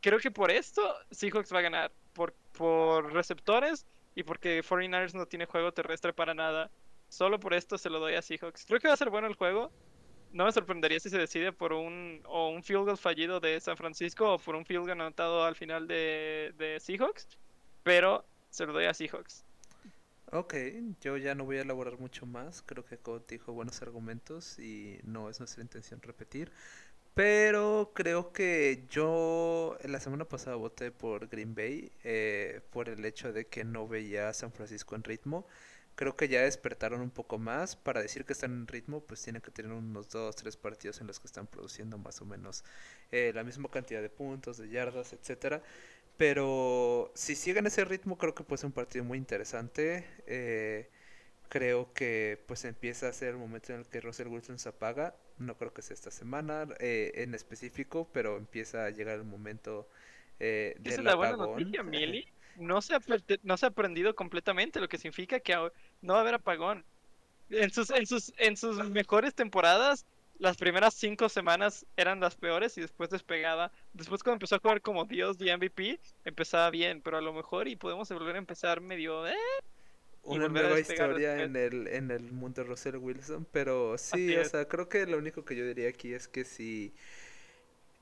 creo 0.00 0.18
que 0.18 0.30
por 0.30 0.50
esto 0.50 0.82
Seahawks 1.10 1.52
va 1.52 1.60
a 1.60 1.62
ganar. 1.62 1.92
Por, 2.12 2.34
por 2.58 3.12
receptores 3.12 3.86
y 4.16 4.24
porque 4.24 4.64
49ers 4.64 5.14
no 5.14 5.26
tiene 5.26 5.46
juego 5.46 5.72
terrestre 5.72 6.12
para 6.12 6.34
nada. 6.34 6.70
Solo 7.08 7.38
por 7.38 7.54
esto 7.54 7.78
se 7.78 7.90
lo 7.90 8.00
doy 8.00 8.14
a 8.14 8.22
Seahawks. 8.22 8.66
Creo 8.66 8.80
que 8.80 8.88
va 8.88 8.94
a 8.94 8.96
ser 8.96 9.10
bueno 9.10 9.28
el 9.28 9.34
juego. 9.34 9.70
No 10.32 10.44
me 10.44 10.52
sorprendería 10.52 11.00
si 11.00 11.10
se 11.10 11.18
decide 11.18 11.52
por 11.52 11.72
un, 11.72 12.22
o 12.26 12.50
un 12.50 12.62
field 12.62 12.84
goal 12.84 12.96
fallido 12.96 13.40
de 13.40 13.60
San 13.60 13.76
Francisco 13.76 14.34
o 14.34 14.38
por 14.38 14.54
un 14.54 14.64
field 14.64 14.86
goal 14.86 15.00
anotado 15.00 15.44
al 15.44 15.56
final 15.56 15.88
de, 15.88 16.78
Seahawks. 16.80 17.26
Pero 17.82 18.24
se 18.50 18.66
lo 18.66 18.72
doy 18.72 18.84
a 18.84 18.94
Seahawks. 18.94 19.44
Ok, 20.32 20.54
yo 21.00 21.16
ya 21.16 21.34
no 21.34 21.44
voy 21.44 21.58
a 21.58 21.62
elaborar 21.62 21.98
mucho 21.98 22.26
más. 22.26 22.62
Creo 22.62 22.84
que 22.84 22.98
Code 22.98 23.24
dijo 23.28 23.52
buenos 23.52 23.82
argumentos 23.82 24.58
y 24.60 25.00
no 25.02 25.28
es 25.28 25.40
nuestra 25.40 25.62
intención 25.62 26.00
repetir. 26.00 26.52
Pero 27.14 27.90
creo 27.92 28.32
que 28.32 28.86
yo 28.88 29.76
la 29.84 29.98
semana 29.98 30.24
pasada 30.24 30.54
voté 30.56 30.92
por 30.92 31.26
Green 31.28 31.54
Bay 31.56 31.90
eh, 32.04 32.60
por 32.70 32.88
el 32.88 33.04
hecho 33.04 33.32
de 33.32 33.46
que 33.46 33.64
no 33.64 33.88
veía 33.88 34.28
a 34.28 34.32
San 34.32 34.52
Francisco 34.52 34.94
en 34.94 35.02
ritmo. 35.02 35.46
Creo 36.00 36.16
que 36.16 36.28
ya 36.28 36.40
despertaron 36.40 37.02
un 37.02 37.10
poco 37.10 37.36
más. 37.36 37.76
Para 37.76 38.00
decir 38.00 38.24
que 38.24 38.32
están 38.32 38.52
en 38.52 38.66
ritmo, 38.66 39.02
pues 39.02 39.22
tienen 39.22 39.42
que 39.42 39.50
tener 39.50 39.70
unos 39.70 40.08
dos, 40.08 40.34
tres 40.34 40.56
partidos 40.56 40.98
en 41.02 41.06
los 41.06 41.20
que 41.20 41.26
están 41.26 41.46
produciendo 41.46 41.98
más 41.98 42.22
o 42.22 42.24
menos 42.24 42.64
eh, 43.12 43.32
la 43.34 43.44
misma 43.44 43.68
cantidad 43.68 44.00
de 44.00 44.08
puntos, 44.08 44.56
de 44.56 44.70
yardas, 44.70 45.12
etcétera. 45.12 45.62
Pero 46.16 47.12
si 47.14 47.34
siguen 47.34 47.66
ese 47.66 47.84
ritmo, 47.84 48.16
creo 48.16 48.34
que 48.34 48.44
puede 48.44 48.56
ser 48.56 48.68
un 48.68 48.72
partido 48.72 49.04
muy 49.04 49.18
interesante. 49.18 50.06
Eh, 50.26 50.88
creo 51.50 51.92
que 51.92 52.42
pues 52.46 52.64
empieza 52.64 53.08
a 53.08 53.12
ser 53.12 53.32
el 53.34 53.36
momento 53.36 53.74
en 53.74 53.80
el 53.80 53.86
que 53.86 54.00
Russell 54.00 54.28
Wilson 54.28 54.58
se 54.58 54.70
apaga. 54.70 55.14
No 55.36 55.58
creo 55.58 55.74
que 55.74 55.82
sea 55.82 55.92
esta 55.92 56.10
semana 56.10 56.66
eh, 56.78 57.12
en 57.16 57.34
específico, 57.34 58.08
pero 58.10 58.38
empieza 58.38 58.86
a 58.86 58.90
llegar 58.90 59.16
el 59.16 59.24
momento 59.24 59.86
eh, 60.38 60.76
Esa 60.82 60.96
es 60.96 61.04
la 61.04 61.14
buena 61.14 61.36
noticia, 61.36 61.82
Mili. 61.82 62.26
No 62.56 62.82
se, 62.82 62.94
ha, 62.94 63.00
no 63.42 63.56
se 63.56 63.64
ha 63.64 63.68
aprendido 63.70 64.14
completamente, 64.14 64.80
lo 64.80 64.88
que 64.88 64.98
significa 64.98 65.40
que 65.40 65.54
no 66.02 66.14
va 66.14 66.20
a 66.20 66.22
haber 66.22 66.34
apagón. 66.34 66.84
En 67.50 67.70
sus, 67.70 67.90
en 67.90 68.06
sus, 68.06 68.32
en 68.38 68.56
sus 68.56 68.76
mejores 68.90 69.34
temporadas, 69.34 70.06
las 70.38 70.56
primeras 70.56 70.94
cinco 70.94 71.28
semanas 71.28 71.84
eran 71.96 72.20
las 72.20 72.34
peores 72.34 72.76
y 72.78 72.80
después 72.80 73.10
despegaba. 73.10 73.70
Después 73.92 74.22
cuando 74.22 74.36
empezó 74.36 74.56
a 74.56 74.58
jugar 74.60 74.80
como 74.80 75.04
Dios 75.04 75.36
de 75.36 75.56
MVP, 75.56 76.00
empezaba 76.24 76.70
bien, 76.70 77.02
pero 77.02 77.18
a 77.18 77.20
lo 77.20 77.32
mejor 77.32 77.68
y 77.68 77.76
podemos 77.76 78.08
volver 78.08 78.36
a 78.36 78.38
empezar 78.38 78.80
medio... 78.80 79.26
Eh, 79.26 79.34
una 80.22 80.48
nueva 80.48 80.78
historia 80.78 81.42
en 81.42 81.56
el, 81.56 81.86
en 81.88 82.10
el 82.10 82.30
mundo 82.32 82.62
de 82.62 82.68
Russell 82.68 82.96
Wilson, 82.96 83.46
pero 83.50 83.96
sí, 83.96 84.36
o 84.36 84.44
sea, 84.44 84.66
creo 84.66 84.88
que 84.88 85.06
lo 85.06 85.16
único 85.16 85.44
que 85.44 85.56
yo 85.56 85.66
diría 85.66 85.88
aquí 85.88 86.12
es 86.12 86.28
que 86.28 86.44
si 86.44 86.94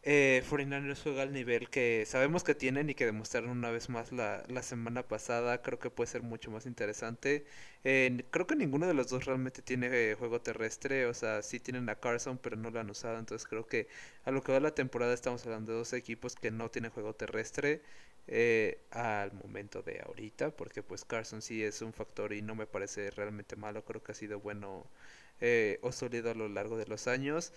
eh, 0.03 0.43
49ers 0.47 1.03
juega 1.03 1.23
al 1.23 1.33
nivel 1.33 1.69
que 1.71 2.05
sabemos 2.07 2.45
que 2.45 2.55
tienen 2.55 2.89
y 2.89 2.95
que 2.95 3.05
demostraron 3.07 3.51
una 3.51 3.71
vez 3.71 3.89
más 3.89 4.13
la, 4.13 4.45
la 4.49 4.63
semana 4.63 5.03
pasada, 5.07 5.61
creo 5.63 5.79
que 5.79 5.91
puede 5.91 6.09
ser 6.09 6.23
mucho 6.23 6.51
más 6.51 6.67
interesante. 6.67 7.45
Eh, 7.85 8.25
creo 8.31 8.47
que 8.47 8.57
ninguno 8.57 8.87
de 8.87 8.95
los 8.95 9.09
dos 9.09 9.25
realmente 9.27 9.61
tiene 9.63 9.89
eh, 9.93 10.15
juego 10.19 10.41
terrestre, 10.41 11.07
o 11.07 11.15
sea, 11.15 11.43
sí 11.43 11.61
tienen 11.61 11.89
a 11.89 11.97
Carson, 11.97 12.39
pero 12.39 12.57
no 12.57 12.71
lo 12.71 12.81
han 12.81 12.91
usado, 12.91 13.19
entonces 13.19 13.47
creo 13.49 13.67
que 13.67 13.89
a 14.25 14.31
lo 14.31 14.43
que 14.43 14.53
va 14.53 14.61
la 14.61 14.75
temporada 14.75 15.13
estamos 15.15 15.45
hablando 15.47 15.73
de 15.73 15.79
dos 15.79 15.93
equipos 15.93 16.37
que 16.37 16.51
no 16.51 16.71
tienen 16.71 16.91
juego 16.91 17.15
terrestre 17.15 17.83
eh, 18.27 18.81
al 18.91 19.33
momento 19.33 19.83
de 19.83 20.01
ahorita, 20.07 20.51
porque 20.57 20.83
pues 20.83 21.05
Carson 21.05 21.43
sí 21.43 21.63
es 21.63 21.83
un 21.83 21.93
factor 21.93 22.33
y 22.33 22.43
no 22.43 22.55
me 22.55 22.67
parece 22.67 23.11
realmente 23.11 23.57
malo, 23.57 23.85
creo 23.85 24.03
que 24.03 24.13
ha 24.13 24.15
sido 24.15 24.41
bueno 24.41 24.87
eh, 25.41 25.79
o 25.83 25.93
sólido 25.93 26.31
a 26.31 26.35
lo 26.35 26.49
largo 26.49 26.77
de 26.77 26.87
los 26.87 27.07
años. 27.09 27.53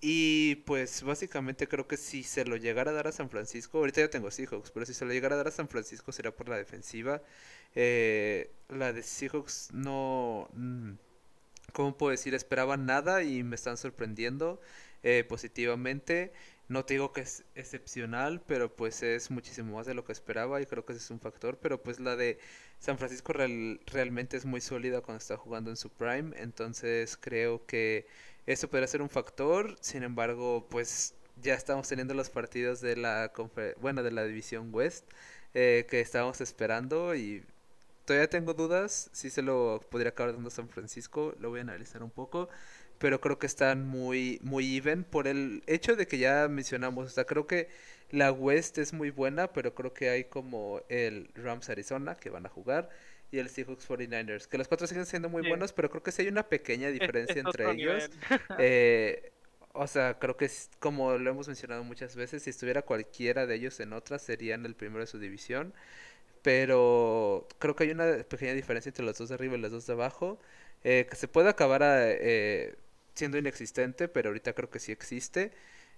Y 0.00 0.56
pues 0.66 1.02
básicamente 1.02 1.66
creo 1.68 1.86
que 1.88 1.96
si 1.96 2.22
se 2.22 2.44
lo 2.44 2.56
llegara 2.56 2.90
a 2.90 2.94
dar 2.94 3.06
a 3.08 3.12
San 3.12 3.30
Francisco, 3.30 3.78
ahorita 3.78 4.02
ya 4.02 4.10
tengo 4.10 4.30
Seahawks, 4.30 4.70
pero 4.70 4.84
si 4.86 4.94
se 4.94 5.04
lo 5.04 5.12
llegara 5.12 5.34
a 5.34 5.38
dar 5.38 5.48
a 5.48 5.50
San 5.50 5.68
Francisco 5.68 6.12
será 6.12 6.30
por 6.30 6.48
la 6.48 6.56
defensiva. 6.56 7.22
Eh, 7.74 8.50
la 8.68 8.92
de 8.92 9.02
Seahawks 9.02 9.70
no, 9.72 10.48
mm, 10.54 10.92
¿cómo 11.72 11.96
puedo 11.96 12.10
decir? 12.10 12.34
Esperaba 12.34 12.76
nada 12.76 13.22
y 13.22 13.42
me 13.42 13.56
están 13.56 13.76
sorprendiendo 13.76 14.60
positivamente. 15.28 16.32
No 16.68 16.84
te 16.86 16.94
digo 16.94 17.12
que 17.12 17.20
es 17.22 17.44
excepcional, 17.54 18.40
pero 18.46 18.74
pues 18.74 19.02
es 19.02 19.30
muchísimo 19.30 19.76
más 19.76 19.86
de 19.86 19.92
lo 19.94 20.04
que 20.04 20.12
esperaba 20.12 20.62
y 20.62 20.66
creo 20.66 20.84
que 20.84 20.92
ese 20.94 21.02
es 21.02 21.10
un 21.10 21.20
factor. 21.20 21.58
Pero 21.60 21.82
pues 21.82 22.00
la 22.00 22.16
de 22.16 22.38
San 22.78 22.98
Francisco 22.98 23.32
realmente 23.32 24.36
es 24.36 24.44
muy 24.46 24.60
sólida 24.60 25.00
cuando 25.02 25.18
está 25.20 25.36
jugando 25.36 25.70
en 25.70 25.76
su 25.76 25.90
prime, 25.90 26.34
entonces 26.36 27.16
creo 27.18 27.64
que 27.66 28.06
eso 28.46 28.68
podría 28.68 28.86
ser 28.86 29.02
un 29.02 29.10
factor. 29.10 29.76
Sin 29.80 30.02
embargo, 30.02 30.66
pues 30.70 31.14
ya 31.42 31.54
estamos 31.54 31.88
teniendo 31.88 32.14
los 32.14 32.30
partidos 32.30 32.80
de 32.80 32.96
la 32.96 33.32
bueno 33.80 34.02
de 34.02 34.10
la 34.12 34.24
división 34.24 34.70
West 34.72 35.04
eh, 35.54 35.86
que 35.88 36.00
estábamos 36.00 36.40
esperando 36.40 37.14
y 37.14 37.42
todavía 38.04 38.28
tengo 38.30 38.54
dudas 38.54 39.10
si 39.12 39.30
se 39.30 39.42
lo 39.42 39.80
podría 39.90 40.10
acabar 40.10 40.34
dando 40.34 40.50
San 40.50 40.68
Francisco. 40.68 41.34
Lo 41.40 41.50
voy 41.50 41.60
a 41.60 41.62
analizar 41.62 42.02
un 42.02 42.10
poco 42.10 42.48
pero 42.98 43.20
creo 43.20 43.38
que 43.38 43.46
están 43.46 43.86
muy, 43.86 44.40
muy 44.42 44.76
even 44.76 45.04
por 45.04 45.26
el 45.28 45.62
hecho 45.66 45.96
de 45.96 46.06
que 46.06 46.18
ya 46.18 46.48
mencionamos, 46.48 47.06
o 47.06 47.10
sea, 47.10 47.24
creo 47.24 47.46
que 47.46 47.68
la 48.10 48.32
West 48.32 48.78
es 48.78 48.92
muy 48.92 49.10
buena, 49.10 49.52
pero 49.52 49.74
creo 49.74 49.92
que 49.92 50.08
hay 50.08 50.24
como 50.24 50.80
el 50.88 51.28
Rams 51.34 51.68
Arizona 51.68 52.16
que 52.16 52.30
van 52.30 52.46
a 52.46 52.48
jugar 52.48 52.88
y 53.34 53.38
el 53.40 53.48
Seahawks 53.48 53.88
49ers, 53.88 54.46
que 54.46 54.58
los 54.58 54.68
cuatro 54.68 54.86
siguen 54.86 55.06
siendo 55.06 55.28
muy 55.28 55.46
buenos, 55.48 55.72
pero 55.72 55.90
creo 55.90 56.02
que 56.04 56.12
sí 56.12 56.22
hay 56.22 56.28
una 56.28 56.48
pequeña 56.48 56.88
diferencia 56.88 57.40
entre 57.40 57.70
ellos. 57.72 58.08
Eh, 58.58 59.32
o 59.72 59.88
sea, 59.88 60.20
creo 60.20 60.36
que 60.36 60.44
es, 60.44 60.70
como 60.78 61.18
lo 61.18 61.30
hemos 61.30 61.48
mencionado 61.48 61.82
muchas 61.82 62.14
veces, 62.14 62.44
si 62.44 62.50
estuviera 62.50 62.82
cualquiera 62.82 63.46
de 63.46 63.56
ellos 63.56 63.80
en 63.80 63.92
otra, 63.92 64.20
serían 64.20 64.64
el 64.66 64.76
primero 64.76 65.00
de 65.00 65.08
su 65.08 65.18
división. 65.18 65.74
Pero 66.42 67.48
creo 67.58 67.74
que 67.74 67.84
hay 67.84 67.90
una 67.90 68.22
pequeña 68.22 68.52
diferencia 68.52 68.90
entre 68.90 69.04
los 69.04 69.18
dos 69.18 69.30
de 69.30 69.34
arriba 69.34 69.56
y 69.56 69.60
los 69.60 69.72
dos 69.72 69.86
de 69.86 69.94
abajo. 69.94 70.38
Eh, 70.84 71.06
que 71.10 71.16
se 71.16 71.26
puede 71.26 71.48
acabar 71.48 71.82
a, 71.82 72.10
eh, 72.10 72.76
siendo 73.14 73.38
inexistente, 73.38 74.06
pero 74.06 74.28
ahorita 74.28 74.52
creo 74.52 74.70
que 74.70 74.78
sí 74.78 74.92
existe. 74.92 75.52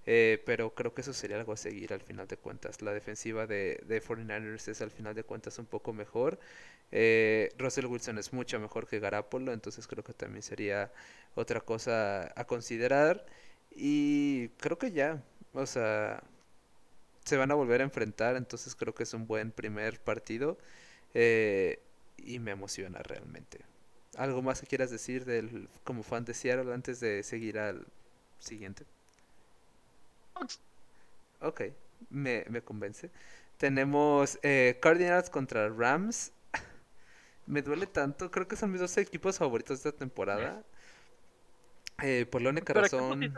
Eh, 0.06 0.42
pero 0.46 0.74
creo 0.74 0.94
que 0.94 1.00
eso 1.00 1.12
sería 1.12 1.36
algo 1.36 1.52
a 1.52 1.56
seguir 1.56 1.92
al 1.92 2.00
final 2.00 2.28
de 2.28 2.36
cuentas. 2.36 2.80
La 2.82 2.92
defensiva 2.92 3.46
de, 3.46 3.80
de 3.86 4.00
49ers 4.00 4.68
es 4.68 4.80
al 4.80 4.90
final 4.90 5.14
de 5.14 5.24
cuentas 5.24 5.58
un 5.58 5.66
poco 5.66 5.92
mejor. 5.92 6.38
Eh, 6.92 7.52
Russell 7.58 7.86
Wilson 7.86 8.18
es 8.18 8.32
mucho 8.32 8.58
mejor 8.60 8.86
que 8.86 9.00
Garapolo, 9.00 9.52
entonces 9.52 9.86
creo 9.86 10.04
que 10.04 10.12
también 10.12 10.42
sería 10.42 10.92
otra 11.34 11.60
cosa 11.60 12.32
a 12.40 12.46
considerar. 12.46 13.26
Y 13.70 14.48
creo 14.58 14.78
que 14.78 14.92
ya, 14.92 15.22
o 15.52 15.66
sea, 15.66 16.22
se 17.24 17.36
van 17.36 17.50
a 17.50 17.54
volver 17.54 17.80
a 17.80 17.84
enfrentar, 17.84 18.36
entonces 18.36 18.74
creo 18.76 18.94
que 18.94 19.02
es 19.02 19.14
un 19.14 19.26
buen 19.26 19.50
primer 19.52 20.00
partido 20.00 20.58
eh, 21.14 21.80
y 22.18 22.38
me 22.38 22.52
emociona 22.52 23.00
realmente. 23.02 23.60
¿Algo 24.16 24.42
más 24.42 24.60
que 24.60 24.66
quieras 24.66 24.90
decir 24.90 25.24
del 25.24 25.68
como 25.84 26.02
fan 26.02 26.24
de 26.24 26.34
Seattle 26.34 26.72
antes 26.72 27.00
de 27.00 27.22
seguir 27.22 27.58
al 27.58 27.86
siguiente? 28.38 28.86
Ok, 31.40 31.62
me, 32.10 32.44
me 32.48 32.62
convence. 32.62 33.10
Tenemos 33.56 34.38
eh, 34.42 34.78
Cardinals 34.80 35.30
contra 35.30 35.68
Rams. 35.68 36.32
me 37.46 37.62
duele 37.62 37.86
tanto, 37.86 38.30
creo 38.30 38.48
que 38.48 38.56
son 38.56 38.72
mis 38.72 38.80
dos 38.80 38.96
equipos 38.96 39.38
favoritos 39.38 39.82
de 39.82 39.88
esta 39.88 39.98
temporada. 39.98 40.62
Eh, 42.02 42.26
por 42.30 42.42
la 42.42 42.50
única 42.50 42.72
razón. 42.72 43.32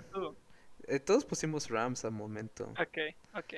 Eh, 0.86 1.00
todos 1.00 1.24
pusimos 1.24 1.68
Rams 1.68 2.04
al 2.04 2.12
momento. 2.12 2.64
Ok, 2.80 3.14
ok. 3.34 3.54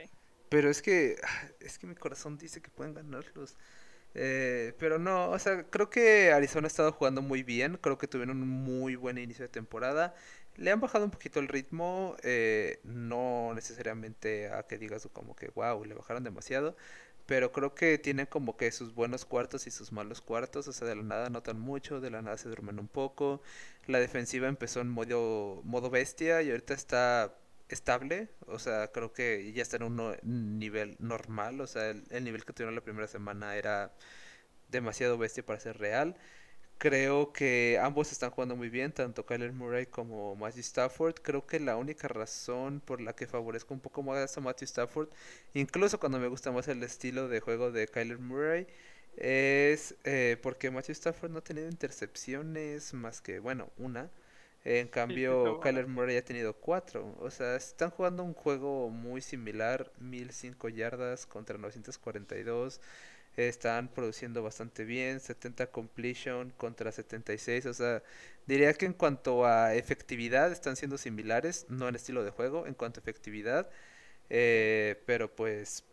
Pero 0.49 0.69
es 0.71 0.83
que. 0.83 1.17
Es 1.61 1.79
que 1.79 1.87
mi 1.87 1.95
corazón 1.95 2.37
dice 2.39 2.61
que 2.61 2.71
pueden 2.71 2.95
ganarlos. 2.95 3.57
Eh, 4.15 4.75
pero 4.79 4.99
no, 4.99 5.31
o 5.31 5.39
sea, 5.39 5.63
creo 5.65 5.89
que 5.89 6.33
Arizona 6.33 6.67
ha 6.67 6.69
estado 6.69 6.93
jugando 6.93 7.23
muy 7.23 7.43
bien. 7.43 7.79
Creo 7.81 7.99
que 7.99 8.09
tuvieron 8.09 8.43
un 8.43 8.49
muy 8.49 8.97
buen 8.97 9.19
inicio 9.19 9.45
de 9.45 9.49
temporada. 9.49 10.15
Le 10.61 10.71
han 10.71 10.81
bajado 10.81 11.05
un 11.07 11.11
poquito 11.11 11.41
el 11.41 11.49
ritmo. 11.49 12.17
Eh, 12.23 12.81
no 12.85 13.53
necesariamente 13.55 14.49
a 14.51 14.65
que 14.67 14.79
digas 14.79 15.09
como 15.13 15.35
que, 15.37 15.49
wow, 15.55 15.85
le 15.85 15.95
bajaron 15.95 16.23
demasiado. 16.25 16.77
Pero 17.27 17.53
creo 17.53 17.75
que 17.75 17.99
tienen 17.99 18.27
como 18.27 18.57
que 18.57 18.71
sus 18.73 18.95
buenos 18.95 19.25
cuartos 19.25 19.67
y 19.67 19.71
sus 19.71 19.93
malos 19.93 20.21
cuartos. 20.21 20.69
O 20.69 20.73
sea, 20.73 20.87
de 20.89 20.97
la 20.97 21.03
nada 21.03 21.31
notan 21.31 21.59
mucho, 21.61 22.01
de 22.01 22.11
la 22.11 22.23
nada 22.23 22.37
se 22.39 22.49
duermen 22.49 22.79
un 22.79 22.89
poco. 22.89 23.43
La 23.87 24.01
defensiva 24.01 24.49
empezó 24.49 24.81
en 24.81 24.89
modo, 24.91 25.63
modo 25.65 25.91
bestia 25.91 26.43
y 26.43 26.51
ahorita 26.51 26.75
está 26.75 27.35
estable. 27.69 28.29
O 28.47 28.59
sea, 28.59 28.89
creo 28.93 29.13
que 29.13 29.53
ya 29.55 29.63
está 29.63 29.77
en 29.79 29.85
un 29.85 30.59
nivel 30.59 30.97
normal. 31.01 31.61
O 31.63 31.67
sea, 31.67 31.91
el, 31.91 32.05
el 32.11 32.25
nivel 32.25 32.45
que 32.45 32.53
tuvieron 32.53 32.75
la 32.75 32.83
primera 32.83 33.09
semana 33.09 33.57
era 33.57 33.95
demasiado 34.71 35.19
bestia 35.19 35.45
para 35.45 35.61
ser 35.61 35.79
real. 35.79 36.17
Creo 36.81 37.31
que 37.35 37.79
ambos 37.79 38.11
están 38.11 38.31
jugando 38.31 38.57
muy 38.57 38.71
bien, 38.71 38.91
tanto 38.91 39.27
Kyler 39.27 39.53
Murray 39.53 39.85
como 39.85 40.35
Matthew 40.35 40.61
Stafford. 40.61 41.17
Creo 41.23 41.47
que 41.47 41.61
la 41.61 41.77
única 41.77 42.09
razón 42.09 42.81
por 42.81 43.03
la 43.03 43.15
que 43.15 43.27
favorezco 43.27 43.75
un 43.75 43.81
poco 43.81 44.03
más 44.03 44.39
a 44.39 44.41
Matthew 44.41 44.65
Stafford, 44.65 45.11
incluso 45.53 46.01
cuando 46.01 46.19
me 46.19 46.27
gusta 46.29 46.51
más 46.53 46.69
el 46.69 46.83
estilo 46.83 47.29
de 47.29 47.41
juego 47.41 47.71
de 47.71 47.87
Kyler 47.87 48.19
Murray, 48.19 48.67
es 49.19 49.95
eh, 50.05 50.39
porque 50.43 50.71
Matthew 50.71 50.93
Stafford 50.93 51.31
no 51.31 51.41
ha 51.41 51.45
tenido 51.45 51.69
intercepciones 51.69 52.95
más 52.95 53.21
que, 53.21 53.41
bueno, 53.41 53.69
una. 53.77 54.11
En 54.65 54.89
cambio, 54.89 55.61
Kyler 55.61 55.87
Murray 55.87 56.17
ha 56.17 56.25
tenido 56.25 56.55
cuatro. 56.55 57.15
O 57.21 57.31
sea, 57.31 57.57
están 57.57 57.91
jugando 57.91 58.25
un 58.25 58.33
juego 58.33 58.89
muy 58.89 59.21
similar, 59.21 59.93
1005 59.99 60.71
yardas 60.71 61.27
contra 61.27 61.59
942 61.59 62.81
están 63.49 63.89
produciendo 63.89 64.43
bastante 64.43 64.85
bien, 64.85 65.21
70 65.21 65.69
completion 65.69 66.51
contra 66.57 66.93
76, 66.93 67.67
o 67.67 67.75
sea, 67.75 68.03
diría 68.47 68.73
que 68.75 68.87
en 68.87 68.93
cuanto 68.93 69.45
a 69.47 69.75
efectividad 69.75 70.53
están 70.53 70.77
siendo 70.77 70.99
similares, 70.99 71.67
no 71.69 71.89
en 71.89 71.95
estilo 71.97 72.25
de 72.25 72.31
juego, 72.31 72.67
en 72.67 72.75
cuanto 72.75 73.01
a 73.01 73.03
efectividad, 73.03 73.69
eh, 74.31 75.03
pero 75.07 75.35
pues 75.35 75.85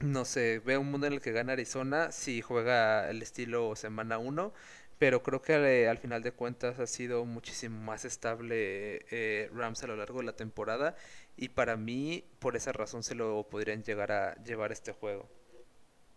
no 0.00 0.24
sé, 0.24 0.60
veo 0.60 0.80
un 0.80 0.90
mundo 0.90 1.06
en 1.06 1.14
el 1.14 1.20
que 1.20 1.32
gana 1.32 1.54
Arizona 1.54 2.12
si 2.12 2.42
juega 2.42 3.08
el 3.10 3.22
estilo 3.22 3.74
semana 3.76 4.18
1, 4.18 4.52
pero 4.98 5.22
creo 5.22 5.42
que 5.42 5.54
eh, 5.54 5.88
al 5.88 5.98
final 5.98 6.22
de 6.22 6.32
cuentas 6.32 6.78
ha 6.80 6.86
sido 6.86 7.24
muchísimo 7.24 7.80
más 7.80 8.04
estable 8.04 9.04
eh, 9.10 9.50
Rams 9.54 9.82
a 9.82 9.86
lo 9.86 9.96
largo 9.96 10.20
de 10.20 10.26
la 10.26 10.36
temporada 10.36 10.96
y 11.36 11.50
para 11.50 11.76
mí 11.76 12.24
por 12.38 12.56
esa 12.56 12.72
razón 12.72 13.02
se 13.02 13.14
lo 13.14 13.48
podrían 13.48 13.82
llegar 13.82 14.12
a 14.12 14.42
llevar 14.44 14.72
este 14.72 14.92
juego 14.92 15.28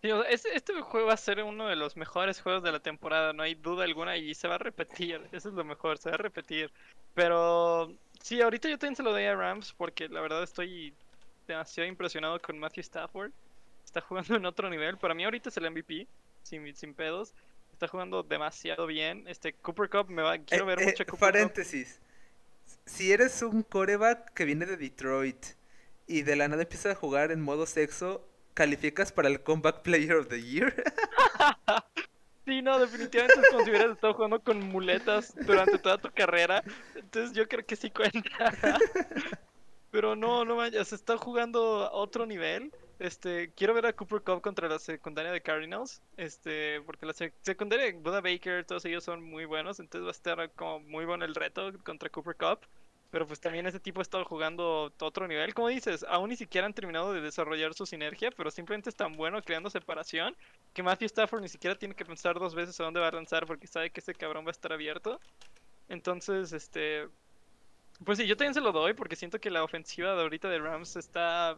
este, 0.02 0.82
juego 0.82 1.08
va 1.08 1.14
a 1.14 1.18
ser 1.18 1.44
uno 1.44 1.68
de 1.68 1.76
los 1.76 1.98
mejores 1.98 2.42
juegos 2.42 2.64
de 2.64 2.72
la 2.72 2.80
temporada, 2.80 3.34
no 3.34 3.44
hay 3.44 3.56
duda 3.56 3.84
alguna, 3.84 4.18
y 4.18 4.34
se 4.34 4.48
va 4.48 4.56
a 4.56 4.60
repetir. 4.60 5.22
Eso 5.32 5.50
es 5.50 5.56
lo 5.56 5.64
mejor, 5.64 5.98
se 5.98 6.10
va 6.10 6.16
a 6.16 6.20
repetir. 6.20 6.72
Pero 7.14 7.94
sí, 8.22 8.42
ahorita 8.42 8.70
yo 8.70 8.78
también 8.78 8.96
se 8.96 9.04
lo 9.04 9.12
doy 9.12 9.26
a 9.26 9.36
Rams 9.36 9.74
porque 9.74 10.08
la 10.08 10.22
verdad 10.22 10.44
estoy 10.44 10.94
demasiado 11.48 11.88
impresionado 11.88 12.40
con 12.40 12.58
Matthew 12.58 12.82
Stafford. 12.82 13.32
Está 13.84 14.02
jugando 14.02 14.36
en 14.36 14.46
otro 14.46 14.70
nivel. 14.70 14.98
Para 14.98 15.14
mí 15.14 15.26
ahorita 15.26 15.50
es 15.50 15.58
el 15.58 15.70
MVP, 15.70 16.08
sin, 16.44 16.76
sin 16.76 16.94
pedos. 16.94 17.34
Está 17.74 17.88
jugando 17.88 18.24
demasiado 18.24 18.86
bien. 18.88 19.26
Este 19.28 19.54
Cooper 19.54 19.90
Cup 19.90 20.10
me 20.10 20.22
va, 20.22 20.38
quiero 20.38 20.66
ver 20.66 20.82
eh, 20.82 20.86
mucho 20.86 21.04
eh, 21.04 21.06
Cooper 21.06 21.32
Paréntesis. 21.32 22.00
Si 22.86 23.12
eres 23.12 23.42
un 23.42 23.64
coreback 23.64 24.34
que 24.34 24.46
viene 24.46 24.66
de 24.66 24.78
Detroit 24.78 25.46
y 26.06 26.22
de 26.22 26.36
la 26.36 26.48
nada 26.48 26.64
empieza 26.64 26.92
a 26.92 26.96
jugar 26.96 27.32
en 27.32 27.42
modo 27.42 27.66
sexo, 27.66 28.29
¿Calificas 28.60 29.14
para 29.14 29.30
el 29.30 29.42
Comeback 29.42 29.84
Player 29.84 30.18
of 30.18 30.28
the 30.28 30.44
Year? 30.44 30.74
sí, 32.46 32.62
no, 32.62 32.78
definitivamente 32.78 33.40
es 33.40 33.64
si 33.64 33.70
hubieras 33.70 33.92
estado 33.92 34.14
jugando 34.14 34.42
con 34.42 34.60
muletas 34.68 35.34
durante 35.46 35.78
toda 35.78 35.98
tu 35.98 36.12
carrera. 36.12 36.62
Entonces 36.94 37.32
yo 37.32 37.48
creo 37.48 37.66
que 37.66 37.78
sí 37.78 37.90
cuenta. 37.90 38.52
Pero 39.92 40.18
no, 40.18 40.44
no 40.44 40.58
vayas, 40.58 40.92
está 40.92 41.18
jugando 41.18 41.86
a 41.86 41.94
otro 41.94 42.26
nivel. 42.26 42.74
Este, 43.00 43.54
quiero 43.54 43.74
ver 43.74 43.86
a 43.86 43.94
Cooper 43.94 44.24
Cup 44.24 44.42
contra 44.42 44.68
la 44.68 44.78
secundaria 44.78 45.32
de 45.32 45.40
Cardinals. 45.40 46.02
Este, 46.18 46.82
porque 46.82 47.06
la 47.06 47.14
secundaria 47.14 47.86
de 47.86 47.94
Buda 47.94 48.20
Baker, 48.20 48.66
todos 48.66 48.84
ellos 48.84 49.06
son 49.06 49.24
muy 49.24 49.46
buenos. 49.46 49.80
Entonces 49.80 50.04
va 50.04 50.10
a 50.10 50.12
estar 50.12 50.52
como 50.52 50.82
muy 50.82 51.06
bueno 51.06 51.24
el 51.24 51.34
reto 51.34 51.72
contra 51.86 52.10
Cooper 52.10 52.36
Cup. 52.36 52.68
Pero 53.12 53.26
pues 53.26 53.40
también 53.40 53.66
ese 53.66 53.80
tipo 53.80 54.02
ha 54.02 54.04
estado 54.04 54.24
jugando 54.26 54.94
otro 55.00 55.28
nivel. 55.28 55.54
Como 55.54 55.68
dices, 55.70 56.06
aún 56.08 56.30
ni 56.30 56.36
siquiera 56.36 56.68
han 56.68 56.74
terminado 56.74 57.12
de 57.12 57.22
desarrollar 57.22 57.74
su 57.74 57.86
sinergia, 57.86 58.30
pero 58.32 58.52
simplemente 58.52 58.90
es 58.90 58.96
tan 58.96 59.14
bueno 59.14 59.42
creando 59.42 59.70
separación 59.70 60.36
que 60.74 60.84
Matthew 60.84 61.08
Stafford 61.08 61.42
ni 61.42 61.50
siquiera 61.50 61.76
tiene 61.76 61.96
que 61.96 62.06
pensar 62.06 62.38
dos 62.38 62.54
veces 62.54 62.80
a 62.80 62.84
dónde 62.84 63.00
va 63.00 63.08
a 63.08 63.12
lanzar 63.12 63.48
porque 63.48 63.66
sabe 63.66 63.90
que 63.90 64.00
ese 64.00 64.14
cabrón 64.14 64.46
va 64.46 64.50
a 64.50 64.52
estar 64.52 64.72
abierto. 64.72 65.20
Entonces, 65.88 66.54
este... 66.54 67.08
Pues 68.06 68.18
sí, 68.18 68.28
yo 68.28 68.38
también 68.38 68.54
se 68.54 68.62
lo 68.62 68.72
doy 68.72 68.94
porque 68.94 69.16
siento 69.16 69.40
que 69.40 69.50
la 69.50 69.64
ofensiva 69.64 70.14
de 70.16 70.22
ahorita 70.22 70.48
de 70.48 70.60
Rams 70.60 70.96
está... 70.96 71.58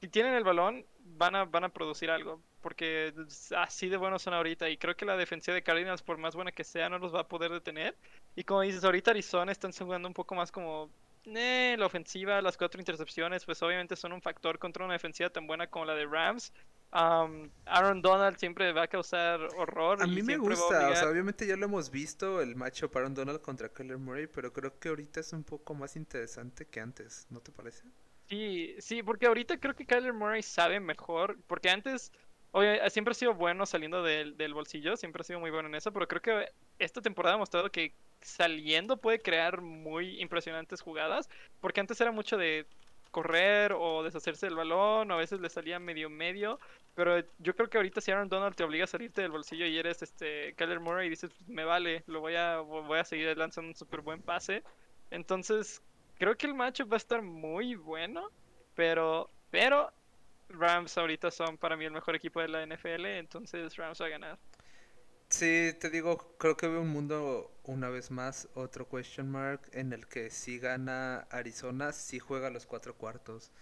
Si 0.00 0.08
tienen 0.08 0.34
el 0.34 0.44
balón, 0.44 0.86
van 1.00 1.34
a, 1.34 1.44
van 1.44 1.64
a 1.64 1.68
producir 1.68 2.10
algo. 2.10 2.40
Porque 2.60 3.14
así 3.56 3.88
de 3.88 3.96
buenos 3.96 4.22
son 4.22 4.34
ahorita. 4.34 4.68
Y 4.68 4.76
creo 4.76 4.96
que 4.96 5.04
la 5.04 5.16
defensiva 5.16 5.54
de 5.54 5.62
Cardinals, 5.62 6.02
por 6.02 6.18
más 6.18 6.34
buena 6.34 6.52
que 6.52 6.64
sea, 6.64 6.88
no 6.88 6.98
los 6.98 7.14
va 7.14 7.20
a 7.20 7.28
poder 7.28 7.50
detener. 7.50 7.96
Y 8.36 8.44
como 8.44 8.60
dices, 8.62 8.84
ahorita 8.84 9.12
Arizona 9.12 9.52
están 9.52 9.72
jugando 9.72 10.08
un 10.08 10.14
poco 10.14 10.34
más 10.34 10.52
como 10.52 10.90
eh, 11.24 11.76
la 11.78 11.86
ofensiva, 11.86 12.40
las 12.40 12.56
cuatro 12.56 12.80
intercepciones, 12.80 13.44
pues 13.44 13.62
obviamente 13.62 13.94
son 13.96 14.12
un 14.12 14.22
factor 14.22 14.58
contra 14.58 14.84
una 14.84 14.94
defensiva 14.94 15.28
tan 15.30 15.46
buena 15.46 15.66
como 15.66 15.84
la 15.84 15.94
de 15.94 16.06
Rams. 16.06 16.52
Aaron 16.92 18.02
Donald 18.02 18.36
siempre 18.38 18.72
va 18.72 18.84
a 18.84 18.88
causar 18.88 19.40
horror. 19.56 20.02
A 20.02 20.06
mí 20.06 20.22
me 20.22 20.36
gusta, 20.36 20.88
o 20.88 20.96
sea, 20.96 21.08
obviamente 21.08 21.46
ya 21.46 21.56
lo 21.56 21.66
hemos 21.66 21.90
visto, 21.90 22.40
el 22.40 22.56
macho 22.56 22.90
Aaron 22.92 23.14
Donald 23.14 23.40
contra 23.42 23.68
Kyler 23.68 23.98
Murray, 23.98 24.26
pero 24.26 24.52
creo 24.52 24.78
que 24.78 24.88
ahorita 24.88 25.20
es 25.20 25.32
un 25.32 25.44
poco 25.44 25.74
más 25.74 25.94
interesante 25.94 26.66
que 26.66 26.80
antes, 26.80 27.26
¿no 27.30 27.40
te 27.40 27.52
parece? 27.52 27.84
Sí, 28.28 28.74
sí, 28.78 29.02
porque 29.02 29.26
ahorita 29.26 29.58
creo 29.58 29.74
que 29.74 29.86
Kyler 29.86 30.12
Murray 30.12 30.42
sabe 30.42 30.80
mejor, 30.80 31.38
porque 31.46 31.70
antes 31.70 32.12
Oye, 32.52 32.90
siempre 32.90 33.12
ha 33.12 33.14
sido 33.14 33.34
bueno 33.34 33.64
saliendo 33.64 34.02
del, 34.02 34.36
del, 34.36 34.54
bolsillo, 34.54 34.96
siempre 34.96 35.20
ha 35.20 35.24
sido 35.24 35.38
muy 35.38 35.50
bueno 35.50 35.68
en 35.68 35.76
eso, 35.76 35.92
pero 35.92 36.08
creo 36.08 36.20
que 36.20 36.52
esta 36.80 37.00
temporada 37.00 37.36
ha 37.36 37.38
mostrado 37.38 37.70
que 37.70 37.94
saliendo 38.20 38.96
puede 38.96 39.20
crear 39.20 39.60
muy 39.60 40.20
impresionantes 40.20 40.80
jugadas, 40.80 41.28
porque 41.60 41.80
antes 41.80 42.00
era 42.00 42.10
mucho 42.10 42.36
de 42.36 42.66
correr 43.10 43.72
o 43.72 44.02
deshacerse 44.02 44.46
del 44.46 44.56
balón, 44.56 45.10
o 45.10 45.14
a 45.14 45.18
veces 45.18 45.40
le 45.40 45.48
salía 45.48 45.78
medio 45.78 46.10
medio, 46.10 46.58
pero 46.94 47.22
yo 47.38 47.54
creo 47.54 47.68
que 47.68 47.78
ahorita 47.78 48.00
si 48.00 48.10
Aaron 48.10 48.28
Donald 48.28 48.54
te 48.54 48.64
obliga 48.64 48.84
a 48.84 48.88
salirte 48.88 49.22
del 49.22 49.30
bolsillo 49.30 49.66
y 49.66 49.78
eres 49.78 50.02
este 50.02 50.54
Kyler 50.54 50.80
Murray 50.80 51.06
y 51.06 51.10
dices, 51.10 51.30
me 51.46 51.64
vale, 51.64 52.02
lo 52.06 52.20
voy 52.20 52.36
a, 52.36 52.58
voy 52.58 52.98
a 52.98 53.04
seguir 53.04 53.36
lanzando 53.36 53.68
un 53.70 53.76
súper 53.76 54.00
buen 54.00 54.22
pase, 54.22 54.62
entonces 55.10 55.82
creo 56.18 56.36
que 56.36 56.46
el 56.46 56.54
matchup 56.54 56.90
va 56.90 56.96
a 56.96 56.98
estar 56.98 57.22
muy 57.22 57.74
bueno, 57.74 58.30
pero, 58.74 59.30
pero 59.50 59.92
Rams 60.50 60.96
ahorita 60.98 61.30
son 61.30 61.56
para 61.58 61.76
mí 61.76 61.84
el 61.84 61.92
mejor 61.92 62.14
equipo 62.16 62.40
de 62.40 62.48
la 62.48 62.66
NFL, 62.66 63.06
entonces 63.06 63.76
Rams 63.76 64.00
va 64.00 64.06
a 64.06 64.08
ganar. 64.08 64.38
Sí, 65.28 65.72
te 65.78 65.90
digo, 65.90 66.36
creo 66.38 66.56
que 66.56 66.66
veo 66.66 66.80
un 66.80 66.88
mundo 66.88 67.52
una 67.64 67.88
vez 67.88 68.10
más, 68.10 68.48
otro 68.54 68.88
question 68.88 69.30
mark, 69.30 69.60
en 69.72 69.92
el 69.92 70.08
que 70.08 70.28
si 70.28 70.58
gana 70.58 71.20
Arizona, 71.30 71.92
si 71.92 72.18
juega 72.18 72.50
los 72.50 72.66
cuatro 72.66 72.96
cuartos. 72.96 73.52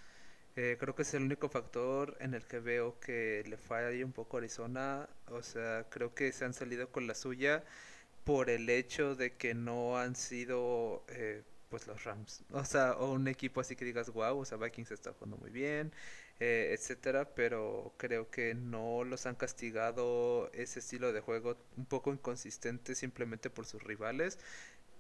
Eh, 0.56 0.76
creo 0.80 0.94
que 0.94 1.02
es 1.02 1.14
el 1.14 1.22
único 1.24 1.48
factor 1.48 2.16
en 2.20 2.34
el 2.34 2.44
que 2.46 2.58
veo 2.58 2.98
que 3.00 3.44
le 3.48 3.58
falla 3.58 4.04
un 4.04 4.12
poco 4.12 4.38
Arizona. 4.38 5.08
O 5.28 5.42
sea, 5.42 5.86
creo 5.90 6.14
que 6.14 6.32
se 6.32 6.44
han 6.46 6.54
salido 6.54 6.90
con 6.90 7.06
la 7.06 7.14
suya 7.14 7.64
por 8.24 8.50
el 8.50 8.68
hecho 8.70 9.14
de 9.14 9.36
que 9.36 9.54
no 9.54 9.98
han 9.98 10.16
sido 10.16 11.04
eh, 11.08 11.42
pues 11.68 11.86
los 11.86 12.02
Rams. 12.04 12.44
O 12.52 12.64
sea, 12.64 12.92
o 12.94 13.12
un 13.12 13.28
equipo 13.28 13.60
así 13.60 13.76
que 13.76 13.84
digas, 13.84 14.10
wow, 14.12 14.38
o 14.38 14.44
sea, 14.44 14.58
Vikings 14.58 14.90
está 14.90 15.12
jugando 15.12 15.36
muy 15.36 15.50
bien 15.50 15.92
eh, 16.40 16.70
etcétera, 16.78 17.34
pero 17.34 17.94
creo 17.98 18.30
que 18.30 18.54
no 18.54 19.04
los 19.04 19.26
han 19.26 19.34
castigado 19.36 20.50
ese 20.52 20.80
estilo 20.80 21.12
de 21.12 21.20
juego 21.20 21.56
un 21.76 21.86
poco 21.86 22.12
inconsistente 22.12 22.94
simplemente 22.94 23.50
por 23.50 23.66
sus 23.66 23.82
rivales, 23.82 24.38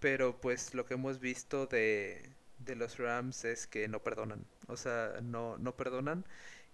pero 0.00 0.40
pues 0.40 0.74
lo 0.74 0.86
que 0.86 0.94
hemos 0.94 1.20
visto 1.20 1.66
de, 1.66 2.30
de 2.58 2.76
los 2.76 2.98
Rams 2.98 3.44
es 3.44 3.66
que 3.66 3.88
no 3.88 4.02
perdonan. 4.02 4.44
O 4.68 4.76
sea, 4.76 5.20
no, 5.22 5.58
no 5.58 5.76
perdonan. 5.76 6.24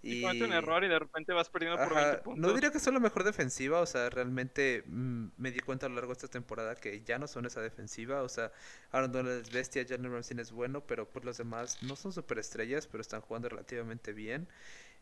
Y 0.05 0.43
un 0.43 0.53
error 0.53 0.85
y 0.85 0.89
de 0.89 0.99
repente 0.99 1.33
vas 1.33 1.49
perdiendo 1.49 1.79
por 1.83 1.95
20 1.95 2.19
puntos. 2.19 2.41
No 2.41 2.53
diría 2.53 2.71
que 2.71 2.79
son 2.81 2.95
la 2.95 3.01
mejor 3.01 3.25
defensiva, 3.25 3.81
o 3.81 3.87
sea, 3.87 4.11
realmente 4.11 4.85
mm, 4.87 5.29
me 5.37 5.51
di 5.51 5.61
cuenta 5.61 5.87
a 5.87 5.89
lo 5.89 5.95
largo 5.95 6.09
de 6.11 6.15
esta 6.15 6.29
temporada 6.29 6.75
que 6.75 7.03
ya 7.03 7.19
no 7.19 7.27
son 7.27 7.47
esa 7.47 7.61
defensiva, 7.61 8.23
o 8.23 8.29
sea, 8.29 8.53
Aaron 8.91 9.13
Donald 9.13 9.41
es 9.43 9.51
bestia, 9.53 9.85
Jalen 9.89 10.13
Ramsey 10.13 10.39
es 10.41 10.53
bueno, 10.53 10.87
pero 10.87 11.09
por 11.09 11.25
los 11.25 11.39
demás 11.39 11.83
no 11.83 11.97
son 11.97 12.13
superestrellas, 12.13 12.87
pero 12.87 13.01
están 13.01 13.21
jugando 13.21 13.49
relativamente 13.49 14.13
bien. 14.13 14.49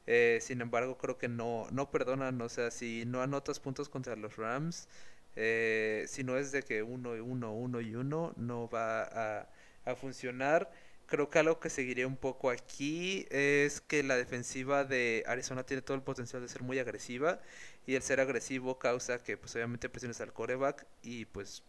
Eh, 0.06 0.38
sin 0.42 0.60
embargo, 0.60 0.98
creo 0.98 1.18
que 1.18 1.28
no, 1.28 1.66
no 1.70 1.90
perdonan, 1.90 2.40
o 2.40 2.48
sea, 2.48 2.70
si 2.70 3.04
no 3.06 3.22
anotas 3.22 3.60
puntos 3.60 3.88
contra 3.88 4.16
los 4.16 4.36
Rams, 4.36 4.88
eh, 5.36 6.04
si 6.08 6.24
no 6.24 6.36
es 6.36 6.52
de 6.52 6.62
que 6.62 6.82
uno 6.82 7.16
y 7.16 7.20
uno, 7.20 7.54
uno 7.54 7.80
y 7.80 7.94
uno, 7.94 8.32
no 8.36 8.68
va 8.68 9.02
a, 9.04 9.48
a 9.84 9.94
funcionar. 9.96 10.70
Creo 11.12 11.28
que 11.28 11.38
algo 11.38 11.60
que 11.60 11.68
seguiría 11.68 12.06
un 12.06 12.16
poco 12.16 12.48
aquí 12.48 13.26
es 13.30 13.82
que 13.82 14.02
la 14.02 14.16
defensiva 14.16 14.84
de 14.84 15.24
Arizona 15.26 15.62
tiene 15.62 15.82
todo 15.82 15.94
el 15.94 16.02
potencial 16.02 16.40
de 16.40 16.48
ser 16.48 16.62
muy 16.62 16.78
agresiva 16.78 17.38
y 17.86 17.96
el 17.96 18.02
ser 18.02 18.18
agresivo 18.18 18.78
causa 18.78 19.22
que 19.22 19.36
pues 19.36 19.54
obviamente 19.54 19.90
presiones 19.90 20.22
al 20.22 20.32
coreback 20.32 20.86
y 21.02 21.26
pues 21.26 21.64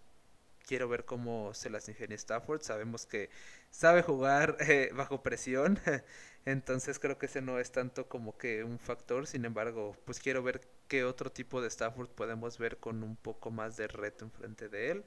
quiero 0.65 0.87
ver 0.87 1.03
cómo 1.03 1.53
se 1.53 1.69
las 1.69 1.89
ingenia 1.89 2.15
Stafford. 2.15 2.61
Sabemos 2.61 3.05
que 3.05 3.29
sabe 3.69 4.01
jugar 4.01 4.55
eh, 4.61 4.91
bajo 4.95 5.21
presión, 5.23 5.77
entonces 6.45 6.97
creo 6.97 7.17
que 7.17 7.25
ese 7.25 7.41
no 7.41 7.59
es 7.59 7.69
tanto 7.73 8.07
como 8.07 8.37
que 8.37 8.63
un 8.63 8.79
factor. 8.79 9.27
Sin 9.27 9.43
embargo, 9.43 9.97
pues 10.05 10.21
quiero 10.21 10.41
ver 10.41 10.61
qué 10.87 11.03
otro 11.03 11.33
tipo 11.33 11.61
de 11.61 11.67
Stafford 11.67 12.07
podemos 12.11 12.57
ver 12.59 12.77
con 12.77 13.03
un 13.03 13.17
poco 13.17 13.51
más 13.51 13.75
de 13.75 13.89
reto 13.89 14.23
enfrente 14.23 14.69
de 14.69 14.91
él 14.91 15.05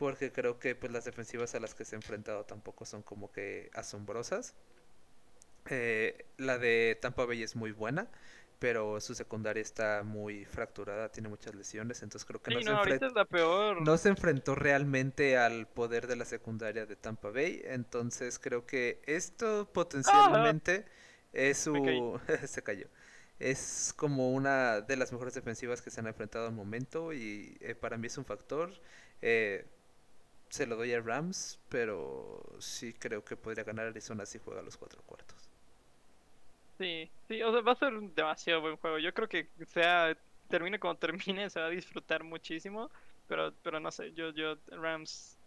porque 0.00 0.32
creo 0.32 0.58
que 0.58 0.74
pues 0.74 0.90
las 0.90 1.04
defensivas 1.04 1.54
a 1.54 1.60
las 1.60 1.74
que 1.74 1.84
se 1.84 1.94
ha 1.94 1.98
enfrentado 1.98 2.44
tampoco 2.44 2.86
son 2.86 3.02
como 3.02 3.30
que 3.30 3.70
asombrosas. 3.74 4.54
Eh, 5.68 6.24
la 6.38 6.56
de 6.56 6.98
Tampa 7.02 7.26
Bay 7.26 7.42
es 7.42 7.54
muy 7.54 7.72
buena, 7.72 8.08
pero 8.58 8.98
su 9.02 9.14
secundaria 9.14 9.60
está 9.60 10.02
muy 10.02 10.46
fracturada, 10.46 11.10
tiene 11.10 11.28
muchas 11.28 11.54
lesiones, 11.54 12.02
entonces 12.02 12.26
creo 12.26 12.40
que 12.40 12.54
no, 12.54 12.62
se 12.62 12.70
enfrentó, 12.70 13.26
peor. 13.26 13.82
no 13.82 13.98
se 13.98 14.08
enfrentó 14.08 14.54
realmente 14.54 15.36
al 15.36 15.68
poder 15.68 16.06
de 16.06 16.16
la 16.16 16.24
secundaria 16.24 16.86
de 16.86 16.96
Tampa 16.96 17.28
Bay, 17.28 17.60
entonces 17.66 18.38
creo 18.38 18.64
que 18.64 19.02
esto 19.04 19.70
potencialmente 19.70 20.86
es 21.34 21.58
su... 21.58 22.18
se 22.46 22.62
cayó. 22.62 22.86
Es 23.38 23.92
como 23.94 24.32
una 24.32 24.80
de 24.80 24.96
las 24.96 25.12
mejores 25.12 25.34
defensivas 25.34 25.82
que 25.82 25.90
se 25.90 26.00
han 26.00 26.06
enfrentado 26.06 26.46
al 26.46 26.54
momento 26.54 27.12
y 27.12 27.58
eh, 27.60 27.74
para 27.74 27.98
mí 27.98 28.06
es 28.06 28.16
un 28.16 28.24
factor. 28.24 28.72
Eh, 29.20 29.66
se 30.50 30.66
lo 30.66 30.76
doy 30.76 30.92
a 30.92 31.00
Rams, 31.00 31.60
pero 31.68 32.42
sí 32.60 32.92
creo 32.94 33.24
que 33.24 33.36
podría 33.36 33.64
ganar 33.64 33.86
Arizona 33.86 34.26
si 34.26 34.38
juega 34.38 34.62
los 34.62 34.76
cuatro 34.76 35.02
cuartos. 35.06 35.50
Sí, 36.78 37.10
sí, 37.28 37.42
o 37.42 37.52
sea, 37.52 37.60
va 37.60 37.72
a 37.72 37.76
ser 37.76 37.94
un 37.94 38.14
demasiado 38.14 38.60
buen 38.62 38.76
juego. 38.76 38.98
Yo 38.98 39.12
creo 39.14 39.28
que 39.28 39.50
sea 39.66 40.16
termine 40.48 40.78
como 40.80 40.96
termine, 40.96 41.50
se 41.50 41.60
va 41.60 41.66
a 41.66 41.70
disfrutar 41.70 42.24
muchísimo, 42.24 42.90
pero 43.26 43.54
pero 43.62 43.80
no 43.80 43.90
sé, 43.90 44.12
yo 44.14 44.30
yo 44.30 44.56
Rams 44.68 45.38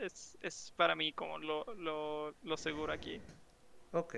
es, 0.00 0.38
es 0.40 0.72
para 0.76 0.94
mí 0.96 1.12
como 1.12 1.38
lo, 1.38 1.64
lo, 1.74 2.34
lo 2.42 2.56
seguro 2.56 2.92
aquí. 2.92 3.20
Ok. 3.92 4.14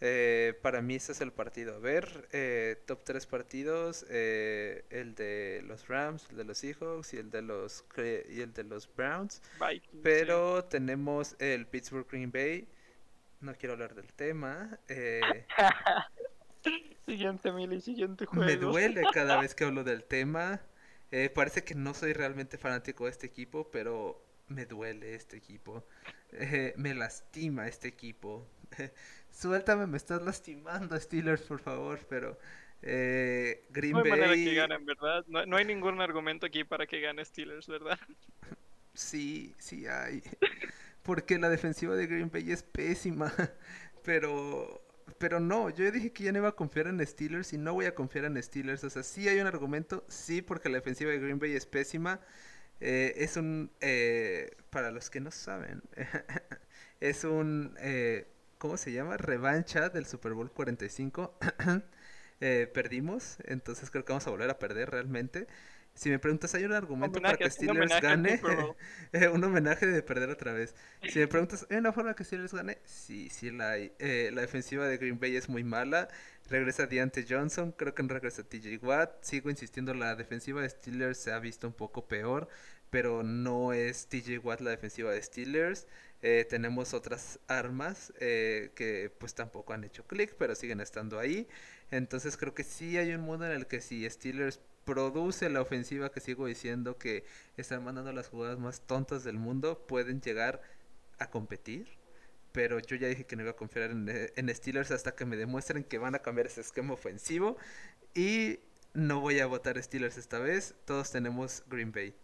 Eh, 0.00 0.58
para 0.62 0.82
mí 0.82 0.96
ese 0.96 1.12
es 1.12 1.20
el 1.20 1.32
partido. 1.32 1.76
A 1.76 1.78
ver, 1.78 2.28
eh, 2.32 2.82
top 2.86 3.04
3 3.04 3.26
partidos, 3.26 4.04
eh, 4.10 4.84
el 4.90 5.14
de 5.14 5.62
los 5.66 5.88
Rams, 5.88 6.26
el 6.30 6.36
de 6.36 6.44
los 6.44 6.58
Seahawks 6.58 7.14
y 7.14 7.18
el 7.18 7.30
de 7.30 7.42
los 7.42 7.84
y 8.28 8.40
el 8.40 8.52
de 8.52 8.64
los 8.64 8.92
Browns. 8.94 9.42
Pero 10.02 10.64
tenemos 10.64 11.36
el 11.38 11.66
Pittsburgh 11.66 12.08
Green 12.08 12.32
Bay. 12.32 12.68
No 13.40 13.54
quiero 13.54 13.74
hablar 13.74 13.94
del 13.94 14.12
tema. 14.12 14.78
siguiente 17.06 17.52
Mili, 17.52 17.80
siguiente 17.80 18.26
juego. 18.26 18.44
Me 18.44 18.56
duele 18.56 19.02
cada 19.12 19.40
vez 19.40 19.54
que 19.54 19.64
hablo 19.64 19.84
del 19.84 20.04
tema. 20.04 20.60
parece 21.34 21.62
que 21.62 21.74
no 21.74 21.94
soy 21.94 22.14
realmente 22.14 22.58
fanático 22.58 23.04
de 23.04 23.10
este 23.10 23.26
equipo, 23.26 23.70
pero 23.70 24.20
me 24.48 24.66
duele 24.66 25.14
este 25.14 25.36
equipo. 25.36 25.86
me 26.76 26.94
lastima 26.94 27.68
este 27.68 27.88
equipo. 27.88 28.48
Suéltame, 29.34 29.88
me 29.88 29.96
estás 29.96 30.22
lastimando, 30.22 30.98
Steelers, 30.98 31.42
por 31.42 31.58
favor, 31.58 31.98
pero 32.08 32.38
eh, 32.82 33.66
Green 33.70 33.92
no 33.92 34.02
hay 34.04 34.10
manera 34.10 34.32
que 34.32 34.54
ganen, 34.54 34.86
¿verdad? 34.86 35.24
No, 35.26 35.56
hay 35.56 35.64
ningún 35.64 36.00
argumento 36.00 36.46
aquí 36.46 36.62
para 36.62 36.86
que 36.86 37.00
gane 37.00 37.24
Steelers, 37.24 37.66
¿verdad? 37.66 37.98
Sí, 38.94 39.52
sí 39.58 39.88
hay. 39.88 40.22
Porque 41.02 41.36
la 41.38 41.48
defensiva 41.48 41.96
de 41.96 42.06
Green 42.06 42.30
Bay 42.30 42.52
es 42.52 42.62
pésima. 42.62 43.32
Pero, 44.04 44.86
pero 45.16 45.40
no, 45.40 45.70
yo 45.70 45.90
dije 45.90 46.12
que 46.12 46.24
ya 46.24 46.32
no 46.32 46.40
iba 46.40 46.50
a 46.50 46.52
confiar 46.52 46.88
en 46.88 47.04
Steelers 47.04 47.54
y 47.54 47.58
no 47.58 47.72
voy 47.72 47.86
a 47.86 47.94
confiar 47.94 48.26
en 48.26 48.40
Steelers. 48.40 48.84
O 48.84 48.90
sea, 48.90 49.02
sí 49.02 49.26
hay 49.26 49.40
un 49.40 49.46
argumento, 49.46 50.04
sí, 50.08 50.42
porque 50.42 50.68
la 50.68 50.76
defensiva 50.76 51.10
de 51.10 51.18
Green 51.18 51.38
Bay 51.38 51.54
es 51.54 51.64
pésima. 51.64 52.20
Eh, 52.80 53.14
es 53.16 53.38
un, 53.38 53.72
eh, 53.80 54.50
para 54.68 54.90
los 54.90 55.08
que 55.08 55.20
no 55.20 55.30
saben, 55.30 55.82
es 57.00 57.24
un 57.24 57.74
eh, 57.78 58.26
¿cómo 58.64 58.78
se 58.78 58.92
llama? 58.92 59.18
Revancha 59.18 59.90
del 59.90 60.06
Super 60.06 60.32
Bowl 60.32 60.50
45. 60.50 61.38
eh, 62.40 62.70
perdimos, 62.72 63.36
entonces 63.44 63.90
creo 63.90 64.06
que 64.06 64.12
vamos 64.14 64.26
a 64.26 64.30
volver 64.30 64.48
a 64.48 64.58
perder 64.58 64.88
realmente. 64.88 65.46
Si 65.92 66.08
me 66.08 66.18
preguntas, 66.18 66.54
¿hay 66.54 66.64
un 66.64 66.72
argumento 66.72 67.20
para 67.20 67.36
que 67.36 67.50
Steelers 67.50 68.00
gane? 68.00 68.40
un 69.34 69.44
homenaje 69.44 69.86
de 69.86 70.02
perder 70.02 70.30
otra 70.30 70.54
vez. 70.54 70.74
Si 71.06 71.18
me 71.18 71.28
preguntas, 71.28 71.66
¿hay 71.68 71.76
una 71.76 71.92
forma 71.92 72.16
que 72.16 72.24
Steelers 72.24 72.54
gane? 72.54 72.78
Sí, 72.84 73.28
sí 73.28 73.50
la 73.50 73.72
hay. 73.72 73.92
Eh, 73.98 74.30
la 74.32 74.40
defensiva 74.40 74.88
de 74.88 74.96
Green 74.96 75.20
Bay 75.20 75.36
es 75.36 75.50
muy 75.50 75.62
mala. 75.62 76.08
Regresa 76.48 76.86
Deante 76.86 77.26
Johnson, 77.28 77.70
creo 77.70 77.94
que 77.94 78.02
no 78.02 78.14
regresa 78.14 78.44
TJ 78.44 78.78
Watt. 78.82 79.22
Sigo 79.24 79.50
insistiendo, 79.50 79.92
la 79.92 80.16
defensiva 80.16 80.62
de 80.62 80.70
Steelers 80.70 81.18
se 81.18 81.32
ha 81.32 81.38
visto 81.38 81.66
un 81.66 81.74
poco 81.74 82.08
peor, 82.08 82.48
pero 82.88 83.22
no 83.22 83.74
es 83.74 84.06
TJ 84.06 84.38
Watt 84.38 84.62
la 84.62 84.70
defensiva 84.70 85.12
de 85.12 85.20
Steelers. 85.20 85.86
Eh, 86.26 86.46
tenemos 86.48 86.94
otras 86.94 87.38
armas 87.48 88.10
eh, 88.18 88.70
que 88.74 89.12
pues 89.18 89.34
tampoco 89.34 89.74
han 89.74 89.84
hecho 89.84 90.06
clic, 90.06 90.34
pero 90.38 90.54
siguen 90.54 90.80
estando 90.80 91.18
ahí. 91.18 91.46
Entonces 91.90 92.38
creo 92.38 92.54
que 92.54 92.64
sí 92.64 92.96
hay 92.96 93.12
un 93.12 93.20
mundo 93.20 93.44
en 93.44 93.52
el 93.52 93.66
que 93.66 93.82
si 93.82 94.08
Steelers 94.08 94.58
produce 94.86 95.50
la 95.50 95.60
ofensiva 95.60 96.10
que 96.10 96.20
sigo 96.20 96.46
diciendo 96.46 96.96
que 96.96 97.26
están 97.58 97.84
mandando 97.84 98.10
las 98.12 98.28
jugadas 98.28 98.58
más 98.58 98.80
tontas 98.86 99.22
del 99.22 99.36
mundo, 99.36 99.86
pueden 99.86 100.22
llegar 100.22 100.62
a 101.18 101.28
competir. 101.28 101.88
Pero 102.52 102.78
yo 102.78 102.96
ya 102.96 103.08
dije 103.08 103.26
que 103.26 103.36
no 103.36 103.42
iba 103.42 103.50
a 103.50 103.56
confiar 103.56 103.90
en, 103.90 104.08
eh, 104.08 104.32
en 104.36 104.48
Steelers 104.54 104.92
hasta 104.92 105.14
que 105.14 105.26
me 105.26 105.36
demuestren 105.36 105.84
que 105.84 105.98
van 105.98 106.14
a 106.14 106.20
cambiar 106.20 106.46
ese 106.46 106.62
esquema 106.62 106.94
ofensivo. 106.94 107.58
Y 108.14 108.60
no 108.94 109.20
voy 109.20 109.40
a 109.40 109.46
votar 109.46 109.82
Steelers 109.82 110.16
esta 110.16 110.38
vez. 110.38 110.74
Todos 110.86 111.10
tenemos 111.10 111.64
Green 111.68 111.92
Bay. 111.92 112.14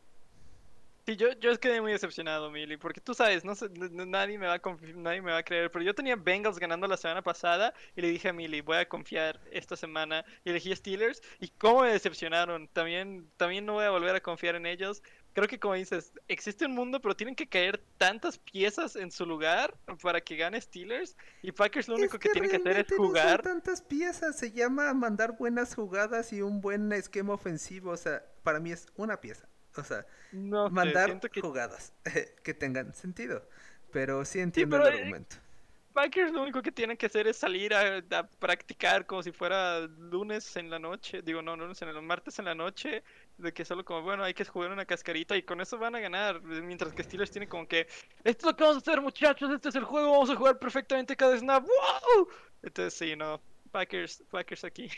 Sí, 1.06 1.16
yo, 1.16 1.32
yo 1.40 1.58
quedé 1.58 1.80
muy 1.80 1.92
decepcionado, 1.92 2.50
Mili, 2.50 2.76
porque 2.76 3.00
tú 3.00 3.14
sabes, 3.14 3.44
no, 3.44 3.54
sé, 3.54 3.68
nadie, 3.70 4.38
me 4.38 4.46
va 4.46 4.54
a 4.54 4.60
nadie 4.94 5.22
me 5.22 5.32
va 5.32 5.38
a 5.38 5.42
creer, 5.42 5.70
pero 5.70 5.84
yo 5.84 5.94
tenía 5.94 6.14
Bengals 6.14 6.58
ganando 6.58 6.86
la 6.86 6.96
semana 6.96 7.22
pasada 7.22 7.72
y 7.96 8.02
le 8.02 8.10
dije 8.10 8.28
a 8.28 8.32
Mili, 8.32 8.60
voy 8.60 8.76
a 8.76 8.88
confiar 8.88 9.40
esta 9.50 9.76
semana 9.76 10.24
y 10.44 10.50
elegí 10.50 10.74
Steelers 10.76 11.22
y 11.40 11.48
cómo 11.48 11.82
me 11.82 11.92
decepcionaron. 11.92 12.68
También, 12.68 13.30
también 13.36 13.64
no 13.64 13.74
voy 13.74 13.84
a 13.84 13.90
volver 13.90 14.14
a 14.14 14.20
confiar 14.20 14.56
en 14.56 14.66
ellos. 14.66 15.02
Creo 15.32 15.48
que 15.48 15.58
como 15.58 15.74
dices, 15.74 16.12
existe 16.28 16.66
un 16.66 16.74
mundo, 16.74 17.00
pero 17.00 17.16
tienen 17.16 17.34
que 17.34 17.48
caer 17.48 17.82
tantas 17.96 18.38
piezas 18.38 18.94
en 18.96 19.10
su 19.10 19.24
lugar 19.24 19.74
para 20.02 20.20
que 20.20 20.36
gane 20.36 20.60
Steelers 20.60 21.16
y 21.42 21.52
Packers 21.52 21.88
lo 21.88 21.94
único 21.94 22.18
que, 22.18 22.28
tiene 22.28 22.48
que 22.48 22.56
hacer 22.56 22.78
es 22.78 22.96
jugar. 22.96 23.44
No 23.44 23.50
tantas 23.50 23.80
piezas, 23.80 24.36
se 24.36 24.52
llama 24.52 24.92
mandar 24.92 25.36
buenas 25.38 25.74
jugadas 25.74 26.32
y 26.32 26.42
un 26.42 26.60
buen 26.60 26.92
esquema 26.92 27.32
ofensivo, 27.32 27.92
o 27.92 27.96
sea, 27.96 28.24
para 28.42 28.60
mí 28.60 28.72
es 28.72 28.86
una 28.96 29.20
pieza. 29.20 29.48
O 29.80 29.84
sea, 29.84 30.06
mandar 30.32 31.20
jugadas 31.40 31.92
que 32.44 32.54
tengan 32.54 32.94
sentido. 32.94 33.48
Pero 33.90 34.24
sí 34.24 34.40
entiendo 34.40 34.76
el 34.76 34.94
eh, 34.94 34.98
argumento. 34.98 35.36
Packers 35.92 36.32
lo 36.32 36.42
único 36.42 36.62
que 36.62 36.70
tienen 36.70 36.96
que 36.96 37.06
hacer 37.06 37.26
es 37.26 37.36
salir 37.36 37.74
a, 37.74 38.02
practicar 38.38 39.06
como 39.06 39.22
si 39.22 39.32
fuera 39.32 39.80
lunes 39.80 40.56
en 40.56 40.70
la 40.70 40.78
noche. 40.78 41.20
Digo, 41.22 41.42
no, 41.42 41.56
lunes 41.56 41.82
en 41.82 41.88
el 41.88 42.00
martes 42.02 42.38
en 42.38 42.44
la 42.44 42.54
noche. 42.54 43.02
De 43.38 43.52
que 43.52 43.64
solo 43.64 43.84
como, 43.84 44.02
bueno, 44.02 44.22
hay 44.22 44.34
que 44.34 44.44
jugar 44.44 44.70
una 44.70 44.84
cascarita 44.84 45.36
y 45.36 45.42
con 45.42 45.60
eso 45.60 45.78
van 45.78 45.96
a 45.96 46.00
ganar. 46.00 46.40
Mientras 46.42 46.92
que 46.92 47.02
Steelers 47.02 47.30
tiene 47.30 47.48
como 47.48 47.66
que, 47.66 47.88
esto 48.22 48.46
es 48.46 48.52
lo 48.52 48.56
que 48.56 48.64
vamos 48.64 48.76
a 48.76 48.90
hacer 48.90 49.00
muchachos, 49.00 49.50
este 49.50 49.70
es 49.70 49.74
el 49.74 49.84
juego, 49.84 50.12
vamos 50.12 50.30
a 50.30 50.36
jugar 50.36 50.58
perfectamente 50.58 51.16
cada 51.16 51.36
snap. 51.36 51.64
¡Wow! 51.64 52.28
Entonces 52.62 52.94
sí, 52.94 53.16
no. 53.16 53.40
Packers, 53.72 54.22
Packers 54.30 54.64
aquí. 54.64 54.90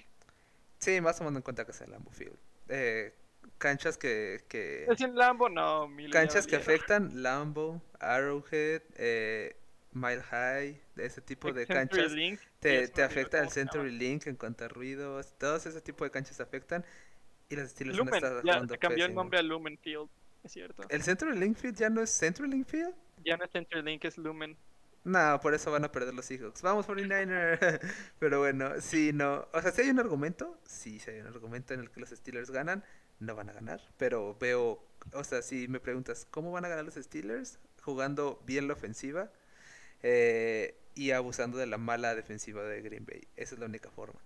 Sí, 0.78 1.00
más 1.00 1.16
tomando 1.16 1.38
en 1.38 1.42
cuenta 1.42 1.64
que 1.64 1.70
es 1.70 1.80
el 1.80 1.90
Lambo 1.90 2.10
Field. 2.10 2.36
Eh, 2.68 3.14
canchas 3.62 3.96
que... 3.96 4.42
que... 4.48 4.86
¿Es 4.90 5.00
en 5.00 5.14
Lambo? 5.14 5.48
No, 5.48 5.88
Canchas 6.10 6.48
que 6.48 6.56
afectan 6.56 7.22
Lambo, 7.22 7.80
Arrowhead, 8.00 8.82
eh, 8.96 9.54
Mile 9.92 10.20
High, 10.20 10.80
ese 10.96 11.20
tipo 11.20 11.52
de 11.52 11.64
canchas. 11.68 12.12
te, 12.58 12.88
te 12.88 13.02
afecta 13.04 13.40
el 13.40 13.50
Century 13.50 13.92
Link 13.92 14.26
en 14.26 14.34
cuanto 14.34 14.64
a 14.64 14.68
ruidos, 14.68 15.38
todos 15.38 15.64
ese 15.66 15.80
tipo 15.80 16.02
de 16.02 16.10
canchas 16.10 16.40
afectan. 16.40 16.84
Y 17.48 17.54
las 17.54 17.66
estilos 17.66 17.96
Lumen, 17.96 18.14
están 18.14 18.42
ya, 18.42 18.78
cambió 18.78 19.04
el 19.04 19.14
nombre 19.14 19.38
a 19.38 19.42
Lumen 19.42 19.78
Field, 19.78 20.08
es 20.42 20.52
cierto. 20.52 20.82
¿El 20.88 21.02
Century 21.02 21.38
Link 21.38 21.56
Field 21.56 21.76
ya 21.76 21.88
no 21.88 22.02
es 22.02 22.10
Century 22.10 22.48
Link 22.50 22.66
Field? 22.66 22.94
Ya 23.24 23.36
no 23.36 23.44
es 23.44 23.50
Century 23.52 23.82
Link, 23.82 24.04
es 24.04 24.18
Lumen. 24.18 24.56
No, 25.04 25.40
por 25.40 25.54
eso 25.54 25.70
van 25.70 25.84
a 25.84 25.92
perder 25.92 26.14
los 26.14 26.24
Seahawks. 26.24 26.62
Vamos 26.62 26.88
49er. 26.88 27.80
Pero 28.18 28.40
bueno, 28.40 28.80
sí, 28.80 29.12
no. 29.12 29.46
O 29.52 29.60
sea, 29.60 29.70
si 29.72 29.82
hay 29.82 29.90
un 29.90 30.00
argumento, 30.00 30.58
sí, 30.64 30.98
si 30.98 31.10
hay 31.10 31.20
un 31.20 31.26
argumento 31.26 31.74
en 31.74 31.80
el 31.80 31.90
que 31.90 32.00
los 32.00 32.10
Steelers 32.10 32.50
ganan, 32.50 32.84
no 33.22 33.34
van 33.34 33.50
a 33.50 33.52
ganar. 33.52 33.80
Pero 33.96 34.36
veo, 34.40 34.82
o 35.12 35.24
sea, 35.24 35.42
si 35.42 35.68
me 35.68 35.80
preguntas, 35.80 36.26
¿cómo 36.30 36.52
van 36.52 36.64
a 36.64 36.68
ganar 36.68 36.84
los 36.84 36.94
Steelers? 36.94 37.58
Jugando 37.82 38.40
bien 38.46 38.68
la 38.68 38.74
ofensiva 38.74 39.30
eh, 40.02 40.76
y 40.94 41.10
abusando 41.12 41.58
de 41.58 41.66
la 41.66 41.78
mala 41.78 42.14
defensiva 42.14 42.62
de 42.64 42.82
Green 42.82 43.06
Bay. 43.06 43.26
Esa 43.36 43.54
es 43.54 43.60
la 43.60 43.66
única 43.66 43.90
forma. 43.90 44.20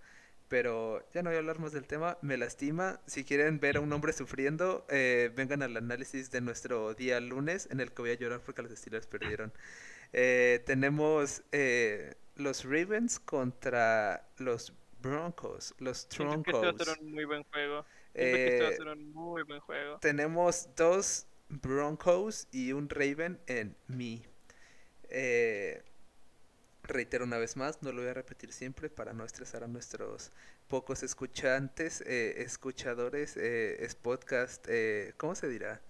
Pero 0.47 1.05
ya 1.11 1.23
no 1.23 1.29
voy 1.29 1.35
a 1.35 1.39
hablar 1.39 1.59
más 1.59 1.73
del 1.73 1.85
tema, 1.85 2.17
me 2.21 2.37
lastima. 2.37 3.01
Si 3.05 3.25
quieren 3.25 3.59
ver 3.59 3.77
a 3.77 3.79
un 3.81 3.91
hombre 3.91 4.13
sufriendo, 4.13 4.85
eh, 4.89 5.31
vengan 5.35 5.61
al 5.61 5.75
análisis 5.75 6.31
de 6.31 6.39
nuestro 6.39 6.93
día 6.93 7.19
lunes 7.19 7.67
en 7.69 7.81
el 7.81 7.91
que 7.91 8.01
voy 8.01 8.11
a 8.11 8.13
llorar 8.13 8.41
porque 8.45 8.61
los 8.61 8.71
Steelers 8.71 9.07
perdieron. 9.07 9.51
Eh, 10.13 10.63
tenemos 10.65 11.43
eh, 11.51 12.15
los 12.35 12.63
Ravens 12.63 13.19
contra 13.19 14.29
los 14.37 14.73
Broncos, 15.01 15.75
los 15.79 16.07
Troncos. 16.07 16.65
Este 16.65 16.83
a 16.83 16.85
ser 16.85 17.03
un 17.03 17.11
muy 17.11 17.25
buen 17.25 17.43
juego. 17.43 17.85
Este 18.17 18.61
va 18.61 18.69
a 18.69 18.71
ser 18.71 18.87
un 18.87 19.13
muy 19.13 19.43
buen 19.43 19.59
juego. 19.59 19.99
Tenemos 19.99 20.69
dos 20.75 21.27
Broncos 21.49 22.47
y 22.51 22.73
un 22.73 22.89
Raven 22.89 23.39
en 23.47 23.75
mi. 23.87 24.23
Eh, 25.09 25.83
reitero 26.83 27.25
una 27.25 27.37
vez 27.37 27.55
más, 27.57 27.81
no 27.81 27.91
lo 27.91 28.01
voy 28.01 28.09
a 28.09 28.13
repetir 28.13 28.51
siempre 28.51 28.89
para 28.89 29.13
no 29.13 29.25
estresar 29.25 29.63
a 29.63 29.67
nuestros 29.67 30.31
pocos 30.67 31.03
escuchantes, 31.03 32.01
eh, 32.01 32.41
escuchadores, 32.43 33.37
eh, 33.37 33.83
es 33.83 33.95
podcast, 33.95 34.65
eh, 34.69 35.13
¿cómo 35.17 35.35
se 35.35 35.47
dirá? 35.47 35.81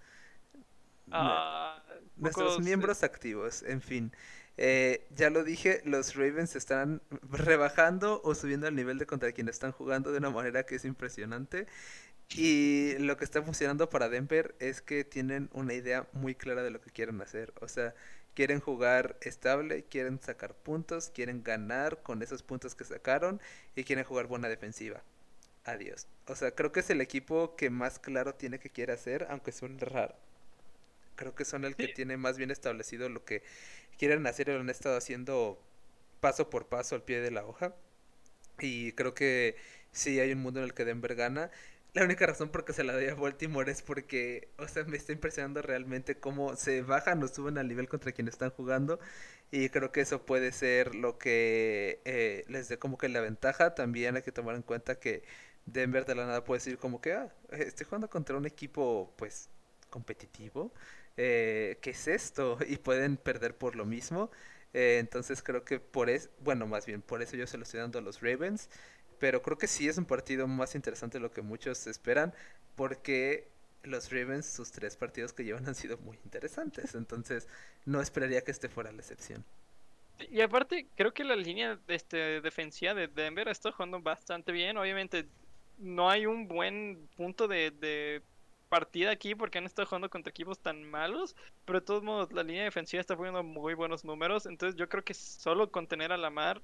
Ah, 1.10 1.82
nuestros 2.16 2.52
pocos, 2.52 2.64
miembros 2.64 3.02
activos, 3.02 3.62
en 3.62 3.80
fin. 3.80 4.12
Eh, 4.60 5.06
ya 5.14 5.30
lo 5.30 5.44
dije, 5.44 5.80
los 5.84 6.16
Ravens 6.16 6.56
están 6.56 7.00
rebajando 7.30 8.20
o 8.24 8.34
subiendo 8.34 8.66
al 8.66 8.74
nivel 8.74 8.98
de 8.98 9.06
contra 9.06 9.30
quien 9.30 9.48
están 9.48 9.70
jugando 9.70 10.10
de 10.10 10.18
una 10.18 10.30
manera 10.30 10.64
que 10.64 10.74
es 10.74 10.84
impresionante. 10.84 11.68
Y 12.34 12.94
lo 12.98 13.16
que 13.16 13.24
está 13.24 13.42
funcionando 13.42 13.88
para 13.90 14.08
Denver 14.08 14.54
es 14.60 14.82
que 14.82 15.04
tienen 15.04 15.48
una 15.52 15.74
idea 15.74 16.08
muy 16.12 16.34
clara 16.34 16.62
de 16.62 16.70
lo 16.70 16.80
que 16.80 16.90
quieren 16.90 17.20
hacer. 17.22 17.52
O 17.60 17.68
sea, 17.68 17.94
quieren 18.34 18.60
jugar 18.60 19.16
estable, 19.22 19.84
quieren 19.84 20.20
sacar 20.20 20.54
puntos, 20.54 21.10
quieren 21.10 21.42
ganar 21.42 22.02
con 22.02 22.22
esos 22.22 22.42
puntos 22.42 22.74
que 22.74 22.84
sacaron 22.84 23.40
y 23.74 23.84
quieren 23.84 24.04
jugar 24.04 24.26
buena 24.26 24.48
defensiva. 24.48 25.02
Adiós. 25.64 26.06
O 26.26 26.34
sea, 26.36 26.52
creo 26.52 26.72
que 26.72 26.80
es 26.80 26.90
el 26.90 27.00
equipo 27.00 27.56
que 27.56 27.70
más 27.70 27.98
claro 27.98 28.34
tiene 28.34 28.58
que 28.58 28.70
quiere 28.70 28.92
hacer, 28.92 29.26
aunque 29.30 29.52
suene 29.52 29.78
raro. 29.84 30.14
Creo 31.16 31.34
que 31.34 31.44
son 31.44 31.64
el 31.64 31.76
que 31.76 31.88
Sí. 31.88 31.94
tiene 31.94 32.16
más 32.16 32.38
bien 32.38 32.50
establecido 32.50 33.08
lo 33.08 33.24
que 33.24 33.42
quieren 33.98 34.26
hacer 34.26 34.48
y 34.48 34.52
lo 34.52 34.60
han 34.60 34.70
estado 34.70 34.96
haciendo 34.96 35.60
paso 36.20 36.50
por 36.50 36.66
paso 36.68 36.94
al 36.94 37.02
pie 37.02 37.20
de 37.20 37.30
la 37.30 37.44
hoja. 37.44 37.74
Y 38.60 38.92
creo 38.92 39.14
que 39.14 39.56
sí 39.92 40.20
hay 40.20 40.32
un 40.32 40.40
mundo 40.40 40.60
en 40.60 40.64
el 40.66 40.74
que 40.74 40.84
Denver 40.84 41.14
gana. 41.14 41.50
La 41.94 42.04
única 42.04 42.26
razón 42.26 42.50
por 42.50 42.64
que 42.64 42.72
se 42.72 42.84
la 42.84 42.92
doy 42.92 43.06
a 43.08 43.14
Baltimore 43.14 43.70
es 43.70 43.82
porque, 43.82 44.48
o 44.58 44.68
sea, 44.68 44.84
me 44.84 44.96
está 44.96 45.12
impresionando 45.12 45.62
realmente 45.62 46.20
cómo 46.20 46.54
se 46.56 46.82
bajan 46.82 47.22
o 47.22 47.28
suben 47.28 47.58
al 47.58 47.66
nivel 47.68 47.88
contra 47.88 48.12
quien 48.12 48.28
están 48.28 48.50
jugando. 48.50 49.00
Y 49.50 49.70
creo 49.70 49.90
que 49.90 50.02
eso 50.02 50.24
puede 50.26 50.52
ser 50.52 50.94
lo 50.94 51.18
que 51.18 52.00
eh, 52.04 52.44
les 52.48 52.68
dé 52.68 52.78
como 52.78 52.98
que 52.98 53.08
la 53.08 53.20
ventaja. 53.20 53.74
También 53.74 54.16
hay 54.16 54.22
que 54.22 54.32
tomar 54.32 54.54
en 54.54 54.62
cuenta 54.62 54.98
que 55.00 55.24
Denver 55.66 56.04
de 56.04 56.14
la 56.14 56.26
nada 56.26 56.44
puede 56.44 56.58
decir 56.58 56.78
como 56.78 57.00
que, 57.00 57.12
ah, 57.14 57.32
estoy 57.50 57.86
jugando 57.86 58.08
contra 58.10 58.36
un 58.36 58.46
equipo, 58.46 59.14
pues, 59.16 59.48
competitivo. 59.90 60.72
Eh, 61.16 61.78
¿qué 61.82 61.90
es 61.90 62.06
esto? 62.08 62.58
Y 62.68 62.76
pueden 62.76 63.16
perder 63.16 63.56
por 63.56 63.74
lo 63.76 63.84
mismo. 63.86 64.30
Eh, 64.74 64.98
entonces 65.00 65.42
creo 65.42 65.64
que 65.64 65.80
por 65.80 66.10
eso, 66.10 66.28
bueno, 66.40 66.66
más 66.66 66.84
bien 66.86 67.00
por 67.02 67.22
eso 67.22 67.36
yo 67.36 67.46
se 67.46 67.56
lo 67.56 67.62
estoy 67.64 67.80
dando 67.80 67.98
a 67.98 68.02
los 68.02 68.20
Ravens. 68.20 68.68
Pero 69.18 69.42
creo 69.42 69.58
que 69.58 69.66
sí 69.66 69.88
es 69.88 69.98
un 69.98 70.04
partido 70.04 70.46
más 70.46 70.74
interesante 70.74 71.18
de 71.18 71.22
lo 71.22 71.32
que 71.32 71.42
muchos 71.42 71.86
esperan, 71.86 72.32
porque 72.76 73.48
los 73.82 74.10
Ravens, 74.10 74.46
sus 74.46 74.70
tres 74.70 74.96
partidos 74.96 75.32
que 75.32 75.44
llevan 75.44 75.66
han 75.66 75.74
sido 75.74 75.98
muy 75.98 76.18
interesantes. 76.24 76.94
Entonces 76.94 77.48
no 77.84 78.00
esperaría 78.00 78.42
que 78.42 78.50
este 78.50 78.68
fuera 78.68 78.92
la 78.92 78.98
excepción. 78.98 79.44
Y 80.30 80.40
aparte, 80.40 80.88
creo 80.96 81.12
que 81.12 81.24
la 81.24 81.36
línea 81.36 81.78
este, 81.86 82.40
defensiva 82.40 82.92
de 82.92 83.06
Denver 83.06 83.48
está 83.48 83.70
jugando 83.70 84.00
bastante 84.00 84.50
bien. 84.50 84.76
Obviamente, 84.76 85.26
no 85.78 86.10
hay 86.10 86.26
un 86.26 86.48
buen 86.48 87.08
punto 87.16 87.46
de, 87.46 87.70
de 87.70 88.22
partida 88.68 89.12
aquí 89.12 89.34
porque 89.34 89.58
han 89.58 89.64
estado 89.64 89.86
jugando 89.86 90.10
contra 90.10 90.30
equipos 90.30 90.58
tan 90.58 90.82
malos. 90.84 91.36
Pero 91.64 91.80
de 91.80 91.86
todos 91.86 92.02
modos, 92.02 92.32
la 92.32 92.42
línea 92.42 92.64
defensiva 92.64 93.00
está 93.00 93.16
poniendo 93.16 93.44
muy 93.44 93.74
buenos 93.74 94.04
números. 94.04 94.46
Entonces, 94.46 94.76
yo 94.76 94.88
creo 94.88 95.04
que 95.04 95.14
solo 95.14 95.70
contener 95.70 96.10
a 96.10 96.16
Lamar 96.16 96.60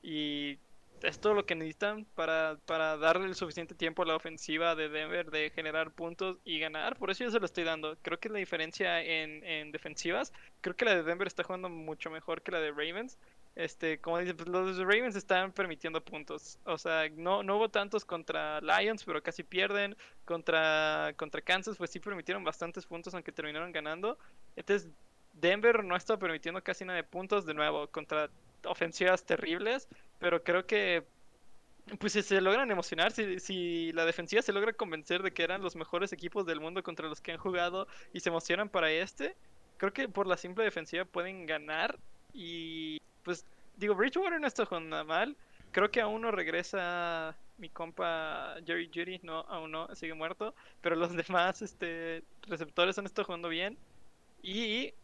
y 0.00 0.58
es 1.02 1.20
todo 1.20 1.34
lo 1.34 1.46
que 1.46 1.54
necesitan 1.54 2.04
para, 2.14 2.58
para 2.66 2.96
darle 2.96 3.26
el 3.26 3.34
suficiente 3.34 3.74
tiempo 3.74 4.02
a 4.02 4.06
la 4.06 4.16
ofensiva 4.16 4.74
de 4.74 4.88
Denver 4.88 5.30
de 5.30 5.50
generar 5.50 5.90
puntos 5.92 6.38
y 6.44 6.58
ganar. 6.58 6.96
Por 6.96 7.10
eso 7.10 7.24
yo 7.24 7.30
se 7.30 7.40
lo 7.40 7.46
estoy 7.46 7.64
dando. 7.64 7.96
Creo 8.02 8.20
que 8.20 8.28
la 8.28 8.38
diferencia 8.38 9.02
en, 9.02 9.44
en 9.44 9.72
defensivas, 9.72 10.32
creo 10.60 10.76
que 10.76 10.84
la 10.84 10.94
de 10.94 11.02
Denver 11.02 11.26
está 11.26 11.42
jugando 11.42 11.68
mucho 11.68 12.10
mejor 12.10 12.42
que 12.42 12.52
la 12.52 12.60
de 12.60 12.70
Ravens. 12.70 13.18
Este, 13.54 14.00
como 14.00 14.18
dicen, 14.18 14.36
pues 14.36 14.48
los 14.48 14.78
Ravens 14.78 15.14
están 15.16 15.52
permitiendo 15.52 16.02
puntos. 16.02 16.58
O 16.64 16.78
sea, 16.78 17.08
no, 17.10 17.42
no 17.42 17.56
hubo 17.56 17.68
tantos 17.68 18.04
contra 18.04 18.60
Lions, 18.60 19.04
pero 19.04 19.22
casi 19.22 19.42
pierden. 19.42 19.96
Contra, 20.24 21.12
contra 21.16 21.42
Kansas, 21.42 21.76
pues 21.76 21.90
sí 21.90 22.00
permitieron 22.00 22.44
bastantes 22.44 22.86
puntos, 22.86 23.12
aunque 23.12 23.32
terminaron 23.32 23.72
ganando. 23.72 24.18
Entonces, 24.56 24.90
Denver 25.34 25.84
no 25.84 25.96
está 25.96 26.18
permitiendo 26.18 26.62
casi 26.62 26.84
nada 26.84 26.96
de 26.96 27.04
puntos 27.04 27.44
de 27.44 27.54
nuevo 27.54 27.88
contra 27.88 28.30
ofensivas 28.64 29.24
terribles, 29.24 29.88
pero 30.18 30.42
creo 30.42 30.66
que 30.66 31.04
pues 31.98 32.12
si 32.12 32.22
se 32.22 32.40
logran 32.40 32.70
emocionar, 32.70 33.12
si, 33.12 33.40
si 33.40 33.92
la 33.92 34.04
defensiva 34.04 34.42
se 34.42 34.52
logra 34.52 34.72
convencer 34.72 35.22
de 35.22 35.32
que 35.32 35.42
eran 35.42 35.62
los 35.62 35.74
mejores 35.76 36.12
equipos 36.12 36.46
del 36.46 36.60
mundo 36.60 36.82
contra 36.82 37.08
los 37.08 37.20
que 37.20 37.32
han 37.32 37.38
jugado 37.38 37.88
y 38.12 38.20
se 38.20 38.28
emocionan 38.28 38.68
para 38.68 38.90
este, 38.90 39.34
creo 39.78 39.92
que 39.92 40.08
por 40.08 40.26
la 40.26 40.36
simple 40.36 40.64
defensiva 40.64 41.04
pueden 41.04 41.46
ganar 41.46 41.98
y 42.32 43.00
pues 43.24 43.44
digo, 43.76 43.94
Bridgewater 43.94 44.40
no 44.40 44.46
está 44.46 44.64
jugando 44.64 45.04
mal, 45.04 45.36
creo 45.72 45.90
que 45.90 46.00
aún 46.00 46.22
no 46.22 46.30
regresa 46.30 47.36
mi 47.58 47.68
compa 47.68 48.56
Jerry 48.64 48.90
Judy, 48.92 49.20
no, 49.22 49.40
aún 49.40 49.72
no, 49.72 49.94
sigue 49.94 50.14
muerto, 50.14 50.54
pero 50.80 50.96
los 50.96 51.14
demás 51.16 51.62
este 51.62 52.22
receptores 52.42 52.98
han 52.98 53.06
estado 53.06 53.26
jugando 53.26 53.48
bien 53.48 53.76
y 54.42 54.94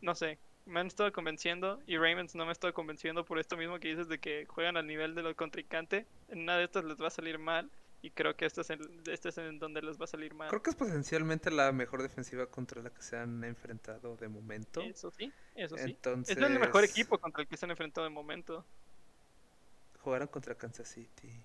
no 0.00 0.14
sé, 0.14 0.38
me 0.66 0.80
han 0.80 0.86
estado 0.86 1.12
convenciendo 1.12 1.80
y 1.86 1.96
Ravens 1.96 2.34
no 2.34 2.44
me 2.44 2.50
ha 2.50 2.52
estado 2.52 2.72
convenciendo 2.72 3.24
por 3.24 3.38
esto 3.38 3.56
mismo 3.56 3.78
que 3.78 3.88
dices 3.88 4.08
de 4.08 4.18
que 4.18 4.46
juegan 4.46 4.76
al 4.76 4.86
nivel 4.86 5.14
de 5.14 5.22
lo 5.22 5.34
contrincante. 5.34 6.06
En 6.28 6.44
nada 6.44 6.58
de 6.58 6.64
estas 6.64 6.84
les 6.84 7.00
va 7.00 7.08
a 7.08 7.10
salir 7.10 7.38
mal 7.38 7.70
y 8.02 8.10
creo 8.10 8.36
que 8.36 8.46
este 8.46 8.62
es, 8.62 8.70
el, 8.70 9.02
este 9.06 9.28
es 9.28 9.38
en 9.38 9.58
donde 9.58 9.80
les 9.80 9.98
va 9.98 10.04
a 10.04 10.08
salir 10.08 10.34
mal. 10.34 10.48
Creo 10.48 10.62
que 10.62 10.70
es 10.70 10.76
potencialmente 10.76 11.50
la 11.50 11.70
mejor 11.72 12.02
defensiva 12.02 12.46
contra 12.46 12.82
la 12.82 12.90
que 12.90 13.02
se 13.02 13.16
han 13.16 13.44
enfrentado 13.44 14.16
de 14.16 14.28
momento. 14.28 14.80
Eso 14.80 15.10
sí, 15.10 15.32
eso 15.54 15.76
sí. 15.76 15.90
Entonces, 15.90 16.36
Es 16.36 16.42
el 16.42 16.58
mejor 16.58 16.84
equipo 16.84 17.18
contra 17.18 17.42
el 17.42 17.48
que 17.48 17.56
se 17.56 17.64
han 17.64 17.70
enfrentado 17.70 18.04
de 18.04 18.10
momento. 18.10 18.64
Jugaron 20.00 20.26
contra 20.26 20.56
Kansas 20.56 20.88
City. 20.88 21.44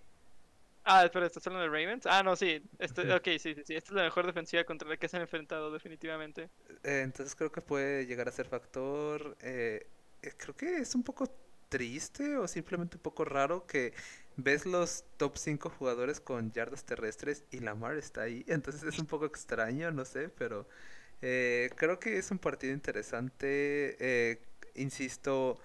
Ah, 0.89 1.03
espera, 1.05 1.26
¿estás 1.27 1.45
hablando 1.47 1.69
de 1.72 1.80
Ravens? 1.81 2.05
Ah, 2.05 2.23
no, 2.23 2.35
sí. 2.35 2.61
Este, 2.80 3.11
ok, 3.14 3.23
sí, 3.39 3.53
sí, 3.55 3.64
sí. 3.65 3.76
Esta 3.76 3.91
es 3.91 3.95
la 3.95 4.03
mejor 4.03 4.26
defensiva 4.26 4.64
contra 4.64 4.88
la 4.89 4.97
que 4.97 5.07
se 5.09 5.18
han 5.18 5.22
enfrentado, 5.23 5.72
definitivamente. 5.72 6.49
Eh, 6.84 7.01
entonces 7.03 7.35
creo 7.35 7.51
que 7.51 7.61
puede 7.61 8.05
llegar 8.05 8.27
a 8.27 8.31
ser 8.31 8.47
factor. 8.47 9.38
eh, 9.41 9.88
eh, 10.22 10.31
creo 10.38 10.55
que 10.55 10.77
es 10.80 10.95
un 10.95 11.03
poco 11.03 11.27
triste 11.69 12.38
o 12.38 12.47
simplemente 12.47 12.97
un 12.97 13.03
poco 13.03 13.26
raro 13.26 13.68
que 13.68 13.93
ves 14.38 14.65
los 14.65 15.03
top 15.18 15.38
5 15.38 15.69
jugadores 15.69 16.19
con 16.22 16.51
yardas 16.51 16.85
terrestres 16.85 17.43
y 17.51 17.59
Lamar 17.59 17.97
está 17.97 18.22
ahí. 18.23 18.45
Entonces 18.47 18.84
es 18.84 18.99
un 18.99 19.05
poco 19.07 19.26
extraño, 19.26 19.91
no 19.91 20.05
sé, 20.05 20.30
pero 20.30 20.68
eh, 21.22 21.69
creo 21.76 21.99
que 21.99 22.18
es 22.18 22.31
un 22.31 22.39
partido 22.39 22.73
interesante. 22.73 23.97
eh, 23.99 24.41
insisto, 24.76 25.59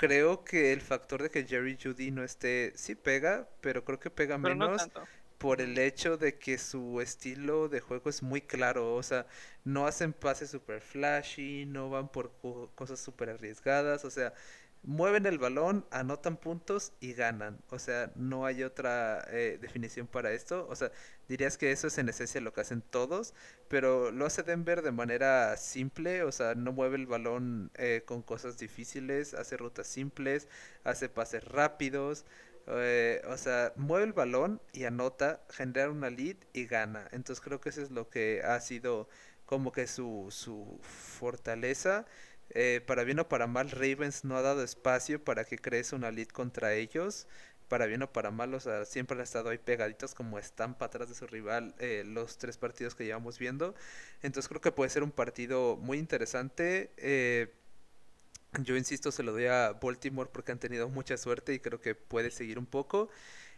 creo 0.00 0.44
que 0.44 0.72
el 0.72 0.80
factor 0.80 1.22
de 1.22 1.30
que 1.30 1.44
Jerry 1.46 1.78
Judy 1.82 2.10
no 2.10 2.24
esté, 2.24 2.72
sí 2.76 2.94
pega, 2.94 3.48
pero 3.60 3.84
creo 3.84 4.00
que 4.00 4.10
pega 4.10 4.38
Pero 4.40 4.56
menos 4.56 4.90
por 5.38 5.60
el 5.62 5.78
hecho 5.78 6.16
de 6.18 6.38
que 6.38 6.58
su 6.58 7.00
estilo 7.00 7.68
de 7.68 7.80
juego 7.80 8.10
es 8.10 8.22
muy 8.22 8.42
claro, 8.42 8.94
o 8.94 9.02
sea, 9.02 9.26
no 9.64 9.86
hacen 9.86 10.12
pases 10.12 10.50
super 10.50 10.80
flashy, 10.82 11.64
no 11.66 11.90
van 11.90 12.08
por 12.10 12.32
co- 12.38 12.70
cosas 12.74 13.00
super 13.00 13.30
arriesgadas, 13.30 14.04
o 14.04 14.10
sea, 14.10 14.34
mueven 14.82 15.26
el 15.26 15.38
balón, 15.38 15.84
anotan 15.90 16.36
puntos 16.36 16.92
y 17.00 17.12
ganan, 17.12 17.58
o 17.68 17.78
sea, 17.78 18.10
no 18.16 18.46
hay 18.46 18.62
otra 18.62 19.24
eh, 19.28 19.58
definición 19.60 20.06
para 20.06 20.32
esto, 20.32 20.66
o 20.68 20.74
sea, 20.74 20.90
dirías 21.28 21.58
que 21.58 21.70
eso 21.70 21.86
es 21.88 21.98
en 21.98 22.08
esencia 22.08 22.40
lo 22.40 22.52
que 22.52 22.62
hacen 22.62 22.82
todos, 22.82 23.34
pero 23.68 24.10
lo 24.10 24.26
hace 24.26 24.42
Denver 24.42 24.82
de 24.82 24.92
manera 24.92 25.56
simple, 25.56 26.22
o 26.22 26.32
sea, 26.32 26.54
no 26.54 26.72
mueve 26.72 26.96
el 26.96 27.06
balón 27.06 27.70
eh, 27.76 28.02
con 28.06 28.22
cosas 28.22 28.58
difíciles, 28.58 29.34
hace 29.34 29.56
rutas 29.56 29.86
simples, 29.86 30.48
hace 30.84 31.08
pases 31.08 31.44
rápidos. 31.44 32.24
Eh, 32.66 33.22
o 33.28 33.36
sea, 33.36 33.72
mueve 33.76 34.04
el 34.06 34.12
balón 34.12 34.60
y 34.72 34.84
anota, 34.84 35.42
genera 35.50 35.90
una 35.90 36.10
lead 36.10 36.36
y 36.52 36.66
gana. 36.66 37.08
Entonces 37.12 37.40
creo 37.42 37.60
que 37.60 37.70
eso 37.70 37.82
es 37.82 37.90
lo 37.90 38.08
que 38.10 38.42
ha 38.44 38.60
sido 38.60 39.08
como 39.46 39.72
que 39.72 39.86
su, 39.86 40.28
su 40.30 40.78
fortaleza. 40.82 42.06
Eh, 42.50 42.82
para 42.86 43.04
bien 43.04 43.18
o 43.20 43.28
para 43.28 43.46
mal, 43.46 43.70
Ravens 43.70 44.24
no 44.24 44.36
ha 44.36 44.42
dado 44.42 44.62
espacio 44.62 45.22
para 45.22 45.44
que 45.44 45.58
crees 45.58 45.92
una 45.92 46.10
lead 46.10 46.28
contra 46.28 46.74
ellos. 46.74 47.26
Para 47.68 47.86
bien 47.86 48.02
o 48.02 48.12
para 48.12 48.32
mal, 48.32 48.52
o 48.54 48.60
sea, 48.60 48.84
siempre 48.84 49.16
han 49.16 49.22
estado 49.22 49.50
ahí 49.50 49.58
pegaditos 49.58 50.14
como 50.14 50.38
estampa 50.40 50.86
atrás 50.86 51.08
de 51.08 51.14
su 51.14 51.26
rival 51.28 51.72
eh, 51.78 52.02
los 52.04 52.36
tres 52.36 52.58
partidos 52.58 52.96
que 52.96 53.04
llevamos 53.04 53.38
viendo. 53.38 53.76
Entonces 54.22 54.48
creo 54.48 54.60
que 54.60 54.72
puede 54.72 54.90
ser 54.90 55.04
un 55.04 55.12
partido 55.12 55.76
muy 55.76 55.98
interesante. 55.98 56.90
Eh, 56.96 57.54
yo 58.58 58.76
insisto, 58.76 59.12
se 59.12 59.22
lo 59.22 59.32
doy 59.32 59.46
a 59.46 59.72
Baltimore 59.80 60.28
porque 60.32 60.50
han 60.50 60.58
tenido 60.58 60.88
mucha 60.88 61.16
suerte 61.16 61.54
y 61.54 61.60
creo 61.60 61.80
que 61.80 61.94
puede 61.94 62.32
seguir 62.32 62.58
un 62.58 62.66
poco. 62.66 63.08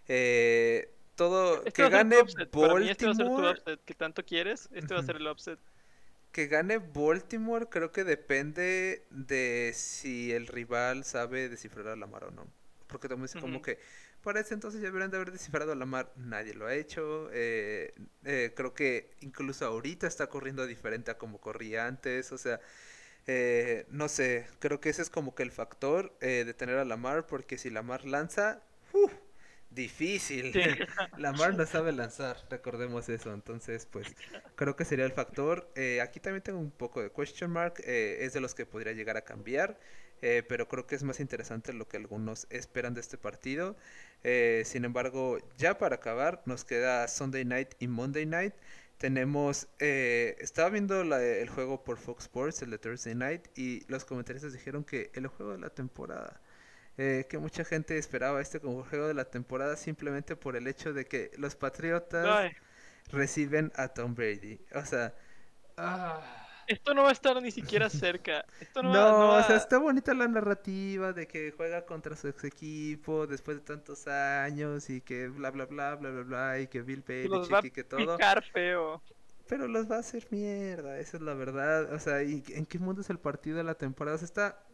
Eh, 0.08 0.92
todo 1.14 1.58
Este 1.64 1.82
que 1.82 1.88
gane 1.88 2.20
upset. 2.20 2.54
Mí 2.54 2.88
este 2.90 3.06
va 3.06 3.12
a 3.12 3.14
ser 3.14 3.26
tu 3.26 3.32
Baltimore, 3.32 3.50
upset 3.52 3.84
que 3.84 3.94
tanto 3.94 4.24
quieres. 4.24 4.68
Este 4.72 4.92
va 4.92 5.00
a 5.00 5.02
ser 5.02 5.16
el 5.16 5.26
upset. 5.26 5.58
Que 6.32 6.46
gane 6.48 6.78
Baltimore, 6.78 7.68
creo 7.68 7.92
que 7.92 8.04
depende 8.04 9.06
de 9.10 9.72
si 9.74 10.32
el 10.32 10.46
rival 10.46 11.04
sabe 11.04 11.48
descifrar 11.48 11.88
a 11.88 11.96
Lamar 11.96 12.24
o 12.24 12.30
no. 12.30 12.46
Porque 12.88 13.08
también 13.08 13.26
es 13.26 13.36
como 13.36 13.60
Ujú. 13.60 13.62
que 13.62 13.78
para 14.22 14.40
ese 14.40 14.54
entonces 14.54 14.80
ya 14.80 14.86
deberían 14.88 15.10
de 15.10 15.16
haber 15.18 15.32
descifrado 15.32 15.72
a 15.72 15.74
Lamar, 15.76 16.12
nadie 16.16 16.54
lo 16.54 16.66
ha 16.66 16.74
hecho. 16.74 17.28
eh, 17.32 17.94
eh, 18.24 18.52
creo 18.56 18.74
que 18.74 19.16
incluso 19.20 19.66
ahorita 19.66 20.06
está 20.06 20.28
corriendo 20.28 20.66
diferente 20.66 21.10
a 21.10 21.18
como 21.18 21.40
corría 21.40 21.86
antes. 21.86 22.32
O 22.32 22.38
sea, 22.38 22.60
Eh, 23.26 23.86
no 23.90 24.08
sé, 24.08 24.46
creo 24.58 24.80
que 24.80 24.90
ese 24.90 25.02
es 25.02 25.10
como 25.10 25.34
que 25.34 25.42
el 25.44 25.52
factor 25.52 26.16
eh, 26.20 26.44
de 26.44 26.54
tener 26.54 26.78
a 26.78 26.84
Lamar, 26.84 27.26
porque 27.26 27.58
si 27.58 27.70
Lamar 27.70 28.04
lanza. 28.04 28.62
Difícil. 29.74 30.52
Sí. 30.52 30.60
Lamar 31.16 31.54
no 31.56 31.66
sabe 31.66 31.92
lanzar, 31.92 32.36
recordemos 32.50 33.08
eso. 33.08 33.32
Entonces, 33.32 33.86
pues 33.86 34.14
creo 34.54 34.76
que 34.76 34.84
sería 34.84 35.04
el 35.04 35.12
factor. 35.12 35.70
Eh, 35.74 36.00
aquí 36.00 36.20
también 36.20 36.42
tengo 36.42 36.58
un 36.58 36.70
poco 36.70 37.02
de 37.02 37.10
question 37.10 37.50
mark, 37.50 37.74
eh, 37.84 38.18
es 38.20 38.32
de 38.32 38.40
los 38.40 38.54
que 38.54 38.66
podría 38.66 38.92
llegar 38.92 39.16
a 39.16 39.22
cambiar. 39.24 39.78
eh, 40.24 40.44
pero 40.48 40.68
creo 40.68 40.86
que 40.86 40.94
es 40.94 41.02
más 41.02 41.18
interesante 41.18 41.72
lo 41.72 41.88
que 41.88 41.96
algunos 41.96 42.46
esperan 42.50 42.94
de 42.94 43.00
este 43.00 43.18
partido. 43.18 43.76
Eh, 44.22 44.62
sin 44.64 44.84
embargo, 44.84 45.38
ya 45.58 45.78
para 45.78 45.96
acabar, 45.96 46.42
nos 46.46 46.64
queda 46.64 47.08
Sunday 47.08 47.44
Night 47.44 47.70
y 47.80 47.88
Monday 47.88 48.24
Night. 48.26 48.54
Tenemos, 48.98 49.66
eh, 49.80 50.36
estaba 50.38 50.70
viendo 50.70 51.02
la- 51.02 51.20
el 51.22 51.48
juego 51.48 51.82
por 51.82 51.98
Fox 51.98 52.24
Sports, 52.24 52.62
el 52.62 52.70
de 52.70 52.78
Thursday 52.78 53.14
Night, 53.16 53.46
y 53.56 53.84
los 53.88 54.04
comentaristas 54.04 54.52
dijeron 54.52 54.84
que 54.84 55.10
el 55.14 55.26
juego 55.26 55.52
de 55.52 55.58
la 55.58 55.70
temporada, 55.70 56.40
eh, 56.98 57.26
que 57.28 57.38
mucha 57.38 57.64
gente 57.64 57.96
esperaba 57.96 58.40
este 58.40 58.60
como 58.60 58.84
juego 58.84 59.08
de 59.08 59.14
la 59.14 59.24
temporada 59.24 59.76
simplemente 59.76 60.36
por 60.36 60.56
el 60.56 60.66
hecho 60.66 60.92
de 60.92 61.06
que 61.06 61.30
los 61.38 61.56
Patriotas 61.56 62.26
Ay, 62.26 62.52
reciben 63.10 63.72
a 63.76 63.88
Tom 63.88 64.14
Brady. 64.14 64.60
O 64.74 64.84
sea, 64.84 65.14
ah, 65.76 66.42
esto 66.66 66.94
no 66.94 67.02
va 67.02 67.10
a 67.10 67.12
estar 67.12 67.40
ni 67.42 67.50
siquiera 67.50 67.90
cerca. 67.90 68.44
Esto 68.60 68.82
no, 68.82 68.92
no, 68.92 68.98
va, 68.98 69.10
no 69.10 69.32
o 69.38 69.42
sea, 69.42 69.56
está 69.56 69.78
bonita 69.78 70.14
la 70.14 70.28
narrativa 70.28 71.12
de 71.12 71.26
que 71.26 71.52
juega 71.52 71.84
contra 71.84 72.16
su 72.16 72.28
ex 72.28 72.44
equipo 72.44 73.26
después 73.26 73.58
de 73.58 73.62
tantos 73.64 74.06
años 74.06 74.88
y 74.90 75.00
que 75.00 75.28
bla 75.28 75.50
bla 75.50 75.66
bla 75.66 75.96
bla 75.96 76.10
bla 76.10 76.22
bla 76.22 76.60
y 76.60 76.68
que 76.68 76.82
Bill 76.82 77.02
Belichick 77.06 77.64
y 77.64 77.70
que 77.70 77.84
todo. 77.84 78.16
picar 78.16 78.42
feo. 78.42 79.02
Pero 79.48 79.68
los 79.68 79.90
va 79.90 79.96
a 79.96 80.00
hacer 80.00 80.26
mierda, 80.30 80.98
esa 80.98 81.16
es 81.16 81.22
la 81.22 81.34
verdad. 81.34 81.92
O 81.92 81.98
sea, 81.98 82.22
¿y 82.22 82.42
en 82.48 82.64
qué 82.64 82.78
mundo 82.78 83.02
es 83.02 83.10
el 83.10 83.18
partido 83.18 83.58
de 83.58 83.64
la 83.64 83.74
temporada? 83.74 84.14
O 84.14 84.18
sea, 84.18 84.26
está. 84.26 84.64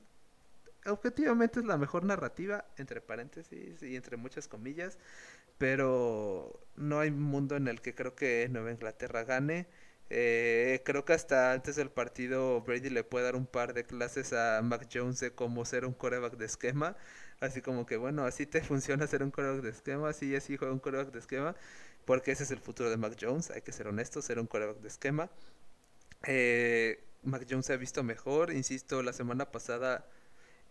Objetivamente 0.91 1.61
es 1.61 1.67
la 1.67 1.77
mejor 1.79 2.05
narrativa, 2.05 2.65
entre 2.77 3.01
paréntesis 3.01 3.83
y 3.83 3.97
entre 3.97 4.17
muchas 4.17 4.49
comillas. 4.49 4.99
Pero 5.59 6.61
no 6.77 7.01
hay 7.01 7.11
mundo 7.11 7.57
en 7.57 7.69
el 7.69 7.81
que 7.81 7.95
creo 7.95 8.15
que 8.15 8.49
Nueva 8.51 8.71
Inglaterra 8.73 9.25
gane. 9.25 9.69
Eh, 10.11 10.83
creo 10.85 11.05
que 11.05 11.13
hasta 11.13 11.53
antes 11.53 11.77
del 11.77 11.91
partido 11.91 12.63
Brady 12.63 12.89
le 12.91 13.05
puede 13.05 13.27
dar 13.27 13.37
un 13.37 13.47
par 13.47 13.75
de 13.75 13.85
clases 13.85 14.33
a 14.33 14.63
Mac 14.63 14.89
Jones 14.93 15.21
de 15.21 15.33
cómo 15.35 15.65
ser 15.65 15.85
un 15.85 15.93
coreback 15.95 16.37
de 16.37 16.47
esquema. 16.47 16.97
Así 17.41 17.61
como 17.63 17.87
que, 17.87 17.97
bueno, 17.97 18.25
así 18.25 18.47
te 18.47 18.61
funciona 18.63 19.07
ser 19.07 19.23
un 19.23 19.31
coreback 19.31 19.63
de 19.63 19.71
esquema, 19.71 20.09
así 20.09 20.35
así 20.37 20.57
juega 20.57 20.73
un 20.73 20.81
coreback 20.81 21.11
de 21.13 21.19
esquema. 21.21 21.57
Porque 22.05 22.33
ese 22.33 22.45
es 22.45 22.51
el 22.51 22.61
futuro 22.61 22.91
de 22.91 22.97
Mac 22.97 23.17
Jones, 23.21 23.51
hay 23.51 23.63
que 23.63 23.73
ser 23.73 23.87
honestos, 23.89 24.25
ser 24.25 24.39
un 24.39 24.47
coreback 24.47 24.79
de 24.81 24.89
esquema. 24.89 25.31
Eh, 26.25 27.05
Mac 27.23 27.47
Jones 27.49 27.67
se 27.67 27.73
ha 27.73 27.77
visto 27.77 28.03
mejor, 28.03 28.53
insisto, 28.53 29.03
la 29.03 29.13
semana 29.13 29.51
pasada 29.51 30.07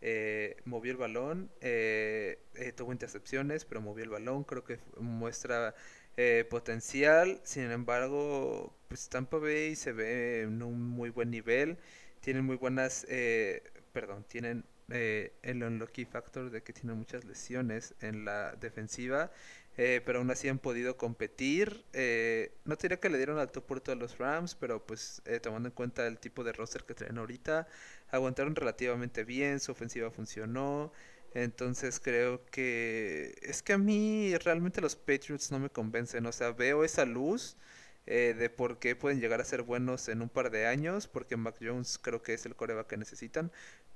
eh, 0.02 0.58
movió 0.66 0.92
el 0.92 0.98
balón, 0.98 1.52
eh, 1.62 2.40
eh, 2.56 2.72
tuvo 2.74 2.92
intercepciones, 2.92 3.66
pero 3.66 3.82
movió 3.82 4.04
el 4.04 4.10
balón, 4.12 4.44
creo 4.44 4.64
que 4.64 4.80
muestra 5.00 5.76
eh, 6.18 6.46
potencial, 6.50 7.40
sin 7.44 7.72
embargo, 7.72 8.76
pues 8.88 9.10
Tampa 9.10 9.38
Bay 9.38 9.76
se 9.76 9.92
ve 9.92 10.42
en 10.44 10.62
un 10.64 10.82
muy 10.84 11.10
buen 11.10 11.30
nivel, 11.32 11.78
tienen 12.22 12.46
muy 12.46 12.58
buenas, 12.58 13.06
eh, 13.10 13.64
perdón, 13.94 14.26
tienen 14.28 14.66
el 14.90 15.64
unlucky 15.64 16.06
factor 16.06 16.50
de 16.50 16.64
que 16.64 16.72
tienen 16.74 16.98
muchas 16.98 17.26
lesiones 17.26 17.94
en 18.02 18.24
la 18.26 18.54
defensiva, 18.56 19.32
eh, 19.78 20.02
pero 20.06 20.20
aún 20.20 20.32
así 20.32 20.48
han 20.50 20.60
podido 20.60 20.98
competir. 20.98 21.86
eh, 21.94 22.52
no 22.66 22.76
diría 22.78 23.00
que 23.00 23.10
le 23.10 23.18
dieron 23.18 23.38
al 23.40 23.52
tú 23.52 23.62
por 23.64 23.82
todos 23.82 23.98
los 23.98 24.18
Rams, 24.18 24.56
pero 24.56 24.86
pues 24.86 25.22
eh, 25.26 25.40
tomando 25.40 25.70
en 25.70 25.76
cuenta 25.76 26.08
el 26.08 26.20
tipo 26.20 26.44
de 26.44 26.54
roster 26.54 26.84
que 26.84 26.94
traen 26.96 27.18
ahorita, 27.18 27.68
aguantaron 28.10 28.56
relativamente 28.56 29.24
bien, 29.24 29.60
su 29.60 29.72
ofensiva 29.72 30.12
funcionó. 30.12 30.92
Entonces 31.34 32.00
creo 32.00 32.46
que 32.46 33.36
es 33.42 33.62
que 33.62 33.74
a 33.74 33.78
mí 33.78 34.36
realmente 34.38 34.82
los 34.82 34.96
Patriots 34.96 35.52
no 35.52 35.60
me 35.60 35.70
convencen. 35.70 36.26
O 36.26 36.32
sea, 36.32 36.52
veo 36.52 36.84
esa 36.84 37.06
luz 37.06 37.58
eh, 38.06 38.34
de 38.38 38.50
por 38.50 38.80
qué 38.80 38.96
pueden 38.96 39.20
llegar 39.20 39.42
a 39.42 39.46
ser 39.46 39.64
buenos 39.64 40.08
en 40.10 40.22
un 40.22 40.30
par 40.30 40.50
de 40.52 40.66
años, 40.68 41.08
porque 41.08 41.38
Mac 41.38 41.58
Jones 41.62 42.00
creo 42.02 42.22
que 42.22 42.34
es 42.34 42.46
el 42.46 42.56
coreback 42.56 42.88
que 42.88 42.98
necesitan, 42.98 43.52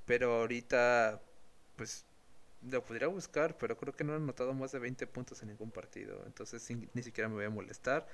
pero 0.05 0.33
ahorita 0.41 1.21
pues 1.77 2.05
lo 2.69 2.83
podría 2.83 3.07
buscar, 3.07 3.57
pero 3.57 3.77
creo 3.77 3.95
que 3.95 4.03
no 4.03 4.13
han 4.13 4.23
anotado 4.23 4.53
más 4.53 4.71
de 4.73 4.79
20 4.79 5.07
puntos 5.07 5.41
en 5.41 5.49
ningún 5.49 5.71
partido, 5.71 6.23
entonces 6.27 6.69
ni 6.93 7.03
siquiera 7.03 7.29
me 7.29 7.35
voy 7.35 7.45
a 7.45 7.49
molestar. 7.49 8.07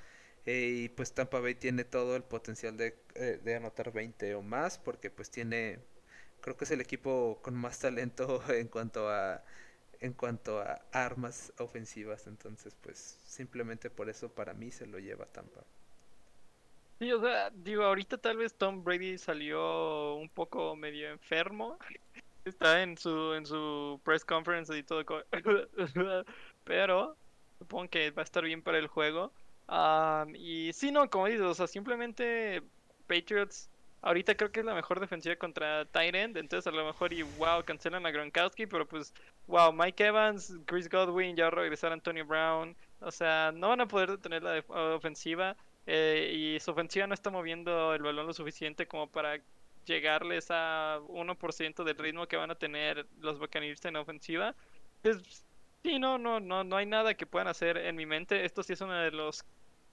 Y 0.50 0.88
pues 0.90 1.12
Tampa 1.14 1.40
Bay 1.40 1.54
tiene 1.54 1.84
todo 1.84 2.16
el 2.16 2.24
potencial 2.24 2.76
de, 2.78 2.98
eh, 3.14 3.40
de 3.44 3.54
anotar 3.56 3.92
20 3.92 4.34
o 4.34 4.42
más, 4.42 4.78
porque 4.78 5.10
pues 5.10 5.30
tiene, 5.30 5.80
creo 6.40 6.56
que 6.56 6.64
es 6.64 6.70
el 6.70 6.80
equipo 6.80 7.40
con 7.42 7.54
más 7.54 7.78
talento 7.80 8.42
en 8.50 8.68
cuanto 8.68 9.10
a, 9.10 9.44
en 10.00 10.14
cuanto 10.14 10.60
a 10.60 10.86
armas 10.92 11.52
ofensivas, 11.58 12.26
entonces 12.26 12.74
pues 12.76 12.98
simplemente 13.26 13.90
por 13.90 14.08
eso 14.08 14.34
para 14.34 14.54
mí 14.54 14.70
se 14.72 14.86
lo 14.86 14.98
lleva 14.98 15.26
Tampa. 15.26 15.66
Sí, 17.00 17.12
o 17.12 17.20
sea, 17.20 17.50
digo, 17.50 17.84
ahorita 17.84 18.18
tal 18.18 18.38
vez 18.38 18.56
Tom 18.56 18.82
Brady 18.82 19.18
salió 19.18 20.16
un 20.16 20.28
poco 20.30 20.74
medio 20.74 21.10
enfermo. 21.10 21.78
Está 22.44 22.82
en 22.82 22.96
su 22.96 23.34
en 23.34 23.46
su 23.46 24.00
press 24.04 24.24
conference 24.24 24.76
y 24.76 24.82
todo. 24.82 25.04
Pero 26.64 27.18
supongo 27.58 27.88
que 27.90 28.10
va 28.10 28.22
a 28.22 28.24
estar 28.24 28.44
bien 28.44 28.62
para 28.62 28.78
el 28.78 28.88
juego. 28.88 29.32
Am, 29.70 30.34
y 30.34 30.72
sí, 30.72 30.90
no, 30.90 31.10
como 31.10 31.26
dices, 31.26 31.42
o 31.42 31.54
sea, 31.54 31.66
simplemente 31.66 32.62
Patriots 33.06 33.70
ahorita 34.00 34.34
creo 34.36 34.50
que 34.52 34.60
es 34.60 34.66
la 34.66 34.74
mejor 34.74 34.98
defensiva 35.00 35.36
contra 35.36 35.82
end. 35.92 36.36
Entonces 36.38 36.66
a 36.66 36.70
lo 36.74 36.86
mejor 36.86 37.12
y 37.12 37.22
wow, 37.22 37.64
cancelan 37.64 38.06
a 38.06 38.10
Gronkowski, 38.10 38.66
pero 38.66 38.88
pues 38.88 39.12
wow, 39.46 39.72
Mike 39.72 40.06
Evans, 40.06 40.54
Chris 40.66 40.88
Godwin, 40.88 41.36
ya 41.36 41.50
regresar 41.50 41.92
Antonio 41.92 42.24
Brown. 42.26 42.76
O 43.00 43.10
sea, 43.10 43.52
no 43.54 43.68
van 43.68 43.80
a 43.82 43.88
poder 43.88 44.10
detener 44.10 44.42
la 44.42 44.52
def- 44.52 44.70
ofensiva. 44.70 45.56
eh, 45.86 46.32
y 46.56 46.60
su 46.60 46.70
ofensiva 46.70 47.06
no 47.06 47.14
está 47.14 47.30
moviendo 47.30 47.94
el 47.94 48.02
balón 48.02 48.26
lo 48.26 48.32
suficiente 48.34 48.86
como 48.86 49.10
para 49.10 49.42
llegarles 49.84 50.46
a 50.50 51.00
1% 51.08 51.82
del 51.84 51.96
ritmo 51.96 52.26
que 52.28 52.36
van 52.36 52.50
a 52.50 52.54
tener 52.58 53.06
los 53.18 53.38
Buccaneers 53.38 53.84
en 53.86 53.96
ofensiva. 53.96 54.54
Pues, 55.02 55.46
sí, 55.82 55.98
no, 55.98 56.18
no, 56.18 56.40
no, 56.40 56.64
no 56.64 56.76
hay 56.76 56.86
nada 56.86 57.14
que 57.14 57.26
puedan 57.26 57.48
hacer 57.48 57.76
en 57.78 57.96
mi 57.96 58.06
mente. 58.06 58.44
Esto 58.44 58.62
sí 58.62 58.72
es 58.74 58.80
uno 58.80 58.94
de 58.94 59.10
los 59.10 59.44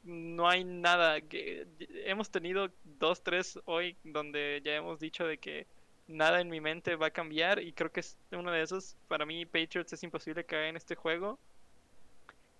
no 0.05 0.47
hay 0.47 0.63
nada 0.63 1.19
que 1.21 1.67
hemos 2.05 2.29
tenido 2.29 2.69
dos, 2.83 3.23
tres 3.23 3.59
hoy 3.65 3.97
donde 4.03 4.61
ya 4.63 4.75
hemos 4.75 4.99
dicho 4.99 5.25
de 5.25 5.39
que 5.39 5.67
nada 6.07 6.41
en 6.41 6.49
mi 6.49 6.61
mente 6.61 6.95
va 6.95 7.07
a 7.07 7.11
cambiar 7.11 7.61
y 7.61 7.73
creo 7.73 7.91
que 7.91 8.01
es 8.01 8.17
uno 8.31 8.51
de 8.51 8.61
esos. 8.61 8.95
Para 9.07 9.25
mí, 9.25 9.45
Patriots 9.45 9.93
es 9.93 10.03
imposible 10.03 10.45
caer 10.45 10.65
en 10.65 10.77
este 10.77 10.95
juego. 10.95 11.39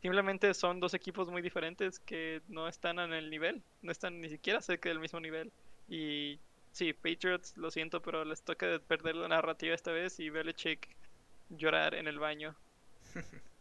Simplemente 0.01 0.53
son 0.53 0.79
dos 0.79 0.93
equipos 0.93 1.29
muy 1.29 1.41
diferentes 1.41 1.99
que 1.99 2.41
no 2.47 2.67
están 2.67 2.99
en 2.99 3.13
el 3.13 3.29
nivel, 3.29 3.63
no 3.81 3.91
están 3.91 4.19
ni 4.21 4.29
siquiera 4.29 4.61
cerca 4.61 4.89
del 4.89 4.99
mismo 4.99 5.19
nivel. 5.19 5.51
Y 5.87 6.39
sí, 6.71 6.93
Patriots, 6.93 7.57
lo 7.57 7.71
siento, 7.71 8.01
pero 8.01 8.25
les 8.25 8.41
toca 8.41 8.67
de 8.67 8.79
perder 8.79 9.15
la 9.15 9.27
narrativa 9.27 9.73
esta 9.73 9.91
vez 9.91 10.19
y 10.19 10.29
Belichick 10.29 10.89
llorar 11.49 11.93
en 11.93 12.07
el 12.07 12.19
baño. 12.19 12.55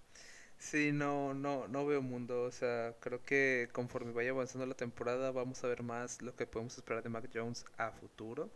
Sí, 0.65 0.93
no, 0.93 1.35
no, 1.35 1.69
no 1.69 1.85
veo 1.85 2.01
mundo, 2.01 2.45
o 2.45 2.51
sea, 2.51 2.95
creo 3.01 3.23
que 3.23 3.69
conforme 3.73 4.13
vaya 4.13 4.31
avanzando 4.31 4.65
la 4.67 4.75
temporada 4.75 5.31
vamos 5.31 5.63
a 5.63 5.69
ver 5.69 5.83
más 5.83 6.23
lo 6.23 6.35
que 6.35 6.47
podemos 6.47 6.77
esperar 6.79 7.03
de 7.03 7.11
Mac 7.11 7.29
Jones 7.33 7.67
a 7.77 7.91
futuro. 7.93 8.51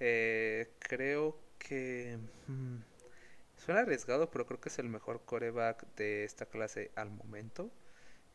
Eh, 0.00 0.68
creo 0.80 1.38
que 1.58 2.18
mm, 2.48 2.76
suena 3.64 3.80
arriesgado, 3.82 4.28
pero 4.30 4.46
creo 4.46 4.60
que 4.60 4.70
es 4.70 4.78
el 4.80 4.88
mejor 4.88 5.22
coreback 5.24 5.86
de 5.96 6.24
esta 6.24 6.46
clase 6.46 6.90
al 6.96 7.10
momento. 7.10 7.70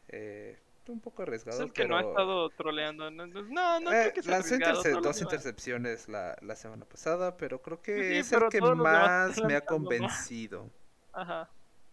Eh, 0.07 0.57
un 0.87 1.01
poco 1.01 1.23
arriesgado. 1.23 1.59
Es 1.59 1.65
el 1.67 1.73
que 1.73 1.83
pero... 1.83 1.95
no 1.95 1.97
ha 1.97 2.11
estado 2.11 2.49
troleando. 2.51 3.11
No, 3.11 3.27
no, 3.27 3.79
no 3.81 3.93
Eh, 3.93 4.11
creo 4.11 4.13
que 4.13 4.23
sea 4.23 4.31
lanzó 4.39 4.55
interce- 4.55 4.91
solo 4.93 5.01
dos 5.01 5.21
intercepciones 5.21 6.07
la, 6.07 6.37
la 6.41 6.55
semana 6.55 6.85
pasada, 6.85 7.37
pero 7.37 7.61
creo 7.61 7.81
que 7.81 8.09
Sí, 8.09 8.17
es 8.17 8.31
el 8.31 8.49
que 8.49 8.61
más 8.61 9.43
me 9.43 9.55
ha 9.55 9.65
convencido. 9.65 10.69
Ajá. 11.13 11.49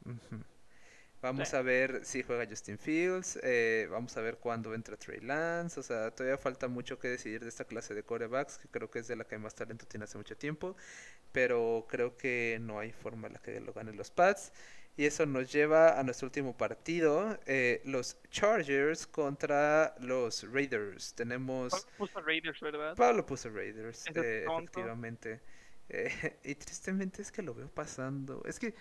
Ujú. 0.06 0.42
Vamos 1.20 1.48
Sí. 1.48 1.56
a 1.56 1.62
ver 1.62 2.04
si 2.04 2.22
juega 2.22 2.46
Justin 2.48 2.78
Fields, 2.78 3.40
eh, 3.42 3.88
vamos 3.90 4.16
a 4.16 4.20
ver 4.20 4.38
cuándo 4.38 4.72
entra 4.74 4.96
Trey 4.96 5.20
Lance, 5.20 5.80
o 5.80 5.82
sea, 5.82 6.12
todavía 6.12 6.38
falta 6.38 6.68
mucho 6.68 6.98
que 7.00 7.08
decidir 7.08 7.42
de 7.42 7.48
esta 7.48 7.64
clase 7.64 7.92
de 7.94 8.04
corebacks, 8.04 8.56
que 8.58 8.68
creo 8.68 8.88
que 8.90 9.00
es 9.00 9.08
de 9.08 9.16
la 9.16 9.24
que 9.26 9.36
más 9.36 9.54
talento 9.56 9.84
tiene 9.86 10.04
hace 10.04 10.16
mucho 10.16 10.36
tiempo, 10.36 10.76
pero 11.32 11.86
creo 11.88 12.16
que 12.16 12.58
no 12.60 12.78
hay 12.78 12.92
forma 12.92 13.26
en 13.26 13.34
la 13.34 13.40
que 13.40 13.60
lo 13.60 13.72
ganen 13.72 13.96
los 13.96 14.10
Pats. 14.10 14.52
Y 14.96 15.06
eso 15.06 15.26
nos 15.26 15.52
lleva 15.52 15.98
a 15.98 16.02
nuestro 16.02 16.26
último 16.26 16.56
partido, 16.56 17.38
eh, 17.46 17.80
los 17.84 18.16
Chargers 18.30 19.06
contra 19.06 19.94
los 20.00 20.42
Raiders. 20.52 21.14
Tenemos... 21.14 21.70
Pablo 21.72 21.96
puso 21.96 22.20
Raiders, 22.20 22.60
¿verdad? 22.60 22.96
Pablo 22.96 23.24
puso 23.26 23.48
Raiders, 23.50 24.06
eh, 24.14 24.44
efectivamente. 24.48 25.40
Eh, 25.90 26.38
y 26.44 26.54
tristemente 26.54 27.22
es 27.22 27.32
que 27.32 27.40
lo 27.40 27.54
veo 27.54 27.70
pasando. 27.70 28.42
Es 28.44 28.58
que 28.58 28.74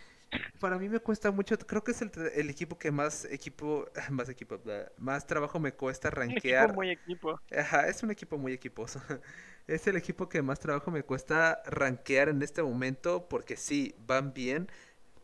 para 0.60 0.78
mí 0.78 0.90
me 0.90 0.99
cuesta 0.99 1.32
mucho. 1.32 1.58
Creo 1.58 1.84
que 1.84 1.91
es 1.91 2.02
el, 2.02 2.49
equipo 2.49 2.78
que 2.78 2.91
más 2.91 3.26
equipo, 3.26 3.90
más 4.10 4.30
equipo, 4.30 4.60
más 4.98 5.26
trabajo 5.26 5.60
me 5.60 5.74
cuesta 5.74 6.10
Un 6.26 6.32
equipo 6.32 6.52
rankear. 6.56 6.74
muy 6.74 6.90
equipo. 6.91 7.40
Ajá, 7.58 7.88
es 7.88 8.04
un 8.04 8.12
equipo 8.12 8.38
muy 8.38 8.54
equiposo. 8.54 9.02
Es 9.68 9.86
el 9.86 9.98
equipo 9.98 10.30
que 10.30 10.41
más 10.41 10.62
trabajo 10.62 10.91
me 10.91 11.04
cuesta 11.04 11.62
rankear 11.66 12.30
en 12.30 12.41
este 12.41 12.64
momento 12.64 13.28
porque 13.28 13.58
sí, 13.58 13.94
van 14.08 14.34
bien, 14.34 14.70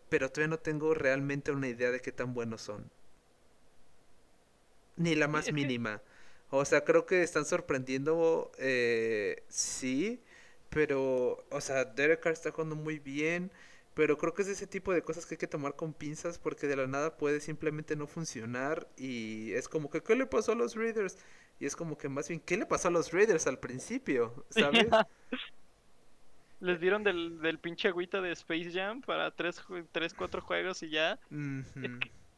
pero 0.09 0.29
todavía 0.29 0.49
no 0.49 0.59
tengo 0.59 0.93
realmente 0.93 1.53
una 1.53 1.69
idea 1.69 1.91
de 1.91 2.01
qué 2.01 2.11
tan 2.11 2.33
buenos 2.33 2.61
son. 2.61 2.91
Ni 4.97 5.15
la 5.15 5.29
más 5.29 5.51
mínima. 5.53 6.01
O 6.49 6.65
sea, 6.65 6.83
creo 6.83 7.05
que 7.05 7.23
están 7.23 7.45
sorprendiendo, 7.45 8.51
eh, 8.59 9.43
sí, 9.47 10.21
pero, 10.69 11.45
o 11.49 11.61
sea, 11.61 11.85
Derek 11.85 12.19
Carr 12.19 12.33
está 12.33 12.51
jugando 12.51 12.75
muy 12.75 12.99
bien, 12.99 13.49
pero 13.93 14.17
creo 14.17 14.33
que 14.33 14.41
es 14.41 14.47
ese 14.47 14.67
tipo 14.67 14.93
de 14.93 15.01
cosas 15.01 15.25
que 15.25 15.35
hay 15.35 15.39
que 15.39 15.47
tomar 15.47 15.75
con 15.75 15.93
pinzas 15.93 16.37
porque 16.39 16.67
de 16.67 16.75
la 16.75 16.87
nada 16.87 17.17
puede 17.17 17.39
simplemente 17.39 17.95
no 17.95 18.07
funcionar 18.07 18.87
y 18.97 19.51
es 19.53 19.67
como 19.67 19.89
que, 19.89 20.01
¿qué 20.01 20.15
le 20.15 20.25
pasó 20.25 20.53
a 20.53 20.55
los 20.55 20.75
Raiders? 20.75 21.17
Y 21.59 21.65
es 21.65 21.75
como 21.75 21.97
que 21.97 22.09
más 22.09 22.27
bien, 22.27 22.39
¿qué 22.39 22.57
le 22.57 22.65
pasó 22.65 22.87
a 22.87 22.91
los 22.91 23.11
Raiders 23.11 23.47
al 23.47 23.59
principio? 23.59 24.45
¿Sabes? 24.49 24.87
Les 26.59 26.79
dieron 26.79 27.03
del, 27.03 27.41
del 27.41 27.59
pinche 27.59 27.89
agüita 27.89 28.21
de 28.21 28.31
Space 28.31 28.71
Jam 28.71 29.01
para 29.01 29.31
3, 29.31 29.63
tres 29.91 30.13
4 30.13 30.41
juegos 30.41 30.81
y 30.83 30.89
ya. 30.89 31.19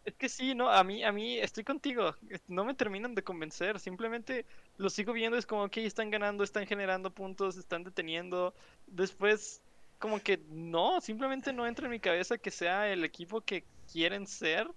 Es 0.05 0.15
que 0.15 0.29
sí, 0.29 0.53
no, 0.53 0.69
a 0.69 0.83
mí, 0.83 1.03
a 1.03 1.11
mí 1.11 1.39
estoy 1.39 1.63
contigo. 1.63 2.15
No 2.47 2.63
me 2.63 2.75
terminan 2.75 3.15
de 3.15 3.23
convencer. 3.23 3.79
Simplemente 3.79 4.45
lo 4.77 4.89
sigo 4.89 5.13
viendo, 5.13 5.37
es 5.37 5.47
como 5.47 5.67
que 5.69 5.83
están 5.85 6.11
ganando, 6.11 6.43
están 6.43 6.67
generando 6.67 7.09
puntos, 7.09 7.57
están 7.57 7.83
deteniendo. 7.83 8.53
Después, 8.85 9.63
como 10.05 10.21
que 10.21 10.39
no, 10.51 11.01
simplemente 11.01 11.51
no 11.51 11.65
entra 11.65 11.85
en 11.85 11.91
mi 11.91 11.99
cabeza 11.99 12.37
que 12.37 12.51
sea 12.51 12.93
el 12.93 13.03
equipo 13.03 13.41
que 13.41 13.63
quieren 13.91 14.27
ser. 14.27 14.69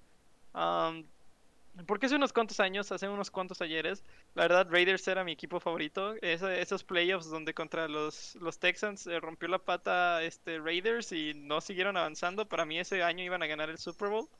Porque 1.86 2.06
hace 2.06 2.14
unos 2.14 2.32
cuantos 2.32 2.58
años, 2.60 2.90
hace 2.92 3.06
unos 3.10 3.30
cuantos 3.30 3.60
ayeres, 3.60 4.02
la 4.34 4.44
verdad 4.44 4.68
Raiders 4.70 5.06
era 5.06 5.24
mi 5.24 5.32
equipo 5.32 5.60
favorito. 5.60 6.14
Esos 6.22 6.82
playoffs 6.82 7.28
donde 7.28 7.52
contra 7.52 7.88
los, 7.88 8.36
los 8.36 8.58
Texans 8.58 9.06
eh, 9.06 9.20
rompió 9.20 9.48
la 9.48 9.58
pata 9.58 10.22
este 10.22 10.60
Raiders 10.60 11.12
y 11.12 11.34
no 11.34 11.60
siguieron 11.60 11.98
avanzando, 11.98 12.48
para 12.48 12.64
mí 12.64 12.78
ese 12.78 13.02
año 13.02 13.22
iban 13.22 13.42
a 13.42 13.46
ganar 13.46 13.68
el 13.68 13.76
Super 13.76 14.08
Bowl. 14.08 14.30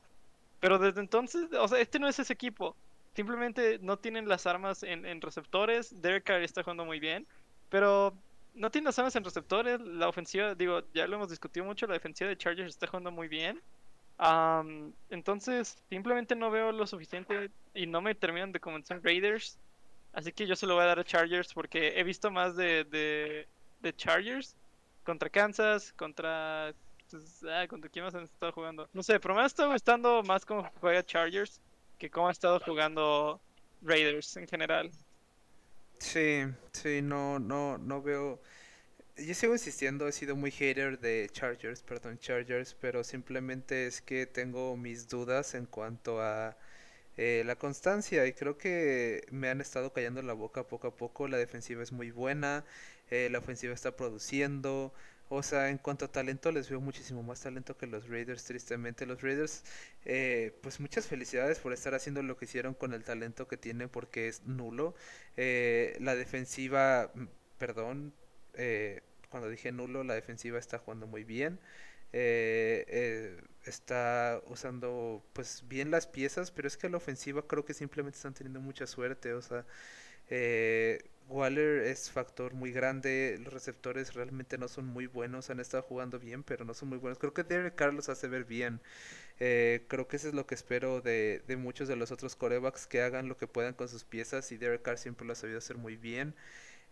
Pero 0.59 0.79
desde 0.79 1.01
entonces, 1.01 1.53
o 1.53 1.67
sea, 1.67 1.79
este 1.79 1.99
no 1.99 2.07
es 2.07 2.17
ese 2.17 2.33
equipo. 2.33 2.75
Simplemente 3.13 3.77
no 3.83 3.97
tienen 3.97 4.27
las 4.27 4.47
armas 4.47 4.81
en, 4.81 5.05
en 5.05 5.21
receptores. 5.21 6.01
Derek 6.01 6.23
Carr 6.23 6.41
está 6.41 6.63
jugando 6.63 6.83
muy 6.83 6.99
bien. 6.99 7.27
Pero 7.69 8.15
no 8.53 8.71
tienen 8.71 8.85
las 8.85 8.99
armas 8.99 9.15
en 9.15 9.23
receptores. 9.23 9.79
La 9.81 10.07
ofensiva, 10.09 10.55
digo, 10.55 10.81
ya 10.93 11.07
lo 11.07 11.15
hemos 11.15 11.29
discutido 11.29 11.65
mucho. 11.65 11.87
La 11.87 11.93
defensiva 11.93 12.29
de 12.29 12.37
Chargers 12.37 12.69
está 12.69 12.87
jugando 12.87 13.11
muy 13.11 13.27
bien. 13.27 13.61
Am, 14.17 14.93
entonces, 15.09 15.77
simplemente 15.89 16.35
no 16.35 16.51
veo 16.51 16.71
lo 16.71 16.85
suficiente 16.87 17.51
y 17.73 17.87
no 17.87 18.01
me 18.01 18.15
terminan 18.15 18.51
de 18.51 18.59
convencer 18.59 19.01
Raiders. 19.03 19.57
Así 20.13 20.31
que 20.33 20.47
yo 20.47 20.55
se 20.55 20.67
lo 20.67 20.75
voy 20.75 20.83
a 20.83 20.87
dar 20.87 20.99
a 20.99 21.03
Chargers 21.03 21.53
porque 21.53 21.99
he 21.99 22.03
visto 22.03 22.31
más 22.31 22.55
de, 22.55 22.83
de, 22.85 23.47
de 23.81 23.95
Chargers 23.95 24.57
contra 25.03 25.29
Kansas, 25.29 25.93
contra. 25.93 26.73
pues, 27.09 27.43
ah, 27.45 27.67
¿Contra 27.67 27.89
quién 27.89 28.05
más 28.05 28.15
han 28.15 28.23
estado 28.23 28.51
jugando? 28.51 28.89
No 28.93 29.03
sé, 29.03 29.19
pero 29.19 29.35
me 29.35 29.41
ha 29.41 29.45
estado 29.45 29.71
gustando 29.71 30.23
más 30.23 30.45
cómo 30.45 30.69
juega 30.81 31.03
Chargers 31.03 31.61
que 31.97 32.09
cómo 32.09 32.29
ha 32.29 32.31
estado 32.31 32.59
jugando 32.59 33.41
Raiders 33.81 34.35
en 34.37 34.47
general. 34.47 34.91
Sí, 35.99 36.43
sí, 36.73 37.01
no, 37.01 37.39
no, 37.39 37.77
no 37.77 38.01
veo. 38.01 38.41
Yo 39.17 39.35
sigo 39.35 39.53
insistiendo, 39.53 40.07
he 40.07 40.13
sido 40.13 40.35
muy 40.35 40.51
hater 40.51 40.99
de 40.99 41.29
Chargers, 41.31 41.83
perdón, 41.83 42.19
Chargers, 42.19 42.75
pero 42.81 43.03
simplemente 43.03 43.87
es 43.87 44.01
que 44.01 44.25
tengo 44.27 44.77
mis 44.77 45.09
dudas 45.09 45.55
en 45.55 45.65
cuanto 45.67 46.21
a 46.21 46.57
eh, 47.17 47.43
la 47.45 47.57
constancia 47.57 48.25
y 48.27 48.33
creo 48.33 48.57
que 48.57 49.25
me 49.31 49.49
han 49.49 49.61
estado 49.61 49.93
callando 49.93 50.21
la 50.23 50.33
boca 50.33 50.67
poco 50.67 50.87
a 50.89 50.95
poco. 50.97 51.27
La 51.27 51.37
defensiva 51.37 51.83
es 51.83 51.91
muy 51.93 52.11
buena, 52.11 52.65
eh, 53.11 53.29
la 53.31 53.39
ofensiva 53.39 53.73
está 53.73 53.95
produciendo. 53.95 54.93
O 55.31 55.43
sea, 55.43 55.69
en 55.69 55.77
cuanto 55.77 56.05
a 56.05 56.11
talento, 56.11 56.51
les 56.51 56.69
veo 56.69 56.81
muchísimo 56.81 57.21
más 57.23 57.41
talento 57.41 57.77
que 57.77 57.85
los 57.87 58.09
Raiders, 58.09 58.43
tristemente. 58.45 59.05
Los 59.05 59.21
Raiders, 59.21 59.63
eh, 60.05 60.57
pues 60.63 60.79
muchas 60.79 61.07
felicidades 61.07 61.59
por 61.59 61.71
estar 61.73 61.93
haciendo 61.93 62.23
lo 62.23 62.35
que 62.37 62.45
hicieron 62.45 62.73
con 62.73 62.93
el 62.93 63.03
talento 63.03 63.47
que 63.47 63.57
tienen 63.57 63.89
porque 63.89 64.27
es 64.27 64.43
nulo. 64.45 64.95
Eh, 65.37 65.95
la 65.99 66.15
defensiva, 66.15 67.11
mm, 67.13 67.25
perdón, 67.59 68.13
eh, 68.55 69.01
cuando 69.29 69.49
dije 69.49 69.71
nulo, 69.71 70.03
la 70.03 70.15
defensiva 70.15 70.57
está 70.59 70.79
jugando 70.79 71.05
muy 71.07 71.23
bien. 71.23 71.59
Eh, 72.11 72.85
eh, 72.87 73.41
está 73.65 74.41
usando 74.47 75.23
pues 75.33 75.63
bien 75.67 75.91
las 75.91 76.07
piezas, 76.07 76.49
pero 76.51 76.67
es 76.67 76.75
que 76.77 76.89
la 76.89 76.97
ofensiva 76.97 77.45
creo 77.47 77.65
que 77.65 77.73
simplemente 77.75 78.17
están 78.17 78.33
teniendo 78.33 78.61
mucha 78.61 78.87
suerte. 78.87 79.33
O 79.33 79.41
sea, 79.43 79.65
eh, 80.29 80.99
Waller 81.29 81.83
es 81.87 82.09
factor 82.11 82.53
muy 82.53 82.71
grande, 82.71 83.37
los 83.43 83.53
receptores 83.53 84.13
realmente 84.15 84.57
no 84.57 84.67
son 84.67 84.85
muy 84.87 85.07
buenos, 85.07 85.49
han 85.49 85.59
estado 85.59 85.83
jugando 85.83 86.19
bien, 86.19 86.43
pero 86.43 86.65
no 86.65 86.73
son 86.73 86.89
muy 86.89 86.97
buenos. 86.97 87.19
Creo 87.19 87.33
que 87.33 87.43
Derek 87.43 87.75
Carr 87.75 87.93
los 87.93 88.09
hace 88.09 88.27
ver 88.27 88.45
bien. 88.45 88.81
Eh, 89.39 89.85
creo 89.89 90.07
que 90.07 90.17
eso 90.17 90.29
es 90.29 90.33
lo 90.35 90.47
que 90.47 90.55
espero 90.55 91.01
de, 91.01 91.43
de 91.47 91.57
muchos 91.57 91.87
de 91.89 91.95
los 91.97 92.11
otros 92.11 92.35
corebacks 92.35 92.87
que 92.87 93.01
hagan 93.01 93.29
lo 93.29 93.37
que 93.37 93.47
puedan 93.47 93.73
con 93.75 93.89
sus 93.89 94.03
piezas 94.05 94.51
y 94.51 94.57
Derek 94.57 94.81
Carr 94.83 94.97
siempre 94.99 95.25
lo 95.27 95.33
ha 95.33 95.35
sabido 95.35 95.59
hacer 95.59 95.77
muy 95.77 95.97
bien. 95.97 96.35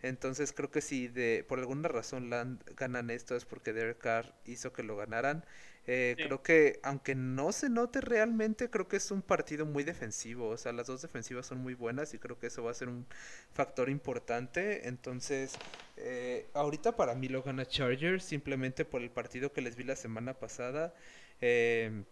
Entonces 0.02 0.52
creo 0.52 0.70
que 0.70 0.80
si 0.80 1.08
de 1.08 1.44
por 1.48 1.58
alguna 1.58 1.88
razón 1.88 2.30
lan- 2.30 2.60
ganan 2.76 3.10
esto 3.10 3.36
es 3.36 3.44
porque 3.44 3.72
Derek 3.72 3.98
Carr 3.98 4.34
hizo 4.46 4.72
que 4.72 4.82
lo 4.82 4.96
ganaran. 4.96 5.44
Eh, 5.90 6.18
Sí. 6.18 6.24
creo 6.24 6.42
que 6.42 6.80
aunque 6.82 7.14
no 7.14 7.50
se 7.52 7.70
note 7.70 8.00
realmente, 8.02 8.70
creo 8.70 8.88
que 8.88 8.98
es 8.98 9.10
un 9.10 9.22
partido 9.22 9.66
muy 9.66 9.84
defensivo. 9.84 10.48
O 10.50 10.56
sea, 10.58 10.72
las 10.72 10.86
dos 10.86 11.02
defensivas 11.02 11.46
son 11.46 11.58
muy 11.60 11.74
buenas 11.74 12.14
y 12.14 12.18
creo 12.18 12.38
que 12.38 12.48
eso 12.48 12.62
va 12.64 12.70
a 12.72 12.74
ser 12.74 12.88
un 12.88 13.06
factor 13.52 13.88
importante. 13.90 14.88
Entonces, 14.88 15.54
eh, 15.96 16.50
ahorita 16.54 16.96
para 16.96 17.14
mí 17.14 17.28
lo 17.28 17.42
gana 17.42 17.66
Chargers 17.66 18.24
simplemente 18.24 18.84
por 18.84 19.02
el 19.02 19.10
partido 19.10 19.52
que 19.52 19.62
les 19.62 19.76
vi 19.76 19.84
la 19.84 19.96
semana 19.96 20.34
pasada. 20.34 20.94
Eh, 21.40 22.04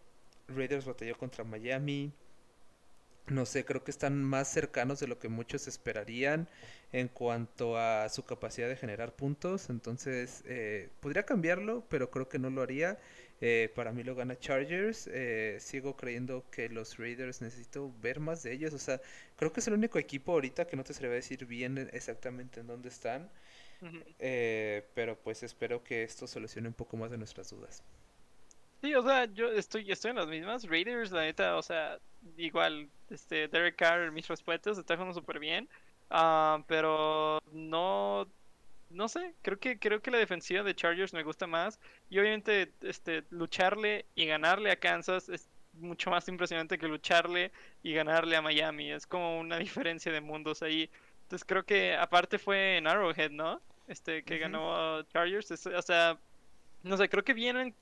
Raiders 0.49 0.87
batalló 0.87 1.17
contra 1.19 1.45
Miami. 1.45 2.13
No 3.29 3.45
sé, 3.45 3.65
creo 3.65 3.83
que 3.83 3.91
están 3.91 4.23
más 4.23 4.47
cercanos 4.49 5.01
de 5.01 5.09
lo 5.09 5.19
que 5.19 5.29
muchos 5.29 5.67
esperarían 5.67 6.49
en 6.93 7.09
cuanto 7.09 7.77
a 7.77 8.09
su 8.09 8.25
capacidad 8.25 8.69
de 8.69 8.77
generar 8.77 9.17
puntos. 9.17 9.69
Entonces, 9.69 10.43
eh, 10.47 10.91
podría 11.01 11.25
cambiarlo, 11.27 11.85
pero 11.89 12.09
creo 12.11 12.29
que 12.29 12.39
no 12.39 12.51
lo 12.51 12.63
haría. 12.63 12.99
Eh, 13.41 13.71
para 13.75 13.93
mí 13.93 14.03
lo 14.03 14.15
gana 14.15 14.39
Chargers. 14.39 15.09
Eh, 15.13 15.59
sigo 15.61 15.97
creyendo 15.97 16.45
que 16.51 16.69
los 16.69 16.97
Raiders 16.99 17.43
necesito 17.43 17.93
ver 18.01 18.21
más 18.21 18.43
de 18.43 18.53
ellos. 18.53 18.73
O 18.73 18.79
sea, 18.79 19.01
creo 19.37 19.53
que 19.53 19.61
es 19.61 19.69
el 19.69 19.75
único 19.75 19.99
equipo 19.99 20.33
ahorita 20.33 20.67
que 20.67 20.77
no 20.77 20.85
te 20.85 20.95
sabría 20.95 21.13
decir 21.13 21.47
bien 21.47 21.91
exactamente 21.93 22.61
en 22.61 22.67
dónde 22.67 22.89
están. 22.89 23.31
Eh, 24.19 24.89
pero 24.95 25.19
pues 25.19 25.43
espero 25.43 25.85
que 25.85 26.03
esto 26.03 26.27
solucione 26.27 26.69
un 26.69 26.75
poco 26.75 26.97
más 26.97 27.11
de 27.11 27.19
nuestras 27.19 27.51
dudas. 27.51 27.83
Sí, 28.83 28.95
o 28.95 29.03
sea, 29.03 29.27
yo 29.27 29.51
estoy, 29.53 29.91
estoy 29.91 30.11
en 30.11 30.17
las 30.17 30.29
mismas. 30.29 30.65
Raiders, 30.65 31.11
la 31.11 31.23
neta, 31.23 31.57
o 31.57 31.63
sea, 31.63 31.99
igual, 32.37 32.89
este, 33.11 33.49
Derek 33.49 33.77
Carr, 33.77 34.13
mis 34.13 34.29
respetos, 34.29 34.79
está 34.79 34.95
jugando 34.95 35.15
súper 35.15 35.39
bien. 35.39 35.69
Ah, 36.11 36.63
pero 36.69 37.39
no, 37.53 38.29
no 38.91 39.09
sé, 39.09 39.35
creo 39.43 39.59
que, 39.59 39.79
creo 39.79 40.01
que 40.01 40.11
la 40.11 40.19
defensiva 40.19 40.63
de 40.63 40.75
Chargers 40.75 41.13
me 41.13 41.23
gusta 41.23 41.47
más. 41.47 41.79
Y 42.11 42.19
obviamente, 42.19 42.73
este, 42.83 43.25
lucharle 43.31 44.07
y 44.15 44.27
ganarle 44.27 44.71
a 44.71 44.77
Kansas 44.79 45.29
es 45.29 45.49
mucho 45.75 46.11
más 46.11 46.27
impresionante 46.29 46.79
que 46.79 46.89
lucharle 46.89 47.53
y 47.83 47.93
ganarle 47.93 48.37
a 48.37 48.43
Miami. 48.43 48.91
Es 48.93 49.07
como 49.07 49.39
una 49.39 49.59
diferencia 49.59 50.13
de 50.13 50.21
mundos 50.21 50.63
ahí. 50.63 50.91
Entonces 51.23 51.45
creo 51.47 51.65
que 51.65 51.95
aparte 51.97 52.39
fue 52.39 52.77
en 52.79 52.87
Arrowhead, 52.87 53.31
¿no? 53.31 53.61
Este, 53.89 54.23
que 54.25 54.39
ganó 54.39 54.75
a 54.77 55.07
Chargers. 55.09 55.51
Es- 55.51 55.67
o 55.67 55.83
sea, 55.83 56.19
no 56.83 56.97
sé, 56.97 57.09
creo 57.09 57.25
que 57.25 57.35
vienen 57.35 57.75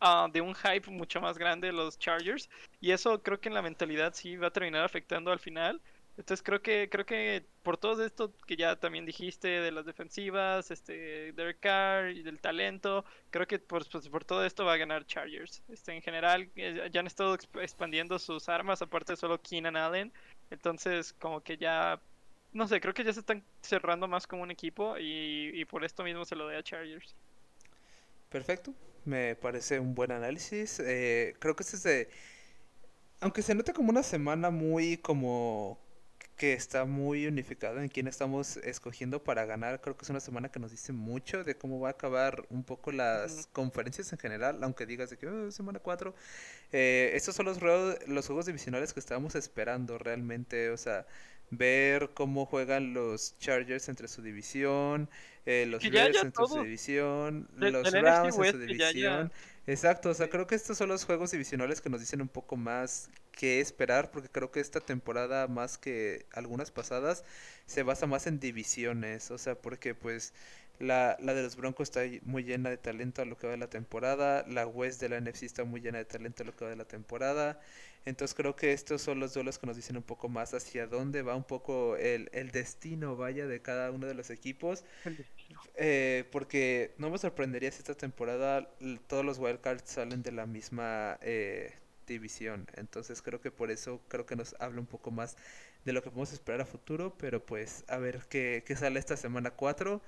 ah, 0.00 0.28
de 0.32 0.40
un 0.40 0.54
hype 0.54 0.90
mucho 0.90 1.20
más 1.20 1.38
grande 1.38 1.72
los 1.72 1.98
Chargers. 1.98 2.48
Y 2.80 2.92
eso 2.92 3.22
creo 3.22 3.40
que 3.40 3.48
en 3.48 3.54
la 3.54 3.62
mentalidad 3.62 4.14
sí 4.14 4.36
va 4.36 4.48
a 4.48 4.52
terminar 4.52 4.84
afectando 4.84 5.32
al 5.32 5.38
final. 5.40 5.80
Entonces 6.16 6.42
creo 6.42 6.62
que 6.62 6.88
creo 6.90 7.04
que 7.04 7.44
por 7.62 7.76
todo 7.76 8.04
esto 8.04 8.32
que 8.46 8.56
ya 8.56 8.76
también 8.76 9.04
dijiste 9.04 9.48
de 9.48 9.70
las 9.70 9.84
defensivas, 9.84 10.70
este 10.70 11.32
Derek 11.32 11.60
Carr 11.60 12.10
y 12.10 12.22
del 12.22 12.40
talento, 12.40 13.04
creo 13.30 13.46
que 13.46 13.58
por, 13.58 13.86
pues, 13.90 14.08
por 14.08 14.24
todo 14.24 14.44
esto 14.44 14.64
va 14.64 14.74
a 14.74 14.78
ganar 14.78 15.06
Chargers. 15.06 15.62
Este 15.68 15.92
en 15.92 16.00
general 16.00 16.50
eh, 16.56 16.88
ya 16.90 17.00
han 17.00 17.06
estado 17.06 17.34
expandiendo 17.34 18.18
sus 18.18 18.48
armas 18.48 18.80
aparte 18.80 19.12
de 19.12 19.16
solo 19.18 19.40
Keenan 19.42 19.76
Allen, 19.76 20.10
entonces 20.50 21.12
como 21.12 21.42
que 21.42 21.58
ya 21.58 22.00
no 22.52 22.66
sé, 22.66 22.80
creo 22.80 22.94
que 22.94 23.04
ya 23.04 23.12
se 23.12 23.20
están 23.20 23.44
cerrando 23.60 24.08
más 24.08 24.26
como 24.26 24.42
un 24.42 24.50
equipo 24.50 24.96
y, 24.98 25.62
por 25.66 25.84
esto 25.84 26.02
mismo 26.02 26.24
se 26.24 26.36
lo 26.36 26.44
doy 26.44 26.56
a 26.56 26.62
Chargers. 26.62 27.14
Perfecto, 28.30 28.72
me 29.04 29.36
parece 29.36 29.78
un 29.78 29.94
buen 29.94 30.10
análisis. 30.12 30.80
Eh, 30.80 31.34
creo 31.38 31.54
que 31.54 31.62
este 31.62 31.76
es 31.76 31.82
de 31.82 32.08
aunque 33.20 33.42
se 33.42 33.54
nota 33.54 33.72
como 33.72 33.90
una 33.90 34.02
semana 34.02 34.50
muy 34.50 34.96
como 34.98 35.78
que 36.36 36.52
está 36.52 36.84
muy 36.84 37.26
unificado 37.26 37.80
en 37.80 37.88
quién 37.88 38.06
estamos 38.06 38.58
escogiendo 38.58 39.24
para 39.24 39.46
ganar. 39.46 39.80
Creo 39.80 39.96
que 39.96 40.04
es 40.04 40.10
una 40.10 40.20
semana 40.20 40.50
que 40.50 40.58
nos 40.58 40.70
dice 40.70 40.92
mucho 40.92 41.44
de 41.44 41.56
cómo 41.56 41.80
va 41.80 41.88
a 41.88 41.92
acabar 41.92 42.46
un 42.50 42.62
poco 42.62 42.92
las 42.92 43.48
conferencias 43.52 44.12
en 44.12 44.18
general, 44.18 44.62
aunque 44.62 44.84
digas 44.86 45.10
de 45.10 45.16
que 45.16 45.26
oh, 45.26 45.50
semana 45.50 45.78
4. 45.78 46.14
Eh, 46.72 47.12
estos 47.14 47.34
son 47.34 47.46
los, 47.46 47.58
los 48.06 48.26
juegos 48.26 48.46
divisionales 48.46 48.92
que 48.92 49.00
estábamos 49.00 49.34
esperando 49.34 49.98
realmente, 49.98 50.70
o 50.70 50.76
sea, 50.76 51.06
ver 51.50 52.10
cómo 52.12 52.44
juegan 52.44 52.92
los 52.92 53.38
Chargers 53.38 53.88
entre 53.88 54.08
su 54.08 54.22
división, 54.22 55.08
eh, 55.46 55.64
los 55.66 55.88
Bears 55.88 56.22
entre 56.22 56.46
su 56.46 56.60
división, 56.62 57.48
los 57.56 57.90
Browns 57.90 58.36
en 58.38 58.52
su 58.52 58.58
división. 58.58 59.32
Exacto, 59.66 60.10
o 60.10 60.14
sea, 60.14 60.28
creo 60.28 60.46
que 60.46 60.54
estos 60.54 60.78
son 60.78 60.88
los 60.88 61.04
juegos 61.04 61.32
divisionales 61.32 61.80
que 61.80 61.88
nos 61.88 62.00
dicen 62.00 62.20
un 62.20 62.28
poco 62.28 62.56
más 62.56 63.10
qué 63.36 63.60
esperar, 63.60 64.10
porque 64.10 64.30
creo 64.30 64.50
que 64.50 64.60
esta 64.60 64.80
temporada, 64.80 65.48
más 65.48 65.78
que 65.78 66.26
algunas 66.32 66.72
pasadas, 66.72 67.24
se 67.66 67.84
basa 67.84 68.06
más 68.08 68.26
en 68.26 68.40
divisiones, 68.40 69.30
o 69.30 69.38
sea, 69.38 69.56
porque 69.60 69.94
pues 69.94 70.34
la, 70.80 71.16
la 71.20 71.34
de 71.34 71.42
los 71.44 71.56
Broncos 71.56 71.88
está 71.90 72.02
muy 72.24 72.44
llena 72.44 72.70
de 72.70 72.78
talento 72.78 73.22
a 73.22 73.26
lo 73.26 73.36
que 73.38 73.46
va 73.46 73.52
de 73.52 73.58
la 73.58 73.70
temporada, 73.70 74.44
la 74.48 74.66
West 74.66 75.00
de 75.00 75.08
la 75.10 75.18
NFC 75.18 75.44
está 75.44 75.64
muy 75.64 75.80
llena 75.80 75.98
de 75.98 76.06
talento 76.06 76.42
a 76.42 76.46
lo 76.46 76.56
que 76.56 76.64
va 76.64 76.70
de 76.70 76.76
la 76.76 76.86
temporada, 76.86 77.60
entonces 78.04 78.34
creo 78.36 78.56
que 78.56 78.72
estos 78.72 79.02
son 79.02 79.20
los 79.20 79.34
duelos 79.34 79.58
que 79.58 79.66
nos 79.66 79.76
dicen 79.76 79.96
un 79.96 80.02
poco 80.02 80.28
más 80.28 80.54
hacia 80.54 80.86
dónde 80.86 81.22
va 81.22 81.36
un 81.36 81.44
poco 81.44 81.96
el, 81.96 82.28
el 82.32 82.50
destino, 82.52 83.16
vaya, 83.16 83.46
de 83.46 83.62
cada 83.62 83.90
uno 83.90 84.06
de 84.06 84.14
los 84.14 84.30
equipos. 84.30 84.84
Eh, 85.74 86.24
porque 86.32 86.94
no 86.98 87.10
me 87.10 87.18
sorprendería 87.18 87.70
si 87.70 87.78
esta 87.78 87.94
temporada 87.94 88.68
todos 89.08 89.24
los 89.24 89.38
wildcards 89.38 89.90
salen 89.90 90.22
de 90.22 90.32
la 90.32 90.46
misma 90.46 91.18
eh, 91.22 91.74
división. 92.14 92.66
Entonces 92.74 93.22
creo 93.22 93.40
que 93.40 93.50
por 93.50 93.70
eso 93.70 94.00
creo 94.08 94.26
que 94.26 94.36
nos 94.36 94.54
habla 94.60 94.80
un 94.80 94.86
poco 94.86 95.10
más 95.10 95.36
de 95.84 95.92
lo 95.92 96.02
que 96.02 96.10
podemos 96.10 96.32
esperar 96.32 96.60
a 96.60 96.66
futuro. 96.66 97.14
Pero 97.18 97.44
pues 97.44 97.84
a 97.88 97.98
ver 97.98 98.26
qué, 98.28 98.64
qué 98.66 98.76
sale 98.76 98.98
esta 98.98 99.16
semana 99.16 99.50
4. 99.52 100.00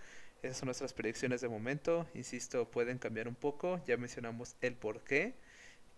Esas 0.43 0.59
son 0.59 0.67
nuestras 0.67 0.93
predicciones 0.93 1.41
de 1.41 1.49
momento. 1.49 2.07
Insisto, 2.15 2.71
pueden 2.71 2.99
cambiar 2.99 3.29
un 3.29 3.35
poco. 3.35 3.81
Ya 3.87 3.97
mencionamos 3.97 4.57
el 4.61 4.75
por 4.75 5.03
qué. 5.05 5.35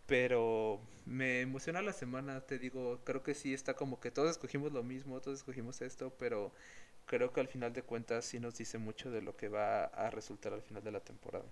Pero 0.07 0.81
me 1.07 1.41
emociona 1.41 1.83
la 1.83 1.93
semana, 1.93 2.41
te 2.41 2.59
digo, 2.59 3.01
creo 3.05 3.23
que 3.23 3.35
sí 3.35 3.55
está 3.55 3.75
como 3.75 4.01
que 4.01 4.11
todos 4.11 4.31
escogimos 4.31 4.73
lo 4.73 4.83
mismo, 4.83 5.21
todos 5.21 5.39
escogimos 5.39 5.81
esto, 5.83 6.13
pero 6.19 6.53
creo 7.07 7.33
que 7.33 7.41
al 7.41 7.49
final 7.49 7.73
de 7.73 7.83
cuentas 7.83 8.25
sí 8.25 8.41
nos 8.41 8.57
dice 8.59 8.79
mucho 8.79 9.11
de 9.11 9.23
lo 9.23 9.37
que 9.37 9.49
va 9.49 9.85
a 9.85 10.11
resultar 10.11 10.53
al 10.53 10.63
final 10.63 10.83
de 10.83 10.93
la 10.93 11.01
temporada. 11.01 11.47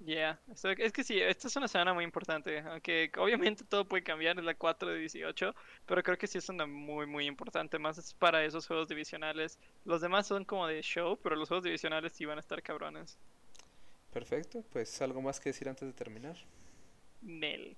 Ya, 0.00 0.40
yeah. 0.54 0.74
es 0.78 0.92
que 0.92 1.02
sí, 1.02 1.20
esta 1.20 1.48
es 1.48 1.56
una 1.56 1.66
semana 1.66 1.92
muy 1.92 2.04
importante, 2.04 2.60
aunque 2.60 3.10
obviamente 3.18 3.64
todo 3.64 3.84
puede 3.84 4.04
cambiar, 4.04 4.38
en 4.38 4.46
la 4.46 4.54
4 4.54 4.90
de 4.90 4.98
18, 5.00 5.54
pero 5.86 6.02
creo 6.04 6.16
que 6.16 6.28
sí 6.28 6.38
es 6.38 6.48
una 6.48 6.66
muy, 6.66 7.06
muy 7.06 7.26
importante, 7.26 7.80
más 7.80 8.14
para 8.14 8.44
esos 8.44 8.66
juegos 8.66 8.88
divisionales. 8.88 9.58
Los 9.84 10.00
demás 10.00 10.28
son 10.28 10.44
como 10.44 10.68
de 10.68 10.82
show, 10.82 11.18
pero 11.20 11.34
los 11.34 11.48
juegos 11.48 11.64
divisionales 11.64 12.12
sí 12.12 12.24
van 12.24 12.38
a 12.38 12.40
estar 12.40 12.62
cabrones. 12.62 13.18
Perfecto, 14.12 14.64
pues 14.70 15.02
algo 15.02 15.20
más 15.20 15.40
que 15.40 15.50
decir 15.50 15.68
antes 15.68 15.88
de 15.88 15.92
terminar. 15.92 16.36
Nel. 17.20 17.76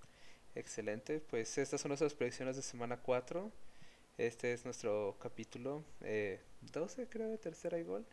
Excelente, 0.55 1.21
pues 1.21 1.57
estas 1.57 1.81
son 1.81 1.89
nuestras 1.89 2.15
predicciones 2.15 2.57
de 2.57 2.63
semana 2.63 2.99
4. 2.99 3.51
Este 4.19 4.53
es 4.53 4.67
nuestro 4.67 5.17
capítulo 5.19 5.83
eh, 6.03 6.41
12, 6.61 7.09
creo, 7.09 7.29
de 7.29 7.39
tercera 7.39 7.79
y 7.79 7.85
gol. 7.85 8.05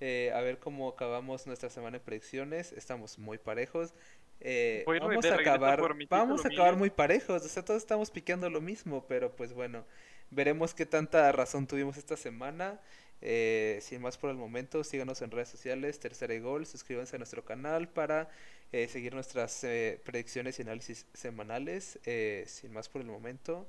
Eh, 0.00 0.32
a 0.34 0.40
ver 0.40 0.58
cómo 0.58 0.88
acabamos 0.88 1.46
nuestra 1.46 1.70
semana 1.70 1.98
de 1.98 2.04
predicciones. 2.04 2.72
Estamos 2.72 3.18
muy 3.18 3.38
parejos. 3.38 3.94
Eh, 4.40 4.84
vamos 4.86 5.24
a 5.24 5.34
acabar, 5.34 5.80
vamos 6.08 6.44
a 6.44 6.48
acabar 6.48 6.76
muy 6.76 6.90
parejos. 6.90 7.44
O 7.44 7.48
sea, 7.48 7.64
todos 7.64 7.82
estamos 7.82 8.10
piqueando 8.10 8.50
lo 8.50 8.60
mismo, 8.60 9.06
pero 9.06 9.34
pues 9.34 9.52
bueno, 9.52 9.84
veremos 10.30 10.74
qué 10.74 10.86
tanta 10.86 11.30
razón 11.32 11.66
tuvimos 11.66 11.96
esta 11.96 12.16
semana. 12.16 12.80
Eh, 13.26 13.78
sin 13.80 14.02
más 14.02 14.18
por 14.18 14.28
el 14.28 14.36
momento, 14.36 14.84
síganos 14.84 15.22
en 15.22 15.30
redes 15.30 15.48
sociales, 15.48 15.98
Tercera 15.98 16.34
y 16.34 16.40
Gol, 16.40 16.66
suscríbanse 16.66 17.16
a 17.16 17.18
nuestro 17.18 17.42
canal 17.42 17.88
para 17.88 18.28
eh, 18.70 18.86
seguir 18.86 19.14
nuestras 19.14 19.64
eh, 19.64 19.98
predicciones 20.04 20.58
y 20.58 20.62
análisis 20.62 21.06
semanales. 21.14 21.98
sin 22.46 22.72
más 22.72 22.90
por 22.90 23.00
el 23.00 23.08
momento, 23.08 23.66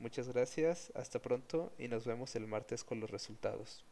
muchas 0.00 0.28
gracias, 0.28 0.90
hasta 0.96 1.20
pronto 1.20 1.72
y 1.78 1.86
nos 1.86 2.04
vemos 2.04 2.34
el 2.34 2.48
martes 2.48 2.82
con 2.82 2.98
los 2.98 3.10
resultados. 3.10 3.84